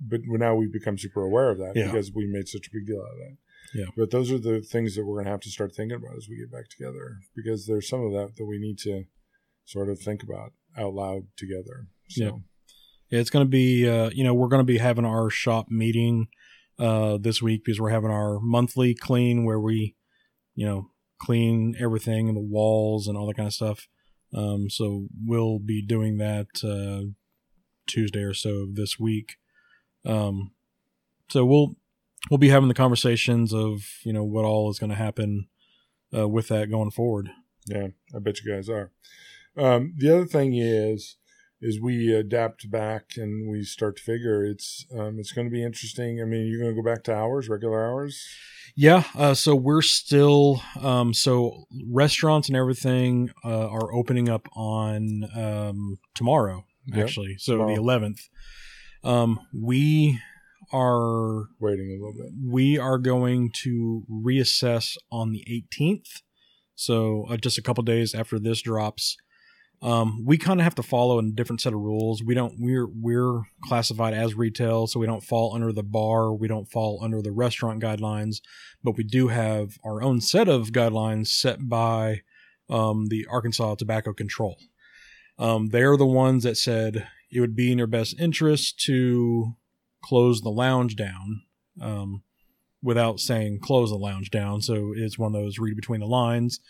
but 0.01 0.21
now 0.25 0.55
we've 0.55 0.73
become 0.73 0.97
super 0.97 1.23
aware 1.23 1.51
of 1.51 1.59
that 1.59 1.73
Yeah. 1.75 1.87
because 1.87 2.11
we 2.15 2.27
made 2.27 2.49
such 2.49 2.69
a 2.69 2.71
big 2.73 2.87
deal 2.87 3.01
out 3.01 3.13
of 3.13 3.19
that. 3.19 3.37
Yeah. 3.75 3.87
But 3.97 4.11
those 4.11 4.31
are 4.33 4.39
the 4.39 4.61
things 4.63 4.95
that 4.95 5.05
we're 5.05 5.17
going 5.17 5.27
to 5.27 5.33
have 5.33 5.41
to 5.41 5.51
start 5.51 5.75
thinking 5.75 5.97
about 5.97 6.17
as 6.17 6.29
we 6.31 6.39
get 6.39 6.51
back 6.53 6.69
together 6.71 7.19
because 7.35 7.67
there's 7.67 7.89
some 7.89 8.01
of 8.07 8.13
that 8.13 8.37
that 8.37 8.47
we 8.47 8.59
need 8.59 8.79
to 8.79 9.05
sort 9.65 9.91
of 9.91 9.99
think 9.99 10.23
about 10.23 10.53
out 10.79 10.95
loud 10.95 11.25
together. 11.37 11.89
So, 12.09 12.25
Yeah. 12.25 12.31
Yeah, 13.11 13.21
it's 13.21 13.31
going 13.31 13.45
to 13.47 13.51
be, 13.51 13.89
uh, 13.89 14.11
you 14.13 14.25
know, 14.25 14.35
we're 14.35 14.49
going 14.49 14.61
to 14.61 14.65
be 14.65 14.79
having 14.79 15.05
our 15.05 15.31
shop 15.31 15.67
meeting 15.71 16.27
uh, 16.79 17.19
this 17.21 17.41
week 17.41 17.63
because 17.65 17.81
we're 17.81 17.91
having 17.91 18.11
our 18.11 18.41
monthly 18.41 18.95
clean 18.95 19.45
where 19.45 19.61
we, 19.61 19.95
you 20.57 20.67
know, 20.67 20.91
clean 21.21 21.77
everything 21.79 22.27
and 22.29 22.37
the 22.37 22.41
walls 22.41 23.07
and 23.07 23.17
all 23.17 23.27
that 23.29 23.37
kind 23.37 23.47
of 23.47 23.55
stuff. 23.55 23.87
Um, 24.35 24.69
so 24.71 25.07
we'll 25.25 25.59
be 25.59 25.83
doing 25.83 26.19
that 26.19 26.47
uh, 26.65 27.13
Tuesday 27.87 28.23
or 28.23 28.35
so 28.35 28.51
of 28.65 28.75
this 28.75 28.99
week. 28.99 29.37
Um, 30.05 30.53
so 31.29 31.45
we'll 31.45 31.77
we'll 32.31 32.39
be 32.39 32.49
having 32.49 32.69
the 32.69 32.75
conversations 32.75 33.53
of 33.53 33.83
you 34.05 34.13
know 34.13 34.25
what 34.25 34.45
all 34.45 34.71
is 34.71 34.79
going 34.79 34.91
to 34.91 34.97
happen 34.97 35.49
uh, 36.17 36.29
with 36.29 36.49
that 36.49 36.71
going 36.71 36.91
forward. 36.91 37.31
Yeah, 37.67 37.89
I 38.15 38.19
bet 38.19 38.41
you 38.43 38.53
guys 38.53 38.69
are. 38.69 38.93
Um, 39.57 39.95
the 39.97 40.15
other 40.15 40.27
thing 40.27 40.55
is, 40.55 41.17
as 41.67 41.79
we 41.81 42.13
adapt 42.15 42.71
back 42.71 43.13
and 43.17 43.51
we 43.51 43.63
start 43.63 43.97
to 43.97 44.03
figure, 44.03 44.45
it's 44.45 44.87
um, 44.97 45.19
it's 45.19 45.33
going 45.33 45.47
to 45.47 45.51
be 45.51 45.65
interesting. 45.65 46.21
I 46.21 46.25
mean, 46.25 46.47
you're 46.47 46.61
going 46.61 46.75
to 46.75 46.81
go 46.83 46.85
back 46.89 47.03
to 47.05 47.15
hours, 47.15 47.49
regular 47.49 47.85
hours. 47.85 48.23
Yeah, 48.77 49.05
uh, 49.17 49.35
so 49.35 49.55
we're 49.57 49.83
still 49.83 50.63
um, 50.81 51.15
so 51.15 51.65
restaurants 51.91 52.49
and 52.49 52.57
everything 52.57 53.31
uh, 53.45 53.69
are 53.69 53.93
opening 53.95 54.29
up 54.29 54.47
on 54.55 55.25
um, 55.35 55.97
tomorrow, 56.15 56.65
Yep, 56.87 57.05
actually. 57.05 57.37
So 57.39 57.53
tomorrow. 57.55 57.75
the 57.75 57.81
eleventh. 57.81 58.21
Um, 59.03 59.41
we 59.55 60.21
are 60.73 61.45
Waiting 61.61 61.89
a 61.91 61.93
little 61.93 62.13
bit. 62.13 62.33
we 62.45 62.77
are 62.77 62.99
going 62.99 63.51
to 63.63 64.03
reassess 64.11 64.97
on 65.13 65.31
the 65.31 65.45
18th. 65.49 66.23
So 66.75 67.25
uh, 67.31 67.37
just 67.37 67.57
a 67.57 67.63
couple 67.63 67.85
days 67.85 68.15
after 68.15 68.39
this 68.39 68.63
drops. 68.63 69.17
Um, 69.83 70.25
we 70.25 70.39
kind 70.39 70.59
of 70.59 70.65
have 70.65 70.75
to 70.77 70.83
follow 70.83 71.19
a 71.19 71.31
different 71.31 71.61
set 71.61 71.75
of 71.75 71.81
rules. 71.81 72.23
We 72.23 72.35
don't 72.35 72.55
we're 72.59 72.87
we're 72.87 73.43
classified 73.63 74.15
as 74.15 74.35
retail, 74.35 74.87
so 74.87 74.99
we 74.99 75.07
don't 75.07 75.23
fall 75.23 75.55
under 75.55 75.73
the 75.73 75.83
bar, 75.83 76.33
we 76.33 76.49
don't 76.49 76.71
fall 76.71 77.01
under 77.03 77.21
the 77.21 77.33
restaurant 77.33 77.83
guidelines, 77.83 78.41
but 78.83 78.97
we 78.97 79.05
do 79.05 79.29
have 79.29 79.79
our 79.85 80.03
own 80.03 80.21
set 80.21 80.49
of 80.49 80.69
guidelines 80.69 81.29
set 81.29 81.69
by 81.69 82.23
um, 82.71 83.07
the 83.09 83.27
Arkansas 83.31 83.75
Tobacco 83.77 84.13
Control. 84.13 84.57
Um, 85.39 85.69
they're 85.69 85.97
the 85.97 86.07
ones 86.07 86.45
that 86.45 86.57
said 86.57 87.07
it 87.31 87.41
would 87.41 87.55
be 87.55 87.71
in 87.71 87.79
your 87.79 87.87
best 87.87 88.19
interest 88.19 88.81
to 88.87 89.57
close 90.03 90.41
the 90.41 90.51
lounge 90.51 90.97
down 90.97 91.43
um, 91.81 92.23
without 92.83 93.21
saying 93.21 93.59
close 93.61 93.91
the 93.91 93.97
lounge 93.97 94.31
down. 94.31 94.63
So 94.63 94.95
it's 94.97 95.19
one 95.19 95.35
of 95.35 95.41
those 95.41 95.59
read 95.59 95.77
between 95.77 96.01
the 96.01 96.07
lines, 96.07 96.61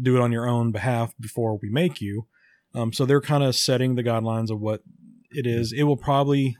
do 0.00 0.16
it 0.16 0.20
on 0.20 0.32
your 0.32 0.48
own 0.48 0.72
behalf 0.72 1.14
before 1.18 1.58
we 1.62 1.70
make 1.70 2.00
you. 2.00 2.26
Um, 2.74 2.92
so 2.92 3.04
they're 3.04 3.20
kind 3.20 3.42
of 3.42 3.56
setting 3.56 3.94
the 3.94 4.02
guidelines 4.02 4.50
of 4.50 4.60
what 4.60 4.82
it 5.30 5.46
is. 5.46 5.72
It 5.72 5.84
will 5.84 5.96
probably 5.96 6.56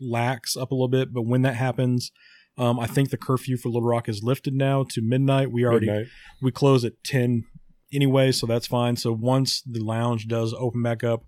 lax 0.00 0.56
up 0.56 0.70
a 0.70 0.74
little 0.74 0.88
bit, 0.88 1.12
but 1.12 1.22
when 1.22 1.42
that 1.42 1.54
happens, 1.54 2.10
um, 2.58 2.78
I 2.78 2.86
think 2.86 3.10
the 3.10 3.16
curfew 3.16 3.56
for 3.56 3.68
Little 3.68 3.88
Rock 3.88 4.08
is 4.08 4.22
lifted 4.22 4.54
now 4.54 4.84
to 4.90 5.00
midnight. 5.00 5.50
We 5.50 5.64
already 5.64 5.86
Midnight. 5.86 6.06
we 6.42 6.50
close 6.50 6.84
at 6.84 7.02
10 7.04 7.44
anyway, 7.92 8.32
so 8.32 8.46
that's 8.46 8.66
fine. 8.66 8.96
So 8.96 9.12
once 9.12 9.62
the 9.62 9.80
lounge 9.80 10.28
does 10.28 10.54
open 10.58 10.82
back 10.82 11.02
up, 11.02 11.24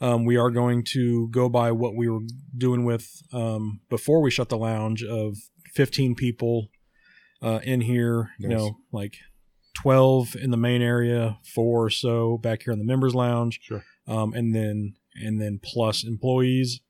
um, 0.00 0.24
we 0.24 0.36
are 0.36 0.50
going 0.50 0.84
to 0.92 1.28
go 1.28 1.48
by 1.48 1.72
what 1.72 1.94
we 1.96 2.08
were 2.08 2.20
doing 2.56 2.84
with 2.84 3.08
um, 3.32 3.80
before 3.88 4.20
we 4.20 4.30
shut 4.30 4.48
the 4.48 4.58
lounge 4.58 5.02
of 5.04 5.36
15 5.74 6.14
people 6.14 6.68
uh, 7.42 7.60
in 7.62 7.80
here, 7.80 8.30
you 8.38 8.48
know, 8.48 8.78
like 8.92 9.14
12 9.82 10.34
in 10.36 10.50
the 10.50 10.56
main 10.56 10.82
area, 10.82 11.38
four 11.54 11.84
or 11.86 11.90
so 11.90 12.38
back 12.38 12.62
here 12.64 12.72
in 12.72 12.78
the 12.78 12.84
members 12.84 13.14
lounge, 13.14 13.60
Sure. 13.62 13.84
um, 14.06 14.32
and 14.34 14.54
then 14.54 14.94
and 15.14 15.40
then 15.40 15.60
plus 15.62 16.04
employees. 16.04 16.80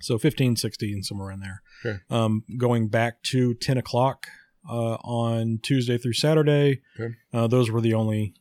So 0.00 0.16
15, 0.18 0.54
16, 0.56 1.02
somewhere 1.02 1.30
in 1.32 1.40
there. 1.40 1.62
Okay. 1.84 1.98
Um, 2.08 2.44
going 2.56 2.86
back 2.88 3.20
to 3.32 3.54
10 3.54 3.78
o'clock 3.78 4.28
uh, 4.68 4.94
on 5.02 5.58
Tuesday 5.62 5.98
through 5.98 6.12
Saturday. 6.12 6.82
Okay. 6.98 7.14
Uh, 7.32 7.48
those 7.48 7.68
were 7.68 7.80
the 7.80 7.94
only, 7.94 8.34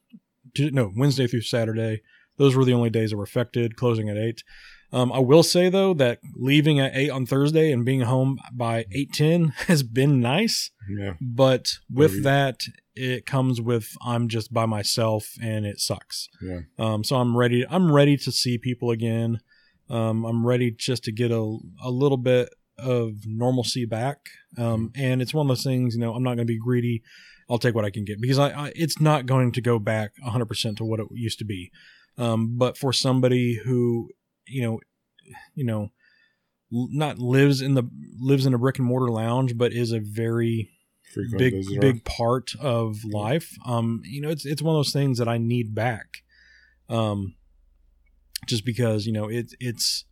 no, 0.60 0.92
Wednesday 0.96 1.26
through 1.26 1.42
Saturday. 1.42 2.02
Those 2.38 2.56
were 2.56 2.64
the 2.64 2.74
only 2.74 2.92
days 2.92 3.10
that 3.10 3.18
were 3.18 3.24
affected, 3.24 3.76
closing 3.76 4.08
at 4.08 4.18
8. 4.18 4.44
Um, 4.94 5.12
I 5.12 5.18
will 5.20 5.42
say, 5.44 5.68
though, 5.70 5.96
that 5.96 6.20
leaving 6.36 6.80
at 6.80 6.96
8 6.96 7.10
on 7.10 7.26
Thursday 7.26 7.72
and 7.72 7.84
being 7.84 8.02
home 8.02 8.38
by 8.54 8.84
8.10 8.96 9.54
has 9.68 9.82
been 9.82 10.20
nice. 10.22 10.70
Yeah. 10.88 11.14
But 11.20 11.70
with 11.92 12.12
Maybe. 12.12 12.24
that, 12.24 12.62
it 12.98 13.26
comes 13.26 13.62
with 13.62 13.96
I'm 14.06 14.28
just 14.28 14.54
by 14.54 14.66
myself 14.66 15.34
and 15.42 15.66
it 15.66 15.80
sucks. 15.80 16.30
Yeah. 16.42 16.62
Um, 16.80 17.04
so 17.04 17.18
I'm 17.18 17.38
ready. 17.38 17.66
I'm 17.70 17.92
ready 17.92 18.18
to 18.18 18.32
see 18.32 18.58
people 18.58 18.92
again. 18.92 19.40
Um, 19.90 20.26
I'm 20.26 20.46
ready 20.46 20.72
just 20.72 21.04
to 21.06 21.12
get 21.12 21.32
a, 21.32 21.58
a 21.84 21.90
little 21.90 22.18
bit 22.18 22.50
of 22.78 23.26
normalcy 23.26 23.86
back. 23.86 24.30
Um, 24.58 24.92
and 24.96 25.22
it's 25.22 25.34
one 25.34 25.46
of 25.46 25.50
those 25.50 25.64
things, 25.64 25.96
you 25.96 26.02
know, 26.02 26.14
I'm 26.14 26.24
not 26.24 26.36
going 26.36 26.46
to 26.48 26.54
be 26.54 26.60
greedy. 26.60 27.04
I'll 27.50 27.58
take 27.58 27.76
what 27.76 27.86
I 27.86 27.90
can 27.90 28.04
get 28.04 28.20
because 28.20 28.40
I, 28.40 28.50
I 28.50 28.72
it's 28.76 29.00
not 29.00 29.26
going 29.26 29.54
to 29.54 29.62
go 29.62 29.80
back 29.80 30.12
100% 30.26 30.78
to 30.78 30.84
what 30.84 31.00
it 31.00 31.08
used 31.12 31.40
to 31.40 31.46
be. 31.46 31.72
Um, 32.18 32.58
but 32.58 32.78
for 32.78 32.92
somebody 32.92 33.62
who, 33.64 34.10
you 34.48 34.62
know, 34.62 34.80
you 35.56 35.66
know, 35.66 35.90
not 36.70 37.20
lives 37.20 37.62
in 37.62 37.76
the 37.76 37.84
lives 38.20 38.46
in 38.46 38.54
a 38.54 38.58
brick 38.58 38.80
and 38.80 38.88
mortar 38.88 39.10
lounge, 39.10 39.58
but 39.58 39.72
is 39.72 39.94
a 39.94 40.00
very 40.00 40.70
Frequent 41.14 41.38
big 41.40 41.54
visitor. 41.54 41.80
big 41.82 42.04
part 42.06 42.52
of 42.60 43.04
life. 43.06 43.56
Um, 43.66 44.02
you 44.06 44.22
know, 44.22 44.30
it's 44.30 44.46
it's 44.46 44.62
one 44.62 44.76
of 44.76 44.80
those 44.80 44.94
things 44.94 45.18
that 45.20 45.28
I 45.28 45.38
need 45.38 45.74
back. 45.74 46.24
Um, 46.90 47.36
just 48.46 48.66
because 48.66 49.06
you 49.06 49.12
know 49.14 49.28
it 49.30 49.54
it's 49.60 50.06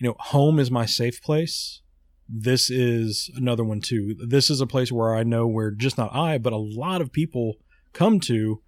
you 0.00 0.06
know 0.08 0.14
home 0.18 0.58
is 0.58 0.70
my 0.70 0.86
safe 0.86 1.22
place. 1.22 1.80
This 2.28 2.70
is 2.70 3.30
another 3.36 3.64
one 3.64 3.80
too. 3.80 4.16
This 4.26 4.50
is 4.50 4.60
a 4.60 4.66
place 4.66 4.90
where 4.90 5.14
I 5.14 5.22
know 5.22 5.46
where 5.46 5.70
just 5.70 5.96
not 5.96 6.14
I, 6.14 6.38
but 6.38 6.52
a 6.52 6.56
lot 6.58 7.00
of 7.00 7.12
people 7.12 7.54
come 7.92 8.20
to 8.20 8.62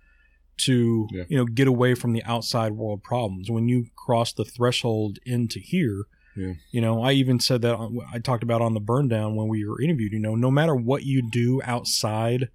to 0.58 1.06
Yeah. 1.12 1.24
you 1.28 1.36
know 1.38 1.44
get 1.44 1.68
away 1.68 1.94
from 1.94 2.12
the 2.12 2.22
outside 2.24 2.72
world 2.72 3.02
problems. 3.02 3.50
When 3.50 3.68
you 3.68 3.86
cross 3.96 4.32
the 4.32 4.44
threshold 4.44 5.18
into 5.26 5.60
here, 5.60 6.04
Yeah. 6.36 6.54
you 6.70 6.80
know, 6.80 7.02
I 7.02 7.12
even 7.12 7.40
said 7.40 7.62
that 7.62 7.74
on, 7.74 7.98
I 8.12 8.18
talked 8.18 8.42
about 8.42 8.62
on 8.62 8.74
the 8.74 8.80
burn 8.80 9.08
down 9.08 9.34
when 9.34 9.48
we 9.48 9.64
were 9.66 9.80
interviewed. 9.80 10.12
You 10.12 10.20
know, 10.20 10.34
no 10.36 10.50
matter 10.50 10.74
what 10.74 11.02
you 11.04 11.22
do 11.28 11.60
outside 11.64 12.48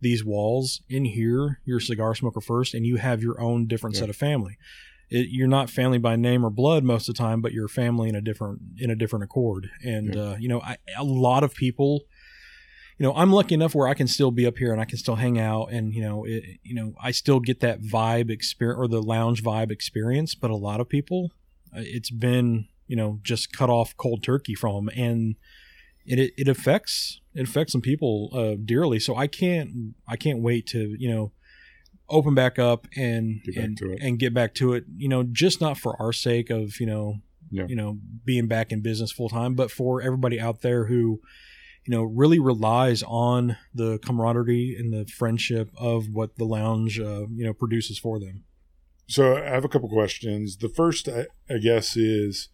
these 0.00 0.24
walls, 0.24 0.82
in 0.88 1.04
here, 1.06 1.60
you're 1.64 1.78
a 1.78 1.80
cigar 1.80 2.14
smoker 2.14 2.40
first, 2.40 2.74
and 2.74 2.84
you 2.86 2.96
have 2.96 3.22
your 3.22 3.40
own 3.40 3.66
different 3.66 3.96
Yeah. 3.96 4.00
set 4.00 4.10
of 4.10 4.16
family. 4.16 4.56
It, 5.10 5.28
you're 5.30 5.48
not 5.48 5.70
family 5.70 5.98
by 5.98 6.16
name 6.16 6.44
or 6.44 6.50
blood 6.50 6.84
most 6.84 7.08
of 7.08 7.14
the 7.14 7.18
time, 7.18 7.40
but 7.40 7.52
you're 7.52 7.68
family 7.68 8.08
in 8.08 8.14
a 8.14 8.20
different 8.20 8.60
in 8.78 8.90
a 8.90 8.96
different 8.96 9.24
accord. 9.24 9.70
And 9.82 10.14
Yeah. 10.14 10.22
uh, 10.22 10.36
you 10.38 10.48
know, 10.48 10.60
I, 10.60 10.76
a 10.96 11.04
lot 11.04 11.42
of 11.44 11.54
people. 11.54 12.02
You 12.98 13.04
know, 13.06 13.14
I'm 13.16 13.32
lucky 13.32 13.54
enough 13.54 13.74
where 13.74 13.88
I 13.88 13.94
can 13.94 14.06
still 14.06 14.30
be 14.30 14.46
up 14.46 14.56
here 14.56 14.70
and 14.70 14.80
I 14.80 14.84
can 14.84 14.98
still 14.98 15.16
hang 15.16 15.36
out, 15.36 15.72
and 15.72 15.92
you 15.92 16.00
know, 16.00 16.24
it, 16.24 16.44
you 16.62 16.74
know, 16.76 16.94
I 17.02 17.10
still 17.10 17.40
get 17.40 17.58
that 17.60 17.82
vibe 17.82 18.30
experience 18.30 18.78
or 18.78 18.86
the 18.86 19.02
lounge 19.02 19.42
vibe 19.42 19.72
experience. 19.72 20.36
But 20.36 20.52
a 20.52 20.56
lot 20.56 20.80
of 20.80 20.88
people, 20.88 21.32
uh, 21.76 21.80
it's 21.82 22.10
been 22.10 22.68
you 22.94 22.98
know 23.00 23.18
just 23.24 23.52
cut 23.52 23.68
off 23.68 23.96
cold 23.96 24.22
turkey 24.22 24.54
from 24.54 24.86
them 24.86 24.88
and 24.96 25.34
it 26.06 26.30
it, 26.36 26.46
affects 26.48 27.20
it 27.34 27.42
affects 27.48 27.72
some 27.72 27.80
people 27.80 28.28
uh, 28.32 28.54
dearly 28.64 29.00
so 29.00 29.16
i 29.16 29.26
can't 29.26 29.70
i 30.06 30.16
can't 30.16 30.40
wait 30.40 30.64
to 30.68 30.94
you 30.96 31.08
know 31.12 31.32
open 32.08 32.34
back 32.36 32.56
up 32.56 32.86
and 32.96 33.42
Get 33.44 33.54
back 33.56 33.64
and, 33.64 33.76
to 33.78 33.92
it. 33.92 33.98
and 34.00 34.18
get 34.20 34.32
back 34.32 34.54
to 34.60 34.74
it 34.74 34.84
you 34.96 35.08
know 35.08 35.24
just 35.24 35.60
not 35.60 35.76
for 35.76 36.00
our 36.00 36.12
sake 36.12 36.50
of 36.50 36.78
you 36.78 36.86
know 36.86 37.06
Yeah. 37.50 37.66
you 37.68 37.74
know 37.74 37.98
being 38.24 38.46
back 38.46 38.70
in 38.70 38.80
business 38.80 39.10
full 39.10 39.28
time 39.28 39.54
but 39.54 39.70
for 39.72 40.00
everybody 40.00 40.38
out 40.40 40.60
there 40.62 40.84
who 40.86 41.20
you 41.84 41.90
know 41.94 42.02
really 42.04 42.38
relies 42.38 43.02
on 43.02 43.56
the 43.74 43.98
camaraderie 44.06 44.76
and 44.78 44.92
the 44.92 45.04
friendship 45.10 45.70
of 45.76 46.06
what 46.12 46.36
the 46.36 46.44
lounge 46.44 47.00
uh, 47.00 47.26
you 47.38 47.44
know 47.44 47.54
produces 47.54 47.98
for 47.98 48.20
them 48.20 48.44
So 49.06 49.36
I 49.36 49.48
have 49.56 49.64
a 49.64 49.68
couple 49.68 49.88
questions. 49.90 50.56
The 50.64 50.70
first, 50.80 51.08
I, 51.08 51.26
I 51.54 51.58
guess, 51.58 51.94
is 51.94 52.48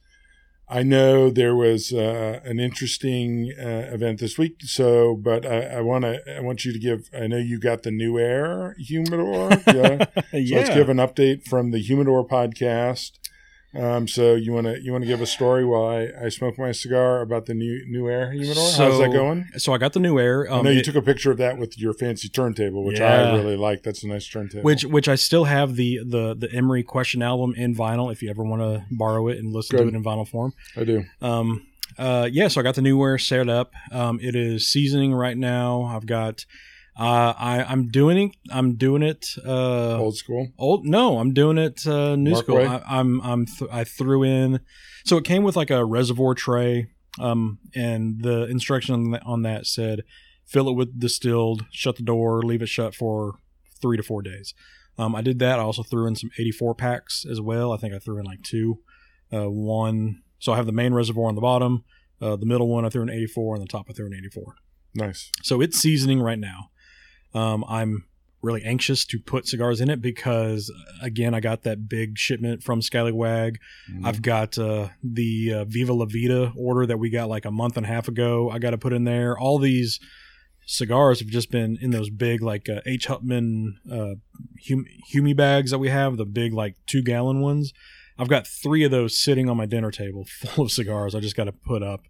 I 0.73 0.85
know 0.85 1.31
there 1.31 1.57
was 1.57 1.93
uh, 1.93 2.39
an 2.45 2.61
interesting 2.61 3.53
uh, 3.59 3.91
event 3.93 4.21
this 4.21 4.39
week. 4.39 4.61
So, 4.63 5.17
but 5.17 5.45
I, 5.45 5.63
I 5.63 5.81
want 5.81 6.05
to 6.05 6.21
I 6.37 6.41
want 6.41 6.65
you 6.65 6.73
to 6.73 6.79
give. 6.79 7.11
I 7.13 7.27
know 7.27 7.39
you 7.39 7.59
got 7.59 7.83
the 7.83 7.91
new 7.91 8.19
air 8.19 8.77
humidor. 8.79 9.51
Yeah. 9.67 10.07
So 10.15 10.57
let's 10.57 10.71
give 10.71 10.89
an 10.89 10.99
update 10.99 11.45
from 11.45 11.73
the 11.73 11.79
humidor 11.79 12.27
podcast. 12.27 13.13
Um, 13.73 14.09
so 14.09 14.35
you 14.35 14.53
want 14.53 14.67
to 14.67 14.83
you 14.83 14.91
want 14.91 15.03
to 15.03 15.07
give 15.07 15.21
a 15.21 15.27
story 15.27 15.65
while 15.65 15.87
I, 15.87 16.11
I 16.25 16.29
smoke 16.29 16.59
my 16.59 16.73
cigar 16.73 17.21
about 17.21 17.47
the 17.47 17.55
new 17.55 17.85
new 17.87 18.09
air 18.09 18.33
humidor? 18.33 18.55
How's 18.77 18.99
that 18.99 19.13
going? 19.13 19.47
so 19.59 19.73
i 19.73 19.79
got 19.79 19.93
the 19.93 20.01
new 20.01 20.19
air 20.19 20.51
I 20.51 20.59
um, 20.59 20.65
know 20.65 20.71
you 20.73 20.81
it- 20.81 20.85
took 20.85 20.97
a 20.97 21.03
picture 21.03 21.31
of 21.31 21.39
that 21.39 21.57
with 21.57 21.79
your 21.79 21.93
fancy 21.95 22.29
turntable, 22.29 22.83
which 22.85 22.99
Yeah. 22.99 23.31
I 23.31 23.37
really 23.37 23.57
like. 23.57 23.85
That's 23.85 24.03
a 24.03 24.09
nice 24.09 24.27
turntable. 24.27 24.65
which 24.65 24.85
which 24.85 25.09
I 25.09 25.15
still 25.15 25.45
have 25.45 25.77
the 25.77 25.99
the 26.05 26.35
the 26.35 26.51
Emery 26.53 26.83
Question 26.83 27.23
album 27.23 27.55
in 27.57 27.75
vinyl. 27.77 28.11
If 28.11 28.23
you 28.23 28.31
ever 28.31 28.43
want 28.43 28.61
to 28.63 28.85
borrow 28.91 29.29
it 29.29 29.39
and 29.39 29.53
listen 29.53 29.77
Good. 29.77 29.83
to 29.85 29.89
it 29.91 29.95
in 29.95 30.03
vinyl 30.03 30.27
form, 30.27 30.53
I 30.77 30.83
do. 30.83 31.05
um, 31.23 31.65
uh, 31.97 32.29
yeah. 32.33 32.49
So 32.49 32.61
I 32.61 32.65
got 32.65 32.75
the 32.75 32.83
new 32.83 33.01
air 33.05 33.19
set 33.19 33.49
up. 33.49 33.73
Um, 33.93 34.19
it 34.21 34.35
is 34.35 34.67
seasoning 34.69 35.13
right 35.15 35.37
now. 35.37 35.83
I've 35.85 36.07
got. 36.07 36.45
Uh, 36.99 37.33
I 37.39 37.65
I'm 37.67 37.89
doing 37.89 38.19
it. 38.19 38.37
I'm 38.51 38.77
doing 38.77 39.03
it. 39.03 39.27
Uh, 39.45 39.97
Old 39.99 40.17
school. 40.17 40.49
old 40.59 40.85
no 40.85 41.19
i'm 41.19 41.33
doing 41.33 41.57
it 41.59 41.87
uh 41.87 42.17
new 42.17 42.33
Mark 42.33 42.45
school? 42.45 42.59
I, 42.59 42.83
i'm 42.89 43.21
i'm 43.23 43.47
th- 43.47 43.71
i 43.73 43.85
threw 43.85 44.23
in 44.23 44.61
so 45.05 45.17
it 45.17 45.25
came 45.25 45.43
with 45.45 45.57
like 45.57 45.71
a 45.71 45.85
reservoir 45.85 46.35
tray 46.35 46.89
um 47.19 47.59
and 47.75 48.23
the 48.23 48.45
instruction 48.49 48.95
on 48.95 49.11
that, 49.13 49.23
on 49.25 49.43
that 49.43 49.67
said 49.67 50.03
fill 50.47 50.69
it 50.69 50.73
with 50.75 50.99
distilled 50.99 51.65
shut 51.71 51.97
the 51.97 52.03
door 52.03 52.43
leave 52.43 52.61
it 52.63 52.69
shut 52.69 52.95
for 52.95 53.35
three 53.81 53.97
to 53.97 54.03
four 54.03 54.21
days 54.21 54.53
um 54.99 55.15
i 55.15 55.23
did 55.23 55.39
that 55.39 55.59
i 55.59 55.63
also 55.63 55.83
threw 55.83 56.07
in 56.07 56.17
some 56.17 56.31
84 56.39 56.75
packs 56.75 57.25
as 57.31 57.41
well 57.41 57.73
i 57.73 57.77
think 57.77 57.95
i 57.95 57.99
threw 57.99 58.19
in 58.19 58.25
like 58.27 58.43
two 58.43 58.81
uh 59.33 59.49
one 59.51 60.23
so 60.39 60.53
i 60.53 60.57
have 60.57 60.67
the 60.67 60.73
main 60.73 60.93
reservoir 60.93 61.29
on 61.29 61.35
the 61.35 61.41
bottom 61.41 61.85
uh 62.21 62.37
the 62.37 62.47
middle 62.47 62.69
one 62.69 62.85
i 62.85 62.89
threw 62.91 63.03
in 63.03 63.11
84 63.11 63.55
and 63.57 63.63
the 63.63 63.69
top 63.69 63.87
i 63.89 63.93
threw 63.93 64.07
in 64.07 64.15
84 64.15 64.55
Nice. 64.95 65.31
so 65.43 65.61
it's 65.61 65.79
seasoning 65.79 66.21
right 66.21 66.39
now. 66.39 66.71
Um, 67.35 67.65
I'm 67.69 68.05
really 68.43 68.63
anxious 68.65 69.05
to 69.05 69.19
put 69.19 69.47
cigars 69.47 69.83
in 69.83 69.91
it 69.91 70.01
because 70.01 70.73
again 71.03 71.35
I 71.35 71.41
got 71.41 71.63
that 71.65 71.89
big 71.89 72.17
shipment 72.17 72.63
from 72.63 72.81
Scallywag. 72.81 73.59
Mhm. 73.93 74.07
I've 74.07 74.23
got 74.23 74.57
uh, 74.59 74.89
the 75.05 75.53
uh, 75.53 75.65
Viva 75.67 75.93
La 75.93 76.07
Vida 76.07 76.53
order 76.57 76.87
that 76.87 76.99
we 76.99 77.11
got 77.11 77.29
like 77.29 77.45
a 77.45 77.51
month 77.51 77.77
and 77.77 77.85
a 77.85 77.89
half 77.89 78.09
ago. 78.09 78.49
I 78.51 78.59
got 78.59 78.71
to 78.71 78.79
put 78.79 78.93
in 78.95 79.05
there. 79.05 79.39
All 79.39 79.59
these 79.59 80.01
cigars 80.67 81.21
have 81.21 81.29
just 81.29 81.51
been 81.51 81.77
in 81.81 81.91
those 81.91 82.11
big 82.11 82.43
like 82.43 82.69
uh, 82.69 82.81
H. 82.87 83.09
Upmann 83.09 83.73
uh, 83.91 84.15
hum- 84.69 84.87
Humi 85.09 85.35
bags 85.35 85.71
that 85.71 85.79
we 85.79 85.89
have, 85.89 86.17
the 86.17 86.25
big 86.25 86.53
like 86.55 86.77
two 86.87 87.03
gallon 87.03 87.41
ones. 87.41 87.73
I've 88.19 88.29
got 88.29 88.47
three 88.47 88.85
of 88.85 88.91
those 88.91 89.19
sitting 89.19 89.49
on 89.49 89.57
my 89.57 89.67
dinner 89.67 89.91
table 89.91 90.25
full 90.41 90.65
of 90.65 90.73
cigars. 90.73 91.15
I 91.15 91.21
just 91.21 91.37
got 91.37 91.45
to 91.45 91.53
put 91.53 91.83
up. 91.83 92.03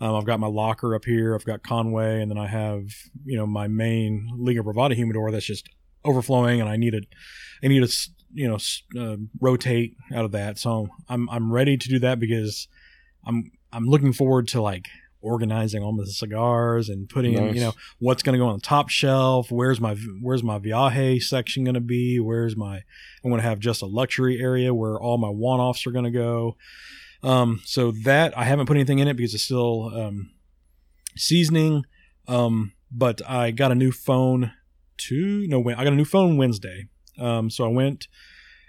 Um, 0.00 0.14
I've 0.14 0.26
got 0.26 0.40
my 0.40 0.46
locker 0.46 0.94
up 0.94 1.04
here. 1.04 1.34
I've 1.34 1.44
got 1.44 1.62
Conway, 1.62 2.20
and 2.20 2.30
then 2.30 2.38
I 2.38 2.46
have 2.48 2.84
you 3.24 3.36
know 3.36 3.46
my 3.46 3.68
main 3.68 4.30
Liga 4.36 4.62
Privada 4.62 4.94
humidor 4.94 5.30
that's 5.30 5.46
just 5.46 5.68
overflowing, 6.04 6.60
and 6.60 6.68
I 6.68 6.76
need 6.76 6.92
to, 6.92 7.02
I 7.62 7.68
need 7.68 7.86
to 7.86 8.10
you 8.32 8.48
know 8.48 8.58
uh, 9.00 9.16
rotate 9.40 9.96
out 10.14 10.24
of 10.24 10.32
that. 10.32 10.58
So 10.58 10.88
I'm 11.08 11.28
I'm 11.30 11.52
ready 11.52 11.76
to 11.76 11.88
do 11.88 11.98
that 12.00 12.20
because 12.20 12.68
I'm 13.26 13.50
I'm 13.72 13.86
looking 13.86 14.12
forward 14.12 14.48
to 14.48 14.60
like 14.62 14.86
organizing 15.22 15.82
all 15.82 15.96
the 15.96 16.06
cigars 16.06 16.88
and 16.88 17.08
putting 17.08 17.32
in, 17.32 17.54
you 17.54 17.60
know 17.60 17.72
what's 17.98 18.22
going 18.22 18.34
to 18.34 18.38
go 18.38 18.46
on 18.46 18.56
the 18.56 18.62
top 18.62 18.88
shelf. 18.88 19.50
Where's 19.50 19.80
my 19.80 19.96
where's 20.20 20.42
my 20.42 20.58
Viaje 20.58 21.22
section 21.22 21.64
going 21.64 21.74
to 21.74 21.80
be? 21.80 22.20
Where's 22.20 22.56
my 22.56 22.76
I'm 23.24 23.30
going 23.30 23.40
to 23.40 23.48
have 23.48 23.58
just 23.58 23.82
a 23.82 23.86
luxury 23.86 24.40
area 24.40 24.72
where 24.72 25.00
all 25.00 25.18
my 25.18 25.30
one 25.30 25.58
offs 25.58 25.86
are 25.86 25.90
going 25.90 26.04
to 26.04 26.10
go. 26.10 26.56
Um, 27.26 27.60
so 27.64 27.90
that 28.04 28.36
I 28.38 28.44
haven't 28.44 28.66
put 28.66 28.76
anything 28.76 29.00
in 29.00 29.08
it 29.08 29.14
because 29.14 29.34
it's 29.34 29.42
still 29.42 29.90
um, 29.94 30.30
seasoning. 31.16 31.84
Um, 32.28 32.72
but 32.90 33.20
I 33.28 33.50
got 33.50 33.72
a 33.72 33.74
new 33.74 33.92
phone 33.92 34.52
two 34.96 35.46
no 35.48 35.60
I 35.68 35.84
got 35.84 35.92
a 35.92 35.96
new 35.96 36.04
phone 36.04 36.36
Wednesday. 36.36 36.88
Um, 37.18 37.50
so 37.50 37.64
I 37.64 37.68
went 37.68 38.08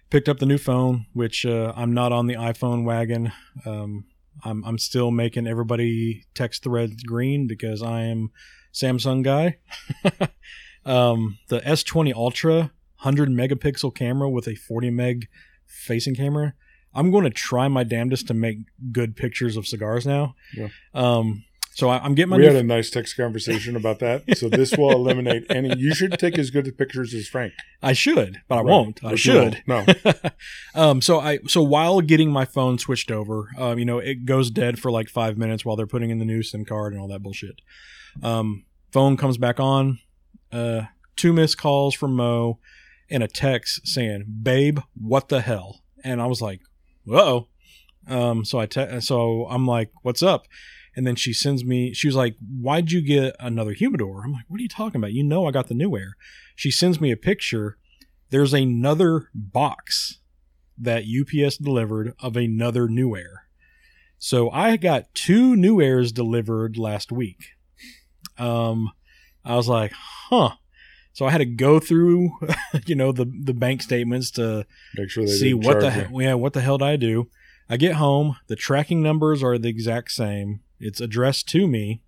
picked 0.09 0.29
up 0.29 0.39
the 0.39 0.45
new 0.45 0.57
phone, 0.57 1.05
which 1.13 1.45
uh, 1.45 1.73
I'm 1.75 1.93
not 1.93 2.11
on 2.11 2.27
the 2.27 2.35
iPhone 2.35 2.83
wagon. 2.83 3.31
Um, 3.65 4.05
I'm 4.43 4.63
I'm 4.65 4.77
still 4.77 5.11
making 5.11 5.47
everybody 5.47 6.25
text 6.33 6.63
threads 6.63 7.03
green 7.03 7.47
because 7.47 7.81
I 7.81 8.03
am 8.03 8.31
Samsung 8.73 9.23
guy. 9.23 9.57
um, 10.85 11.37
the 11.49 11.59
S20 11.61 12.13
Ultra 12.13 12.71
100 13.01 13.29
megapixel 13.29 13.93
camera 13.93 14.29
with 14.29 14.47
a 14.47 14.55
40 14.55 14.89
meg 14.89 15.27
facing 15.65 16.15
camera. 16.15 16.53
I'm 16.97 17.11
going 17.11 17.23
to 17.23 17.29
try 17.29 17.67
my 17.67 17.83
damnedest 17.83 18.27
to 18.27 18.33
make 18.33 18.57
good 18.91 19.15
pictures 19.15 19.55
of 19.55 19.67
cigars 19.67 20.05
now. 20.05 20.35
Yeah. 20.53 20.69
Um, 20.93 21.43
so 21.75 21.89
I, 21.89 21.99
I'm 21.99 22.15
getting 22.15 22.31
my 22.31 22.37
we 22.37 22.45
had 22.45 22.55
a 22.55 22.63
nice 22.63 22.89
text 22.89 23.15
conversation 23.15 23.75
about 23.75 23.99
that. 23.99 24.23
So 24.35 24.49
this 24.49 24.75
will 24.75 24.93
eliminate 24.93 25.45
any. 25.51 25.77
You 25.77 25.93
should 25.93 26.13
take 26.17 26.39
as 26.39 26.49
good 26.49 26.75
pictures 26.75 27.13
as 27.13 27.27
Frank. 27.27 27.53
I 27.83 27.93
should, 27.93 28.41
but 28.47 28.55
I 28.55 28.57
Right. 28.61 28.65
won't. 28.65 28.99
I 29.05 29.09
But 29.11 29.19
should. 29.19 29.61
won't. 29.67 29.87
No. 30.03 30.31
um, 30.75 31.01
so 31.01 31.19
I 31.19 31.37
so 31.47 31.61
while 31.61 32.01
getting 32.01 32.31
my 32.31 32.45
phone 32.45 32.79
switched 32.79 33.11
over, 33.11 33.49
um, 33.59 33.77
you 33.77 33.85
know, 33.85 33.99
it 33.99 34.25
goes 34.25 34.49
dead 34.49 34.79
for 34.79 34.89
like 34.91 35.07
five 35.07 35.37
minutes 35.37 35.63
while 35.63 35.75
they're 35.75 35.85
putting 35.85 36.09
in 36.09 36.17
the 36.17 36.25
new 36.25 36.41
SIM 36.41 36.65
card 36.65 36.93
and 36.93 37.01
all 37.01 37.07
that 37.09 37.21
bullshit. 37.21 37.61
Um, 38.23 38.65
phone 38.91 39.15
comes 39.15 39.37
back 39.37 39.59
on. 39.59 39.99
Uh, 40.51 40.83
two 41.15 41.31
missed 41.31 41.59
calls 41.59 41.93
from 41.93 42.15
Mo, 42.15 42.57
and 43.07 43.21
a 43.21 43.27
text 43.27 43.85
saying, 43.87 44.25
"Babe, 44.41 44.79
what 44.95 45.29
the 45.29 45.41
hell?" 45.41 45.81
And 46.03 46.21
I 46.23 46.25
was 46.25 46.41
like, 46.41 46.61
"Uh-oh." 47.11 47.47
Um, 48.07 48.45
so 48.45 48.59
I 48.59 48.65
te- 48.65 49.01
so 49.01 49.47
I'm 49.49 49.65
like, 49.67 49.91
"What's 50.01 50.23
up?" 50.23 50.47
And 50.95 51.05
then 51.05 51.15
she 51.15 51.33
sends 51.33 51.63
me. 51.63 51.93
She 51.93 52.07
was 52.07 52.15
like, 52.15 52.35
"Why'd 52.39 52.91
you 52.91 53.01
get 53.01 53.35
another 53.39 53.73
humidor?" 53.73 54.23
I'm 54.23 54.33
like, 54.33 54.45
"What 54.47 54.59
are 54.59 54.63
you 54.63 54.69
talking 54.69 54.99
about? 54.99 55.13
You 55.13 55.23
know 55.23 55.45
I 55.45 55.51
got 55.51 55.67
the 55.67 55.73
new 55.73 55.95
air." 55.97 56.15
She 56.55 56.71
sends 56.71 56.99
me 56.99 57.11
a 57.11 57.17
picture. 57.17 57.77
There's 58.29 58.53
another 58.53 59.29
box 59.33 60.19
that 60.77 61.05
UPS 61.05 61.57
delivered 61.57 62.13
of 62.19 62.35
another 62.35 62.87
new 62.87 63.15
air. 63.15 63.47
So 64.17 64.49
I 64.49 64.77
got 64.77 65.13
two 65.13 65.55
new 65.55 65.81
airs 65.81 66.11
delivered 66.11 66.77
last 66.77 67.11
week. 67.11 67.49
Um, 68.37 68.91
I 69.45 69.55
was 69.55 69.67
like, 69.67 69.93
huh. 69.93 70.55
So 71.17 71.25
I 71.25 71.31
had 71.31 71.39
to 71.39 71.45
go 71.45 71.79
through, 71.79 72.29
you 72.85 72.93
know, 72.93 73.11
the 73.11 73.25
the 73.25 73.55
bank 73.55 73.81
statements 73.81 74.29
to 74.31 74.67
Make 74.95 75.09
sure 75.09 75.25
they 75.25 75.31
see 75.31 75.51
what 75.51 75.79
the 75.79 76.07
yeah, 76.13 76.35
what 76.35 76.53
the 76.53 76.61
hell 76.61 76.77
did 76.77 76.85
I 76.85 76.95
do? 76.95 77.27
I 77.67 77.77
get 77.77 77.95
home, 77.95 78.35
the 78.45 78.55
tracking 78.55 79.01
numbers 79.01 79.41
are 79.41 79.57
the 79.57 79.67
exact 79.67 80.11
same. 80.11 80.59
It's 80.79 81.01
addressed 81.01 81.49
to 81.49 81.67
me. 81.67 82.03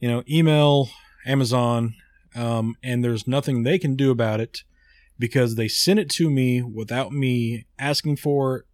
You 0.00 0.08
know, 0.08 0.24
email 0.28 0.88
Amazon, 1.26 1.94
um, 2.34 2.74
and 2.82 3.04
there's 3.04 3.28
nothing 3.28 3.62
they 3.62 3.78
can 3.78 3.94
do 3.94 4.10
about 4.10 4.40
it 4.40 4.64
because 5.16 5.54
they 5.54 5.68
sent 5.68 6.00
it 6.00 6.10
to 6.10 6.28
me 6.28 6.60
without 6.60 7.12
me 7.12 7.66
asking 7.78 8.16
for 8.16 8.56
it 8.56 8.64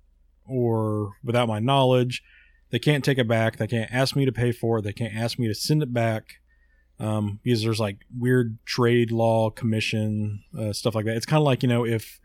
or 0.47 1.16
without 1.23 1.48
my 1.48 1.59
knowledge. 1.59 2.23
They 2.70 2.78
can't 2.78 3.05
take 3.05 3.19
it 3.19 3.28
back. 3.28 3.59
They 3.59 3.66
can't 3.66 3.93
ask 3.93 4.16
me 4.16 4.24
to 4.24 4.32
pay 4.32 4.52
for 4.52 4.78
it. 4.78 4.85
They 4.85 4.94
can't 4.94 5.15
ask 5.15 5.39
me 5.39 5.48
to 5.48 5.55
send 5.55 5.82
it 5.82 5.93
back 5.93 6.40
um, 7.01 7.40
because 7.43 7.62
there's 7.62 7.81
like 7.81 7.98
weird 8.16 8.59
trade 8.64 9.10
law 9.10 9.51
commission 9.51 10.43
uh, 10.59 10.72
stuff 10.72 10.94
like 10.94 11.06
that. 11.06 11.16
It's 11.16 11.27
kind 11.27 11.39
of 11.40 11.44
like 11.44 11.62
you 11.62 11.68
know 11.68 11.85
if 11.85 12.20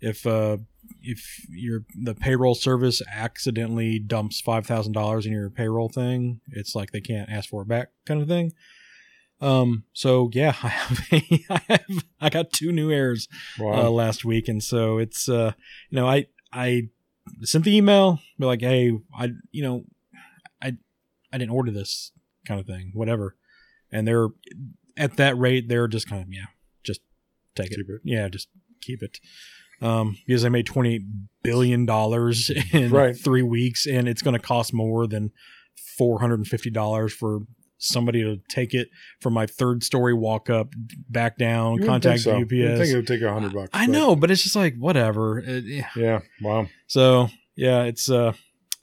if 0.00 0.26
uh, 0.26 0.56
if 1.02 1.44
your 1.50 1.84
the 2.00 2.14
payroll 2.14 2.54
service 2.54 3.02
accidentally 3.12 3.98
dumps 3.98 4.40
five 4.40 4.66
thousand 4.66 4.92
dollars 4.92 5.26
in 5.26 5.32
your 5.32 5.50
payroll 5.50 5.88
thing, 5.88 6.40
it's 6.48 6.74
like 6.74 6.92
they 6.92 7.00
can't 7.00 7.28
ask 7.30 7.48
for 7.50 7.62
it 7.62 7.68
back, 7.68 7.88
kind 8.06 8.22
of 8.22 8.28
thing. 8.28 8.52
Um. 9.40 9.84
So 9.92 10.30
yeah, 10.32 10.54
I 10.62 10.68
have, 10.68 11.00
a, 11.12 11.44
I 11.50 11.60
have 11.68 12.04
I 12.20 12.28
got 12.30 12.52
two 12.52 12.72
new 12.72 12.90
airs 12.90 13.28
Wow. 13.58 13.86
uh, 13.86 13.90
last 13.90 14.24
week, 14.24 14.48
and 14.48 14.62
so 14.62 14.98
it's 14.98 15.28
uh 15.28 15.52
you 15.90 15.96
know 15.96 16.06
I 16.06 16.26
I 16.52 16.88
sent 17.42 17.64
the 17.64 17.76
email, 17.76 18.18
be 18.38 18.46
like, 18.46 18.60
hey, 18.60 18.92
I 19.18 19.30
you 19.50 19.62
know 19.62 19.84
I 20.62 20.76
I 21.32 21.38
didn't 21.38 21.52
order 21.52 21.70
this 21.70 22.12
kind 22.46 22.60
of 22.60 22.66
thing, 22.66 22.90
whatever, 22.94 23.36
and 23.92 24.06
they're 24.06 24.28
at 24.96 25.16
that 25.16 25.36
rate, 25.38 25.68
they're 25.68 25.88
just 25.88 26.08
kind 26.08 26.22
of 26.22 26.28
yeah, 26.32 26.46
just 26.84 27.00
take 27.54 27.70
it, 27.72 27.80
it. 27.80 28.00
yeah, 28.04 28.28
just 28.28 28.48
keep 28.80 29.02
it. 29.02 29.18
Um, 29.82 30.18
because 30.26 30.42
they 30.42 30.48
made 30.50 30.66
twenty 30.66 30.96
eight 30.96 31.02
billion 31.42 31.86
dollars 31.86 32.50
in 32.72 32.90
Right. 32.90 33.16
three 33.16 33.42
weeks, 33.42 33.86
and 33.86 34.08
it's 34.08 34.20
going 34.22 34.34
to 34.34 34.38
cost 34.42 34.74
more 34.74 35.06
than 35.06 35.30
four 35.96 36.20
hundred 36.20 36.40
and 36.40 36.46
fifty 36.46 36.70
dollars 36.70 37.12
for 37.14 37.40
somebody 37.78 38.22
to 38.22 38.38
take 38.50 38.74
it 38.74 38.88
from 39.22 39.32
my 39.32 39.46
third 39.46 39.82
story 39.82 40.12
walk 40.12 40.50
up, 40.50 40.74
back 41.08 41.38
down, 41.38 41.76
You 41.80 41.86
contact 41.86 42.20
so. 42.20 42.36
UPS. 42.38 42.52
You'd 42.52 42.76
think 42.76 42.90
it 42.90 42.96
would 42.96 43.06
take 43.06 43.22
a 43.22 43.32
hundred 43.32 43.54
bucks. 43.54 43.70
I 43.72 43.86
but- 43.86 43.92
know, 43.92 44.14
but 44.16 44.30
it's 44.30 44.42
just 44.42 44.54
like 44.56 44.76
whatever. 44.76 45.38
It- 45.38 45.64
yeah. 45.64 45.88
Yeah. 45.96 46.20
Wow. 46.42 46.66
So 46.86 47.28
yeah, 47.56 47.84
it's 47.84 48.10
uh. 48.10 48.32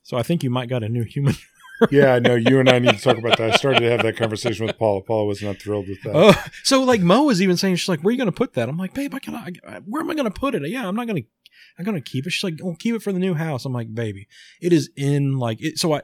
So 0.02 0.18
I 0.18 0.24
think 0.24 0.42
you 0.42 0.50
might 0.50 0.70
got 0.70 0.84
a 0.84 0.90
new 0.90 1.04
human. 1.04 1.36
Yeah. 1.92 2.14
I 2.14 2.20
know. 2.20 2.36
You 2.36 2.60
and 2.60 2.70
I 2.70 2.80
need 2.80 2.96
to 2.96 3.02
talk 3.02 3.18
about 3.18 3.38
that. 3.38 3.52
I 3.54 3.56
started 3.56 3.80
to 3.82 3.90
have 3.92 4.04
that 4.04 4.18
conversation 4.18 4.66
with 4.66 4.78
Paula. 4.78 5.02
Paula 5.02 5.26
was 5.26 5.42
not 5.42 5.58
thrilled 5.58 5.88
with 5.88 6.02
that. 6.04 6.16
Oh, 6.16 6.34
so 6.64 6.84
like 6.84 7.02
Mo 7.02 7.24
was 7.24 7.42
even 7.42 7.58
saying, 7.58 7.76
she's 7.76 7.90
like, 7.90 8.02
"Where 8.02 8.10
are 8.10 8.14
you 8.14 8.18
going 8.18 8.32
to 8.32 8.32
put 8.32 8.54
that?" 8.54 8.70
I'm 8.70 8.78
like, 8.78 8.94
"Babe, 8.94 9.14
I 9.14 9.20
can. 9.20 9.36
I, 9.36 9.52
where 9.86 10.02
am 10.02 10.10
I 10.10 10.16
going 10.16 10.32
to 10.32 10.40
put 10.40 10.56
it? 10.56 10.68
Yeah, 10.68 10.88
I'm 10.88 10.96
not 10.96 11.08
going 11.08 11.24
to. 11.24 11.30
I'm 11.78 11.86
going 11.86 12.02
to 12.02 12.10
keep 12.10 12.26
it." 12.26 12.32
She's 12.32 12.44
like, 12.44 12.60
"Oh, 12.64 12.76
keep 12.78 12.96
it 12.96 13.02
for 13.02 13.12
the 13.12 13.20
new 13.20 13.34
house." 13.34 13.66
I'm 13.66 13.74
like, 13.74 13.94
"Baby, 13.94 14.28
it 14.62 14.74
is 14.74 14.90
in 14.96 15.38
like 15.38 15.62
it." 15.62 15.78
So 15.78 15.94
I, 15.94 16.02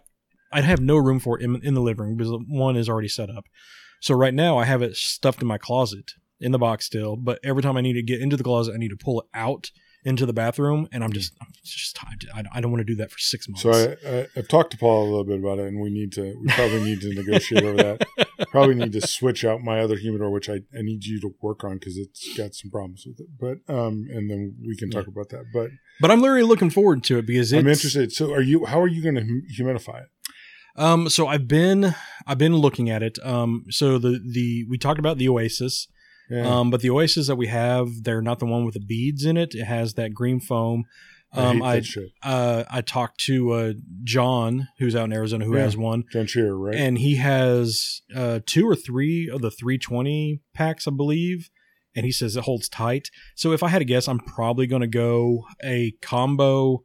I'd 0.52 0.64
have 0.64 0.80
no 0.80 0.98
room 0.98 1.20
for 1.20 1.40
it 1.40 1.44
in, 1.44 1.60
in 1.64 1.74
the 1.74 1.82
living 1.82 2.06
room 2.06 2.18
because 2.18 2.34
one 2.48 2.76
is 2.76 2.88
already 2.88 3.08
set 3.08 3.30
up. 3.30 3.46
So 4.00 4.14
right 4.14 4.34
now 4.34 4.58
I 4.58 4.66
have 4.66 4.82
it 4.82 4.96
stuffed 4.96 5.42
in 5.42 5.48
my 5.48 5.58
closet 5.58 6.12
in 6.40 6.52
the 6.52 6.60
box 6.60 6.86
still. 6.86 7.16
But 7.16 7.40
every 7.44 7.64
time 7.64 7.78
I 7.78 7.82
need 7.82 7.94
to 7.94 8.04
get 8.04 8.22
into 8.22 8.38
the 8.38 8.44
closet, 8.44 8.74
I 8.74 8.78
need 8.78 8.90
to 8.90 8.98
pull 8.98 9.22
it 9.22 9.28
out 9.34 9.72
into 10.06 10.26
the 10.26 10.34
bathroom, 10.34 10.88
and 10.92 11.04
I'm 11.04 11.14
just, 11.14 11.34
I'm 11.42 11.48
just, 11.64 11.98
I, 12.34 12.44
I 12.54 12.62
don't 12.62 12.72
want 12.72 12.82
to 12.82 12.86
do 12.86 12.96
that 12.96 13.12
for 13.12 13.20
six 13.20 13.48
months. 13.48 13.64
So 13.64 13.72
I, 13.72 14.10
I, 14.10 14.28
I've 14.36 14.48
talked 14.48 14.72
to 14.72 14.78
Paul 14.78 15.04
a 15.04 15.10
little 15.10 15.24
bit 15.24 15.40
about 15.40 15.60
it, 15.60 15.68
and 15.68 15.80
we 15.80 15.90
need 15.90 16.12
to. 16.14 16.36
We 16.42 16.48
probably 16.50 16.84
need 16.84 17.02
to 17.02 17.14
negotiate 17.14 17.64
over 17.64 17.78
that. 17.78 18.08
Probably 18.52 18.76
need 18.76 18.92
to 18.94 19.02
switch 19.02 19.46
out 19.46 19.62
my 19.62 19.80
other 19.80 19.96
humidor, 19.96 20.30
which 20.30 20.50
I, 20.50 20.56
I 20.78 20.82
need 20.82 21.06
you 21.06 21.20
to 21.22 21.34
work 21.42 21.64
on 21.64 21.78
because 21.78 21.98
it's 21.98 22.38
got 22.38 22.54
some 22.54 22.70
problems 22.70 23.04
with 23.06 23.20
it. 23.20 23.28
But 23.40 23.74
um, 23.74 24.08
and 24.12 24.30
then 24.30 24.56
we 24.68 24.76
can 24.76 24.92
talk 24.92 25.08
about 25.08 25.30
that. 25.30 25.46
But 25.52 25.70
but 26.00 26.12
I'm 26.12 26.22
literally 26.22 26.44
looking 26.44 26.70
forward 26.70 27.04
to 27.06 27.18
it 27.18 27.26
because 27.26 27.52
I'm 27.52 27.68
interested. 27.68 28.12
So 28.12 28.32
are 28.34 28.42
you? 28.42 28.66
How 28.66 28.80
are 28.80 28.88
you 28.88 29.02
going 29.02 29.16
to 29.16 29.42
humidify 29.58 30.04
it? 30.04 30.10
Um, 30.76 31.10
so 31.10 31.28
I've 31.28 31.48
been 31.48 31.96
I've 32.26 32.38
been 32.38 32.58
looking 32.58 32.90
at 32.90 33.04
it. 33.04 33.18
Um, 33.24 33.66
so 33.70 33.98
the 33.98 34.20
the 34.24 34.66
we 34.70 34.78
talked 34.78 35.00
about 35.00 35.18
the 35.18 35.30
Oasis. 35.30 35.88
Yeah. 36.34 36.60
Um, 36.60 36.70
but 36.72 36.82
the 36.82 36.90
Oasis 36.90 37.28
that 37.28 37.36
we 37.36 37.48
have, 37.48 37.88
they're 38.04 38.22
not 38.22 38.40
the 38.40 38.46
one 38.46 38.66
with 38.66 38.74
the 38.74 38.80
beads 38.80 39.24
in 39.26 39.38
it. 39.38 39.54
It 39.54 39.66
has 39.66 39.94
that 39.96 40.14
green 40.14 40.40
foam. 40.40 40.86
I 41.36 41.40
Um, 41.42 41.58
hate 41.58 41.64
I 41.66 41.76
that 41.76 41.86
shit. 41.86 42.10
uh 42.22 42.64
I 42.70 42.82
talked 42.82 43.20
to 43.26 43.52
uh 43.52 43.74
John, 44.04 44.68
who's 44.80 44.96
out 44.96 45.06
in 45.06 45.14
Arizona, 45.14 45.46
who 45.46 45.56
Yeah. 45.56 45.64
has 45.64 45.76
one, 45.78 46.04
John 46.12 46.28
Shearer, 46.28 46.58
right? 46.58 46.76
and 46.76 46.98
he 47.00 47.16
has 47.18 48.02
uh 48.16 48.40
two 48.46 48.68
or 48.68 48.76
three 48.76 49.30
of 49.30 49.42
the 49.42 49.50
320 49.52 50.42
packs, 50.54 50.88
I 50.88 50.92
believe. 50.92 51.50
And 51.96 52.06
he 52.06 52.12
says 52.12 52.36
it 52.36 52.44
holds 52.44 52.68
tight. 52.70 53.10
So 53.36 53.52
if 53.52 53.62
I 53.64 53.68
had 53.70 53.80
to 53.80 53.86
guess, 53.86 54.08
I'm 54.08 54.20
probably 54.20 54.66
going 54.68 54.82
to 54.82 54.88
go 54.88 55.46
a 55.64 55.92
combo. 56.02 56.84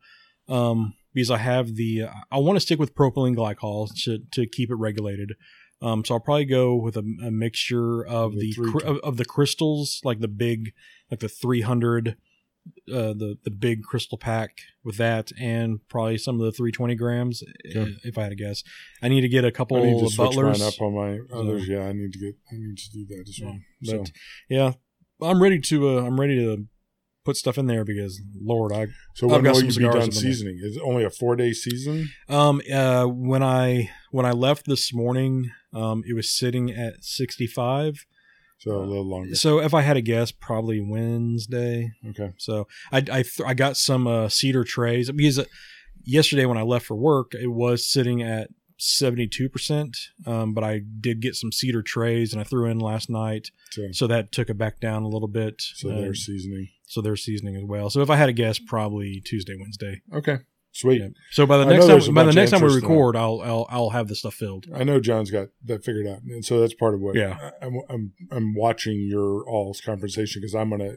Um, 0.48 0.94
because 1.14 1.30
I 1.30 1.38
have 1.38 1.74
the, 1.74 2.04
I 2.30 2.38
want 2.38 2.56
to 2.56 2.60
stick 2.60 2.78
with 2.78 2.94
propylene 2.94 3.34
glycol 3.34 3.88
to, 4.04 4.18
to 4.32 4.46
keep 4.46 4.70
it 4.70 4.74
regulated. 4.76 5.32
Um, 5.80 6.04
so 6.04 6.14
I'll 6.14 6.20
probably 6.20 6.44
go 6.44 6.74
with 6.74 6.96
a, 6.96 7.04
a 7.24 7.30
mixture 7.30 8.04
of 8.04 8.32
The 8.32 8.52
the, 8.56 8.70
cr- 8.72 8.84
of, 8.86 8.98
of 8.98 9.16
the 9.16 9.24
crystals, 9.24 10.00
like 10.04 10.18
the 10.20 10.26
big, 10.28 10.72
like 11.10 11.20
the 11.20 11.28
300, 11.28 12.08
uh, 12.10 12.14
the 12.88 13.36
the 13.44 13.50
big 13.50 13.82
crystal 13.84 14.18
pack 14.18 14.58
with 14.84 14.96
that, 14.96 15.30
and 15.40 15.78
probably 15.88 16.18
some 16.18 16.34
of 16.40 16.44
the 16.44 16.52
320 16.52 16.94
grams, 16.96 17.42
Okay. 17.70 17.94
if 18.02 18.18
I 18.18 18.22
had 18.24 18.30
to 18.30 18.34
guess. 18.36 18.62
I 19.02 19.08
need 19.08 19.20
to 19.22 19.28
get 19.28 19.44
a 19.44 19.52
couple 19.52 19.76
I 19.76 19.84
need 19.84 20.00
to 20.00 20.06
of 20.06 20.12
switch 20.12 20.30
butlers. 20.30 20.58
mine 20.58 20.68
up 20.68 20.80
on 20.82 20.94
my 20.94 21.18
others. 21.38 21.68
Yeah, 21.68 21.84
I 21.84 21.92
need 21.92 22.12
to 22.12 22.18
get. 22.18 22.34
I 22.50 22.56
need 22.56 22.76
to 22.76 22.90
do 22.92 23.06
that 23.10 23.28
as 23.28 23.38
well. 23.42 23.58
Yeah, 23.80 23.90
So, 23.92 23.98
but- 23.98 24.12
yeah, 24.50 24.72
I'm 25.22 25.40
ready 25.42 25.60
to. 25.60 25.88
Uh, 25.98 26.02
I'm 26.02 26.18
ready 26.20 26.34
to 26.36 26.66
put 27.24 27.36
stuff 27.36 27.56
in 27.58 27.66
there 27.66 27.84
because 27.84 28.20
Lord, 28.40 28.72
I 28.72 28.86
so 29.14 29.26
I've 29.26 29.32
when 29.32 29.44
got 29.44 29.54
will 29.54 29.64
you 29.64 29.74
be 29.78 29.84
done 29.98 30.10
seasoning? 30.12 30.58
Is 30.62 30.76
it 30.76 30.82
only 30.84 31.04
a 31.04 31.10
four 31.10 31.36
day 31.36 31.52
season? 31.52 32.10
Um. 32.28 32.60
Uh. 32.72 33.04
When 33.06 33.42
I 33.44 33.90
when 34.10 34.26
I 34.26 34.32
left 34.32 34.66
this 34.66 34.92
morning, 34.92 35.50
um, 35.72 36.02
it 36.08 36.14
was 36.14 36.30
sitting 36.30 36.70
at 36.70 37.04
sixty 37.04 37.46
five. 37.46 38.04
So 38.60 38.72
a 38.72 38.82
little 38.82 39.08
longer. 39.08 39.34
So 39.36 39.60
if 39.60 39.72
I 39.72 39.82
had 39.82 39.96
a 39.96 40.00
guess, 40.00 40.32
probably 40.32 40.80
Wednesday. 40.80 41.92
Okay. 42.10 42.32
So 42.38 42.66
I 42.92 42.98
I 42.98 43.02
th- 43.22 43.40
I 43.46 43.54
got 43.54 43.76
some 43.76 44.06
uh, 44.06 44.28
cedar 44.28 44.64
trays 44.64 45.10
because 45.10 45.38
uh, 45.38 45.44
yesterday 46.04 46.44
when 46.46 46.58
I 46.58 46.62
left 46.62 46.86
for 46.86 46.96
work, 46.96 47.32
it 47.34 47.52
was 47.52 47.88
sitting 47.88 48.20
at 48.22 48.48
seventy 48.78 49.28
two 49.28 49.48
percent. 49.48 49.96
Um. 50.26 50.54
But 50.54 50.64
I 50.64 50.80
did 51.00 51.20
get 51.20 51.34
some 51.36 51.52
cedar 51.52 51.82
trays 51.82 52.32
and 52.32 52.40
I 52.40 52.44
threw 52.44 52.66
in 52.68 52.78
last 52.80 53.08
night, 53.10 53.48
So, 53.70 53.82
so 53.92 54.06
that 54.08 54.32
took 54.32 54.50
it 54.50 54.58
back 54.58 54.80
down 54.80 55.02
a 55.04 55.08
little 55.08 55.28
bit. 55.28 55.54
so 55.60 55.90
Uh, 55.90 56.00
they're 56.00 56.14
seasoning. 56.14 56.68
so 56.86 57.00
they're 57.00 57.16
seasoning 57.16 57.54
as 57.56 57.62
well. 57.64 57.90
So 57.90 58.00
if 58.00 58.10
I 58.10 58.16
had 58.16 58.28
a 58.28 58.32
guess, 58.32 58.58
probably 58.58 59.20
Tuesday, 59.24 59.54
Wednesday. 59.58 60.02
Okay. 60.12 60.38
Sweet. 60.78 61.00
Yeah. 61.00 61.08
So 61.32 61.44
by 61.44 61.56
the 61.58 61.64
I 61.64 61.70
next 61.70 61.80
know 61.80 61.86
there's 61.88 62.04
a 62.04 62.06
time, 62.06 62.14
by 62.14 62.22
the 62.24 62.32
next 62.32 62.52
time 62.52 62.62
we 62.62 62.72
record, 62.72 63.16
I'll 63.16 63.40
I'll 63.42 63.66
I'll 63.68 63.90
have 63.90 64.06
the 64.06 64.14
stuff 64.14 64.34
filled. 64.34 64.66
I 64.72 64.84
know 64.84 65.00
John's 65.00 65.30
got 65.32 65.48
that 65.64 65.82
figured 65.84 66.06
out, 66.06 66.22
and 66.22 66.44
so 66.44 66.60
that's 66.60 66.74
part 66.74 66.94
of 66.94 67.00
what. 67.00 67.16
Yeah. 67.16 67.50
I, 67.60 67.66
I'm 67.66 67.80
I'm 67.90 68.12
I'm 68.30 68.54
watching 68.54 69.00
your 69.10 69.44
all's 69.48 69.80
conversation 69.80 70.40
because 70.40 70.54
I'm 70.54 70.70
gonna, 70.70 70.92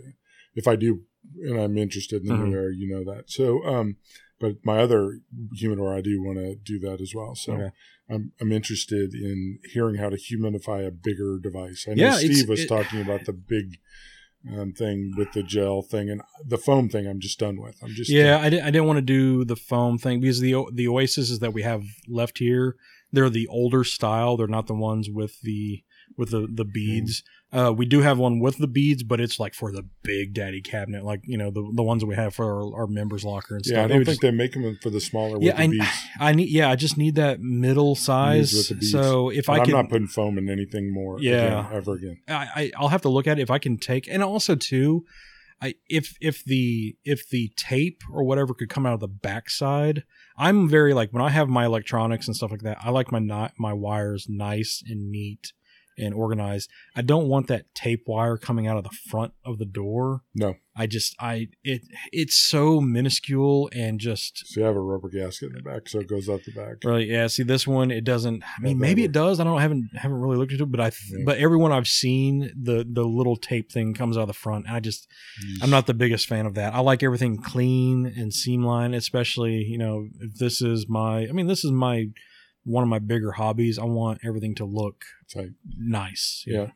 if 0.53 0.67
I 0.67 0.75
do, 0.75 1.01
and 1.43 1.59
I'm 1.59 1.79
interested 1.79 2.21
in 2.21 2.27
the 2.27 2.35
Mhm. 2.35 2.49
new 2.49 2.55
era, 2.55 2.71
you 2.75 2.87
know 2.93 3.03
that. 3.11 3.31
So, 3.31 3.63
um, 3.65 3.95
but 4.39 4.57
my 4.63 4.77
other 4.79 5.19
humidor, 5.55 5.95
I 5.95 6.01
do 6.01 6.21
want 6.21 6.37
to 6.37 6.55
do 6.55 6.77
that 6.87 7.01
as 7.01 7.13
well. 7.15 7.33
So, 7.33 7.53
Okay. 7.53 7.71
I'm 8.07 8.33
I'm 8.39 8.51
interested 8.51 9.15
in 9.15 9.57
hearing 9.73 9.95
how 9.95 10.09
to 10.09 10.17
humidify 10.17 10.85
a 10.85 10.91
bigger 10.91 11.39
device. 11.41 11.87
I 11.89 11.95
know 11.95 12.03
Yeah, 12.03 12.17
Steve 12.17 12.47
was 12.49 12.59
it- 12.61 12.67
talking 12.67 13.01
about 13.01 13.25
the 13.25 13.33
big. 13.33 13.77
Um, 14.49 14.73
thing 14.73 15.13
with 15.15 15.33
the 15.33 15.43
gel 15.43 15.83
thing 15.83 16.09
and 16.09 16.23
the 16.43 16.57
foam 16.57 16.89
thing, 16.89 17.05
I'm 17.07 17.19
just 17.19 17.37
done 17.37 17.61
with. 17.61 17.75
I'm 17.83 17.89
just 17.89 18.09
Yeah, 18.09 18.39
I 18.39 18.49
didn't 18.49 18.65
I 18.65 18.71
didn't 18.71 18.87
want 18.87 18.97
to 18.97 19.03
do 19.03 19.45
the 19.45 19.55
foam 19.55 19.99
thing 19.99 20.19
because 20.19 20.39
the 20.39 20.65
the 20.73 20.87
Oasis 20.87 21.37
that 21.37 21.53
we 21.53 21.61
have 21.61 21.83
left 22.07 22.39
here, 22.39 22.75
they're 23.11 23.29
the 23.29 23.47
older 23.47 23.83
style. 23.83 24.37
They're 24.37 24.47
not 24.47 24.65
the 24.65 24.73
ones 24.73 25.11
with 25.11 25.41
the 25.41 25.83
with 26.21 26.29
the 26.31 26.47
the 26.49 26.63
beads. 26.65 27.23
Uh, 27.53 27.73
we 27.75 27.85
do 27.85 27.99
have 27.99 28.17
one 28.17 28.39
with 28.39 28.57
the 28.59 28.67
beads, 28.67 29.03
but 29.03 29.19
it's 29.19 29.37
like 29.37 29.53
for 29.53 29.73
the 29.73 29.83
big 30.03 30.33
daddy 30.33 30.61
cabinet, 30.61 31.03
like 31.03 31.19
you 31.25 31.37
know 31.37 31.51
the 31.51 31.69
the 31.75 31.83
ones 31.83 32.01
that 32.01 32.07
we 32.07 32.15
have 32.15 32.33
for 32.33 32.45
our, 32.45 32.81
our 32.81 32.87
members 32.87 33.25
locker 33.25 33.55
and 33.55 33.65
stuff. 33.65 33.75
Yeah, 33.75 33.83
I 33.83 33.87
don't 33.87 33.97
think 33.97 34.07
just- 34.07 34.21
they 34.21 34.31
make 34.31 34.53
them 34.53 34.77
for 34.81 34.89
the 34.89 35.01
smaller 35.01 35.37
Yeah, 35.41 35.47
with 35.47 35.57
the 35.57 35.63
I- 35.63 35.67
beads. 35.67 35.97
I 36.19 36.31
need. 36.33 36.49
Yeah, 36.49 36.69
I 36.69 36.75
just 36.77 36.97
need 36.97 37.15
that 37.15 37.41
middle 37.41 37.95
size. 37.95 38.53
with 38.53 38.69
the 38.69 38.75
beads. 38.75 38.91
So 38.91 39.29
if 39.29 39.47
But 39.47 39.59
I 39.59 39.63
I'm 39.63 39.69
not 39.71 39.89
putting 39.89 40.07
foam 40.07 40.37
in 40.37 40.47
anything 40.49 40.93
more. 40.93 41.17
Yeah. 41.19 41.65
again, 41.65 41.75
ever 41.77 41.93
again. 41.95 42.17
I, 42.29 42.47
I 42.55 42.71
I'll 42.77 42.87
have 42.95 43.01
to 43.01 43.09
look 43.09 43.27
at 43.27 43.37
it 43.39 43.41
if 43.41 43.51
I 43.51 43.57
can 43.59 43.77
take 43.77 44.07
and 44.07 44.23
also 44.23 44.55
too, 44.55 45.03
I 45.61 45.75
if 45.89 46.15
if 46.21 46.45
the 46.45 46.95
if 47.03 47.27
the 47.29 47.51
tape 47.57 48.01
or 48.13 48.23
whatever 48.23 48.53
could 48.53 48.69
come 48.69 48.85
out 48.85 48.93
of 48.93 48.99
the 49.01 49.09
backside, 49.09 50.03
I'm 50.37 50.69
very 50.69 50.93
like 50.93 51.11
when 51.11 51.21
I 51.21 51.29
have 51.29 51.49
my 51.49 51.65
electronics 51.65 52.27
and 52.27 52.35
stuff 52.35 52.51
like 52.51 52.61
that, 52.61 52.77
I 52.81 52.91
like 52.91 53.11
my 53.11 53.19
not 53.19 53.53
my 53.59 53.73
wires 53.73 54.27
nice 54.29 54.81
and 54.87 55.11
neat 55.11 55.51
and 55.97 56.13
organized. 56.13 56.69
I 56.95 57.01
don't 57.01 57.27
want 57.27 57.47
that 57.47 57.73
tape 57.75 58.03
wire 58.07 58.37
coming 58.37 58.67
out 58.67 58.77
of 58.77 58.83
the 58.83 58.95
front 59.09 59.33
of 59.45 59.57
the 59.57 59.65
door. 59.65 60.21
No. 60.33 60.55
I 60.73 60.87
just 60.87 61.15
I 61.19 61.49
it 61.65 61.81
it's 62.13 62.37
so 62.37 62.79
minuscule 62.79 63.69
and 63.73 63.99
just 63.99 64.47
So 64.47 64.61
you 64.61 64.65
have 64.65 64.75
a 64.77 64.79
rubber 64.81 65.09
gasket 65.09 65.49
in 65.49 65.55
the 65.55 65.61
back, 65.61 65.89
so 65.89 65.99
it 65.99 66.07
goes 66.07 66.29
out 66.29 66.41
the 66.45 66.53
back. 66.53 66.77
Really, 66.85 67.11
yeah. 67.11 67.27
See, 67.27 67.43
this 67.43 67.67
one 67.67 67.91
it 67.91 68.05
doesn't. 68.05 68.41
I 68.43 68.61
mean, 68.61 68.77
Not 68.77 68.81
maybe 68.87 69.03
it 69.03 69.11
does. 69.11 69.41
I 69.41 69.43
don't. 69.43 69.57
I 69.57 69.61
haven't 69.61 69.89
haven't 69.97 70.19
really 70.21 70.37
looked 70.37 70.53
into 70.53 70.63
it, 70.63 70.71
but 70.71 70.79
I. 70.79 70.89
Th- 70.91 71.01
Yeah. 71.11 71.23
But 71.25 71.39
everyone 71.39 71.73
I've 71.73 71.89
seen, 71.89 72.51
the 72.59 72.87
the 72.89 73.03
little 73.03 73.35
tape 73.35 73.69
thing 73.69 73.93
comes 73.93 74.15
out 74.15 74.21
of 74.21 74.27
the 74.27 74.33
front. 74.33 74.65
And 74.67 74.75
I 74.75 74.79
just, 74.79 75.07
I'm 75.61 75.69
not 75.69 75.87
the 75.87 75.93
biggest 75.93 76.25
fan 76.27 76.45
of 76.45 76.53
that. 76.55 76.73
I 76.73 76.79
like 76.79 77.03
everything 77.03 77.41
clean 77.41 78.05
and 78.05 78.31
seamline, 78.31 78.95
especially 78.95 79.55
you 79.65 79.77
know 79.77 80.07
if 80.21 80.35
this 80.35 80.61
is 80.61 80.87
my. 80.87 81.27
I 81.27 81.33
mean, 81.33 81.47
this 81.47 81.65
is 81.65 81.71
my 81.71 82.07
one 82.63 82.83
of 82.83 82.89
my 82.89 82.99
bigger 82.99 83.31
hobbies. 83.33 83.77
I 83.79 83.85
want 83.85 84.19
everything 84.25 84.55
to 84.55 84.65
look 84.65 85.03
Tight. 85.33 85.49
nice. 85.77 86.43
Yeah. 86.45 86.67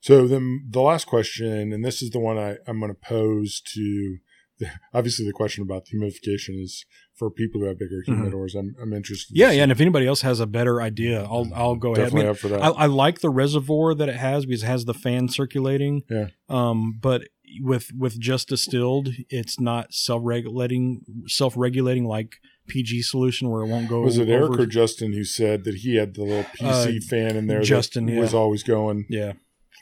So 0.00 0.26
then 0.28 0.66
the 0.68 0.80
last 0.82 1.06
question, 1.06 1.72
and 1.72 1.84
this 1.84 2.02
is 2.02 2.10
the 2.10 2.18
one 2.18 2.36
I, 2.38 2.56
I'm 2.66 2.78
going 2.80 2.92
to 2.92 2.98
pose 3.00 3.60
to. 3.74 4.18
Obviously, 4.94 5.26
the 5.26 5.32
question 5.32 5.62
about 5.62 5.84
the 5.86 5.96
humidification 5.98 6.62
is 6.62 6.84
for 7.16 7.28
people 7.30 7.60
who 7.60 7.66
have 7.66 7.78
bigger 7.78 8.02
Mhm. 8.06 8.20
humidors. 8.30 8.54
I'm, 8.54 8.76
I'm 8.80 8.92
interested. 8.92 9.36
Yeah, 9.36 9.50
yeah. 9.50 9.64
And 9.64 9.72
if 9.72 9.80
anybody 9.80 10.06
else 10.06 10.20
has 10.22 10.38
a 10.40 10.46
better 10.46 10.80
idea, 10.80 11.24
I'll 11.24 11.48
I'll 11.54 11.74
go 11.74 11.88
ahead. 11.92 12.00
I 12.02 12.04
Definitely 12.04 12.22
mean, 12.24 12.30
up 12.30 12.36
for 12.38 12.48
that. 12.48 12.62
I, 12.62 12.68
I 12.68 12.86
like 12.86 13.20
the 13.20 13.30
reservoir 13.30 13.94
that 13.96 14.08
it 14.08 14.14
has 14.16 14.46
because 14.46 14.62
it 14.62 14.66
has 14.66 14.84
the 14.84 14.94
fan 14.94 15.28
circulating. 15.28 16.02
Yeah. 16.08 16.28
Um, 16.48 16.98
but 17.00 17.22
with 17.60 17.90
with 17.98 18.18
just 18.20 18.48
distilled, 18.48 19.08
it's 19.28 19.58
not 19.58 19.92
self 19.92 20.22
regulating 20.24 21.02
self 21.26 21.54
regulating 21.56 22.04
like 22.04 22.36
PG 22.66 23.02
solution 23.02 23.50
where 23.50 23.62
it 23.62 23.68
won't 23.68 23.88
go. 23.88 24.00
was 24.02 24.18
it 24.18 24.28
Eric 24.28 24.50
over- 24.52 24.62
or 24.62 24.66
Justin 24.66 25.12
who 25.12 25.24
said 25.24 25.64
that 25.64 25.76
he 25.76 25.96
had 25.96 26.14
the 26.14 26.22
little 26.22 26.44
PC 26.44 26.96
Uh, 26.98 27.00
fan 27.08 27.36
in 27.36 27.46
there? 27.46 27.60
Justin, 27.62 28.06
that 28.06 28.18
was 28.20 28.34
always 28.34 28.62
going. 28.62 29.06
Yeah. 29.08 29.32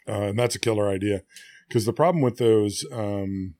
uh, 0.09 0.23
and 0.31 0.39
that's 0.39 0.55
a 0.57 0.59
killer 0.59 0.89
idea 0.89 1.23
because 1.69 1.85
the 1.85 1.93
problem 1.93 2.23
with 2.23 2.39
those 2.39 2.85
um, 2.93 3.55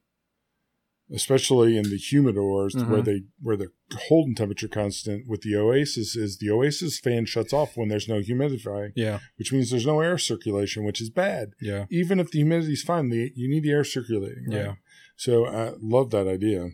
especially 1.15 1.77
in 1.77 1.85
the 1.85 1.99
humidors 1.99 2.75
Mhm. 2.75 2.89
where 2.89 3.03
they 3.03 3.23
where 3.41 3.57
the 3.57 3.69
holding 4.09 4.35
temperature 4.35 4.69
constant 4.69 5.29
with 5.29 5.43
the 5.43 5.55
oasis 5.55 6.17
is 6.17 6.39
the 6.39 6.49
oasis 6.51 6.99
fan 6.99 7.27
shuts 7.27 7.53
off 7.53 7.77
when 7.77 7.89
there's 7.89 8.09
no 8.09 8.21
humidify 8.21 8.91
Yeah. 8.97 9.19
which 9.37 9.53
means 9.53 9.71
there's 9.71 9.87
no 9.87 10.01
air 10.01 10.17
circulation 10.17 10.85
which 10.85 11.01
is 11.03 11.11
bad 11.11 11.51
Yeah. 11.61 11.85
even 11.91 12.19
if 12.19 12.31
the 12.31 12.39
humidity's 12.41 12.83
fine 12.83 13.11
the, 13.11 13.31
you 13.37 13.49
need 13.49 13.63
the 13.63 13.73
air 13.73 13.85
circulating 13.85 14.45
right? 14.49 14.57
Yeah. 14.57 14.75
so 15.17 15.45
i 15.47 15.75
love 15.81 16.11
that 16.13 16.27
idea 16.27 16.71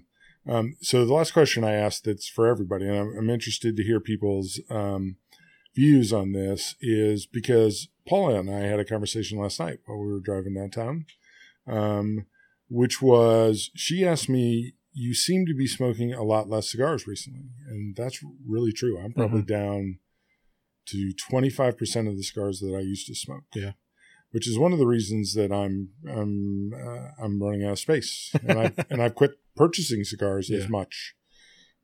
um, 0.48 0.76
so 0.80 1.04
the 1.04 1.14
last 1.14 1.32
question 1.32 1.62
i 1.64 1.72
asked 1.72 2.04
that's 2.04 2.28
for 2.28 2.46
everybody 2.46 2.86
and 2.86 2.96
i'm, 2.96 3.14
I'm 3.18 3.30
interested 3.30 3.76
to 3.76 3.84
hear 3.84 4.00
people's 4.00 4.60
um, 4.70 5.16
views 5.78 6.12
on 6.12 6.32
this 6.32 6.74
is 6.80 7.24
because 7.24 7.88
Paula 8.08 8.40
and 8.40 8.50
I 8.50 8.60
had 8.60 8.80
a 8.80 8.84
conversation 8.84 9.38
last 9.38 9.60
night 9.60 9.78
while 9.86 9.98
we 9.98 10.12
were 10.12 10.20
driving 10.20 10.54
downtown, 10.54 11.06
um, 11.68 12.26
which 12.68 13.00
was 13.00 13.70
she 13.76 14.04
asked 14.04 14.28
me, 14.28 14.74
"You 14.92 15.14
seem 15.14 15.46
to 15.46 15.54
be 15.54 15.68
smoking 15.68 16.12
a 16.12 16.24
lot 16.24 16.48
less 16.48 16.70
cigars 16.70 17.06
recently," 17.06 17.50
and 17.68 17.94
that's 17.94 18.24
really 18.46 18.72
true. 18.72 18.98
I'm 18.98 19.12
probably 19.12 19.42
down 19.42 19.98
to 20.86 21.12
25 21.12 21.78
percent 21.78 22.08
of 22.08 22.16
the 22.16 22.24
cigars 22.24 22.58
that 22.60 22.74
I 22.74 22.80
used 22.80 23.06
to 23.06 23.14
smoke. 23.14 23.44
Yeah. 23.54 23.72
Which 24.30 24.46
is 24.46 24.58
one 24.58 24.72
of 24.74 24.78
the 24.78 24.86
reasons 24.86 25.32
that 25.34 25.50
I'm 25.50 25.88
I'm 26.08 26.72
uh, 26.74 27.10
I'm 27.24 27.42
running 27.42 27.64
out 27.64 27.72
of 27.72 27.78
space, 27.78 28.30
and 28.46 28.58
I 28.58 28.72
and 28.90 29.02
I've 29.02 29.14
quit 29.14 29.32
purchasing 29.56 30.04
cigars 30.04 30.50
Yeah. 30.50 30.58
as 30.58 30.68
much 30.68 31.14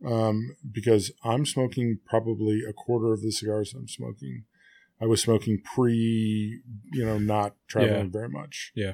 um, 0.05 0.55
because 0.71 1.11
I'm 1.25 1.47
smoking 1.47 1.99
probably 2.05 2.61
a 2.69 2.73
quarter 2.73 3.12
of 3.12 3.23
the 3.23 3.33
cigars 3.33 3.73
I'm 3.75 3.89
smoking. 3.89 4.45
I 5.01 5.07
was 5.07 5.23
smoking 5.23 5.61
pre, 5.75 6.61
you 6.93 7.05
know, 7.05 7.19
not 7.19 7.55
traveling 7.66 8.07
Yeah. 8.07 8.11
very 8.12 8.29
much. 8.29 8.73
Yeah. 8.75 8.93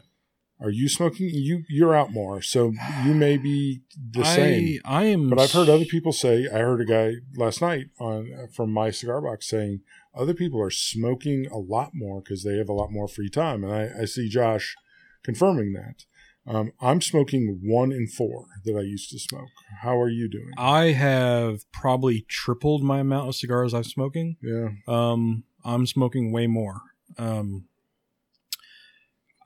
Are 0.63 0.71
you 0.71 0.89
smoking? 0.91 1.31
You 1.33 1.63
you're 1.71 1.95
out 1.95 2.13
more, 2.13 2.43
so 2.43 2.73
you 3.05 3.15
may 3.15 3.39
be 3.39 3.81
the 4.13 4.25
same. 4.25 4.79
I 4.85 5.01
I 5.01 5.05
am. 5.07 5.31
But 5.31 5.41
I've 5.41 5.53
heard 5.53 5.71
other 5.71 5.87
people 5.87 6.13
say. 6.13 6.47
I 6.53 6.59
heard 6.59 6.83
a 6.83 6.85
guy 6.85 7.15
last 7.37 7.63
night 7.63 7.87
on 7.99 8.31
from 8.55 8.71
my 8.71 8.91
cigar 8.91 9.23
box 9.23 9.49
saying 9.49 9.81
other 10.15 10.35
people 10.35 10.61
are 10.61 10.71
smoking 10.71 11.47
a 11.51 11.59
lot 11.59 11.91
more 11.95 12.21
because 12.21 12.43
they 12.45 12.57
have 12.57 12.69
a 12.69 12.73
lot 12.75 12.91
more 12.91 13.09
free 13.09 13.31
time, 13.31 13.65
and 13.65 13.73
I, 13.73 14.03
I 14.03 14.05
see 14.05 14.29
Josh 14.29 14.75
confirming 15.23 15.73
that. 15.75 16.05
Um, 16.47 16.73
I'm 16.81 17.01
smoking 17.01 17.61
one 17.63 17.93
in 17.93 18.09
four 18.09 18.47
that 18.65 18.75
I 18.77 18.81
used 18.81 19.11
to 19.11 19.19
smoke. 19.19 19.51
How 19.83 20.01
are 20.01 20.09
you 20.09 20.29
doing? 20.29 20.51
I 20.59 20.87
have 20.93 21.71
probably 21.71 22.23
tripled 22.29 22.83
my 22.83 23.01
amount 23.01 23.29
of 23.29 23.37
cigars 23.37 23.75
I'm 23.75 23.85
smoking. 23.85 24.37
yeah, 24.43 24.69
Um, 24.89 25.45
I'm 25.65 25.87
smoking 25.87 26.33
way 26.33 26.47
more. 26.47 26.81
Um, 27.19 27.67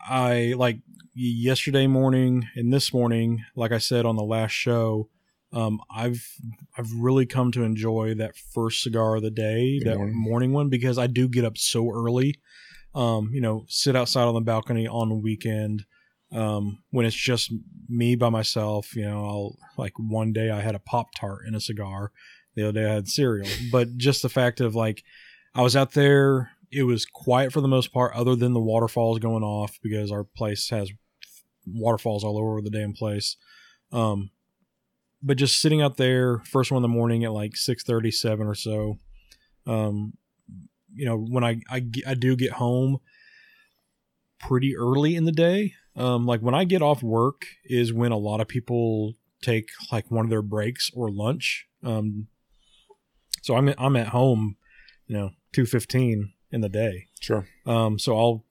I 0.00 0.54
like 0.56 0.78
yesterday 1.14 1.86
morning 1.86 2.48
and 2.54 2.72
this 2.72 2.92
morning, 2.92 3.44
like 3.56 3.72
I 3.72 3.78
said 3.78 4.06
on 4.06 4.16
the 4.16 4.22
last 4.22 4.52
show, 4.52 5.08
um, 5.54 5.80
I've 5.94 6.26
I've 6.76 6.92
really 6.92 7.26
come 7.26 7.52
to 7.52 7.62
enjoy 7.62 8.14
that 8.14 8.36
first 8.36 8.82
cigar 8.82 9.16
of 9.16 9.22
the 9.22 9.30
day, 9.30 9.78
The 9.78 9.84
that 9.90 9.96
morning. 9.96 10.14
morning. 10.16 10.52
one, 10.52 10.68
because 10.68 10.98
I 10.98 11.06
do 11.06 11.28
get 11.28 11.44
up 11.44 11.56
so 11.56 11.90
early. 11.90 12.40
Um, 12.94 13.30
you 13.32 13.40
know, 13.40 13.64
sit 13.68 13.96
outside 13.96 14.24
on 14.24 14.34
the 14.34 14.40
balcony 14.40 14.86
on 14.86 15.08
the 15.08 15.14
weekend. 15.16 15.84
Um, 16.32 16.82
when 16.90 17.06
it's 17.06 17.14
just 17.16 17.52
me 17.88 18.16
by 18.16 18.28
myself, 18.28 18.94
you 18.96 19.04
know, 19.04 19.24
I'll 19.24 19.56
like 19.78 19.92
one 19.96 20.32
day 20.32 20.50
I 20.50 20.60
had 20.60 20.74
a 20.74 20.80
Pop 20.80 21.14
Tart 21.14 21.42
and 21.46 21.54
a 21.56 21.60
cigar. 21.60 22.10
The 22.56 22.68
other 22.68 22.80
day 22.80 22.90
I 22.90 22.94
had 22.94 23.08
cereal. 23.08 23.48
But 23.72 23.96
just 23.96 24.22
the 24.22 24.28
fact 24.28 24.60
of 24.60 24.74
like 24.74 25.02
I 25.54 25.62
was 25.62 25.76
out 25.76 25.92
there 25.92 26.50
it 26.72 26.82
was 26.82 27.06
quiet 27.06 27.52
for 27.52 27.60
the 27.60 27.68
most 27.68 27.92
part, 27.92 28.12
other 28.16 28.34
than 28.34 28.52
the 28.52 28.60
waterfalls 28.60 29.20
going 29.20 29.44
off 29.44 29.78
because 29.80 30.10
our 30.10 30.24
place 30.24 30.70
has 30.70 30.90
waterfalls 31.66 32.24
all 32.24 32.36
over 32.38 32.60
the 32.60 32.70
damn 32.70 32.92
place. 32.92 33.36
Um, 33.92 34.30
but 35.24 35.38
just 35.38 35.60
sitting 35.60 35.80
out 35.80 35.96
there, 35.96 36.40
first 36.40 36.70
one 36.70 36.78
in 36.78 36.82
the 36.82 36.88
morning 36.88 37.24
at 37.24 37.32
like 37.32 37.56
six 37.56 37.82
thirty, 37.82 38.10
seven 38.10 38.46
or 38.46 38.54
so. 38.54 38.98
Um, 39.66 40.12
you 40.94 41.06
know, 41.06 41.16
when 41.16 41.42
I, 41.42 41.60
I 41.70 41.82
I 42.06 42.14
do 42.14 42.36
get 42.36 42.52
home 42.52 42.98
pretty 44.38 44.76
early 44.76 45.16
in 45.16 45.24
the 45.24 45.32
day. 45.32 45.72
Um, 45.96 46.26
like 46.26 46.40
when 46.40 46.54
I 46.54 46.64
get 46.64 46.82
off 46.82 47.02
work 47.02 47.46
is 47.64 47.92
when 47.92 48.12
a 48.12 48.18
lot 48.18 48.40
of 48.40 48.48
people 48.48 49.14
take 49.42 49.70
like 49.90 50.10
one 50.10 50.24
of 50.26 50.30
their 50.30 50.42
breaks 50.42 50.90
or 50.94 51.10
lunch. 51.10 51.66
Um, 51.82 52.28
so 53.42 53.56
I'm 53.56 53.72
I'm 53.78 53.96
at 53.96 54.08
home, 54.08 54.56
you 55.06 55.16
know, 55.16 55.30
two 55.52 55.66
fifteen 55.66 56.32
in 56.50 56.60
the 56.60 56.68
day. 56.68 57.06
Sure. 57.20 57.46
Um, 57.64 57.98
so 57.98 58.16
I'll 58.16 58.44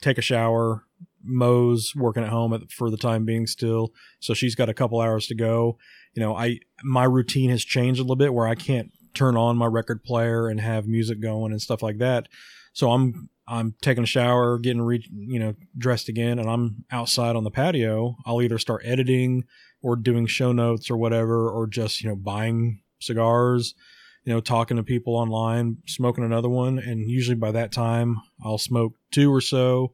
take 0.00 0.18
a 0.18 0.22
shower. 0.22 0.84
Mo's 1.24 1.92
working 1.94 2.22
at 2.22 2.30
home 2.30 2.52
at, 2.52 2.70
for 2.70 2.90
the 2.90 2.96
time 2.96 3.24
being 3.24 3.46
still, 3.46 3.92
so 4.20 4.34
she's 4.34 4.54
got 4.54 4.68
a 4.68 4.74
couple 4.74 5.00
hours 5.00 5.26
to 5.28 5.34
go. 5.34 5.78
You 6.14 6.22
know, 6.22 6.36
I 6.36 6.60
my 6.82 7.04
routine 7.04 7.50
has 7.50 7.64
changed 7.64 8.00
a 8.00 8.02
little 8.02 8.16
bit 8.16 8.34
where 8.34 8.46
I 8.46 8.54
can't 8.54 8.90
turn 9.14 9.36
on 9.36 9.56
my 9.56 9.66
record 9.66 10.02
player 10.04 10.48
and 10.48 10.60
have 10.60 10.86
music 10.86 11.20
going 11.20 11.52
and 11.52 11.60
stuff 11.60 11.82
like 11.82 11.98
that. 11.98 12.28
So 12.72 12.90
I'm 12.90 13.28
I'm 13.46 13.74
taking 13.82 14.04
a 14.04 14.06
shower, 14.06 14.58
getting 14.58 14.82
re- 14.82 15.08
you 15.10 15.38
know 15.38 15.54
dressed 15.76 16.08
again, 16.08 16.38
and 16.38 16.48
I'm 16.48 16.84
outside 16.90 17.36
on 17.36 17.44
the 17.44 17.50
patio. 17.50 18.16
I'll 18.24 18.42
either 18.42 18.58
start 18.58 18.82
editing 18.84 19.44
or 19.82 19.96
doing 19.96 20.26
show 20.26 20.52
notes 20.52 20.90
or 20.90 20.96
whatever, 20.96 21.50
or 21.50 21.66
just 21.66 22.02
you 22.02 22.08
know 22.08 22.16
buying 22.16 22.80
cigars, 23.00 23.74
you 24.24 24.32
know 24.32 24.40
talking 24.40 24.76
to 24.76 24.82
people 24.82 25.16
online, 25.16 25.78
smoking 25.86 26.24
another 26.24 26.48
one, 26.48 26.78
and 26.78 27.10
usually 27.10 27.34
by 27.34 27.50
that 27.50 27.72
time 27.72 28.20
I'll 28.44 28.58
smoke 28.58 28.94
two 29.10 29.32
or 29.32 29.40
so 29.40 29.92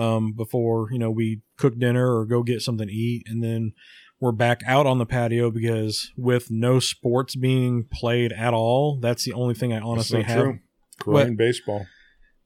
um, 0.00 0.32
before 0.32 0.88
you 0.92 0.98
know 0.98 1.10
we 1.10 1.40
cook 1.56 1.78
dinner 1.78 2.16
or 2.16 2.24
go 2.26 2.42
get 2.42 2.62
something 2.62 2.88
to 2.88 2.92
eat, 2.94 3.24
and 3.26 3.42
then 3.44 3.72
we're 4.20 4.32
back 4.32 4.62
out 4.66 4.86
on 4.86 4.98
the 4.98 5.06
patio 5.06 5.50
because 5.50 6.10
with 6.16 6.50
no 6.50 6.78
sports 6.78 7.34
being 7.36 7.86
played 7.92 8.32
at 8.32 8.52
all, 8.52 8.98
that's 9.00 9.24
the 9.24 9.32
only 9.32 9.54
thing 9.54 9.72
I 9.72 9.80
honestly 9.80 10.22
have 10.22 10.42
true. 10.42 10.58
Korean 11.00 11.36
baseball. 11.36 11.86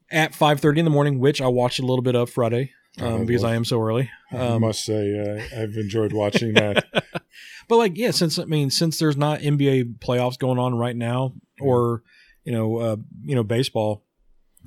at 0.09 0.31
5.30 0.31 0.77
in 0.77 0.85
the 0.85 0.91
morning 0.91 1.19
which 1.19 1.41
i 1.41 1.47
watched 1.47 1.79
a 1.79 1.81
little 1.81 2.01
bit 2.03 2.15
of 2.15 2.29
friday 2.29 2.71
um, 3.01 3.07
Oh, 3.07 3.25
because 3.25 3.41
Lord. 3.43 3.51
i 3.51 3.55
am 3.57 3.65
so 3.65 3.81
early 3.81 4.09
I 4.31 4.37
um, 4.37 4.61
must 4.61 4.85
say, 4.85 5.19
uh, 5.19 5.61
I've 5.61 5.75
enjoyed 5.75 6.13
watching 6.13 6.53
that. 6.53 6.85
but 7.67 7.75
like 7.75 7.97
yeah 7.97 8.11
since 8.11 8.39
i 8.39 8.45
mean 8.45 8.69
since 8.69 8.97
there's 8.97 9.17
not 9.17 9.41
nba 9.41 9.95
playoffs 9.99 10.39
going 10.39 10.57
on 10.59 10.75
right 10.75 10.95
now 10.95 11.33
or 11.59 12.03
you 12.45 12.53
know 12.53 12.77
uh, 12.77 12.95
you 13.23 13.35
know 13.35 13.43
baseball 13.43 14.04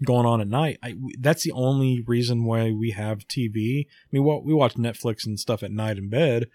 going 0.04 0.26
on 0.26 0.40
at 0.40 0.48
night 0.48 0.78
I, 0.82 0.94
that's 1.18 1.42
the 1.42 1.52
only 1.52 2.02
reason 2.06 2.44
why 2.44 2.70
we 2.72 2.90
have 2.92 3.26
tv 3.28 3.86
i 3.86 4.08
mean 4.12 4.24
what 4.24 4.44
we 4.44 4.54
watch 4.54 4.74
netflix 4.74 5.26
and 5.26 5.38
stuff 5.38 5.62
at 5.62 5.70
night 5.72 5.98
in 5.98 6.08
bed 6.08 6.46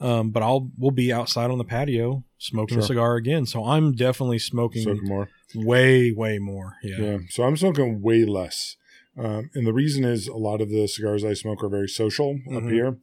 um, 0.00 0.30
but 0.30 0.42
i'll 0.42 0.70
we'll 0.78 0.90
be 0.90 1.12
outside 1.12 1.50
on 1.50 1.58
the 1.58 1.64
patio 1.64 2.24
smoking 2.38 2.78
a 2.78 2.82
cigar 2.82 3.16
again 3.16 3.46
so 3.46 3.64
i'm 3.64 3.92
definitely 3.92 4.38
smoking 4.38 4.82
Smoking 4.82 5.08
more. 5.08 5.28
way 5.54 6.10
way 6.12 6.38
more 6.38 6.76
yeah, 6.82 6.96
Yeah. 7.00 7.18
So 7.30 7.42
I'm 7.44 7.56
smoking 7.56 8.00
way 8.02 8.24
less. 8.24 8.76
Um, 9.18 9.50
and 9.54 9.66
the 9.66 9.72
reason 9.72 10.04
is 10.04 10.28
a 10.28 10.36
lot 10.36 10.60
of 10.60 10.70
the 10.70 10.86
cigars 10.86 11.24
I 11.24 11.34
smoke 11.34 11.62
are 11.64 11.68
very 11.68 11.88
social 11.88 12.38
up 12.54 12.62
Mhm. 12.62 12.72
here. 12.72 12.98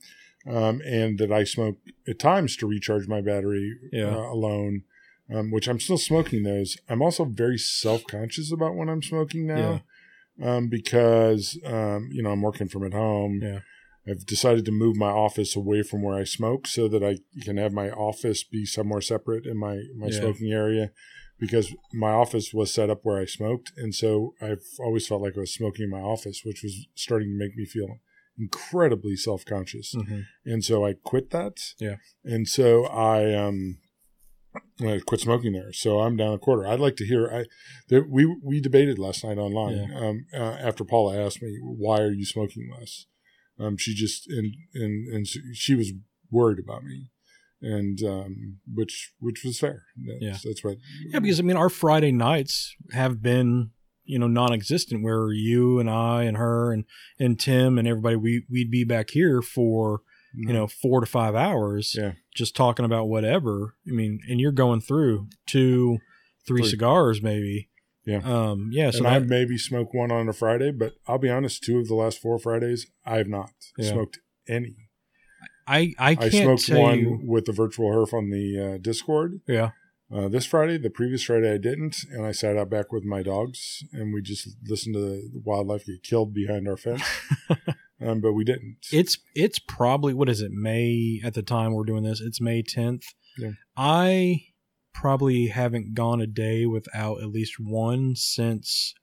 Um, 0.48 0.82
and 0.86 1.19
that 1.19 1.32
I 1.32 1.44
smoke 1.44 1.78
at 2.07 2.18
times 2.19 2.56
to 2.57 2.68
recharge 2.68 3.07
my 3.07 3.19
battery 3.22 3.74
Yeah. 3.91 4.15
uh, 4.15 4.32
alone, 4.32 4.84
um, 5.34 5.52
which 5.52 5.68
I'm 5.68 5.80
still 5.80 5.98
smoking 5.98 6.44
those. 6.44 6.78
I'm 6.90 7.02
also 7.02 7.26
very 7.26 7.58
self 7.58 8.06
conscious 8.08 8.52
about 8.52 8.76
when 8.76 8.90
I'm 8.90 9.02
smoking 9.04 9.45
now 9.48 9.84
um, 10.41 10.68
because, 10.70 11.60
um, 11.66 12.10
you 12.12 12.22
know, 12.24 12.32
I'm 12.32 12.41
working 12.41 12.68
from 12.68 12.86
at 12.86 12.94
home. 12.94 13.40
Yeah. 13.41 13.60
I've 14.10 14.26
decided 14.26 14.64
to 14.66 14.72
move 14.72 14.95
my 14.95 15.10
office 15.10 15.54
away 15.56 15.84
from 15.84 16.02
where 16.02 16.18
I 16.18 16.24
smoke 16.24 16.66
so 16.66 16.88
that 16.88 17.04
I 17.04 17.18
can 17.44 17.58
have 17.58 17.74
my 17.74 17.90
office 17.90 18.41
be 18.44 18.66
somewhere 18.66 19.02
separate 19.02 19.45
in 19.45 19.58
my, 19.58 19.82
my 19.98 20.08
Yeah. 20.08 20.20
smoking 20.22 20.52
area 20.54 20.91
because 21.38 21.76
my 21.94 22.12
office 22.12 22.54
was 22.54 22.74
set 22.74 22.90
up 22.90 23.02
where 23.04 23.20
I 23.20 23.26
smoked. 23.26 23.74
And 23.76 23.94
so 23.94 24.34
I've 24.41 24.64
always 24.80 25.06
felt 25.08 25.22
like 25.22 25.36
I 25.36 25.41
was 25.41 25.54
smoking 25.54 25.84
in 25.84 25.90
my 25.90 25.99
office, 25.99 26.41
which 26.45 26.64
was 26.64 26.88
starting 26.95 27.28
to 27.30 27.38
make 27.38 27.58
me 27.58 27.66
feel 27.66 27.99
incredibly 28.40 29.16
self 29.18 29.44
conscious. 29.44 29.94
Mhm. 29.94 30.26
And 30.45 30.64
so 30.64 30.86
I 30.86 30.94
quit 30.94 31.32
that. 31.32 31.74
Yeah. 31.80 31.98
And 32.24 32.48
so 32.48 32.86
I, 32.86 33.34
um, 33.34 33.80
I 34.82 34.99
quit 35.06 35.22
smoking 35.22 35.53
there. 35.53 35.72
So 35.74 35.99
I'm 35.99 36.18
down 36.18 36.34
a 36.34 36.38
quarter. 36.40 36.68
I'd 36.68 36.80
like 36.80 36.95
to 36.98 37.06
hear. 37.06 37.28
I 37.32 37.45
there, 37.90 38.06
we 38.07 38.26
we 38.44 38.61
debated 38.61 38.99
last 38.99 39.24
night 39.24 39.38
online 39.38 39.91
um, 39.95 40.26
uh, 40.34 40.57
after 40.60 40.84
Paula 40.84 41.18
asked 41.24 41.41
me 41.41 41.57
why 41.61 41.99
are 41.99 42.11
you 42.11 42.26
smoking 42.26 42.69
less. 42.80 43.06
Um, 43.60 43.78
she 43.78 43.94
just 43.95 44.28
and 44.30 44.53
and 44.74 45.07
and 45.14 45.28
she- 45.28 45.41
she 45.53 45.76
was 45.76 45.91
worried 46.32 46.60
about 46.60 46.84
me, 46.84 47.10
and 47.61 47.99
um, 48.03 48.60
which 48.72 49.14
which 49.19 49.44
was 49.44 49.60
fair. 49.60 49.84
That's, 49.98 50.22
Yeah. 50.22 50.38
that's 50.44 50.64
what. 50.64 50.78
Yeah, 51.11 51.19
because 51.19 51.40
I 51.40 51.44
mean, 51.44 51.57
our 51.57 51.69
Friday 51.69 52.11
nights 52.11 52.76
have 52.91 53.22
been, 53.22 53.72
you 54.06 54.19
know, 54.19 54.28
non-existent. 54.28 55.03
Where 55.03 55.32
you 55.32 55.80
and 55.80 55.90
I 55.90 56.24
and 56.24 56.38
her 56.38 56.72
and 56.72 56.86
and 57.19 57.40
Tim 57.40 57.78
and 57.80 57.88
everybody, 57.88 58.15
we 58.15 58.45
we'd 58.49 58.69
be 58.72 58.84
back 58.84 59.10
here 59.11 59.41
for 59.41 60.02
you 60.36 60.54
know 60.54 60.68
four 60.68 60.99
to 61.02 61.06
five 61.08 61.36
hours, 61.36 61.95
Yeah. 61.98 62.14
just 62.36 62.56
talking 62.56 62.86
about 62.86 63.08
whatever. 63.08 63.76
I 63.88 63.91
mean, 63.91 64.20
and 64.30 64.40
you're 64.40 64.52
going 64.52 64.82
through 64.82 65.28
two, 65.45 65.99
three 66.48 66.62
Three. 66.62 66.70
cigars, 66.70 67.22
maybe. 67.22 67.70
Yeah. 68.06 68.22
Um. 68.24 68.70
Yeah. 68.72 68.91
So 68.91 68.99
and 68.99 69.08
I 69.08 69.20
maybe 69.20 69.58
smoke 69.58 69.94
one 69.94 70.12
on 70.12 70.30
a 70.30 70.34
Friday, 70.34 70.72
but 70.72 70.94
I'll 71.08 71.18
be 71.18 71.30
honest. 71.30 71.64
Two 71.64 71.80
of 71.80 71.88
the 71.88 71.95
last 71.95 72.20
four 72.20 72.40
Fridays, 72.40 72.88
I 73.06 73.18
have 73.18 73.28
not 73.28 73.52
Yeah. 73.78 73.91
smoked 73.91 74.20
any. 74.48 74.76
I 75.68 75.94
I 75.99 76.12
I 76.12 76.16
can't 76.16 76.34
smoked 76.34 76.68
tell 76.68 76.82
one 76.82 76.99
you. 76.99 77.20
with 77.26 77.45
the 77.45 77.52
virtual 77.52 77.90
herf 77.91 78.14
on 78.14 78.30
the 78.30 78.76
uh, 78.76 78.78
Discord. 78.78 79.41
Yeah. 79.48 79.72
Uh, 80.10 80.30
this 80.30 80.45
Friday, 80.45 80.78
the 80.78 80.90
previous 80.90 81.22
Friday, 81.24 81.52
I 81.52 81.58
didn't, 81.58 81.98
and 82.10 82.26
I 82.26 82.32
sat 82.32 82.56
out 82.56 82.70
back 82.70 82.94
with 82.94 83.04
my 83.04 83.22
dogs, 83.24 83.84
and 83.91 84.14
we 84.14 84.22
just 84.22 84.48
listened 84.66 84.95
to 84.95 85.02
the 85.02 85.30
wildlife 85.44 85.86
get 85.86 86.02
killed 86.02 86.34
behind 86.34 86.66
our 86.66 86.78
fence. 86.78 87.04
um, 88.02 88.22
but 88.22 88.34
we 88.34 88.44
didn't. 88.44 88.78
It's 88.91 89.18
it's 89.36 89.60
probably 89.60 90.14
what 90.14 90.30
is 90.30 90.41
it 90.41 90.52
May 90.52 91.22
at 91.24 91.34
the 91.34 91.41
time 91.44 91.74
we're 91.74 91.84
doing 91.86 92.03
this. 92.03 92.22
It's 92.22 92.40
May 92.41 92.61
tenth. 92.61 93.03
Yeah. 93.38 93.52
I 93.76 94.41
probably 94.94 95.48
haven't 95.48 95.94
gone 95.94 96.22
a 96.22 96.28
day 96.28 96.65
without 96.65 97.22
at 97.22 97.30
least 97.30 97.56
one 97.60 98.15
since 98.15 98.94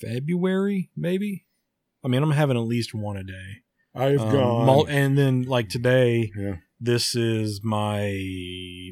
February, 0.00 0.90
maybe. 0.96 1.44
I 2.04 2.08
mean, 2.08 2.22
I'm 2.22 2.30
having 2.32 2.56
at 2.56 2.60
least 2.64 2.94
one 2.94 3.16
a 3.16 3.24
day. 3.24 3.62
I've 3.94 4.20
Um, 4.20 4.32
gone. 4.32 4.88
and 4.88 5.16
then 5.16 5.42
like 5.44 5.68
today, 5.68 6.30
yeah, 6.36 6.56
this 6.80 7.14
is 7.14 7.60
my 7.62 8.12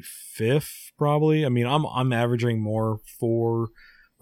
fifth 0.03 0.91
probably. 0.97 1.45
I 1.45 1.49
mean, 1.49 1.67
I'm 1.67 1.85
I'm 1.85 2.13
averaging 2.13 2.61
more 2.61 2.99
four 3.19 3.69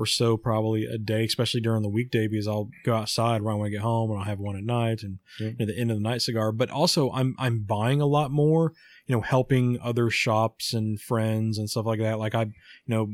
or 0.01 0.05
so 0.05 0.37
probably 0.37 0.85
a 0.85 0.97
day, 0.97 1.23
especially 1.25 1.61
during 1.61 1.83
the 1.83 1.89
weekday 1.89 2.27
because 2.27 2.47
I'll 2.47 2.69
go 2.83 2.95
outside 2.95 3.41
right 3.41 3.55
when 3.55 3.67
I 3.67 3.71
get 3.71 3.81
home 3.81 4.09
and 4.11 4.19
I'll 4.19 4.25
have 4.25 4.39
one 4.39 4.55
at 4.57 4.63
night 4.63 5.03
and 5.03 5.19
Yeah. 5.39 5.51
at 5.59 5.67
the 5.67 5.77
end 5.77 5.91
of 5.91 5.97
the 5.97 6.03
night 6.03 6.21
cigar. 6.21 6.51
But 6.51 6.69
also 6.69 7.11
I'm 7.11 7.35
I'm 7.37 7.59
buying 7.59 8.01
a 8.01 8.05
lot 8.05 8.31
more, 8.31 8.73
you 9.07 9.15
know, 9.15 9.21
helping 9.21 9.79
other 9.81 10.09
shops 10.09 10.73
and 10.73 10.99
friends 10.99 11.57
and 11.57 11.69
stuff 11.69 11.85
like 11.85 11.99
that. 11.99 12.19
Like 12.19 12.35
I, 12.35 12.43
you 12.43 12.51
know, 12.87 13.09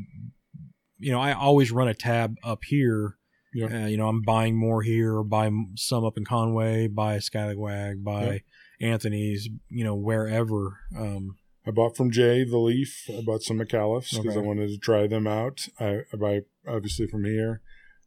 you 0.98 1.12
know, 1.12 1.20
I 1.20 1.32
always 1.32 1.70
run 1.70 1.88
a 1.88 1.94
tab 1.94 2.36
up 2.42 2.64
here. 2.64 3.16
Yeah. 3.54 3.84
Uh, 3.84 3.86
you 3.86 3.96
know, 3.96 4.08
I'm 4.08 4.22
buying 4.22 4.56
more 4.56 4.82
here, 4.82 5.16
or 5.16 5.24
buy 5.24 5.50
some 5.74 6.04
up 6.04 6.18
in 6.18 6.24
Conway, 6.24 6.86
buy 6.86 7.18
Scallywag, 7.18 8.04
buy 8.04 8.42
Anthony's, 8.80 9.48
you 9.68 9.84
know, 9.84 9.94
wherever. 9.94 10.80
Um, 10.96 11.36
I 11.66 11.70
bought 11.70 11.96
from 11.96 12.10
Jay 12.10 12.44
the 12.44 12.56
Leaf. 12.58 13.04
I 13.10 13.20
bought 13.22 13.42
some 13.42 13.58
McAuliffe's 13.58 14.16
because 14.18 14.36
I 14.36 14.40
wanted 14.40 14.68
to 14.70 14.78
try 14.78 15.06
them 15.06 15.26
out. 15.26 15.68
I, 15.78 16.00
I 16.12 16.16
buy 16.18 16.40
obviously 16.68 17.06
from 17.06 17.24
here. 17.24 17.60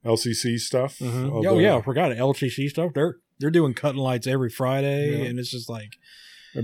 LCC 0.05 0.57
stuff. 0.57 0.97
oh 1.01 1.29
although- 1.31 1.59
yeah, 1.59 1.75
I 1.77 1.81
forgot 1.81 2.11
it. 2.11 2.17
LTC 2.17 2.69
stuff. 2.69 2.91
They're 2.95 3.17
they're 3.39 3.51
doing 3.51 3.73
cutting 3.73 4.01
lights 4.01 4.27
every 4.27 4.49
Friday, 4.49 5.17
Yeah. 5.19 5.25
and 5.25 5.39
it's 5.39 5.51
just 5.51 5.69
like 5.69 5.93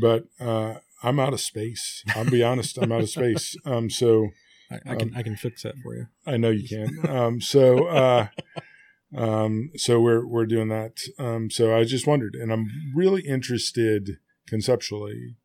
But 0.01 0.25
uh, 0.39 0.75
I'm 1.03 1.19
out 1.19 1.33
of 1.33 1.39
space. 1.41 2.03
I'll 2.15 2.29
be 2.29 2.43
honest. 2.43 2.77
I'm 2.77 2.91
out 2.91 3.01
of 3.01 3.09
space. 3.09 3.55
Um, 3.65 3.89
so 3.89 4.29
I, 4.71 4.75
I 4.91 4.95
can 4.95 5.09
Um, 5.09 5.13
I 5.15 5.23
can 5.23 5.35
fix 5.35 5.63
that 5.63 5.75
for 5.83 5.95
you. 5.95 6.07
I 6.25 6.37
know 6.37 6.49
you 6.49 6.67
can. 6.67 7.07
Um, 7.09 7.39
so, 7.41 7.85
uh, 7.87 8.27
um, 9.15 9.69
so 9.75 9.99
we're 10.01 10.25
we're 10.25 10.45
doing 10.45 10.67
that. 10.69 10.97
Um, 11.19 11.49
so 11.49 11.75
I 11.77 11.83
just 11.83 12.05
wondered, 12.07 12.35
and 12.35 12.51
I'm 12.51 12.67
really 12.95 13.21
interested 13.21 14.17
conceptually. 14.47 15.35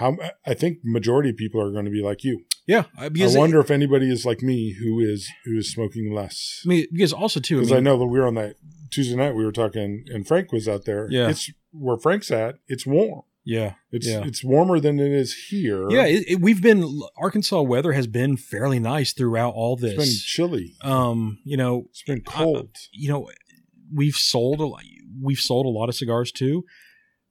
How 0.00 0.16
I 0.46 0.54
think 0.54 0.78
majority 0.82 1.30
of 1.30 1.36
people 1.36 1.60
are 1.62 1.70
going 1.70 1.84
to 1.84 1.90
be 1.90 2.02
like 2.02 2.24
you. 2.24 2.44
Yeah, 2.66 2.84
I- 2.98 3.08
because 3.08 3.36
I 3.36 3.38
wonder 3.38 3.60
if 3.60 3.70
anybody 3.70 4.10
is 4.10 4.24
like 4.26 4.42
me 4.42 4.72
who 4.80 4.98
is 5.00 5.28
who 5.44 5.56
is 5.58 5.70
smoking 5.72 6.12
less. 6.12 6.60
I 6.64 6.68
mean, 6.68 6.86
because 6.92 7.12
also 7.12 7.38
too, 7.40 7.56
Because 7.56 7.72
I, 7.72 7.76
mean, 7.76 7.84
know 7.84 7.98
that 7.98 8.06
we 8.06 8.18
were 8.18 8.26
on 8.26 8.34
that 8.34 8.56
Tuesday 8.90 9.16
night. 9.16 9.34
We 9.34 9.44
were 9.44 9.52
talking, 9.52 10.04
and 10.08 10.26
Frank 10.26 10.52
was 10.52 10.66
out 10.68 10.84
there. 10.84 11.06
Yeah. 11.10 11.28
it's 11.30 11.50
where 11.72 11.96
Frank's 11.98 12.30
at. 12.30 12.56
It's 12.66 12.84
warm. 12.86 13.22
Yeah, 13.44 13.74
It's 13.90 14.06
Yeah. 14.06 14.22
it's 14.24 14.44
warmer 14.44 14.78
than 14.80 15.00
it 15.00 15.10
is 15.12 15.34
here. 15.48 15.90
yeah. 15.90 16.04
It, 16.06 16.24
it, 16.28 16.40
we've 16.40 16.60
been 16.62 17.00
Arkansas 17.16 17.62
weather 17.62 17.92
has 17.92 18.06
been 18.06 18.36
fairly 18.36 18.78
nice 18.78 19.12
throughout 19.14 19.54
all 19.54 19.76
this. 19.76 19.94
it's 19.94 20.04
been 20.04 20.14
chilly. 20.24 20.74
Um, 20.82 21.38
you 21.44 21.56
know, 21.56 21.86
It's 21.88 22.02
been 22.02 22.20
cold. 22.22 22.68
you 22.92 23.08
know, 23.10 23.28
we've 23.92 24.14
sold 24.14 24.60
a 24.60 24.66
lot, 24.66 24.82
we've 25.20 25.38
sold 25.40 25.64
a 25.66 25.70
lot 25.70 25.88
of 25.88 25.94
cigars 25.94 26.30
too. 26.32 26.64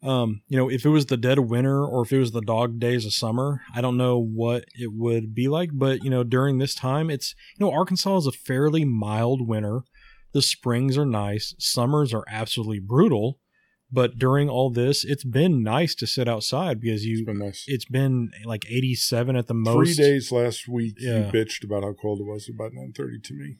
Um, 0.01 0.41
you 0.47 0.57
know, 0.57 0.69
if 0.69 0.85
it 0.85 0.89
was 0.89 1.07
the 1.07 1.17
dead 1.17 1.37
of 1.37 1.49
winter 1.49 1.83
or 1.85 2.03
if 2.03 2.13
it 2.13 2.19
was 2.19 2.31
the 2.31 2.41
dog 2.41 2.79
days 2.79 3.05
of 3.05 3.13
summer, 3.13 3.61
I 3.75 3.81
don't 3.81 3.97
know 3.97 4.17
what 4.17 4.63
it 4.73 4.93
would 4.93 5.35
be 5.35 5.47
like. 5.49 5.71
But 5.73 6.03
you 6.03 6.09
know, 6.09 6.23
during 6.23 6.57
this 6.57 6.73
time, 6.73 7.09
it's 7.09 7.35
you 7.57 7.65
know, 7.65 7.71
Arkansas 7.73 8.17
is 8.17 8.27
a 8.27 8.31
fairly 8.31 8.85
mild 8.85 9.47
winter. 9.47 9.81
The 10.31 10.41
springs 10.41 10.97
are 10.97 11.05
nice. 11.05 11.53
Summers 11.59 12.13
are 12.13 12.23
absolutely 12.29 12.79
brutal. 12.79 13.39
But 13.91 14.19
during 14.19 14.49
all 14.49 14.69
this, 14.69 15.03
it's 15.03 15.23
been 15.23 15.63
nice 15.63 15.95
to 15.95 16.05
sit 16.05 16.27
outside 16.27 16.79
because 16.79 17.01
it's 17.01 17.05
you. 17.21 17.25
been 17.25 17.39
nice. 17.39 17.63
It's 17.65 17.85
been 17.85 18.29
like 18.45 18.65
87 18.69 19.35
at 19.35 19.47
the 19.47 19.55
most. 19.55 19.95
Three 19.97 20.05
days 20.05 20.31
last 20.31 20.67
week, 20.67 20.93
Yeah. 20.99 21.25
you 21.25 21.31
bitched 21.31 21.63
about 21.63 21.81
how 21.83 21.93
cold 21.99 22.19
it 22.19 22.25
was 22.27 22.47
about 22.47 22.71
nine 22.73 22.93
thirty 22.95 23.19
to 23.19 23.33
me. 23.33 23.57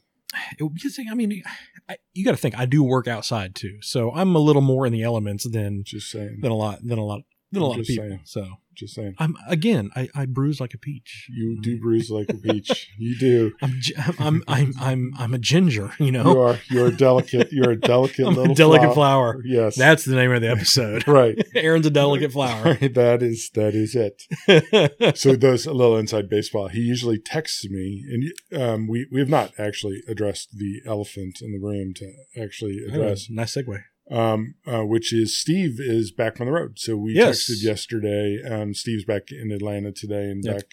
I 1.12 1.14
mean, 1.16 1.44
I, 1.90 1.98
you 2.14 2.24
got 2.26 2.32
to 2.32 2.38
think 2.38 2.58
I 2.58 2.66
do 2.66 2.84
work 2.84 3.08
outside 3.08 3.56
too, 3.56 3.78
so 3.82 4.12
I'm 4.14 4.36
a 4.36 4.40
little 4.40 4.62
more 4.62 4.86
in 4.86 4.94
the 4.94 5.04
elements 5.04 5.50
than 5.50 5.84
Just 5.86 6.12
saying. 6.12 6.40
than 6.42 6.52
a 6.52 6.56
lot 6.56 6.80
than 6.84 6.98
a 6.98 7.06
lot 7.06 7.22
than 7.52 7.62
a 7.62 7.66
I'm 7.66 7.72
lot 7.72 7.80
of 7.80 7.86
people. 7.86 8.06
saying. 8.06 8.22
So 8.26 8.48
Just 8.80 8.96
saying. 8.96 9.16
I'm 9.18 9.36
again, 9.48 9.90
I, 9.96 10.08
I 10.16 10.26
bruise 10.26 10.62
like 10.62 10.74
a 10.74 10.78
peach. 10.78 11.28
You 11.30 11.60
do 11.62 11.80
bruise 11.82 12.10
like 12.10 12.30
a 12.30 12.36
peach. 12.36 12.90
You 12.98 13.18
do. 13.18 13.52
I'm 13.62 13.80
I'm 14.20 14.44
I'm 14.48 14.74
I'm 14.80 15.14
I'm 15.18 15.34
a 15.34 15.38
ginger. 15.38 15.92
You 16.00 16.12
know. 16.14 16.32
You 16.32 16.40
are. 16.40 16.60
You're 16.70 16.88
a 16.88 16.96
delicate. 16.96 17.52
You're 17.52 17.72
a 17.72 17.76
delicate 17.76 18.26
little 18.28 18.52
a 18.52 18.56
delicate 18.56 18.94
flower. 18.94 19.34
flower. 19.34 19.42
Yes. 19.44 19.76
That's 19.76 20.06
the 20.06 20.16
name 20.16 20.32
of 20.32 20.42
the 20.42 20.50
episode. 20.50 21.08
right. 21.08 21.38
Aaron's 21.56 21.86
a 21.86 21.90
delicate 21.92 22.32
flower. 22.32 22.76
that 22.76 23.22
is 23.22 23.50
that 23.56 23.76
is 23.76 23.96
it. 23.96 25.18
So 25.18 25.36
those 25.36 25.66
a 25.66 25.74
little 25.74 25.98
inside 25.98 26.30
baseball. 26.30 26.70
He 26.70 26.80
usually 26.80 27.20
texts 27.20 27.70
me, 27.70 28.06
and 28.10 28.62
um, 28.62 28.88
we 28.88 29.08
we 29.12 29.20
have 29.20 29.30
not 29.30 29.52
actually 29.60 30.02
addressed 30.08 30.58
the 30.58 30.82
elephant 30.86 31.40
in 31.42 31.52
the 31.52 31.60
room 31.60 31.94
to 31.96 32.12
actually 32.42 32.80
address, 32.88 33.30
nice 33.30 33.56
segue. 33.56 33.84
Um, 34.10 34.56
uh, 34.66 34.82
which 34.86 35.14
is 35.14 35.38
Steve 35.40 35.80
is 35.80 36.12
back 36.12 36.40
on 36.42 36.48
the 36.48 36.54
road. 36.54 36.80
So 36.80 36.96
we 36.98 37.14
Yes. 37.14 37.44
texted 37.50 37.64
yesterday. 37.64 38.42
Um, 38.44 38.74
Steve's 38.74 39.06
back 39.06 39.32
in 39.32 39.52
Atlanta 39.52 39.92
today 39.92 40.30
and 40.32 40.44
Yep. 40.44 40.56
back 40.56 40.66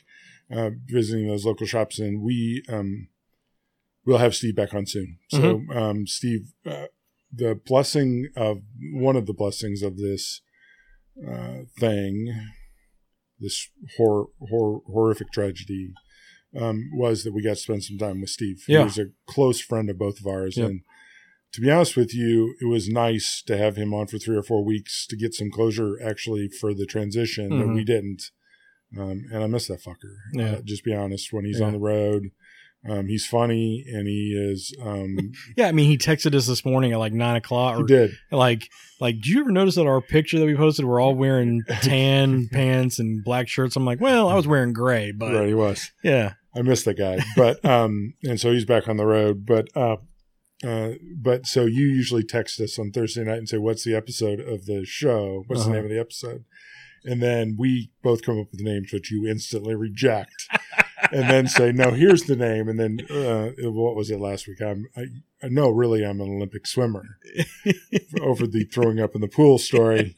uh, 0.50 0.70
visiting 0.86 1.26
those 1.26 1.44
local 1.44 1.66
shops, 1.66 1.98
and 1.98 2.22
we 2.22 2.62
um, 2.68 3.08
we'll 4.04 4.18
have 4.18 4.34
Steve 4.36 4.54
back 4.56 4.72
on 4.74 4.86
soon. 4.86 5.18
So 5.28 5.38
Mm-hmm. 5.58 5.70
um, 5.76 6.06
Steve, 6.06 6.52
uh, 6.64 6.86
the 7.32 7.54
blessing 7.66 8.28
of 8.36 8.62
one 8.92 9.16
of 9.16 9.26
the 9.26 9.34
blessings 9.34 9.82
of 9.82 9.96
this 9.98 10.40
uh, 11.26 11.62
thing, 11.78 12.32
this 13.40 13.68
hor- 13.96 14.28
hor- 14.50 14.82
horrific 14.86 15.32
tragedy, 15.32 15.92
um, 16.56 16.90
was 16.94 17.24
that 17.24 17.32
we 17.34 17.42
got 17.42 17.50
to 17.50 17.56
spend 17.56 17.84
some 17.84 17.98
time 17.98 18.20
with 18.20 18.30
Steve. 18.30 18.62
Yeah. 18.68 18.78
He 18.78 18.84
was 18.84 18.98
a 18.98 19.06
close 19.26 19.60
friend 19.60 19.90
of 19.90 19.98
both 19.98 20.20
of 20.20 20.26
ours, 20.26 20.56
Yep. 20.56 20.68
and 20.68 20.80
to 21.52 21.60
be 21.60 21.70
honest 21.70 21.97
with 21.97 22.14
you, 22.14 22.55
it 22.60 22.66
was 22.66 22.89
nice 22.89 23.43
to 23.47 23.56
have 23.56 23.77
him 23.77 23.94
on 23.94 24.06
for 24.06 24.18
three 24.18 24.36
or 24.36 24.43
four 24.43 24.64
weeks 24.64 25.06
to 25.09 25.16
get 25.16 25.32
some 25.35 25.51
closure 25.51 25.97
actually 26.05 26.48
for 26.48 26.74
the 26.74 26.86
transition 26.86 27.48
that 27.59 27.66
Mhm. 27.66 27.74
we 27.74 27.85
didn't. 27.85 28.31
Um, 28.97 29.24
and 29.32 29.43
I 29.43 29.47
miss 29.47 29.66
that 29.68 29.82
fucker. 29.82 30.14
Yeah. 30.32 30.52
Uh, 30.56 30.60
just 30.62 30.85
be 30.85 30.94
honest. 30.94 31.32
When 31.32 31.44
he's 31.44 31.59
Yeah. 31.60 31.66
on 31.66 31.73
the 31.73 31.78
road, 31.78 32.31
um, 32.89 33.09
he's 33.09 33.27
funny 33.27 33.85
and 33.93 34.06
he 34.06 34.32
is. 34.36 34.74
Um, 34.81 35.16
Yeah, 35.56 35.68
I 35.68 35.73
mean, 35.73 35.89
he 35.90 35.98
texted 35.98 36.35
us 36.35 36.47
this 36.47 36.64
morning 36.64 36.93
at 36.93 36.98
like 36.98 37.12
nine 37.12 37.36
o'clock. 37.36 37.78
he 37.78 37.85
did. 37.85 38.12
like, 38.31 38.68
like, 39.01 39.16
did 39.16 39.27
you 39.27 39.40
ever 39.40 39.51
notice 39.51 39.74
that 39.74 39.86
our 39.86 40.01
picture 40.01 40.39
that 40.39 40.47
we 40.47 40.55
posted, 40.55 40.85
we're 40.85 41.01
all 41.01 41.14
wearing 41.16 41.62
tan 41.82 42.48
pants 42.52 42.98
and 42.98 43.24
black 43.24 43.48
shirts? 43.48 43.74
I'm 43.77 43.85
like, 43.85 44.01
well, 44.01 44.28
I 44.28 44.35
was 44.35 44.47
wearing 44.47 44.73
gray, 44.73 45.10
but 45.10 45.32
right, 45.35 45.48
he 45.48 45.55
was. 45.55 45.90
yeah, 46.05 46.35
I 46.55 46.62
miss 46.62 46.85
that 46.85 46.94
guy. 46.98 47.18
But 47.36 47.64
um, 47.64 48.14
and 48.23 48.39
so 48.40 48.52
he's 48.52 48.64
back 48.64 48.89
on 48.89 48.98
the 48.98 49.06
road. 49.06 49.44
But 49.47 49.68
uh, 49.77 49.97
uh, 50.64 50.90
but 51.16 51.46
so 51.46 51.66
you 51.66 51.86
usually 51.86 52.22
text 52.24 52.60
us 52.60 52.78
on 52.78 52.90
Thursday 52.92 53.24
night 53.24 53.38
and 53.38 53.48
say, 53.48 53.58
"What's 53.58 53.84
the 53.84 53.94
episode 53.94 54.40
of 54.40 54.66
the 54.66 54.84
show? 54.84 55.44
What's 55.46 55.62
Uh-huh. 55.62 55.70
the 55.70 55.76
name 55.76 55.84
of 55.84 55.90
the 55.90 56.00
episode?" 56.00 56.44
And 57.04 57.22
then 57.22 57.56
we 57.58 57.90
both 58.02 58.22
come 58.22 58.40
up 58.40 58.48
with 58.50 58.60
names 58.62 58.92
which 58.92 59.10
you 59.12 59.26
instantly 59.26 59.74
reject, 59.74 60.48
and 61.12 61.28
then 61.30 61.46
say, 61.46 61.72
"No, 61.72 61.90
here's 61.92 62.22
the 62.24 62.36
name." 62.36 62.68
And 62.68 62.80
then 62.80 63.00
uh, 63.10 63.50
what 63.70 63.94
was 63.96 64.10
it 64.10 64.18
last 64.18 64.48
week? 64.48 64.60
I'm 64.62 64.86
I, 64.96 65.06
Uh, 65.42 65.46
I 65.46 65.48
know 65.48 65.68
really 65.70 66.04
I'm 66.04 66.20
an 66.20 66.28
Olympic 66.36 66.66
swimmer 66.66 67.02
over 68.22 68.46
the 68.46 68.64
throwing 68.64 69.00
up 69.00 69.14
in 69.14 69.20
the 69.20 69.28
pool 69.28 69.58
story. 69.58 70.16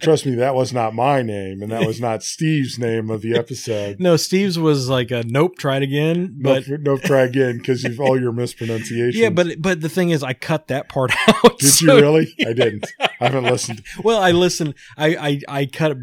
Trust 0.00 0.26
me, 0.26 0.34
that 0.36 0.54
was 0.54 0.72
not 0.72 0.94
my 0.94 1.22
name, 1.22 1.62
and 1.62 1.70
that 1.70 1.86
was 1.86 2.00
not 2.00 2.22
Steve's 2.22 2.78
name 2.78 3.10
of 3.10 3.22
the 3.22 3.36
episode. 3.36 4.00
No, 4.00 4.16
Steve's 4.16 4.58
was 4.58 4.88
like 4.88 5.10
a 5.10 5.22
nope, 5.24 5.58
try 5.58 5.76
it 5.76 5.82
again. 5.82 6.34
No, 6.38 6.54
But 6.54 6.64
no, 6.80 6.96
try 6.96 7.20
again 7.22 7.58
because 7.58 7.84
you've 7.84 8.00
all 8.00 8.20
your 8.20 8.32
mispronunciations. 8.32 9.16
yeah, 9.16 9.30
but 9.30 9.60
but 9.60 9.80
the 9.80 9.88
thing 9.88 10.10
is, 10.10 10.22
I 10.22 10.32
cut 10.32 10.68
that 10.68 10.88
part 10.88 11.12
out. 11.28 11.58
did 11.58 11.68
so- 11.68 11.94
you 11.96 12.00
really? 12.00 12.34
I 12.40 12.52
didn't. 12.52 12.86
I 13.00 13.10
haven't 13.18 13.44
listened. 13.44 13.82
Well, 14.02 14.20
I 14.20 14.30
listened. 14.32 14.74
I 14.96 15.16
I 15.16 15.40
I 15.60 15.66
cut. 15.66 15.96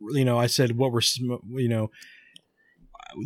You 0.00 0.24
know, 0.24 0.38
I 0.38 0.46
said 0.48 0.76
what 0.76 0.92
we're 0.92 1.00
sm- 1.00 1.34
you 1.50 1.68
know. 1.68 1.90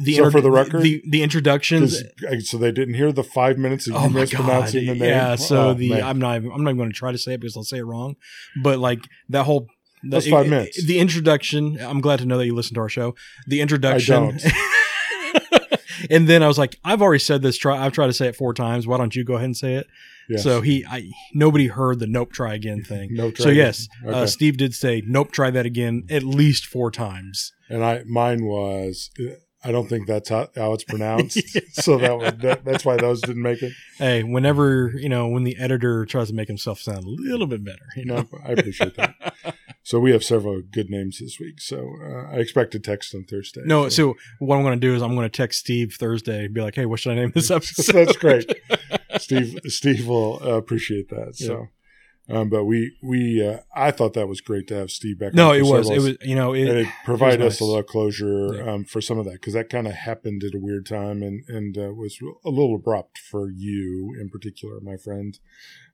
The 0.05 0.15
So 0.17 0.31
for 0.31 0.41
the 0.41 0.51
record, 0.51 0.83
the, 0.83 1.03
the 1.09 1.23
introductions. 1.23 2.03
So 2.41 2.59
they 2.59 2.73
didn't 2.73 2.95
hear 2.95 3.13
the 3.13 3.23
five 3.25 3.59
minutes 3.59 3.87
of 3.87 3.95
Oh 3.95 4.01
god! 4.01 4.13
mispronouncing 4.15 4.87
the 4.87 4.95
name. 4.95 5.03
Yeah. 5.03 5.35
So 5.37 5.69
Oh, 5.71 5.75
the 5.75 5.91
man. 5.91 6.03
I'm 6.05 6.19
not 6.19 6.37
even, 6.37 6.51
I'm 6.53 6.63
not 6.65 6.71
even 6.71 6.79
going 6.79 6.91
to 6.91 6.97
try 6.97 7.13
to 7.13 7.19
say 7.19 7.35
it 7.35 7.41
because 7.41 7.57
I'll 7.57 7.63
say 7.65 7.79
it 7.79 7.85
wrong. 7.85 8.17
But 8.63 8.79
like 8.79 9.01
that 9.29 9.45
whole. 9.45 9.67
The, 10.03 10.11
That's 10.11 10.29
five 10.29 10.47
minutes. 10.49 10.85
The 10.85 10.99
introduction. 10.99 11.79
I'm 11.81 12.01
glad 12.01 12.19
to 12.21 12.27
know 12.27 12.39
that 12.39 12.47
you 12.47 12.55
listen 12.55 12.75
to 12.75 12.81
our 12.81 12.89
show. 12.89 13.15
The 13.49 13.61
introduction. 13.61 14.39
and 16.11 16.29
then 16.29 16.43
I 16.43 16.49
was 16.49 16.59
like, 16.59 16.79
I've 16.85 17.03
already 17.03 17.19
said 17.21 17.43
this. 17.43 17.57
Try. 17.57 17.85
I've 17.85 17.93
tried 17.93 18.07
to 18.09 18.13
say 18.13 18.29
it 18.29 18.37
four 18.37 18.55
times. 18.55 18.87
Why 18.87 18.99
don't 18.99 19.15
you 19.17 19.25
go 19.25 19.35
ahead 19.35 19.47
and 19.47 19.57
say 19.57 19.75
it? 19.75 19.87
Yes. 20.29 20.43
So 20.43 20.61
he, 20.61 20.85
I 20.85 21.11
nobody 21.35 21.69
heard 21.69 21.99
the 22.01 22.07
nope, 22.07 22.33
try 22.33 22.55
again 22.55 22.83
thing. 22.89 23.15
no. 23.15 23.33
So 23.35 23.49
yes, 23.49 23.89
again. 24.03 24.15
uh, 24.15 24.27
Steve 24.27 24.57
did 24.57 24.75
say 24.75 25.03
nope, 25.07 25.31
try 25.33 25.51
that 25.51 25.67
again 25.67 26.05
at 26.11 26.23
least 26.25 26.67
four 26.67 26.91
times. 26.91 27.53
and 27.69 27.85
I 27.85 28.03
mine 28.07 28.45
was. 28.45 29.11
I 29.67 29.73
don't 29.73 29.89
think 29.89 30.07
that's 30.07 30.29
how, 30.29 30.49
how 30.55 30.73
it's 30.73 30.85
pronounced. 30.89 31.43
So 31.75 31.99
that, 31.99 32.17
was, 32.17 32.33
that 32.39 32.65
that's 32.65 32.85
why 32.85 32.97
those 32.97 33.21
didn't 33.21 33.43
make 33.43 33.63
it. 33.63 33.73
Hey, 33.99 34.23
whenever 34.23 34.93
you 34.97 35.09
know 35.09 35.27
when 35.29 35.45
the 35.45 35.57
editor 35.59 36.07
tries 36.07 36.29
to 36.29 36.35
make 36.35 36.49
himself 36.49 36.81
sound 36.81 37.05
a 37.05 37.09
little 37.09 37.47
bit 37.47 37.65
better, 37.65 37.87
you 37.97 38.05
know. 38.05 38.17
No, 38.17 38.27
I 38.45 38.53
appreciate 38.53 38.97
that. 38.97 39.15
So 39.87 40.01
we 40.01 40.11
have 40.11 40.25
several 40.25 40.63
good 40.63 40.91
names 40.91 41.21
this 41.21 41.39
week. 41.39 41.61
So 41.61 41.95
uh, 42.03 42.33
I 42.33 42.39
expect 42.39 42.75
a 42.75 42.81
text 42.81 43.15
on 43.15 43.23
Thursday. 43.23 43.61
No, 43.65 43.89
so 43.89 44.17
what 44.41 44.57
I'm 44.57 44.65
going 44.65 44.81
to 44.81 44.85
do 44.85 44.97
is 44.97 45.01
I'm 45.01 45.15
going 45.15 45.27
to 45.27 45.29
text 45.29 45.61
Steve 45.61 45.95
Thursday, 45.97 46.47
and 46.47 46.53
be 46.53 46.61
like, 46.61 46.75
"Hey, 46.75 46.87
what 46.87 46.99
should 46.99 47.13
I 47.13 47.15
name 47.15 47.31
this 47.33 47.51
episode?" 47.53 47.93
that's 47.93 48.17
great. 48.17 48.53
Steve 49.19 49.61
Steve 49.67 50.09
will 50.09 50.41
uh, 50.43 50.57
appreciate 50.57 51.09
that. 51.11 51.37
So, 51.37 51.69
um, 52.28 52.48
but 52.48 52.65
we 52.65 52.97
we 53.03 53.47
uh, 53.47 53.59
I 53.74 53.90
thought 53.90 54.15
that 54.15 54.27
was 54.28 54.40
great 54.40 54.66
to 54.69 54.74
have 54.74 54.90
Steve 54.90 55.19
back. 55.19 55.35
no, 55.35 55.53
it 55.53 55.62
was, 55.62 55.89
it 55.90 56.01
was, 56.01 56.16
you 56.23 56.35
know, 56.35 56.55
it, 56.55 56.66
it 56.69 56.89
provided 57.05 57.40
nice. 57.40 57.53
us 57.55 57.61
a 57.61 57.65
little 57.65 57.82
closure 57.82 58.55
Yeah. 58.57 58.73
um, 58.73 58.85
for 58.85 59.01
some 59.01 59.19
of 59.19 59.24
that 59.27 59.35
because 59.35 59.55
that 59.55 59.69
kind 59.69 59.86
of 59.86 59.94
happened 59.94 60.43
at 60.44 60.55
a 60.55 60.59
weird 60.59 60.86
time 60.86 61.23
and 61.23 61.44
and 61.48 61.77
uh, 61.78 61.93
was 61.94 62.19
a 62.44 62.51
little 62.51 62.74
abrupt 62.77 63.19
for 63.19 63.51
you 63.51 64.16
in 64.20 64.28
particular, 64.28 64.81
my 64.81 64.97
friend. 64.97 65.39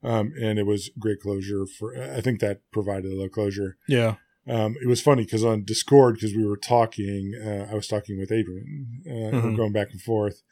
Um, 0.02 0.32
and 0.40 0.58
it 0.58 0.66
was 0.66 0.90
great 0.98 1.20
closure 1.20 1.64
for. 1.66 1.96
I 1.96 2.20
think 2.20 2.40
that 2.40 2.60
provided 2.72 3.06
a 3.06 3.14
little 3.14 3.28
closure. 3.28 3.76
yeah, 3.86 4.16
Um, 4.48 4.74
it 4.82 4.88
was 4.88 5.00
funny 5.00 5.22
because 5.24 5.44
on 5.44 5.62
Discord, 5.64 6.14
because 6.16 6.34
we 6.34 6.44
were 6.44 6.56
talking, 6.56 7.34
uh, 7.40 7.68
I 7.70 7.74
was 7.74 7.86
talking 7.86 8.18
with 8.18 8.32
Adrian, 8.32 9.02
uh, 9.06 9.10
Mhm. 9.10 9.42
we're 9.44 9.56
going 9.56 9.72
back 9.72 9.92
and 9.92 10.00
forth, 10.02 10.42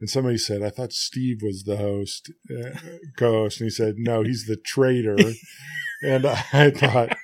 and 0.00 0.08
somebody 0.10 0.38
said, 0.38 0.62
"I 0.62 0.70
thought 0.70 0.92
Steve 0.92 1.42
was 1.42 1.64
the 1.64 1.76
host, 1.76 2.30
uh, 2.50 2.70
co-host," 3.16 3.60
and 3.60 3.66
he 3.66 3.70
said, 3.70 3.96
"No, 3.98 4.22
he's 4.22 4.46
the 4.46 4.56
traitor." 4.56 5.16
and 6.02 6.26
I 6.26 6.70
thought, 6.70 7.16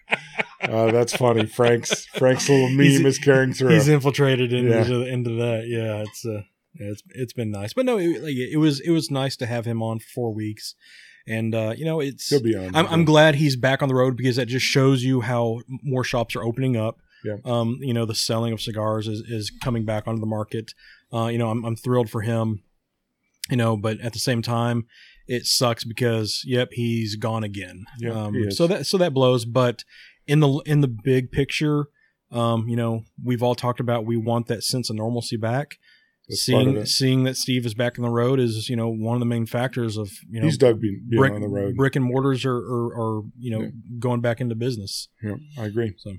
uh, 0.63 0.91
"That's 0.93 1.17
funny." 1.17 1.47
Frank's 1.47 2.07
Frank's 2.17 2.49
little 2.49 2.69
meme 2.69 2.87
He's- 2.87 3.01
is 3.05 3.19
carrying 3.19 3.53
through. 3.53 3.71
he's 3.71 3.89
infiltrated 3.89 4.53
into, 4.53 4.71
Yeah. 4.71 5.13
into 5.13 5.31
that. 5.37 5.65
Yeah, 5.67 6.03
it's 6.07 6.25
uh, 6.27 6.43
it's 6.75 7.03
it's 7.11 7.33
been 7.33 7.51
nice, 7.51 7.73
but 7.73 7.87
no, 7.87 7.99
it, 7.99 8.23
like, 8.23 8.37
it 8.37 8.59
was 8.59 8.81
it 8.81 8.91
was 8.91 9.11
nice 9.11 9.37
to 9.37 9.47
have 9.47 9.65
him 9.65 9.83
on 9.83 9.99
for 9.99 10.07
four 10.15 10.35
weeks, 10.35 10.75
and 11.27 11.55
uh, 11.55 11.73
you 11.77 11.85
know, 11.87 12.01
it's 12.01 12.29
He'll 12.29 12.43
be 12.43 12.55
on. 12.57 12.75
I'm, 12.77 12.87
I'm 12.89 13.05
glad 13.07 13.37
he's 13.37 13.57
back 13.57 13.83
on 13.83 13.89
the 13.89 13.95
road 13.95 14.17
because 14.17 14.37
that 14.37 14.47
just 14.47 14.67
shows 14.67 15.03
you 15.03 15.23
how 15.23 15.61
more 15.83 16.05
shops 16.05 16.37
are 16.37 16.43
opening 16.45 16.77
up. 16.77 16.99
Yeah. 17.25 17.37
Um, 17.45 17.79
you 17.81 17.93
know, 17.95 18.05
the 18.05 18.15
selling 18.15 18.53
of 18.53 18.61
cigars 18.61 19.09
is, 19.09 19.21
is 19.21 19.51
coming 19.51 19.85
back 19.85 20.07
onto 20.07 20.21
the 20.21 20.27
market. 20.27 20.75
Uh, 21.13 21.27
you 21.27 21.39
know, 21.39 21.49
I'm, 21.51 21.65
I'm 21.65 21.75
thrilled 21.75 22.09
for 22.11 22.21
him, 22.21 22.63
you 23.51 23.57
know, 23.57 23.77
but 23.77 24.01
at 24.01 24.13
the 24.13 24.19
same 24.19 24.43
time, 24.43 24.87
it 25.27 25.45
sucks 25.47 25.85
because, 25.85 26.43
yep, 26.45 26.69
he's 26.73 27.17
gone 27.17 27.45
again. 27.45 27.85
Yeah, 27.99 28.11
um, 28.13 28.51
so 28.51 28.67
that, 28.67 28.87
so 28.87 28.97
that 28.99 29.13
blows. 29.13 29.45
But 29.45 29.85
in 30.27 30.41
the, 30.41 30.63
in 30.67 30.81
the 30.81 30.89
big 30.89 31.31
picture, 31.33 31.87
um, 32.31 32.69
you 32.69 32.77
know, 32.77 33.05
we've 33.23 33.43
all 33.43 33.55
talked 33.55 33.81
about, 33.81 34.07
we 34.07 34.17
want 34.17 34.47
that 34.47 34.63
sense 34.63 34.91
of 34.91 34.97
normalcy 34.97 35.37
back. 35.37 35.79
That's 36.29 36.43
seeing, 36.43 36.85
seeing 36.87 37.23
that 37.23 37.37
Steve 37.37 37.65
is 37.67 37.75
back 37.75 37.99
on 38.01 38.03
the 38.03 38.11
road 38.11 38.41
is, 38.41 38.69
you 38.69 38.75
know, 38.75 38.89
one 38.89 39.15
of 39.15 39.21
the 39.21 39.27
main 39.27 39.47
factors 39.47 39.97
of, 39.97 40.11
you 40.29 40.41
know, 40.41 40.47
he's 40.47 40.59
dug 40.59 40.81
being, 40.81 41.07
being 41.09 41.21
brick, 41.21 41.33
on 41.33 41.41
the 41.41 41.49
road. 41.49 41.77
brick 41.77 41.95
and 41.95 42.05
mortars 42.05 42.45
are, 42.45 42.57
are, 42.57 42.87
are 43.01 43.23
you 43.39 43.53
know 43.53 43.61
Yeah. 43.61 43.69
going 44.01 44.21
back 44.23 44.41
into 44.41 44.57
business. 44.57 45.09
Yeah, 45.23 45.35
I 45.57 45.67
agree. 45.67 45.95
So, 45.99 46.15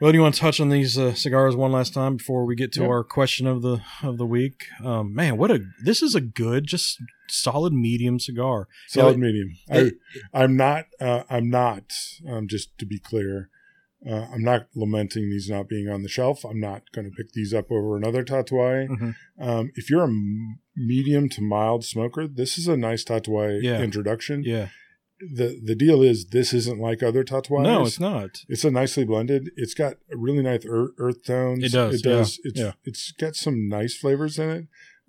Well, 0.00 0.12
do 0.12 0.18
you 0.18 0.22
want 0.22 0.34
to 0.34 0.40
touch 0.40 0.60
on 0.60 0.68
these 0.68 0.98
uh, 0.98 1.14
cigars 1.14 1.56
one 1.56 1.72
last 1.72 1.94
time 1.94 2.18
before 2.18 2.44
we 2.44 2.54
get 2.54 2.70
to 2.72 2.82
Yeah. 2.82 2.88
our 2.88 3.02
question 3.04 3.46
of 3.46 3.62
the 3.62 3.80
of 4.02 4.18
the 4.18 4.26
week? 4.26 4.66
Um, 4.84 5.14
man, 5.14 5.38
what 5.38 5.50
a 5.50 5.60
this 5.82 6.02
is 6.02 6.14
a 6.14 6.20
good, 6.20 6.66
just 6.66 6.98
solid 7.28 7.72
medium 7.72 8.20
cigar. 8.20 8.68
Solid 8.88 9.18
medium. 9.18 9.52
it- 9.68 9.94
I, 10.34 10.42
I'm 10.42 10.56
not. 10.56 10.84
Uh, 11.00 11.22
I'm 11.30 11.48
not. 11.48 11.94
Um, 12.28 12.46
just 12.46 12.76
to 12.78 12.84
be 12.84 12.98
clear, 12.98 13.48
uh, 14.06 14.26
I'm 14.32 14.42
not 14.44 14.66
lamenting 14.74 15.30
these 15.30 15.48
not 15.48 15.66
being 15.66 15.88
on 15.88 16.02
the 16.02 16.10
shelf. 16.10 16.44
I'm 16.44 16.60
not 16.60 16.82
going 16.92 17.10
to 17.10 17.16
pick 17.16 17.32
these 17.32 17.54
up 17.54 17.70
over 17.72 17.96
another 17.96 18.22
Tatuaje. 18.22 18.88
Mhm. 18.88 19.14
Um, 19.40 19.72
if 19.76 19.88
you're 19.88 20.04
a 20.04 20.12
medium 20.76 21.30
to 21.30 21.40
mild 21.40 21.86
smoker, 21.86 22.28
this 22.28 22.58
is 22.58 22.68
a 22.68 22.76
nice 22.76 23.02
Tatuaje 23.02 23.62
Yeah. 23.62 23.80
introduction. 23.80 24.42
Yeah, 24.44 24.68
The 25.20 25.58
the 25.64 25.74
deal 25.74 26.02
is 26.02 26.26
this 26.26 26.52
isn't 26.52 26.78
like 26.78 27.02
other 27.02 27.24
Tatuajes. 27.24 27.62
no, 27.62 27.86
it's 27.86 28.00
not. 28.00 28.30
It's 28.48 28.64
a 28.64 28.70
nicely 28.70 29.04
blended. 29.04 29.50
It's 29.56 29.72
got 29.74 29.94
really 30.10 30.42
nice 30.42 30.64
earth, 30.68 30.90
earth 30.98 31.24
tones. 31.24 31.64
It 31.64 31.72
does, 31.72 31.94
It 31.96 32.02
does. 32.02 32.38
yeah, 32.44 32.50
It's 32.50 32.60
yeah. 32.60 32.72
it's 32.84 33.12
got 33.12 33.34
some 33.36 33.68
nice 33.68 33.96
flavors 33.96 34.38
in 34.38 34.50
it. 34.50 34.66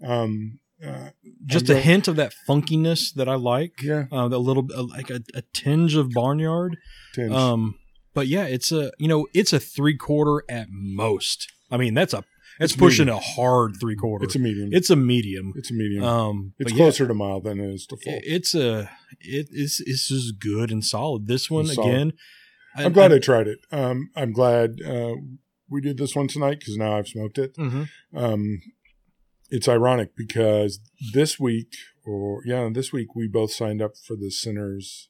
Um, 0.08 0.60
uh, 0.86 1.10
Just 1.46 1.70
a 1.70 1.80
hint 1.80 2.08
of 2.08 2.16
that 2.18 2.34
funkiness 2.48 3.14
that 3.16 3.28
I 3.28 3.36
like. 3.36 3.82
Yeah, 3.82 4.06
uh, 4.12 4.30
a 4.32 4.38
little 4.38 4.68
uh, 4.74 4.84
like 4.84 5.10
a, 5.10 5.22
a 5.34 5.42
tinge 5.54 5.96
of 5.96 6.12
barnyard. 6.12 6.78
tinge. 7.14 7.32
Um, 7.34 7.76
but 8.14 8.28
yeah, 8.28 8.46
it's 8.46 8.72
a 8.72 8.92
you 8.98 9.08
know 9.08 9.28
it's 9.34 9.52
a 9.54 9.60
three 9.60 9.98
quarter 9.98 10.44
at 10.50 10.68
most. 10.72 11.52
I 11.70 11.78
mean 11.78 11.94
that's 11.96 12.14
a 12.14 12.24
it's, 12.60 12.74
It's 12.74 12.76
pushing 12.76 13.06
medium. 13.08 13.18
a 13.18 13.22
hard 13.36 13.76
three 13.80 13.96
quarter. 13.96 14.26
it's 14.26 14.36
a 14.36 14.40
medium. 14.40 14.70
it's 14.72 14.90
a 14.90 14.96
medium. 14.96 15.54
It's 15.56 15.72
a 15.72 15.74
medium. 15.74 16.04
Um, 16.04 16.54
it's 16.60 16.72
but 16.72 16.78
yeah, 16.78 16.86
closer 16.86 17.08
to 17.08 17.14
mild 17.14 17.44
than 17.46 17.60
it 17.60 17.74
is 17.74 17.86
to 17.88 17.98
full. 17.98 18.20
it's 18.24 18.56
a 18.56 18.90
it 19.20 19.48
is 19.52 19.82
it's 19.86 20.08
just 20.10 20.40
good 20.40 20.72
and 20.72 20.84
solid. 20.84 21.28
This 21.28 21.50
one 21.50 21.66
solid. 21.68 21.90
again. 21.90 22.14
I'm 22.76 22.94
glad 22.94 23.12
I 23.12 23.20
tried 23.20 23.48
it. 23.48 23.60
Um, 23.72 24.10
I'm 24.16 24.32
glad 24.34 24.82
uh, 24.86 25.16
we 25.70 25.82
did 25.82 25.98
this 25.98 26.16
one 26.16 26.28
tonight 26.28 26.60
because 26.60 26.78
now 26.78 26.98
I've 26.98 27.08
smoked 27.08 27.38
it. 27.40 27.56
Mhm. 27.58 27.90
Um, 28.16 28.62
it's 29.50 29.68
ironic 29.68 30.16
because 30.16 30.80
this 31.14 31.40
week, 31.40 31.74
or 32.06 32.42
yeah, 32.46 32.70
this 32.72 32.92
week 32.94 33.16
we 33.16 33.28
both 33.28 33.52
signed 33.52 33.82
up 33.82 33.94
for 33.98 34.16
the 34.16 34.30
Sinners. 34.30 35.10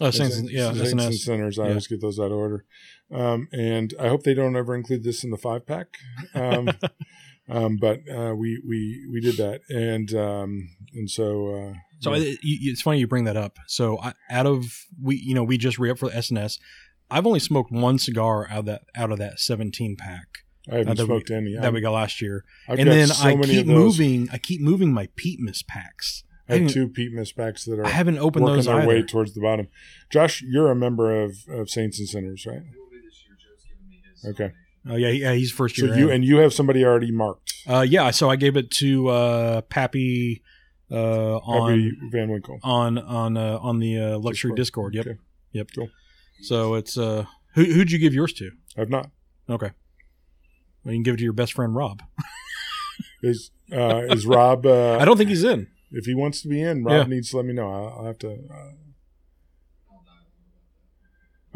Oh, 0.00 0.10
Saints, 0.10 0.36
and- 0.36 0.50
yeah, 0.50 0.72
Saints 0.72 0.92
and 0.92 1.00
SNS. 1.00 1.14
Sinners. 1.24 1.58
I 1.58 1.62
Yeah. 1.64 1.68
always 1.70 1.86
get 1.86 2.00
those 2.00 2.18
out 2.18 2.26
of 2.30 2.38
order. 2.38 2.64
Um, 3.12 3.48
and 3.52 3.94
I 3.98 4.08
hope 4.08 4.22
they 4.22 4.34
don't 4.34 4.54
ever 4.56 4.74
include 4.74 5.02
this 5.02 5.24
in 5.24 5.30
the 5.30 5.38
five 5.38 5.66
pack. 5.66 5.88
Um, 6.34 6.70
um, 7.48 7.76
but 7.80 8.00
uh, 8.08 8.34
we 8.36 8.60
we 8.68 9.06
we 9.12 9.20
did 9.20 9.36
that, 9.38 9.60
and 9.70 10.12
um, 10.14 10.68
and 10.94 11.10
so 11.10 11.48
uh, 11.48 11.74
So 12.00 12.14
yeah. 12.14 12.22
it, 12.32 12.38
it's 12.42 12.82
funny 12.82 12.98
you 12.98 13.06
bring 13.06 13.24
that 13.24 13.36
up. 13.36 13.58
So 13.66 13.98
I, 14.00 14.12
out 14.30 14.46
of 14.46 14.64
we, 15.02 15.16
you 15.16 15.34
know, 15.34 15.42
we 15.44 15.56
just 15.58 15.78
re 15.78 15.90
up 15.90 15.98
for 15.98 16.10
the 16.10 16.16
SNS. 16.16 16.58
I've 17.10 17.26
only 17.26 17.40
smoked 17.40 17.72
one 17.72 17.98
cigar 17.98 18.46
out 18.50 18.58
of 18.60 18.64
that 18.66 18.82
out 18.94 19.10
of 19.10 19.18
that 19.18 19.40
17 19.40 19.96
pack 19.96 20.26
I 20.70 20.76
haven't 20.76 20.88
uh, 20.90 20.94
that 20.94 21.02
we- 21.04 21.06
smoked 21.06 21.30
any. 21.30 21.56
that 21.56 21.72
we 21.72 21.80
got 21.80 21.92
last 21.92 22.20
year, 22.20 22.44
I've 22.68 22.78
and 22.78 22.90
then 22.90 23.08
so 23.08 23.26
I 23.26 23.34
keep 23.36 23.66
moving. 23.66 24.28
I 24.30 24.36
keep 24.38 24.60
moving 24.60 24.92
my 24.92 25.08
peat 25.16 25.40
mist 25.40 25.66
packs. 25.66 26.24
I 26.48 26.52
have 26.54 26.60
didn't- 26.62 26.72
two 26.74 26.88
peat 26.88 27.12
mist 27.12 27.36
packs 27.36 27.64
that 27.66 27.78
are 27.78 27.84
I 27.86 27.90
haven't 27.90 28.18
opened 28.18 28.44
working 28.44 28.56
those 28.56 28.66
their 28.66 28.76
either. 28.76 28.88
way 28.88 29.02
towards 29.02 29.34
the 29.34 29.40
bottom. 29.40 29.68
Josh, 30.10 30.42
you're 30.42 30.70
a 30.70 30.74
member 30.76 31.22
of, 31.22 31.36
of 31.48 31.68
Saints 31.70 31.98
and 31.98 32.08
Sinners, 32.08 32.46
right? 32.46 32.60
Be 32.62 32.98
this 33.04 33.24
year. 33.26 33.36
Joe's 33.38 33.64
giving 33.68 33.88
me 33.88 34.02
his. 34.10 34.24
Okay. 34.30 34.54
Oh 34.88 34.96
yeah, 34.96 35.08
yeah, 35.08 35.32
he's 35.34 35.52
first 35.52 35.76
year. 35.76 35.88
So 35.88 35.94
year. 35.94 36.04
you 36.04 36.08
in. 36.10 36.14
and 36.16 36.24
you 36.24 36.38
have 36.38 36.54
somebody 36.54 36.84
already 36.84 37.10
marked. 37.12 37.52
uh, 37.68 37.84
yeah, 37.88 38.10
so 38.10 38.30
I 38.30 38.36
gave 38.36 38.56
it 38.56 38.70
to 38.72 39.08
uh, 39.08 39.60
Pappy 39.62 40.42
uh, 40.90 41.36
on 41.38 41.70
Pappy 41.70 41.92
Van 42.10 42.30
Winkle. 42.30 42.58
on 42.62 42.96
on 42.98 43.36
uh, 43.36 43.58
on 43.60 43.78
the 43.80 43.98
uh, 43.98 44.18
luxury 44.18 44.52
Discord. 44.54 44.94
Yep, 44.94 45.06
Okay. 45.06 45.18
yep. 45.52 45.68
Cool. 45.74 45.90
So 46.42 46.74
it's 46.74 46.96
uh, 46.96 47.26
who 47.54 47.64
who'd 47.64 47.90
you 47.90 47.98
give 47.98 48.14
yours 48.14 48.32
to? 48.34 48.50
I've 48.78 48.88
not. 48.88 49.10
Okay, 49.50 49.72
well, 50.84 50.94
you 50.94 50.98
can 50.98 51.02
give 51.02 51.14
it 51.14 51.18
to 51.18 51.24
your 51.24 51.32
best 51.34 51.52
friend 51.52 51.74
Rob. 51.74 52.02
Is 53.22 53.50
uh, 53.72 54.02
is 54.10 54.24
Rob? 54.26 54.64
Uh, 54.64 54.96
I 55.00 55.04
don't 55.04 55.16
think 55.18 55.28
he's 55.30 55.44
in. 55.44 55.66
If 55.90 56.04
he 56.06 56.14
wants 56.14 56.42
to 56.42 56.48
be 56.48 56.60
in, 56.62 56.84
Rob 56.84 56.94
Yeah. 56.94 57.04
needs 57.14 57.30
to 57.30 57.36
let 57.38 57.46
me 57.46 57.52
know. 57.54 57.70
I'll, 57.72 57.98
I'll 58.00 58.04
have 58.06 58.18
to. 58.18 58.30
Uh, 58.32 58.72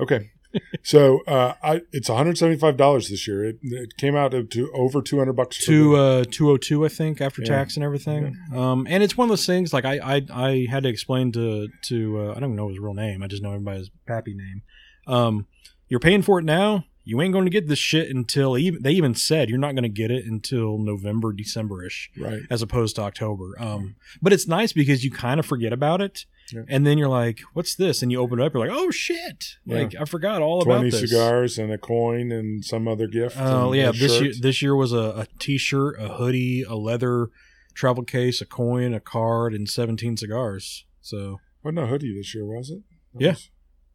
okay. 0.02 0.30
so 0.82 1.20
uh, 1.26 1.54
I 1.62 1.80
it's 1.92 2.10
one 2.10 2.18
hundred 2.18 2.36
seventy 2.36 2.58
five 2.58 2.76
dollars 2.76 3.08
this 3.08 3.26
year. 3.26 3.42
It, 3.44 3.56
it 3.62 3.96
came 3.96 4.14
out 4.14 4.32
to 4.32 4.70
over 4.74 5.00
two 5.00 5.16
hundred 5.18 5.32
bucks. 5.32 5.64
Two 5.64 5.96
uh, 5.96 6.24
two 6.30 6.50
oh 6.50 6.58
two, 6.58 6.84
I 6.84 6.88
think, 6.88 7.20
after 7.22 7.40
Yeah. 7.40 7.48
tax 7.48 7.76
and 7.76 7.84
everything. 7.84 8.36
Um, 8.54 8.86
and 8.88 9.02
it's 9.02 9.16
one 9.16 9.26
of 9.26 9.30
those 9.30 9.46
things. 9.46 9.72
Like 9.72 9.86
I 9.86 9.98
I, 10.16 10.22
I 10.30 10.66
had 10.70 10.82
to 10.82 10.90
explain 10.90 11.32
to 11.32 11.68
to 11.86 12.20
uh, 12.20 12.34
I 12.36 12.40
don't 12.40 12.54
know 12.54 12.68
his 12.68 12.78
real 12.78 12.92
name. 12.94 13.22
I 13.22 13.28
just 13.28 13.42
know 13.42 13.52
him 13.54 13.64
by 13.64 13.76
his 13.76 13.90
Pappy 14.06 14.34
name. 14.34 14.62
Um, 15.06 15.46
you're 15.88 16.00
paying 16.00 16.20
for 16.22 16.38
it 16.38 16.44
now. 16.44 16.84
You 17.04 17.20
ain't 17.20 17.32
going 17.32 17.46
to 17.46 17.50
get 17.50 17.66
this 17.68 17.80
shit 17.80 18.08
until 18.14 18.56
even 18.56 18.82
they 18.82 18.92
even 18.92 19.14
said 19.16 19.48
you're 19.50 19.58
not 19.58 19.74
going 19.74 19.82
to 19.82 19.88
get 19.88 20.10
it 20.12 20.24
until 20.24 20.78
November, 20.78 21.32
December 21.32 21.84
ish. 21.84 22.10
right. 22.16 22.42
as 22.48 22.62
opposed 22.62 22.94
to 22.96 23.02
October. 23.02 23.56
Um, 23.58 23.96
but 24.20 24.32
it's 24.32 24.46
nice 24.46 24.72
because 24.72 25.02
you 25.04 25.10
kind 25.10 25.40
of 25.40 25.46
forget 25.46 25.72
about 25.72 26.00
it, 26.00 26.26
Yeah. 26.52 26.62
and 26.68 26.86
then 26.86 26.98
you're 26.98 27.08
like, 27.08 27.40
"What's 27.54 27.74
this?" 27.74 28.02
And 28.02 28.12
you 28.12 28.20
open 28.20 28.38
it 28.38 28.44
up, 28.46 28.54
you're 28.54 28.64
like, 28.66 28.76
"Oh 28.76 28.90
shit!" 28.92 29.56
Yeah. 29.64 29.78
Like 29.78 29.94
I 30.00 30.04
forgot 30.04 30.42
all 30.42 30.62
Twenty 30.62 30.88
about 30.90 31.00
this. 31.00 31.10
cigars 31.10 31.58
and 31.58 31.72
a 31.72 31.78
coin 31.78 32.30
and 32.30 32.64
some 32.64 32.86
other 32.86 33.08
gift. 33.08 33.36
Oh 33.38 33.72
and 33.72 33.76
yeah, 33.80 33.90
this 33.92 34.12
shirt. 34.14 34.22
year 34.22 34.32
this 34.40 34.62
year 34.62 34.76
was 34.76 34.92
a, 34.92 34.96
a 35.22 35.26
t-shirt, 35.40 35.96
a 36.00 36.08
hoodie, 36.14 36.62
a 36.62 36.74
leather 36.76 37.30
travel 37.74 38.04
case, 38.04 38.40
a 38.40 38.46
coin, 38.46 38.94
a 38.94 39.00
card, 39.00 39.54
and 39.54 39.68
17 39.68 40.16
cigars. 40.18 40.84
So 41.00 41.40
wasn't 41.64 41.80
a 41.80 41.86
hoodie 41.86 42.14
this 42.16 42.32
year, 42.34 42.44
was 42.46 42.70
it? 42.70 42.82
That 43.14 43.20
Yeah. 43.24 43.30
was- 43.30 43.50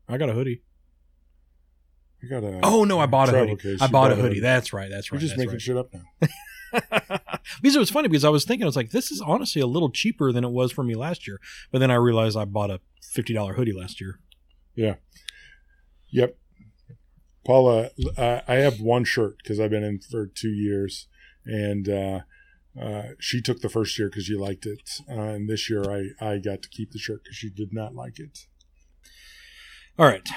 I 0.10 0.18
got 0.18 0.30
a 0.30 0.34
hoodie. 0.34 0.62
I 2.24 2.28
got 2.28 2.44
a. 2.44 2.60
Oh 2.64 2.84
no, 2.84 3.00
I 3.00 3.06
bought 3.06 3.30
a 3.30 3.38
hoodie. 3.38 3.56
case. 3.56 3.82
I 3.82 3.88
bought 3.88 4.12
a 4.12 4.16
hoodie. 4.16 4.40
That's 4.40 4.74
right. 4.74 4.90
That's 4.90 5.12
right. 5.12 5.18
We're 5.18 5.22
just 5.22 5.38
making 5.38 5.54
right. 5.54 5.62
shit 5.62 5.78
up 5.78 5.94
now. 5.94 6.02
because 7.62 7.76
it 7.76 7.80
was 7.80 7.90
funny 7.90 8.08
because 8.08 8.26
I 8.26 8.30
was 8.30 8.44
thinking 8.44 8.64
I 8.64 8.68
was 8.68 8.76
like, 8.76 8.92
this 8.92 9.12
is 9.12 9.22
honestly 9.22 9.62
a 9.62 9.68
little 9.68 9.90
cheaper 9.90 10.32
than 10.32 10.44
it 10.44 10.52
was 10.52 10.72
for 10.72 10.84
me 10.84 10.96
last 10.96 11.28
year. 11.28 11.40
But 11.72 11.80
then 11.80 11.92
I 11.92 11.96
realized 11.96 12.38
I 12.38 12.46
bought 12.46 12.72
a 12.72 12.80
fifty 13.02 13.34
dollar 13.34 13.54
hoodie 13.54 13.74
last 13.74 14.02
year. 14.02 14.20
Yeah. 14.76 14.96
Yep. 16.10 16.38
Paula, 17.46 17.92
I 18.18 18.42
I 18.48 18.56
have 18.56 18.82
one 18.82 19.04
shirt 19.04 19.38
because 19.44 19.60
I've 19.60 19.70
been 19.70 19.84
in 19.84 20.00
for 20.00 20.26
two 20.26 20.50
years, 20.50 21.08
and 21.46 21.88
uh, 21.88 22.20
uh, 22.80 23.04
she 23.20 23.42
took 23.42 23.62
the 23.62 23.70
first 23.70 23.98
year 23.98 24.10
because 24.10 24.26
she 24.26 24.36
liked 24.36 24.66
it, 24.66 24.90
uh, 25.10 25.14
and 25.14 25.50
this 25.50 25.70
year 25.70 25.84
I 25.90 26.10
I 26.20 26.38
got 26.40 26.62
to 26.64 26.70
keep 26.70 26.92
the 26.92 27.00
shirt 27.00 27.24
because 27.24 27.38
she 27.38 27.50
did 27.50 27.74
not 27.74 27.96
like 27.96 28.20
it. 28.20 28.40
All 29.98 30.06
right. 30.06 30.28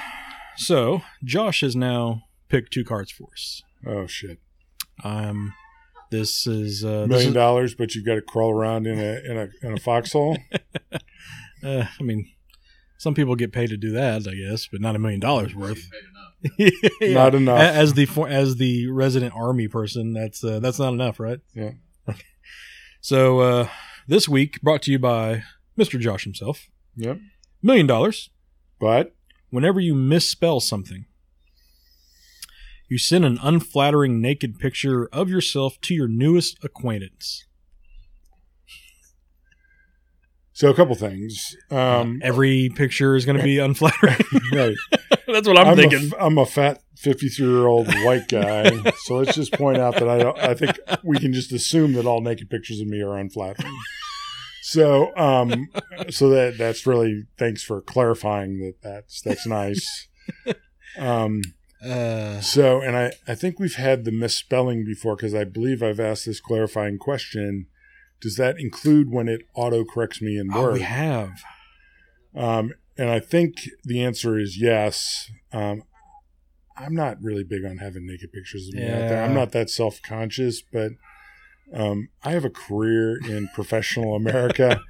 So 0.56 1.02
Josh 1.24 1.60
has 1.62 1.74
now 1.76 2.22
picked 2.48 2.72
two 2.72 2.84
cards 2.84 3.10
for 3.10 3.28
us. 3.32 3.62
Oh 3.86 4.06
shit! 4.06 4.38
Um, 5.04 5.54
this 6.10 6.46
is 6.46 6.84
uh, 6.84 7.02
this 7.02 7.08
million 7.08 7.28
is, 7.28 7.34
dollars, 7.34 7.74
but 7.74 7.94
you've 7.94 8.04
got 8.06 8.16
to 8.16 8.22
crawl 8.22 8.52
around 8.52 8.86
in 8.86 8.98
a 8.98 9.20
in 9.30 9.36
a 9.38 9.48
in 9.66 9.72
a 9.74 9.80
foxhole. 9.80 10.36
uh, 10.92 11.84
I 11.98 12.02
mean, 12.02 12.28
some 12.98 13.14
people 13.14 13.34
get 13.36 13.52
paid 13.52 13.70
to 13.70 13.76
do 13.76 13.92
that, 13.92 14.26
I 14.28 14.34
guess, 14.34 14.66
but 14.70 14.80
not 14.80 14.96
a 14.96 14.98
million 14.98 15.20
dollars 15.20 15.54
worth. 15.54 15.90
Paid 15.90 16.00
enough. 16.02 16.16
Yeah. 17.02 17.12
Not 17.12 17.34
enough. 17.34 17.60
As 17.60 17.92
the 17.92 18.06
for- 18.06 18.28
as 18.28 18.56
the 18.56 18.86
resident 18.90 19.34
army 19.36 19.68
person, 19.68 20.14
that's 20.14 20.42
uh, 20.42 20.58
that's 20.60 20.78
not 20.78 20.94
enough, 20.94 21.20
right? 21.20 21.38
Yeah. 21.54 21.72
So 23.02 23.40
uh, 23.40 23.68
this 24.08 24.28
week, 24.28 24.60
brought 24.62 24.82
to 24.82 24.90
you 24.92 24.98
by 24.98 25.42
Mr. 25.78 25.98
Josh 25.98 26.24
himself, 26.24 26.68
Yep. 26.96 27.18
million 27.62 27.86
dollars. 27.86 28.30
But 28.78 29.14
Whenever 29.50 29.80
you 29.80 29.94
misspell 29.94 30.60
something, 30.60 31.06
you 32.88 32.98
send 32.98 33.24
an 33.24 33.38
unflattering 33.42 34.20
naked 34.20 34.58
picture 34.58 35.08
of 35.12 35.28
yourself 35.28 35.80
to 35.82 35.94
your 35.94 36.08
newest 36.08 36.58
acquaintance. 36.64 37.44
so 40.52 40.68
a 40.68 40.74
couple 40.74 40.94
things. 40.94 41.56
Um, 41.70 42.20
Every 42.22 42.68
picture 42.74 43.16
is 43.16 43.24
going 43.24 43.38
to 43.38 43.42
be 43.42 43.58
unflattering. 43.66 44.16
right. 44.52 44.76
That's 45.26 45.48
what 45.48 45.58
I'm, 45.58 45.68
I'm 45.68 45.76
thinking. 45.76 46.10
A, 46.18 46.24
I'm 46.24 46.36
a 46.36 46.44
fat 46.44 46.82
53 46.96 47.46
year 47.46 47.66
old 47.66 47.86
white 48.04 48.28
guy, 48.28 48.70
so 49.04 49.16
let's 49.16 49.34
just 49.34 49.52
point 49.52 49.78
out 49.78 49.94
that 49.94 50.08
I 50.08 50.18
don't, 50.18 50.38
I 50.38 50.54
think 50.54 50.78
we 51.02 51.18
can 51.18 51.32
just 51.32 51.50
assume 51.52 51.94
that 51.94 52.04
all 52.04 52.20
naked 52.20 52.50
pictures 52.50 52.80
of 52.80 52.88
me 52.88 53.00
are 53.00 53.16
unflattering. 53.16 53.72
So, 54.70 55.10
um, 55.16 55.68
so 56.10 56.30
that 56.30 56.56
that's 56.56 56.86
really 56.86 57.24
thanks 57.36 57.60
for 57.60 57.80
clarifying 57.80 58.60
that. 58.60 58.80
That's 58.82 59.20
that's 59.20 59.46
nice. 59.46 60.08
Um, 60.98 61.42
uh, 61.84 62.40
so, 62.40 62.80
and 62.80 62.96
I 62.96 63.12
I 63.28 63.36
think 63.36 63.60
we've 63.60 63.76
had 63.76 64.04
the 64.04 64.10
misspelling 64.10 64.84
before 64.84 65.14
because 65.14 65.36
I 65.36 65.44
believe 65.44 65.84
I've 65.84 66.00
asked 66.00 66.26
this 66.26 66.40
clarifying 66.40 66.98
question. 66.98 67.66
Does 68.20 68.34
that 68.36 68.58
include 68.58 69.08
when 69.08 69.28
it 69.28 69.42
auto 69.54 69.84
corrects 69.84 70.20
me 70.20 70.36
in 70.36 70.48
oh, 70.52 70.72
we 70.72 70.80
have. 70.80 71.30
Um, 72.34 72.72
and 72.98 73.08
I 73.08 73.20
think 73.20 73.68
the 73.84 74.02
answer 74.02 74.36
is 74.36 74.60
yes. 74.60 75.30
Um, 75.52 75.84
I'm 76.76 76.94
not 76.94 77.22
really 77.22 77.44
big 77.44 77.64
on 77.64 77.78
having 77.78 78.04
naked 78.04 78.32
pictures 78.32 78.66
of 78.66 78.74
me 78.74 78.88
out 78.88 79.08
there. 79.08 79.22
I'm 79.22 79.34
not 79.34 79.52
that 79.52 79.70
self 79.70 80.02
conscious, 80.02 80.60
but 80.60 80.90
Um, 81.72 82.08
I 82.24 82.32
have 82.32 82.44
a 82.44 82.50
career 82.50 83.16
in 83.28 83.48
professional 83.54 84.16
America 84.16 84.80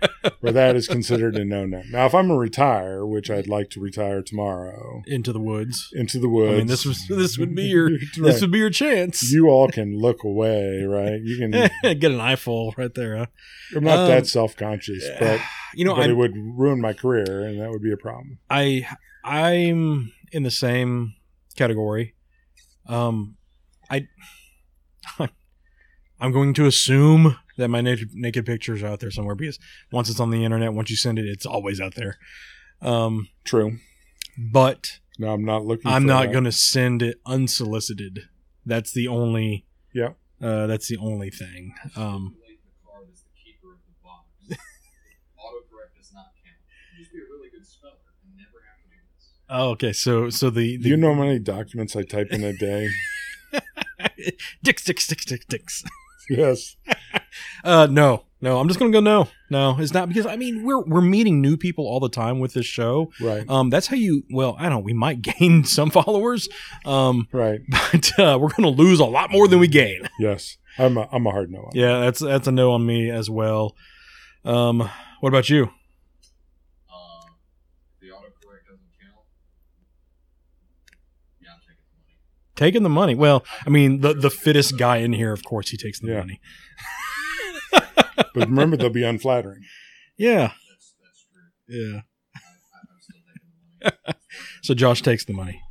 where 0.41 0.53
that 0.53 0.77
is 0.77 0.89
considered 0.89 1.37
a 1.37 1.45
no 1.45 1.67
no. 1.67 1.83
Now, 1.91 2.07
if 2.07 2.15
I'm 2.15 2.31
a 2.31 2.37
retire, 2.37 3.05
which 3.05 3.31
I'd 3.31 3.47
like 3.49 3.69
to 3.71 3.81
retire 3.81 4.23
tomorrow, 4.23 5.03
Into 5.07 5.31
the 5.33 5.41
woods. 5.41 5.91
into 5.95 6.19
the 6.19 6.29
woods. 6.29 6.55
I 6.55 6.57
mean, 6.59 6.67
this 6.69 6.87
was 6.87 7.07
this 7.09 7.37
would 7.37 7.55
be 7.55 7.65
your 7.65 7.91
Right. 7.91 8.01
this 8.17 8.41
would 8.41 8.51
be 8.51 8.59
your 8.59 8.71
chance. 8.71 9.31
You 9.31 9.49
all 9.49 9.69
can 9.69 9.99
look 9.99 10.25
away, 10.25 10.83
right? 10.85 11.21
You 11.23 11.37
can. 11.39 11.51
Get 11.99 12.13
an 12.13 12.21
eyeful 12.21 12.73
right 12.79 12.95
there. 12.95 13.17
Huh? 13.19 13.27
I'm 13.77 13.85
not 13.85 13.99
Um, 13.99 14.09
that 14.09 14.27
self 14.27 14.57
conscious, 14.57 15.07
but 15.19 15.39
You 15.75 15.85
know, 15.85 15.95
but 15.97 16.09
it 16.09 16.15
would 16.17 16.33
ruin 16.35 16.81
my 16.81 16.95
career, 16.95 17.45
and 17.45 17.61
that 17.61 17.71
would 17.71 17.83
be 17.83 17.93
a 17.93 17.97
problem. 17.99 18.39
I 18.49 18.87
I'm 19.23 20.13
in 20.33 20.45
the 20.45 20.51
same 20.51 21.13
category. 21.57 22.15
Um, 22.87 23.37
I 23.91 24.07
I'm 26.21 26.33
going 26.33 26.53
to 26.55 26.67
assume 26.67 27.37
that 27.57 27.69
my 27.69 27.81
naked, 27.81 28.11
naked 28.15 28.45
picture 28.47 28.75
is 28.75 28.83
out 28.85 29.01
there 29.01 29.11
somewhere 29.11 29.35
because 29.35 29.59
once 29.91 30.11
it's 30.11 30.21
on 30.21 30.31
the 30.31 30.45
internet, 30.45 30.73
once 30.75 30.91
you 30.91 30.97
send 30.97 31.19
it, 31.19 31.25
it's 31.27 31.47
always 31.47 31.81
out 31.81 31.95
there. 31.95 32.19
Um, 32.83 33.29
True. 33.45 33.79
but 34.37 34.99
No, 35.19 35.33
I'm 35.33 35.45
not 35.45 35.65
looking. 35.65 35.91
I'm 35.91 36.07
not 36.07 36.33
that. 36.33 36.41
to 36.45 36.53
send 36.53 37.03
it 37.03 37.21
unsolicited. 37.27 38.29
That's 38.67 38.93
the 38.93 39.09
only. 39.09 39.67
Yeah. 39.95 40.11
Uh, 40.43 40.67
that's 40.67 40.89
the 40.89 40.97
only 40.97 41.31
thing. 41.31 41.75
Um, 41.97 42.35
Manipulate 42.41 42.61
the 42.65 42.87
card 42.87 43.09
as 43.13 43.21
the 43.21 43.29
keeper 43.43 43.73
of 43.73 43.81
the 43.87 43.93
box. 44.03 44.25
Autocorrect 45.39 45.97
does 45.99 46.13
not 46.15 46.27
count. 46.45 46.57
You 46.97 47.05
just 47.05 47.13
be 47.13 47.19
a 47.19 47.23
really 47.31 47.51
good 47.51 47.67
speller 47.67 47.93
and 48.25 48.37
never 48.37 48.65
have 48.67 48.81
to 48.83 48.89
do 48.89 48.97
this. 49.17 49.29
oh, 49.51 49.71
okay. 49.71 49.93
So 49.93 50.31
so 50.31 50.49
the, 50.51 50.77
the 50.79 50.89
you 50.91 50.97
know 50.97 51.15
how 51.15 51.21
many 51.23 51.39
documents 51.39 51.95
I 51.97 52.03
type 52.05 52.29
in 52.31 52.43
a 52.45 52.53
day? 52.55 52.89
dicks 54.63 54.85
dicks 54.85 55.07
dicks 55.07 55.25
dicks 55.27 55.45
dicks. 55.47 55.85
yes. 56.31 56.77
Uh, 57.65 57.87
no, 57.91 58.25
no. 58.41 58.59
I'm 58.59 58.69
just 58.69 58.79
gonna 58.81 58.91
go 58.93 59.01
no, 59.01 59.29
no. 59.51 59.77
It's 59.79 59.93
not 59.93 60.09
because 60.09 60.27
I 60.27 60.37
mean 60.37 60.65
we're 60.65 60.83
we're 60.85 61.01
meeting 61.01 61.41
new 61.41 61.57
people 61.57 61.87
all 61.87 62.01
the 62.01 62.09
time 62.09 62.39
with 62.41 62.53
this 62.55 62.67
show. 62.67 63.11
Right. 63.21 63.49
Um, 63.49 63.71
that's 63.71 63.87
how 63.87 63.97
you. 63.97 64.25
Well, 64.31 64.57
I 64.59 64.65
don't. 64.65 64.73
know, 64.73 64.79
We 64.81 64.93
might 64.93 65.23
gain 65.39 65.65
some 65.65 65.91
followers. 65.91 66.49
Um, 66.85 67.29
Right. 67.33 67.61
but 67.71 68.19
uh, 68.19 68.39
we're 68.41 68.51
gonna 68.51 68.69
lose 68.69 69.01
a 69.01 69.05
lot 69.05 69.31
more 69.31 69.49
than 69.49 69.59
we 69.59 69.69
gain. 69.69 70.09
Yes. 70.21 70.57
I'm 70.79 70.97
a, 70.99 71.09
I'm 71.13 71.27
a 71.27 71.31
hard 71.31 71.51
no. 71.51 71.59
on 71.61 71.71
Yeah, 71.75 72.01
that's 72.01 72.21
that's 72.21 72.47
a 72.47 72.53
no 72.53 72.73
on 72.73 72.85
me 72.87 73.11
as 73.11 73.29
well. 73.29 73.75
Um, 74.45 74.89
what 75.21 75.29
about 75.29 75.49
you? 75.51 75.65
Uh, 76.89 77.27
the 78.01 78.07
autocorrect 78.09 78.65
doesn't 78.69 78.93
count. 79.03 79.27
Yeah, 81.41 81.51
I'm 81.55 81.61
taking 81.61 81.85
the 81.91 81.99
money. 81.99 82.17
Taking 82.61 82.83
the 82.83 82.91
money. 82.91 83.15
Well, 83.15 83.43
I 83.67 83.71
mean 83.71 84.01
the 84.03 84.13
the 84.13 84.29
fittest 84.29 84.77
guy 84.77 84.99
in 84.99 85.15
here, 85.15 85.33
of 85.33 85.43
course, 85.43 85.71
he 85.71 85.79
takes 85.79 85.99
the 85.99 86.09
Yeah. 86.09 86.19
money. 86.21 86.41
But 87.73 88.49
remember, 88.49 88.77
they'll 88.77 88.91
be 88.91 89.03
unflattering. 89.13 89.63
Yeah, 90.19 90.53
That's 90.69 90.95
that's 91.03 91.27
true. 91.33 91.93
yeah. 91.95 92.01
I, 92.35 92.39
I, 92.39 92.81
I'm 92.83 93.01
still 93.01 93.21
taking 93.27 93.51
the 93.81 93.91
money. 94.13 94.19
So 94.63 94.75
Josh 94.75 95.01
takes 95.01 95.25
the 95.25 95.33
money. 95.33 95.63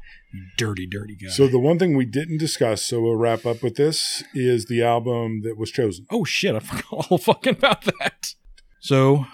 Dirty, 0.57 0.87
dirty 0.87 1.15
guy. 1.15 1.29
So 1.29 1.47
the 1.47 1.59
one 1.59 1.77
thing 1.77 1.95
we 1.95 2.05
didn't 2.05 2.39
discuss, 2.39 2.83
so 2.83 2.99
we'll 3.01 3.15
wrap 3.17 3.45
up 3.45 3.61
with 3.61 3.75
this, 3.75 4.23
is 4.33 4.65
the 4.65 4.81
album 4.83 5.41
that 5.43 5.57
was 5.59 5.69
chosen. 5.69 6.07
Oh 6.09 6.23
shit, 6.25 6.55
I 6.55 6.59
forgot 6.69 7.11
all 7.11 7.17
fucking 7.19 7.53
about 7.53 7.83
that. 7.83 8.33
So, 8.81 9.25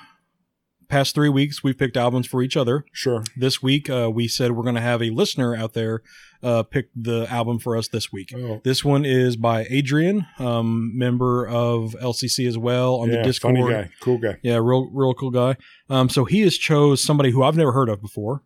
past 0.90 1.16
three 1.16 1.30
weeks, 1.30 1.64
we've 1.64 1.78
picked 1.78 1.96
albums 1.98 2.28
for 2.28 2.42
each 2.44 2.58
other. 2.58 2.84
Sure. 2.92 3.24
This 3.38 3.62
week, 3.64 3.90
uh, 3.90 4.12
we 4.14 4.28
said 4.28 4.52
we're 4.52 4.64
going 4.64 4.76
to 4.76 4.82
have 4.82 5.02
a 5.02 5.10
listener 5.10 5.56
out 5.56 5.74
there 5.74 6.02
uh, 6.44 6.64
pick 6.64 6.90
the 6.96 7.26
album 7.30 7.60
for 7.60 7.78
us 7.78 7.88
this 7.88 8.12
week. 8.12 8.32
Oh, 8.36 8.62
This 8.64 8.84
one 8.84 9.06
is 9.06 9.36
by 9.36 9.66
Adrian, 9.70 10.26
um, 10.40 10.98
member 10.98 11.48
of 11.48 11.96
LCC 12.02 12.48
as 12.48 12.58
well 12.58 12.96
on 12.96 13.10
yeah, 13.10 13.18
the 13.18 13.24
Discord. 13.24 13.58
funny 13.58 13.72
guy, 13.72 13.90
cool 14.02 14.18
guy. 14.18 14.38
Yeah, 14.44 14.56
real, 14.56 14.90
real 14.92 15.14
cool 15.14 15.32
guy. 15.32 15.58
Um, 15.90 16.10
so 16.10 16.26
he 16.26 16.42
has 16.42 16.58
chose 16.58 17.04
somebody 17.04 17.32
who 17.32 17.44
I've 17.44 17.58
never 17.58 17.72
heard 17.72 17.90
of 17.90 18.02
before. 18.02 18.44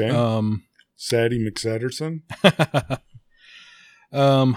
Okay. 0.00 0.14
Um, 0.14 0.64
Sadie 0.96 1.44
McSatterson. 1.44 2.22
um, 4.12 4.56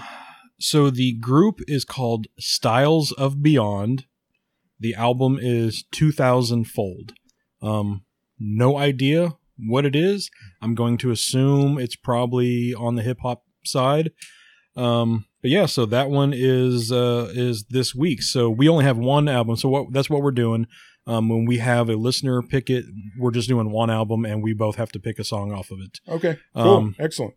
so 0.58 0.90
the 0.90 1.12
group 1.14 1.60
is 1.66 1.84
called 1.84 2.26
Styles 2.38 3.12
of 3.12 3.42
Beyond. 3.42 4.06
The 4.78 4.94
album 4.94 5.38
is 5.40 5.84
2000 5.92 6.64
Fold. 6.64 7.14
Um, 7.60 8.04
no 8.38 8.76
idea 8.76 9.36
what 9.66 9.84
it 9.84 9.96
is. 9.96 10.30
I'm 10.60 10.74
going 10.74 10.98
to 10.98 11.10
assume 11.10 11.78
it's 11.78 11.96
probably 11.96 12.74
on 12.74 12.96
the 12.96 13.02
hip 13.02 13.18
hop 13.22 13.42
side. 13.64 14.10
Um, 14.76 15.26
but 15.42 15.50
yeah, 15.50 15.66
so 15.66 15.86
that 15.86 16.08
one 16.08 16.32
is 16.34 16.92
uh, 16.92 17.30
is 17.34 17.64
this 17.70 17.94
week. 17.94 18.22
So 18.22 18.48
we 18.48 18.68
only 18.68 18.84
have 18.84 18.98
one 18.98 19.28
album. 19.28 19.56
So 19.56 19.68
what 19.68 19.92
that's 19.92 20.08
what 20.08 20.22
we're 20.22 20.30
doing. 20.30 20.66
Um, 21.04 21.28
when 21.28 21.46
we 21.46 21.58
have 21.58 21.88
a 21.88 21.96
listener 21.96 22.42
pick 22.42 22.70
it, 22.70 22.84
we're 23.18 23.32
just 23.32 23.48
doing 23.48 23.70
one 23.70 23.90
album, 23.90 24.24
and 24.24 24.42
we 24.42 24.54
both 24.54 24.76
have 24.76 24.92
to 24.92 25.00
pick 25.00 25.18
a 25.18 25.24
song 25.24 25.52
off 25.52 25.72
of 25.72 25.80
it. 25.80 25.98
Okay. 26.08 26.38
Cool. 26.54 26.76
Um, 26.76 26.96
Excellent. 26.98 27.34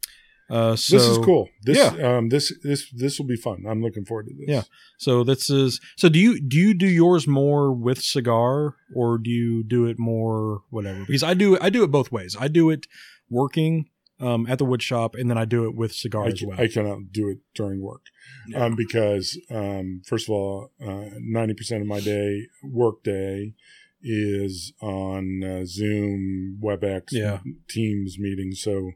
Uh, 0.50 0.76
so 0.76 0.98
this 0.98 1.08
is 1.08 1.18
cool. 1.20 1.50
This 1.64 1.78
yeah. 1.78 2.18
um 2.18 2.30
this 2.30 2.54
this 2.64 2.90
this 2.92 3.18
will 3.20 3.26
be 3.26 3.36
fun. 3.36 3.66
I'm 3.68 3.82
looking 3.82 4.06
forward 4.06 4.28
to 4.28 4.34
this. 4.34 4.48
Yeah. 4.48 4.64
So 4.98 5.24
this 5.24 5.50
is 5.50 5.80
so. 5.98 6.08
Do 6.10 6.20
you 6.20 6.40
do 6.40 6.58
you 6.58 6.74
do 6.74 6.88
yours 6.88 7.28
more 7.28 7.74
with 7.74 8.02
cigar 8.02 8.76
or 8.96 9.18
do 9.18 9.30
you 9.30 9.64
do 9.64 9.86
it 9.86 9.98
more 9.98 10.62
whatever? 10.70 11.04
Because 11.06 11.24
I 11.24 11.34
do 11.34 11.58
I 11.60 11.70
do 11.70 11.84
it 11.84 11.92
both 11.92 12.12
ways. 12.12 12.36
I 12.40 12.48
do 12.48 12.70
it 12.70 12.86
working 13.30 13.90
um, 14.20 14.46
at 14.48 14.60
the 14.60 14.66
wood 14.66 14.84
shop, 14.84 15.16
and 15.16 15.30
then 15.30 15.38
I 15.38 15.46
do 15.46 15.66
it 15.66 15.76
with 15.76 15.94
cigar 15.94 16.26
I, 16.26 16.28
as 16.28 16.44
well. 16.44 16.62
I 16.62 16.68
cannot 16.68 17.12
do 17.12 17.28
it 17.30 17.40
during 17.56 17.82
work 17.82 18.04
Yeah. 18.48 18.66
um, 18.66 18.76
because 18.76 19.40
um, 19.50 20.04
first 20.06 20.30
of 20.30 20.34
all, 20.34 20.72
ninety 20.80 21.56
percent 21.56 21.82
of 21.82 21.88
my 21.88 22.00
day 22.00 22.48
work 22.64 23.04
day 23.04 23.56
is 24.02 24.74
on 24.82 25.44
uh, 25.44 25.66
Zoom, 25.66 26.60
WebEx, 26.64 27.06
Yeah. 27.12 27.40
Teams 27.68 28.18
meetings. 28.20 28.62
So 28.62 28.92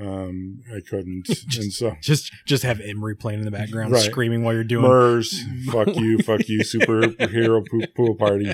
um, 0.00 0.60
I 0.74 0.80
couldn't, 0.88 1.28
and 1.56 1.72
so 1.72 1.94
just 2.00 2.30
just 2.46 2.62
have 2.62 2.80
Emery 2.80 3.16
playing 3.16 3.40
in 3.40 3.44
the 3.44 3.50
background, 3.50 3.92
Right. 3.92 4.02
screaming 4.02 4.42
while 4.44 4.54
you're 4.54 4.64
doing. 4.64 4.82
Murs, 4.86 5.42
fuck 5.72 5.88
you, 5.96 6.18
fuck 6.18 6.48
you, 6.48 6.60
superhero 6.60 7.66
pool, 7.70 7.86
pool 7.96 8.14
party 8.14 8.52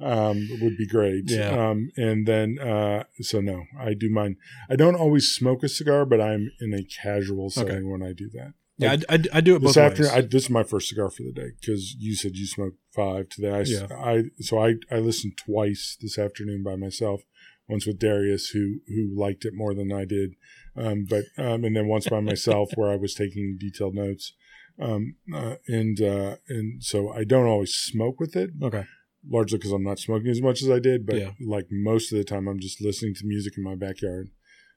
um, 0.00 0.48
would 0.60 0.76
be 0.76 0.86
great. 0.86 1.24
Yeah. 1.30 1.70
Um, 1.70 1.90
and 1.96 2.26
then, 2.26 2.58
uh, 2.60 3.04
so 3.20 3.40
no, 3.40 3.64
I 3.78 3.94
do 3.94 4.08
mine. 4.10 4.36
I 4.70 4.76
don't 4.76 4.94
always 4.94 5.28
smoke 5.28 5.62
a 5.64 5.68
cigar, 5.68 6.04
but 6.04 6.20
I'm 6.20 6.50
in 6.60 6.72
a 6.74 6.84
casual 7.02 7.50
setting 7.50 7.90
when 7.90 8.02
I 8.02 8.12
do 8.12 8.28
that. 8.34 8.52
yeah, 8.78 8.96
I, 9.08 9.14
I, 9.14 9.18
I 9.34 9.40
do 9.40 9.56
it 9.56 9.60
both 9.62 9.70
This 9.74 9.76
afternoon, 9.78 10.10
I, 10.14 10.20
this 10.20 10.44
is 10.44 10.50
my 10.50 10.62
first 10.62 10.88
cigar 10.88 11.10
for 11.10 11.22
the 11.24 11.32
day 11.32 11.50
because 11.60 11.94
you 11.98 12.14
said 12.14 12.36
you 12.36 12.46
smoked 12.46 12.76
five 12.94 13.28
today. 13.30 13.50
I, 13.50 13.60
Yeah. 13.62 13.86
I 13.96 14.24
so 14.40 14.58
I 14.58 14.74
I 14.90 14.98
listened 14.98 15.32
twice 15.36 15.96
this 16.00 16.16
afternoon 16.18 16.62
by 16.62 16.76
myself. 16.76 17.22
Once 17.68 17.84
with 17.86 17.98
Darius, 17.98 18.50
who 18.50 18.76
who 18.86 19.12
liked 19.18 19.44
it 19.44 19.52
more 19.52 19.74
than 19.74 19.90
I 19.92 20.04
did, 20.04 20.34
um, 20.76 21.06
but 21.08 21.24
um, 21.38 21.64
and 21.64 21.74
then 21.76 21.88
once 21.88 22.08
by 22.08 22.20
myself 22.20 22.70
where 22.74 22.90
I 22.90 22.96
was 22.96 23.14
taking 23.14 23.56
detailed 23.58 23.94
notes, 23.94 24.32
um, 24.80 25.16
uh, 25.34 25.56
and 25.68 26.00
uh, 26.00 26.36
and 26.48 26.82
so 26.82 27.10
I 27.12 27.24
don't 27.24 27.46
always 27.46 27.74
smoke 27.74 28.20
with 28.20 28.36
it, 28.36 28.50
okay. 28.62 28.84
largely 29.28 29.58
because 29.58 29.72
I'm 29.72 29.84
not 29.84 29.98
smoking 29.98 30.28
as 30.28 30.42
much 30.42 30.62
as 30.62 30.70
I 30.70 30.78
did. 30.78 31.06
But 31.06 31.16
Yeah. 31.16 31.30
like 31.40 31.66
most 31.70 32.12
of 32.12 32.18
the 32.18 32.24
time, 32.24 32.46
I'm 32.48 32.60
just 32.60 32.82
listening 32.82 33.14
to 33.14 33.26
music 33.26 33.54
in 33.56 33.64
my 33.64 33.74
backyard. 33.74 34.30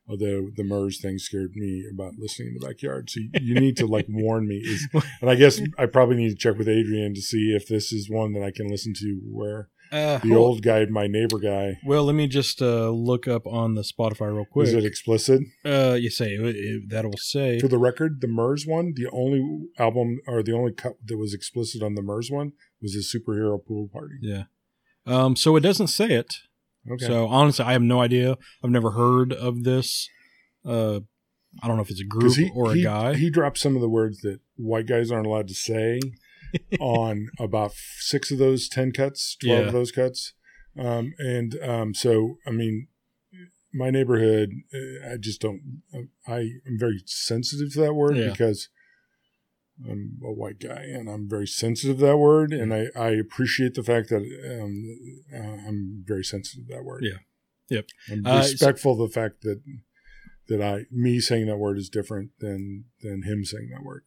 Although 0.08 0.50
the 0.56 0.64
Murs 0.64 1.00
thing 1.00 1.20
scared 1.20 1.52
me 1.56 1.86
about 1.94 2.14
listening 2.18 2.48
in 2.50 2.54
the 2.60 2.66
backyard, 2.68 3.12
so 3.12 3.20
you, 3.20 3.30
you 3.42 3.60
need 3.60 3.78
to 3.78 3.86
like 3.86 4.08
warn 4.10 4.48
me. 4.48 4.56
Is, 4.56 4.88
and 5.22 5.30
I 5.30 5.36
guess 5.36 5.62
I 5.78 5.86
probably 5.86 6.16
need 6.16 6.30
to 6.30 6.36
check 6.36 6.58
with 6.58 6.68
Adrian 6.68 7.14
to 7.14 7.22
see 7.22 7.54
if 7.56 7.68
this 7.68 7.92
is 7.94 8.10
one 8.10 8.34
that 8.34 8.42
I 8.42 8.50
can 8.50 8.68
listen 8.68 8.94
to 8.96 9.20
where 9.30 9.70
Uh, 9.92 10.20
the 10.20 10.36
old 10.36 10.62
guy, 10.62 10.86
my 10.86 11.08
neighbor 11.08 11.40
guy, 11.40 11.80
Well, 11.84 12.04
let 12.04 12.16
me 12.16 12.28
just 12.28 12.62
uh, 12.62 12.90
look 12.90 13.28
up 13.28 13.48
on 13.48 13.76
the 13.76 13.82
Spotify 13.82 14.34
real 14.34 14.46
quick. 14.46 14.68
is 14.68 14.74
it 14.74 14.86
explicit? 14.86 15.42
uh, 15.66 15.98
you 16.00 16.10
say 16.10 16.34
it, 16.34 16.56
it, 16.56 16.82
that'll 16.90 17.18
say 17.18 17.60
For 17.60 17.68
the 17.68 17.78
record, 17.78 18.22
the 18.22 18.28
Murs 18.28 18.66
one, 18.68 18.94
the 18.96 19.10
only 19.12 19.68
album 19.78 20.20
or 20.28 20.44
the 20.44 20.54
only 20.54 20.74
cut 20.74 20.94
that 21.06 21.18
was 21.18 21.34
explicit 21.34 21.82
on 21.82 21.96
the 21.96 22.02
Murs 22.02 22.30
one 22.30 22.54
was 22.82 22.94
his 22.94 23.14
superhero 23.14 23.58
pool 23.66 23.90
party. 23.92 24.16
yeah. 24.22 24.44
Um, 25.06 25.36
so 25.36 25.56
it 25.56 25.62
doesn't 25.62 25.88
say 25.88 26.10
it. 26.12 26.36
Okay. 26.90 27.06
So 27.08 27.28
honestly, 27.28 27.66
I 27.66 27.72
have 27.72 27.82
no 27.82 28.00
idea. 28.02 28.38
I've 28.64 28.70
never 28.70 28.92
heard 28.92 29.34
of 29.34 29.64
this. 29.64 30.08
Uh, 30.66 31.00
I 31.64 31.68
don't 31.68 31.78
know 31.78 31.82
if 31.82 31.90
it's 31.90 32.02
a 32.02 32.06
group 32.06 32.36
he, 32.36 32.52
or 32.54 32.72
a 32.72 32.76
he, 32.76 32.84
guy. 32.84 33.16
He 33.16 33.32
dropped 33.32 33.58
some 33.58 33.76
of 33.76 33.82
the 33.82 33.90
words 33.90 34.22
that 34.22 34.40
white 34.56 34.86
guys 34.86 35.12
aren't 35.12 35.26
allowed 35.26 35.48
to 35.48 35.56
say 35.56 36.00
on 36.80 37.28
about 37.40 37.72
six 38.00 38.32
of 38.32 38.38
those 38.38 38.68
10 38.70 38.92
cuts, 38.92 39.36
12 39.44 39.60
Yeah. 39.62 39.68
of 39.68 39.74
those 39.74 39.92
cuts. 39.92 40.34
Um, 40.78 41.14
and 41.20 41.56
um, 41.64 41.94
so, 41.94 42.38
I 42.48 42.52
mean, 42.52 42.88
my 43.74 43.90
neighborhood, 43.90 44.50
uh, 44.74 45.14
I 45.14 45.18
just 45.20 45.42
don't, 45.42 45.82
I 46.28 46.38
am 46.68 46.78
very 46.80 47.04
sensitive 47.06 47.74
to 47.74 47.82
that 47.82 47.94
word 47.94 48.18
Yeah. 48.18 48.30
because 48.32 48.70
I'm 49.90 50.20
a 50.24 50.32
white 50.34 50.60
guy 50.60 50.82
and 50.84 51.10
I'm 51.10 51.30
very 51.30 51.48
sensitive 51.48 52.00
to 52.00 52.06
that 52.06 52.18
word. 52.18 52.52
And 52.52 52.74
I, 52.74 52.88
I 52.96 53.10
appreciate 53.12 53.76
the 53.76 53.84
fact 53.84 54.10
that 54.10 54.22
um, 54.62 54.84
uh, 55.34 55.68
I'm 55.68 56.04
very 56.06 56.24
sensitive 56.24 56.68
to 56.68 56.74
that 56.76 56.84
word. 56.84 57.04
Yeah. 57.04 57.20
Yep. 57.70 57.86
I'm 58.12 58.26
Uh, 58.26 58.42
so- 58.42 58.52
respectful 58.52 58.94
of 59.02 59.10
the 59.10 59.14
fact 59.14 59.42
that 59.44 59.62
that 60.48 60.64
I 60.64 60.86
me 60.92 61.20
saying 61.20 61.46
that 61.46 61.58
word 61.58 61.78
is 61.78 61.90
different 61.90 62.32
than 62.40 62.86
than 63.04 63.22
him 63.22 63.46
saying 63.46 63.70
that 63.72 63.84
word. 63.84 64.04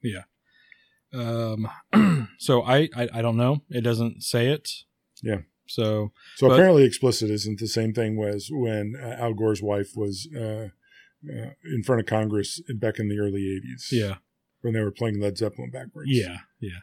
Um, 1.14 1.68
so 2.38 2.62
I, 2.62 2.88
I 2.96 3.08
I 3.14 3.22
don't 3.22 3.36
know. 3.36 3.62
It 3.70 3.82
doesn't 3.82 4.22
say 4.22 4.48
it. 4.48 4.68
Yeah. 5.22 5.40
So 5.66 6.12
So 6.36 6.48
But- 6.48 6.54
apparently, 6.54 6.84
explicit 6.84 7.30
isn't 7.30 7.58
the 7.60 7.68
same 7.68 7.92
thing 7.92 8.22
as 8.22 8.48
when 8.50 8.94
uh, 9.00 9.16
Al 9.18 9.34
Gore's 9.34 9.62
wife 9.62 9.90
was 9.96 10.28
uh, 10.36 10.68
uh, 11.28 11.50
in 11.64 11.82
front 11.84 12.00
of 12.00 12.06
Congress 12.06 12.60
back 12.80 12.98
in 12.98 13.08
the 13.08 13.18
early 13.18 13.42
'80s. 13.42 13.88
yeah, 13.92 14.16
when 14.62 14.74
they 14.74 14.80
were 14.80 14.90
playing 14.90 15.20
Led 15.20 15.38
Zeppelin 15.38 15.70
backwards. 15.70 16.10
yeah, 16.10 16.38
yeah. 16.60 16.80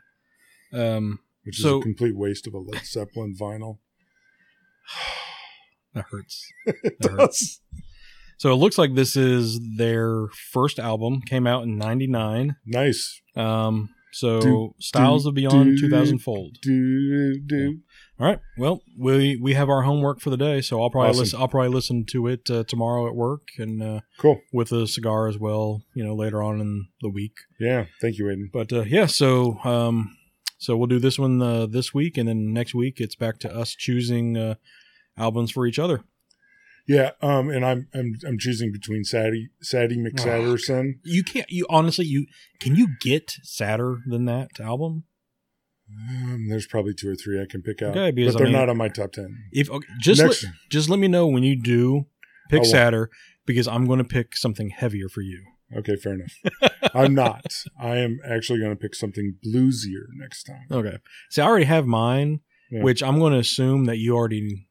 Um, 0.73 1.19
which 1.43 1.57
is 1.57 1.63
So- 1.63 1.79
a 1.79 1.81
complete 1.83 2.15
waste 2.15 2.47
of 2.47 2.53
a 2.53 2.59
Led 2.59 2.85
Zeppelin 2.85 3.35
vinyl. 3.39 3.79
that 5.93 6.05
hurts. 6.11 6.45
That 6.99 7.11
hurts. 7.11 7.61
So 8.37 8.53
it 8.53 8.55
looks 8.55 8.77
like 8.77 8.95
this 8.95 9.17
is 9.17 9.59
their 9.77 10.27
first 10.51 10.79
album. 10.79 11.21
Came 11.21 11.45
out 11.45 11.63
in 11.63 11.77
'99. 11.77 12.55
Nice. 12.65 13.21
Um, 13.35 13.89
so 14.11 14.41
Do- 14.41 14.75
Styles 14.79 15.23
do- 15.23 15.29
of 15.29 15.35
Beyond 15.35 15.77
do- 15.77 15.81
2000 15.89 16.19
Fold. 16.19 16.57
Do 16.61 17.39
do. 17.45 17.79
All 18.19 18.27
right. 18.27 18.39
Well, 18.57 18.81
we 18.97 19.37
we 19.41 19.53
have 19.53 19.69
our 19.69 19.83
homework 19.83 20.19
for 20.19 20.29
the 20.29 20.37
day, 20.37 20.59
so 20.61 20.81
I'll 20.81 20.89
probably 20.89 21.11
Awesome. 21.11 21.19
listen. 21.21 21.39
I'll 21.41 21.47
probably 21.47 21.69
listen 21.69 22.05
to 22.07 22.27
it 22.27 22.49
uh, 22.49 22.63
tomorrow 22.65 23.07
at 23.07 23.15
work 23.15 23.47
and 23.57 23.81
uh, 23.81 23.99
Cool. 24.17 24.41
with 24.51 24.71
a 24.73 24.87
cigar 24.87 25.27
as 25.29 25.37
well. 25.37 25.83
You 25.95 26.03
know, 26.03 26.15
later 26.15 26.43
on 26.43 26.59
in 26.59 26.87
the 27.01 27.09
week. 27.09 27.33
Yeah. 27.59 27.85
Thank 28.01 28.17
you, 28.17 28.25
Aiden. 28.25 28.51
But 28.51 28.73
uh, 28.73 28.81
yeah, 28.83 29.05
so 29.05 29.59
um, 29.63 30.17
so 30.57 30.75
we'll 30.75 30.87
do 30.87 30.99
this 30.99 31.17
one 31.17 31.41
uh, 31.41 31.65
this 31.67 31.93
week, 31.93 32.17
and 32.17 32.27
then 32.27 32.51
next 32.51 32.75
week 32.75 32.99
it's 32.99 33.15
back 33.15 33.39
to 33.39 33.55
us 33.55 33.73
choosing 33.73 34.35
uh, 34.35 34.55
albums 35.17 35.51
for 35.51 35.65
each 35.65 35.79
other. 35.79 36.01
Yeah. 36.89 37.11
Um. 37.21 37.49
And 37.49 37.63
I'm 37.63 37.87
I'm 37.93 38.15
I'm 38.27 38.37
choosing 38.37 38.71
between 38.73 39.03
Sadie 39.05 39.49
Sadie 39.61 39.97
McSatterson. 39.97 40.93
You 41.05 41.23
can't. 41.23 41.49
You 41.49 41.65
honestly, 41.69 42.05
you 42.05 42.25
can 42.59 42.75
you 42.75 42.87
get 42.99 43.31
sadder 43.43 43.99
than 44.07 44.25
that 44.25 44.59
album? 44.59 45.03
Um, 45.91 46.47
there's 46.49 46.67
probably 46.67 46.93
two 46.93 47.09
or 47.09 47.15
three 47.15 47.41
I 47.41 47.45
can 47.49 47.61
pick 47.63 47.81
out, 47.81 47.91
Okay, 47.97 48.11
because, 48.11 48.33
but 48.33 48.39
they're 48.39 48.47
I 48.47 48.51
mean- 48.51 48.59
not 48.59 48.69
on 48.69 48.77
my 48.77 48.89
top 48.89 49.11
ten. 49.11 49.37
If 49.51 49.69
okay, 49.71 49.87
just 49.99 50.21
Next, 50.21 50.43
let, 50.43 50.53
just 50.69 50.89
let 50.89 50.99
me 50.99 51.07
know 51.07 51.27
when 51.27 51.43
you 51.43 51.59
do 51.61 52.05
pick 52.49 52.59
will. 52.61 52.65
sadder, 52.69 53.09
because 53.45 53.67
I'm 53.67 53.85
going 53.87 53.97
to 53.99 54.03
pick 54.03 54.35
something 54.35 54.69
heavier 54.69 55.09
for 55.09 55.21
you. 55.21 55.43
okay, 55.77 55.95
fair 55.95 56.13
enough. 56.13 56.33
I'm 56.93 57.13
not. 57.15 57.53
I 57.79 57.97
am 57.97 58.19
actually 58.27 58.59
going 58.59 58.71
to 58.71 58.75
pick 58.75 58.93
something 58.95 59.35
bluesier 59.45 60.05
next 60.15 60.43
time. 60.43 60.65
Okay. 60.71 60.97
See, 61.31 61.41
I 61.41 61.45
already 61.47 61.65
have 61.65 61.85
mine, 61.87 62.41
Yeah. 62.71 62.83
which 62.83 63.01
I'm 63.03 63.17
going 63.19 63.33
to 63.33 63.39
assume 63.39 63.85
that 63.85 63.97
you 63.97 64.15
already 64.15 64.67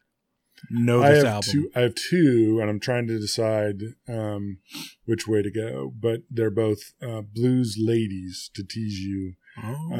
know 0.70 1.02
I 1.02 1.10
this 1.10 1.24
have 1.24 1.32
album. 1.34 1.50
two. 1.52 1.70
I 1.74 1.80
have 1.80 1.94
two, 1.94 2.58
and 2.60 2.70
I'm 2.70 2.80
trying 2.80 3.06
to 3.08 3.18
decide 3.18 3.82
um, 4.08 4.58
which 5.04 5.26
way 5.28 5.42
to 5.42 5.50
go. 5.50 5.92
But 5.98 6.22
they're 6.30 6.50
both 6.50 6.92
uh, 7.02 7.22
blues 7.22 7.76
ladies 7.78 8.50
to 8.54 8.62
tease 8.64 8.98
you, 9.00 9.34
Oh. 9.62 9.92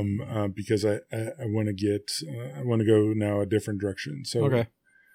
um, 0.00 0.20
uh, 0.28 0.48
because 0.48 0.84
I 0.84 1.00
I, 1.12 1.18
I 1.42 1.46
want 1.46 1.68
to 1.68 1.72
get 1.74 2.10
uh, 2.28 2.60
I 2.60 2.62
want 2.62 2.80
to 2.80 2.86
go 2.86 3.12
now 3.14 3.40
a 3.40 3.46
different 3.46 3.80
direction. 3.80 4.24
So 4.24 4.44
okay. 4.46 4.66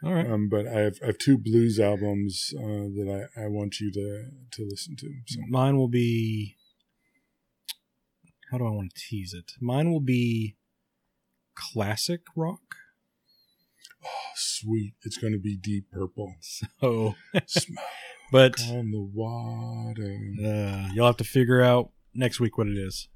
All 0.03 0.13
right. 0.13 0.29
Um, 0.29 0.49
but 0.49 0.67
I 0.67 0.79
have 0.81 0.97
I 1.01 1.07
have 1.07 1.17
two 1.17 1.37
blues 1.37 1.79
albums 1.79 2.53
uh, 2.57 2.61
that 2.97 3.29
I, 3.37 3.43
I 3.43 3.47
want 3.47 3.79
you 3.79 3.91
to 3.91 4.25
to 4.51 4.67
listen 4.69 4.95
to. 4.97 5.09
So 5.27 5.39
Mine 5.49 5.77
will 5.77 5.87
be. 5.87 6.57
How 8.51 8.59
do 8.59 8.67
I 8.67 8.69
want 8.71 8.93
to 8.93 9.01
tease 9.09 9.33
it? 9.33 9.53
Mine 9.59 9.91
will 9.91 9.99
be 10.01 10.55
classic 11.55 12.21
rock. 12.35 12.61
Oh, 14.05 14.31
sweet, 14.35 14.93
it's 15.03 15.17
going 15.17 15.33
to 15.33 15.39
be 15.39 15.55
Deep 15.57 15.85
Purple. 15.91 16.33
So, 16.79 17.15
but 18.31 18.59
on 18.69 18.91
the 18.91 19.09
water. 19.13 20.17
uh, 20.43 20.89
you'll 20.93 21.05
have 21.05 21.17
to 21.17 21.23
figure 21.23 21.61
out 21.61 21.91
next 22.13 22.39
week 22.39 22.57
what 22.57 22.67
it 22.67 22.77
is. 22.77 23.07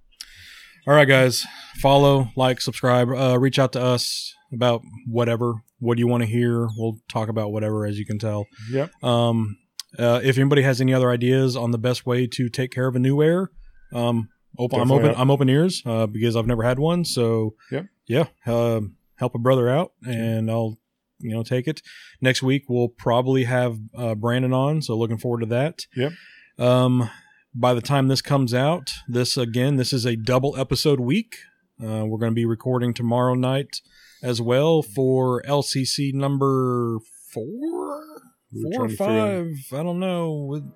All 0.88 0.94
right, 0.94 1.08
guys. 1.08 1.46
Follow, 1.82 2.30
like, 2.36 2.62
subscribe. 2.62 3.10
Uh, 3.10 3.38
reach 3.40 3.60
out 3.60 3.74
to 3.74 3.82
us 3.82 4.34
about 4.54 4.82
whatever. 5.08 5.56
What 5.80 5.96
do 5.98 6.02
you 6.02 6.08
want 6.08 6.24
to 6.24 6.28
hear? 6.30 6.68
We'll 6.78 6.98
talk 7.10 7.30
about 7.30 7.52
whatever, 7.52 7.86
as 7.86 8.00
you 8.00 8.06
can 8.06 8.18
tell. 8.20 8.46
Yep. 8.72 8.92
Um, 9.04 9.58
uh, 9.98 10.22
if 10.24 10.38
anybody 10.38 10.62
has 10.62 10.80
any 10.82 10.94
other 10.94 11.10
ideas 11.12 11.56
on 11.56 11.72
the 11.72 11.78
best 11.78 12.06
way 12.06 12.28
to 12.28 12.50
take 12.50 12.72
care 12.72 12.88
of 12.88 12.96
a 12.96 13.00
new 13.00 13.22
air, 13.22 13.50
um, 13.94 14.30
open, 14.58 14.80
I'm 14.80 14.92
open. 14.92 15.10
up. 15.12 15.20
I'm 15.20 15.32
open 15.32 15.50
ears 15.50 15.82
uh, 15.86 16.06
because 16.08 16.36
I've 16.36 16.48
never 16.48 16.64
had 16.64 16.80
one. 16.80 17.04
So 17.06 17.56
Yep. 17.72 17.86
yeah, 18.08 18.26
um 18.46 18.96
help 19.20 19.36
a 19.36 19.40
brother 19.40 19.70
out, 19.70 19.94
and 20.06 20.50
I'll 20.50 20.78
you 21.20 21.32
know 21.32 21.44
take 21.44 21.68
it. 21.68 21.82
Next 22.22 22.42
week 22.42 22.64
we'll 22.68 22.90
probably 22.90 23.44
have 23.44 23.78
uh, 23.96 24.16
Brandon 24.16 24.54
on, 24.54 24.82
so 24.82 24.98
looking 24.98 25.18
forward 25.18 25.42
to 25.42 25.46
that. 25.48 25.86
Yep. 25.96 26.12
Um, 26.58 27.10
by 27.54 27.74
the 27.74 27.82
time 27.82 28.08
this 28.08 28.22
comes 28.22 28.54
out, 28.54 28.94
this 29.08 29.38
again, 29.38 29.76
this 29.76 29.94
is 29.94 30.06
a 30.06 30.16
double 30.16 30.56
episode 30.58 31.00
week. 31.00 31.38
Uh, 31.82 32.06
we're 32.06 32.18
going 32.18 32.32
to 32.32 32.36
be 32.36 32.46
recording 32.46 32.94
tomorrow 32.94 33.36
night 33.36 33.82
as 34.22 34.42
well 34.42 34.82
for 34.82 35.42
LCC 35.44 36.14
number 36.14 37.00
four, 37.32 38.04
We 38.52 38.64
four 38.64 38.86
or 38.86 38.88
trying 38.88 38.90
to 38.90 38.96
figure 38.98 39.56
five. 39.72 39.80
I 39.80 39.84
don't 39.84 40.00
know. 40.00 40.74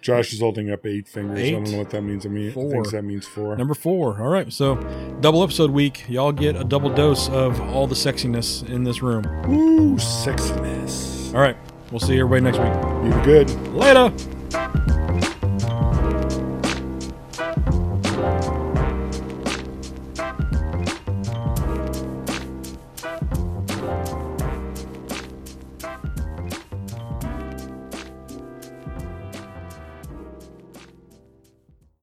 Josh 0.00 0.32
is 0.32 0.40
holding 0.40 0.70
up 0.70 0.84
eight 0.86 1.06
fingers. 1.06 1.38
I 1.38 1.42
Eight? 1.42 1.50
don't 1.52 1.70
know 1.70 1.78
what 1.78 1.90
that 1.90 2.02
means. 2.02 2.24
I 2.24 2.28
mean, 2.30 2.50
I 2.50 2.52
Four. 2.52 2.70
think 2.70 2.90
that 2.90 3.02
means 3.04 3.26
four. 3.26 3.56
number 3.56 3.74
four. 3.74 4.20
All 4.20 4.28
right, 4.28 4.52
so 4.52 4.76
double 5.20 5.42
episode 5.42 5.70
week. 5.70 6.04
Y'all 6.08 6.32
get 6.32 6.56
a 6.56 6.64
double 6.64 6.90
dose 6.90 7.28
of 7.28 7.60
all 7.60 7.86
the 7.86 7.94
sexiness 7.94 8.66
in 8.68 8.84
this 8.84 9.02
room. 9.02 9.26
Ooh, 9.50 9.96
sexiness. 9.96 11.34
All 11.34 11.40
right, 11.40 11.56
we'll 11.90 12.00
see 12.00 12.18
everybody 12.18 12.42
next 12.42 12.58
week. 12.58 13.14
You 13.14 13.22
good? 13.24 13.50
Later. 13.74 14.99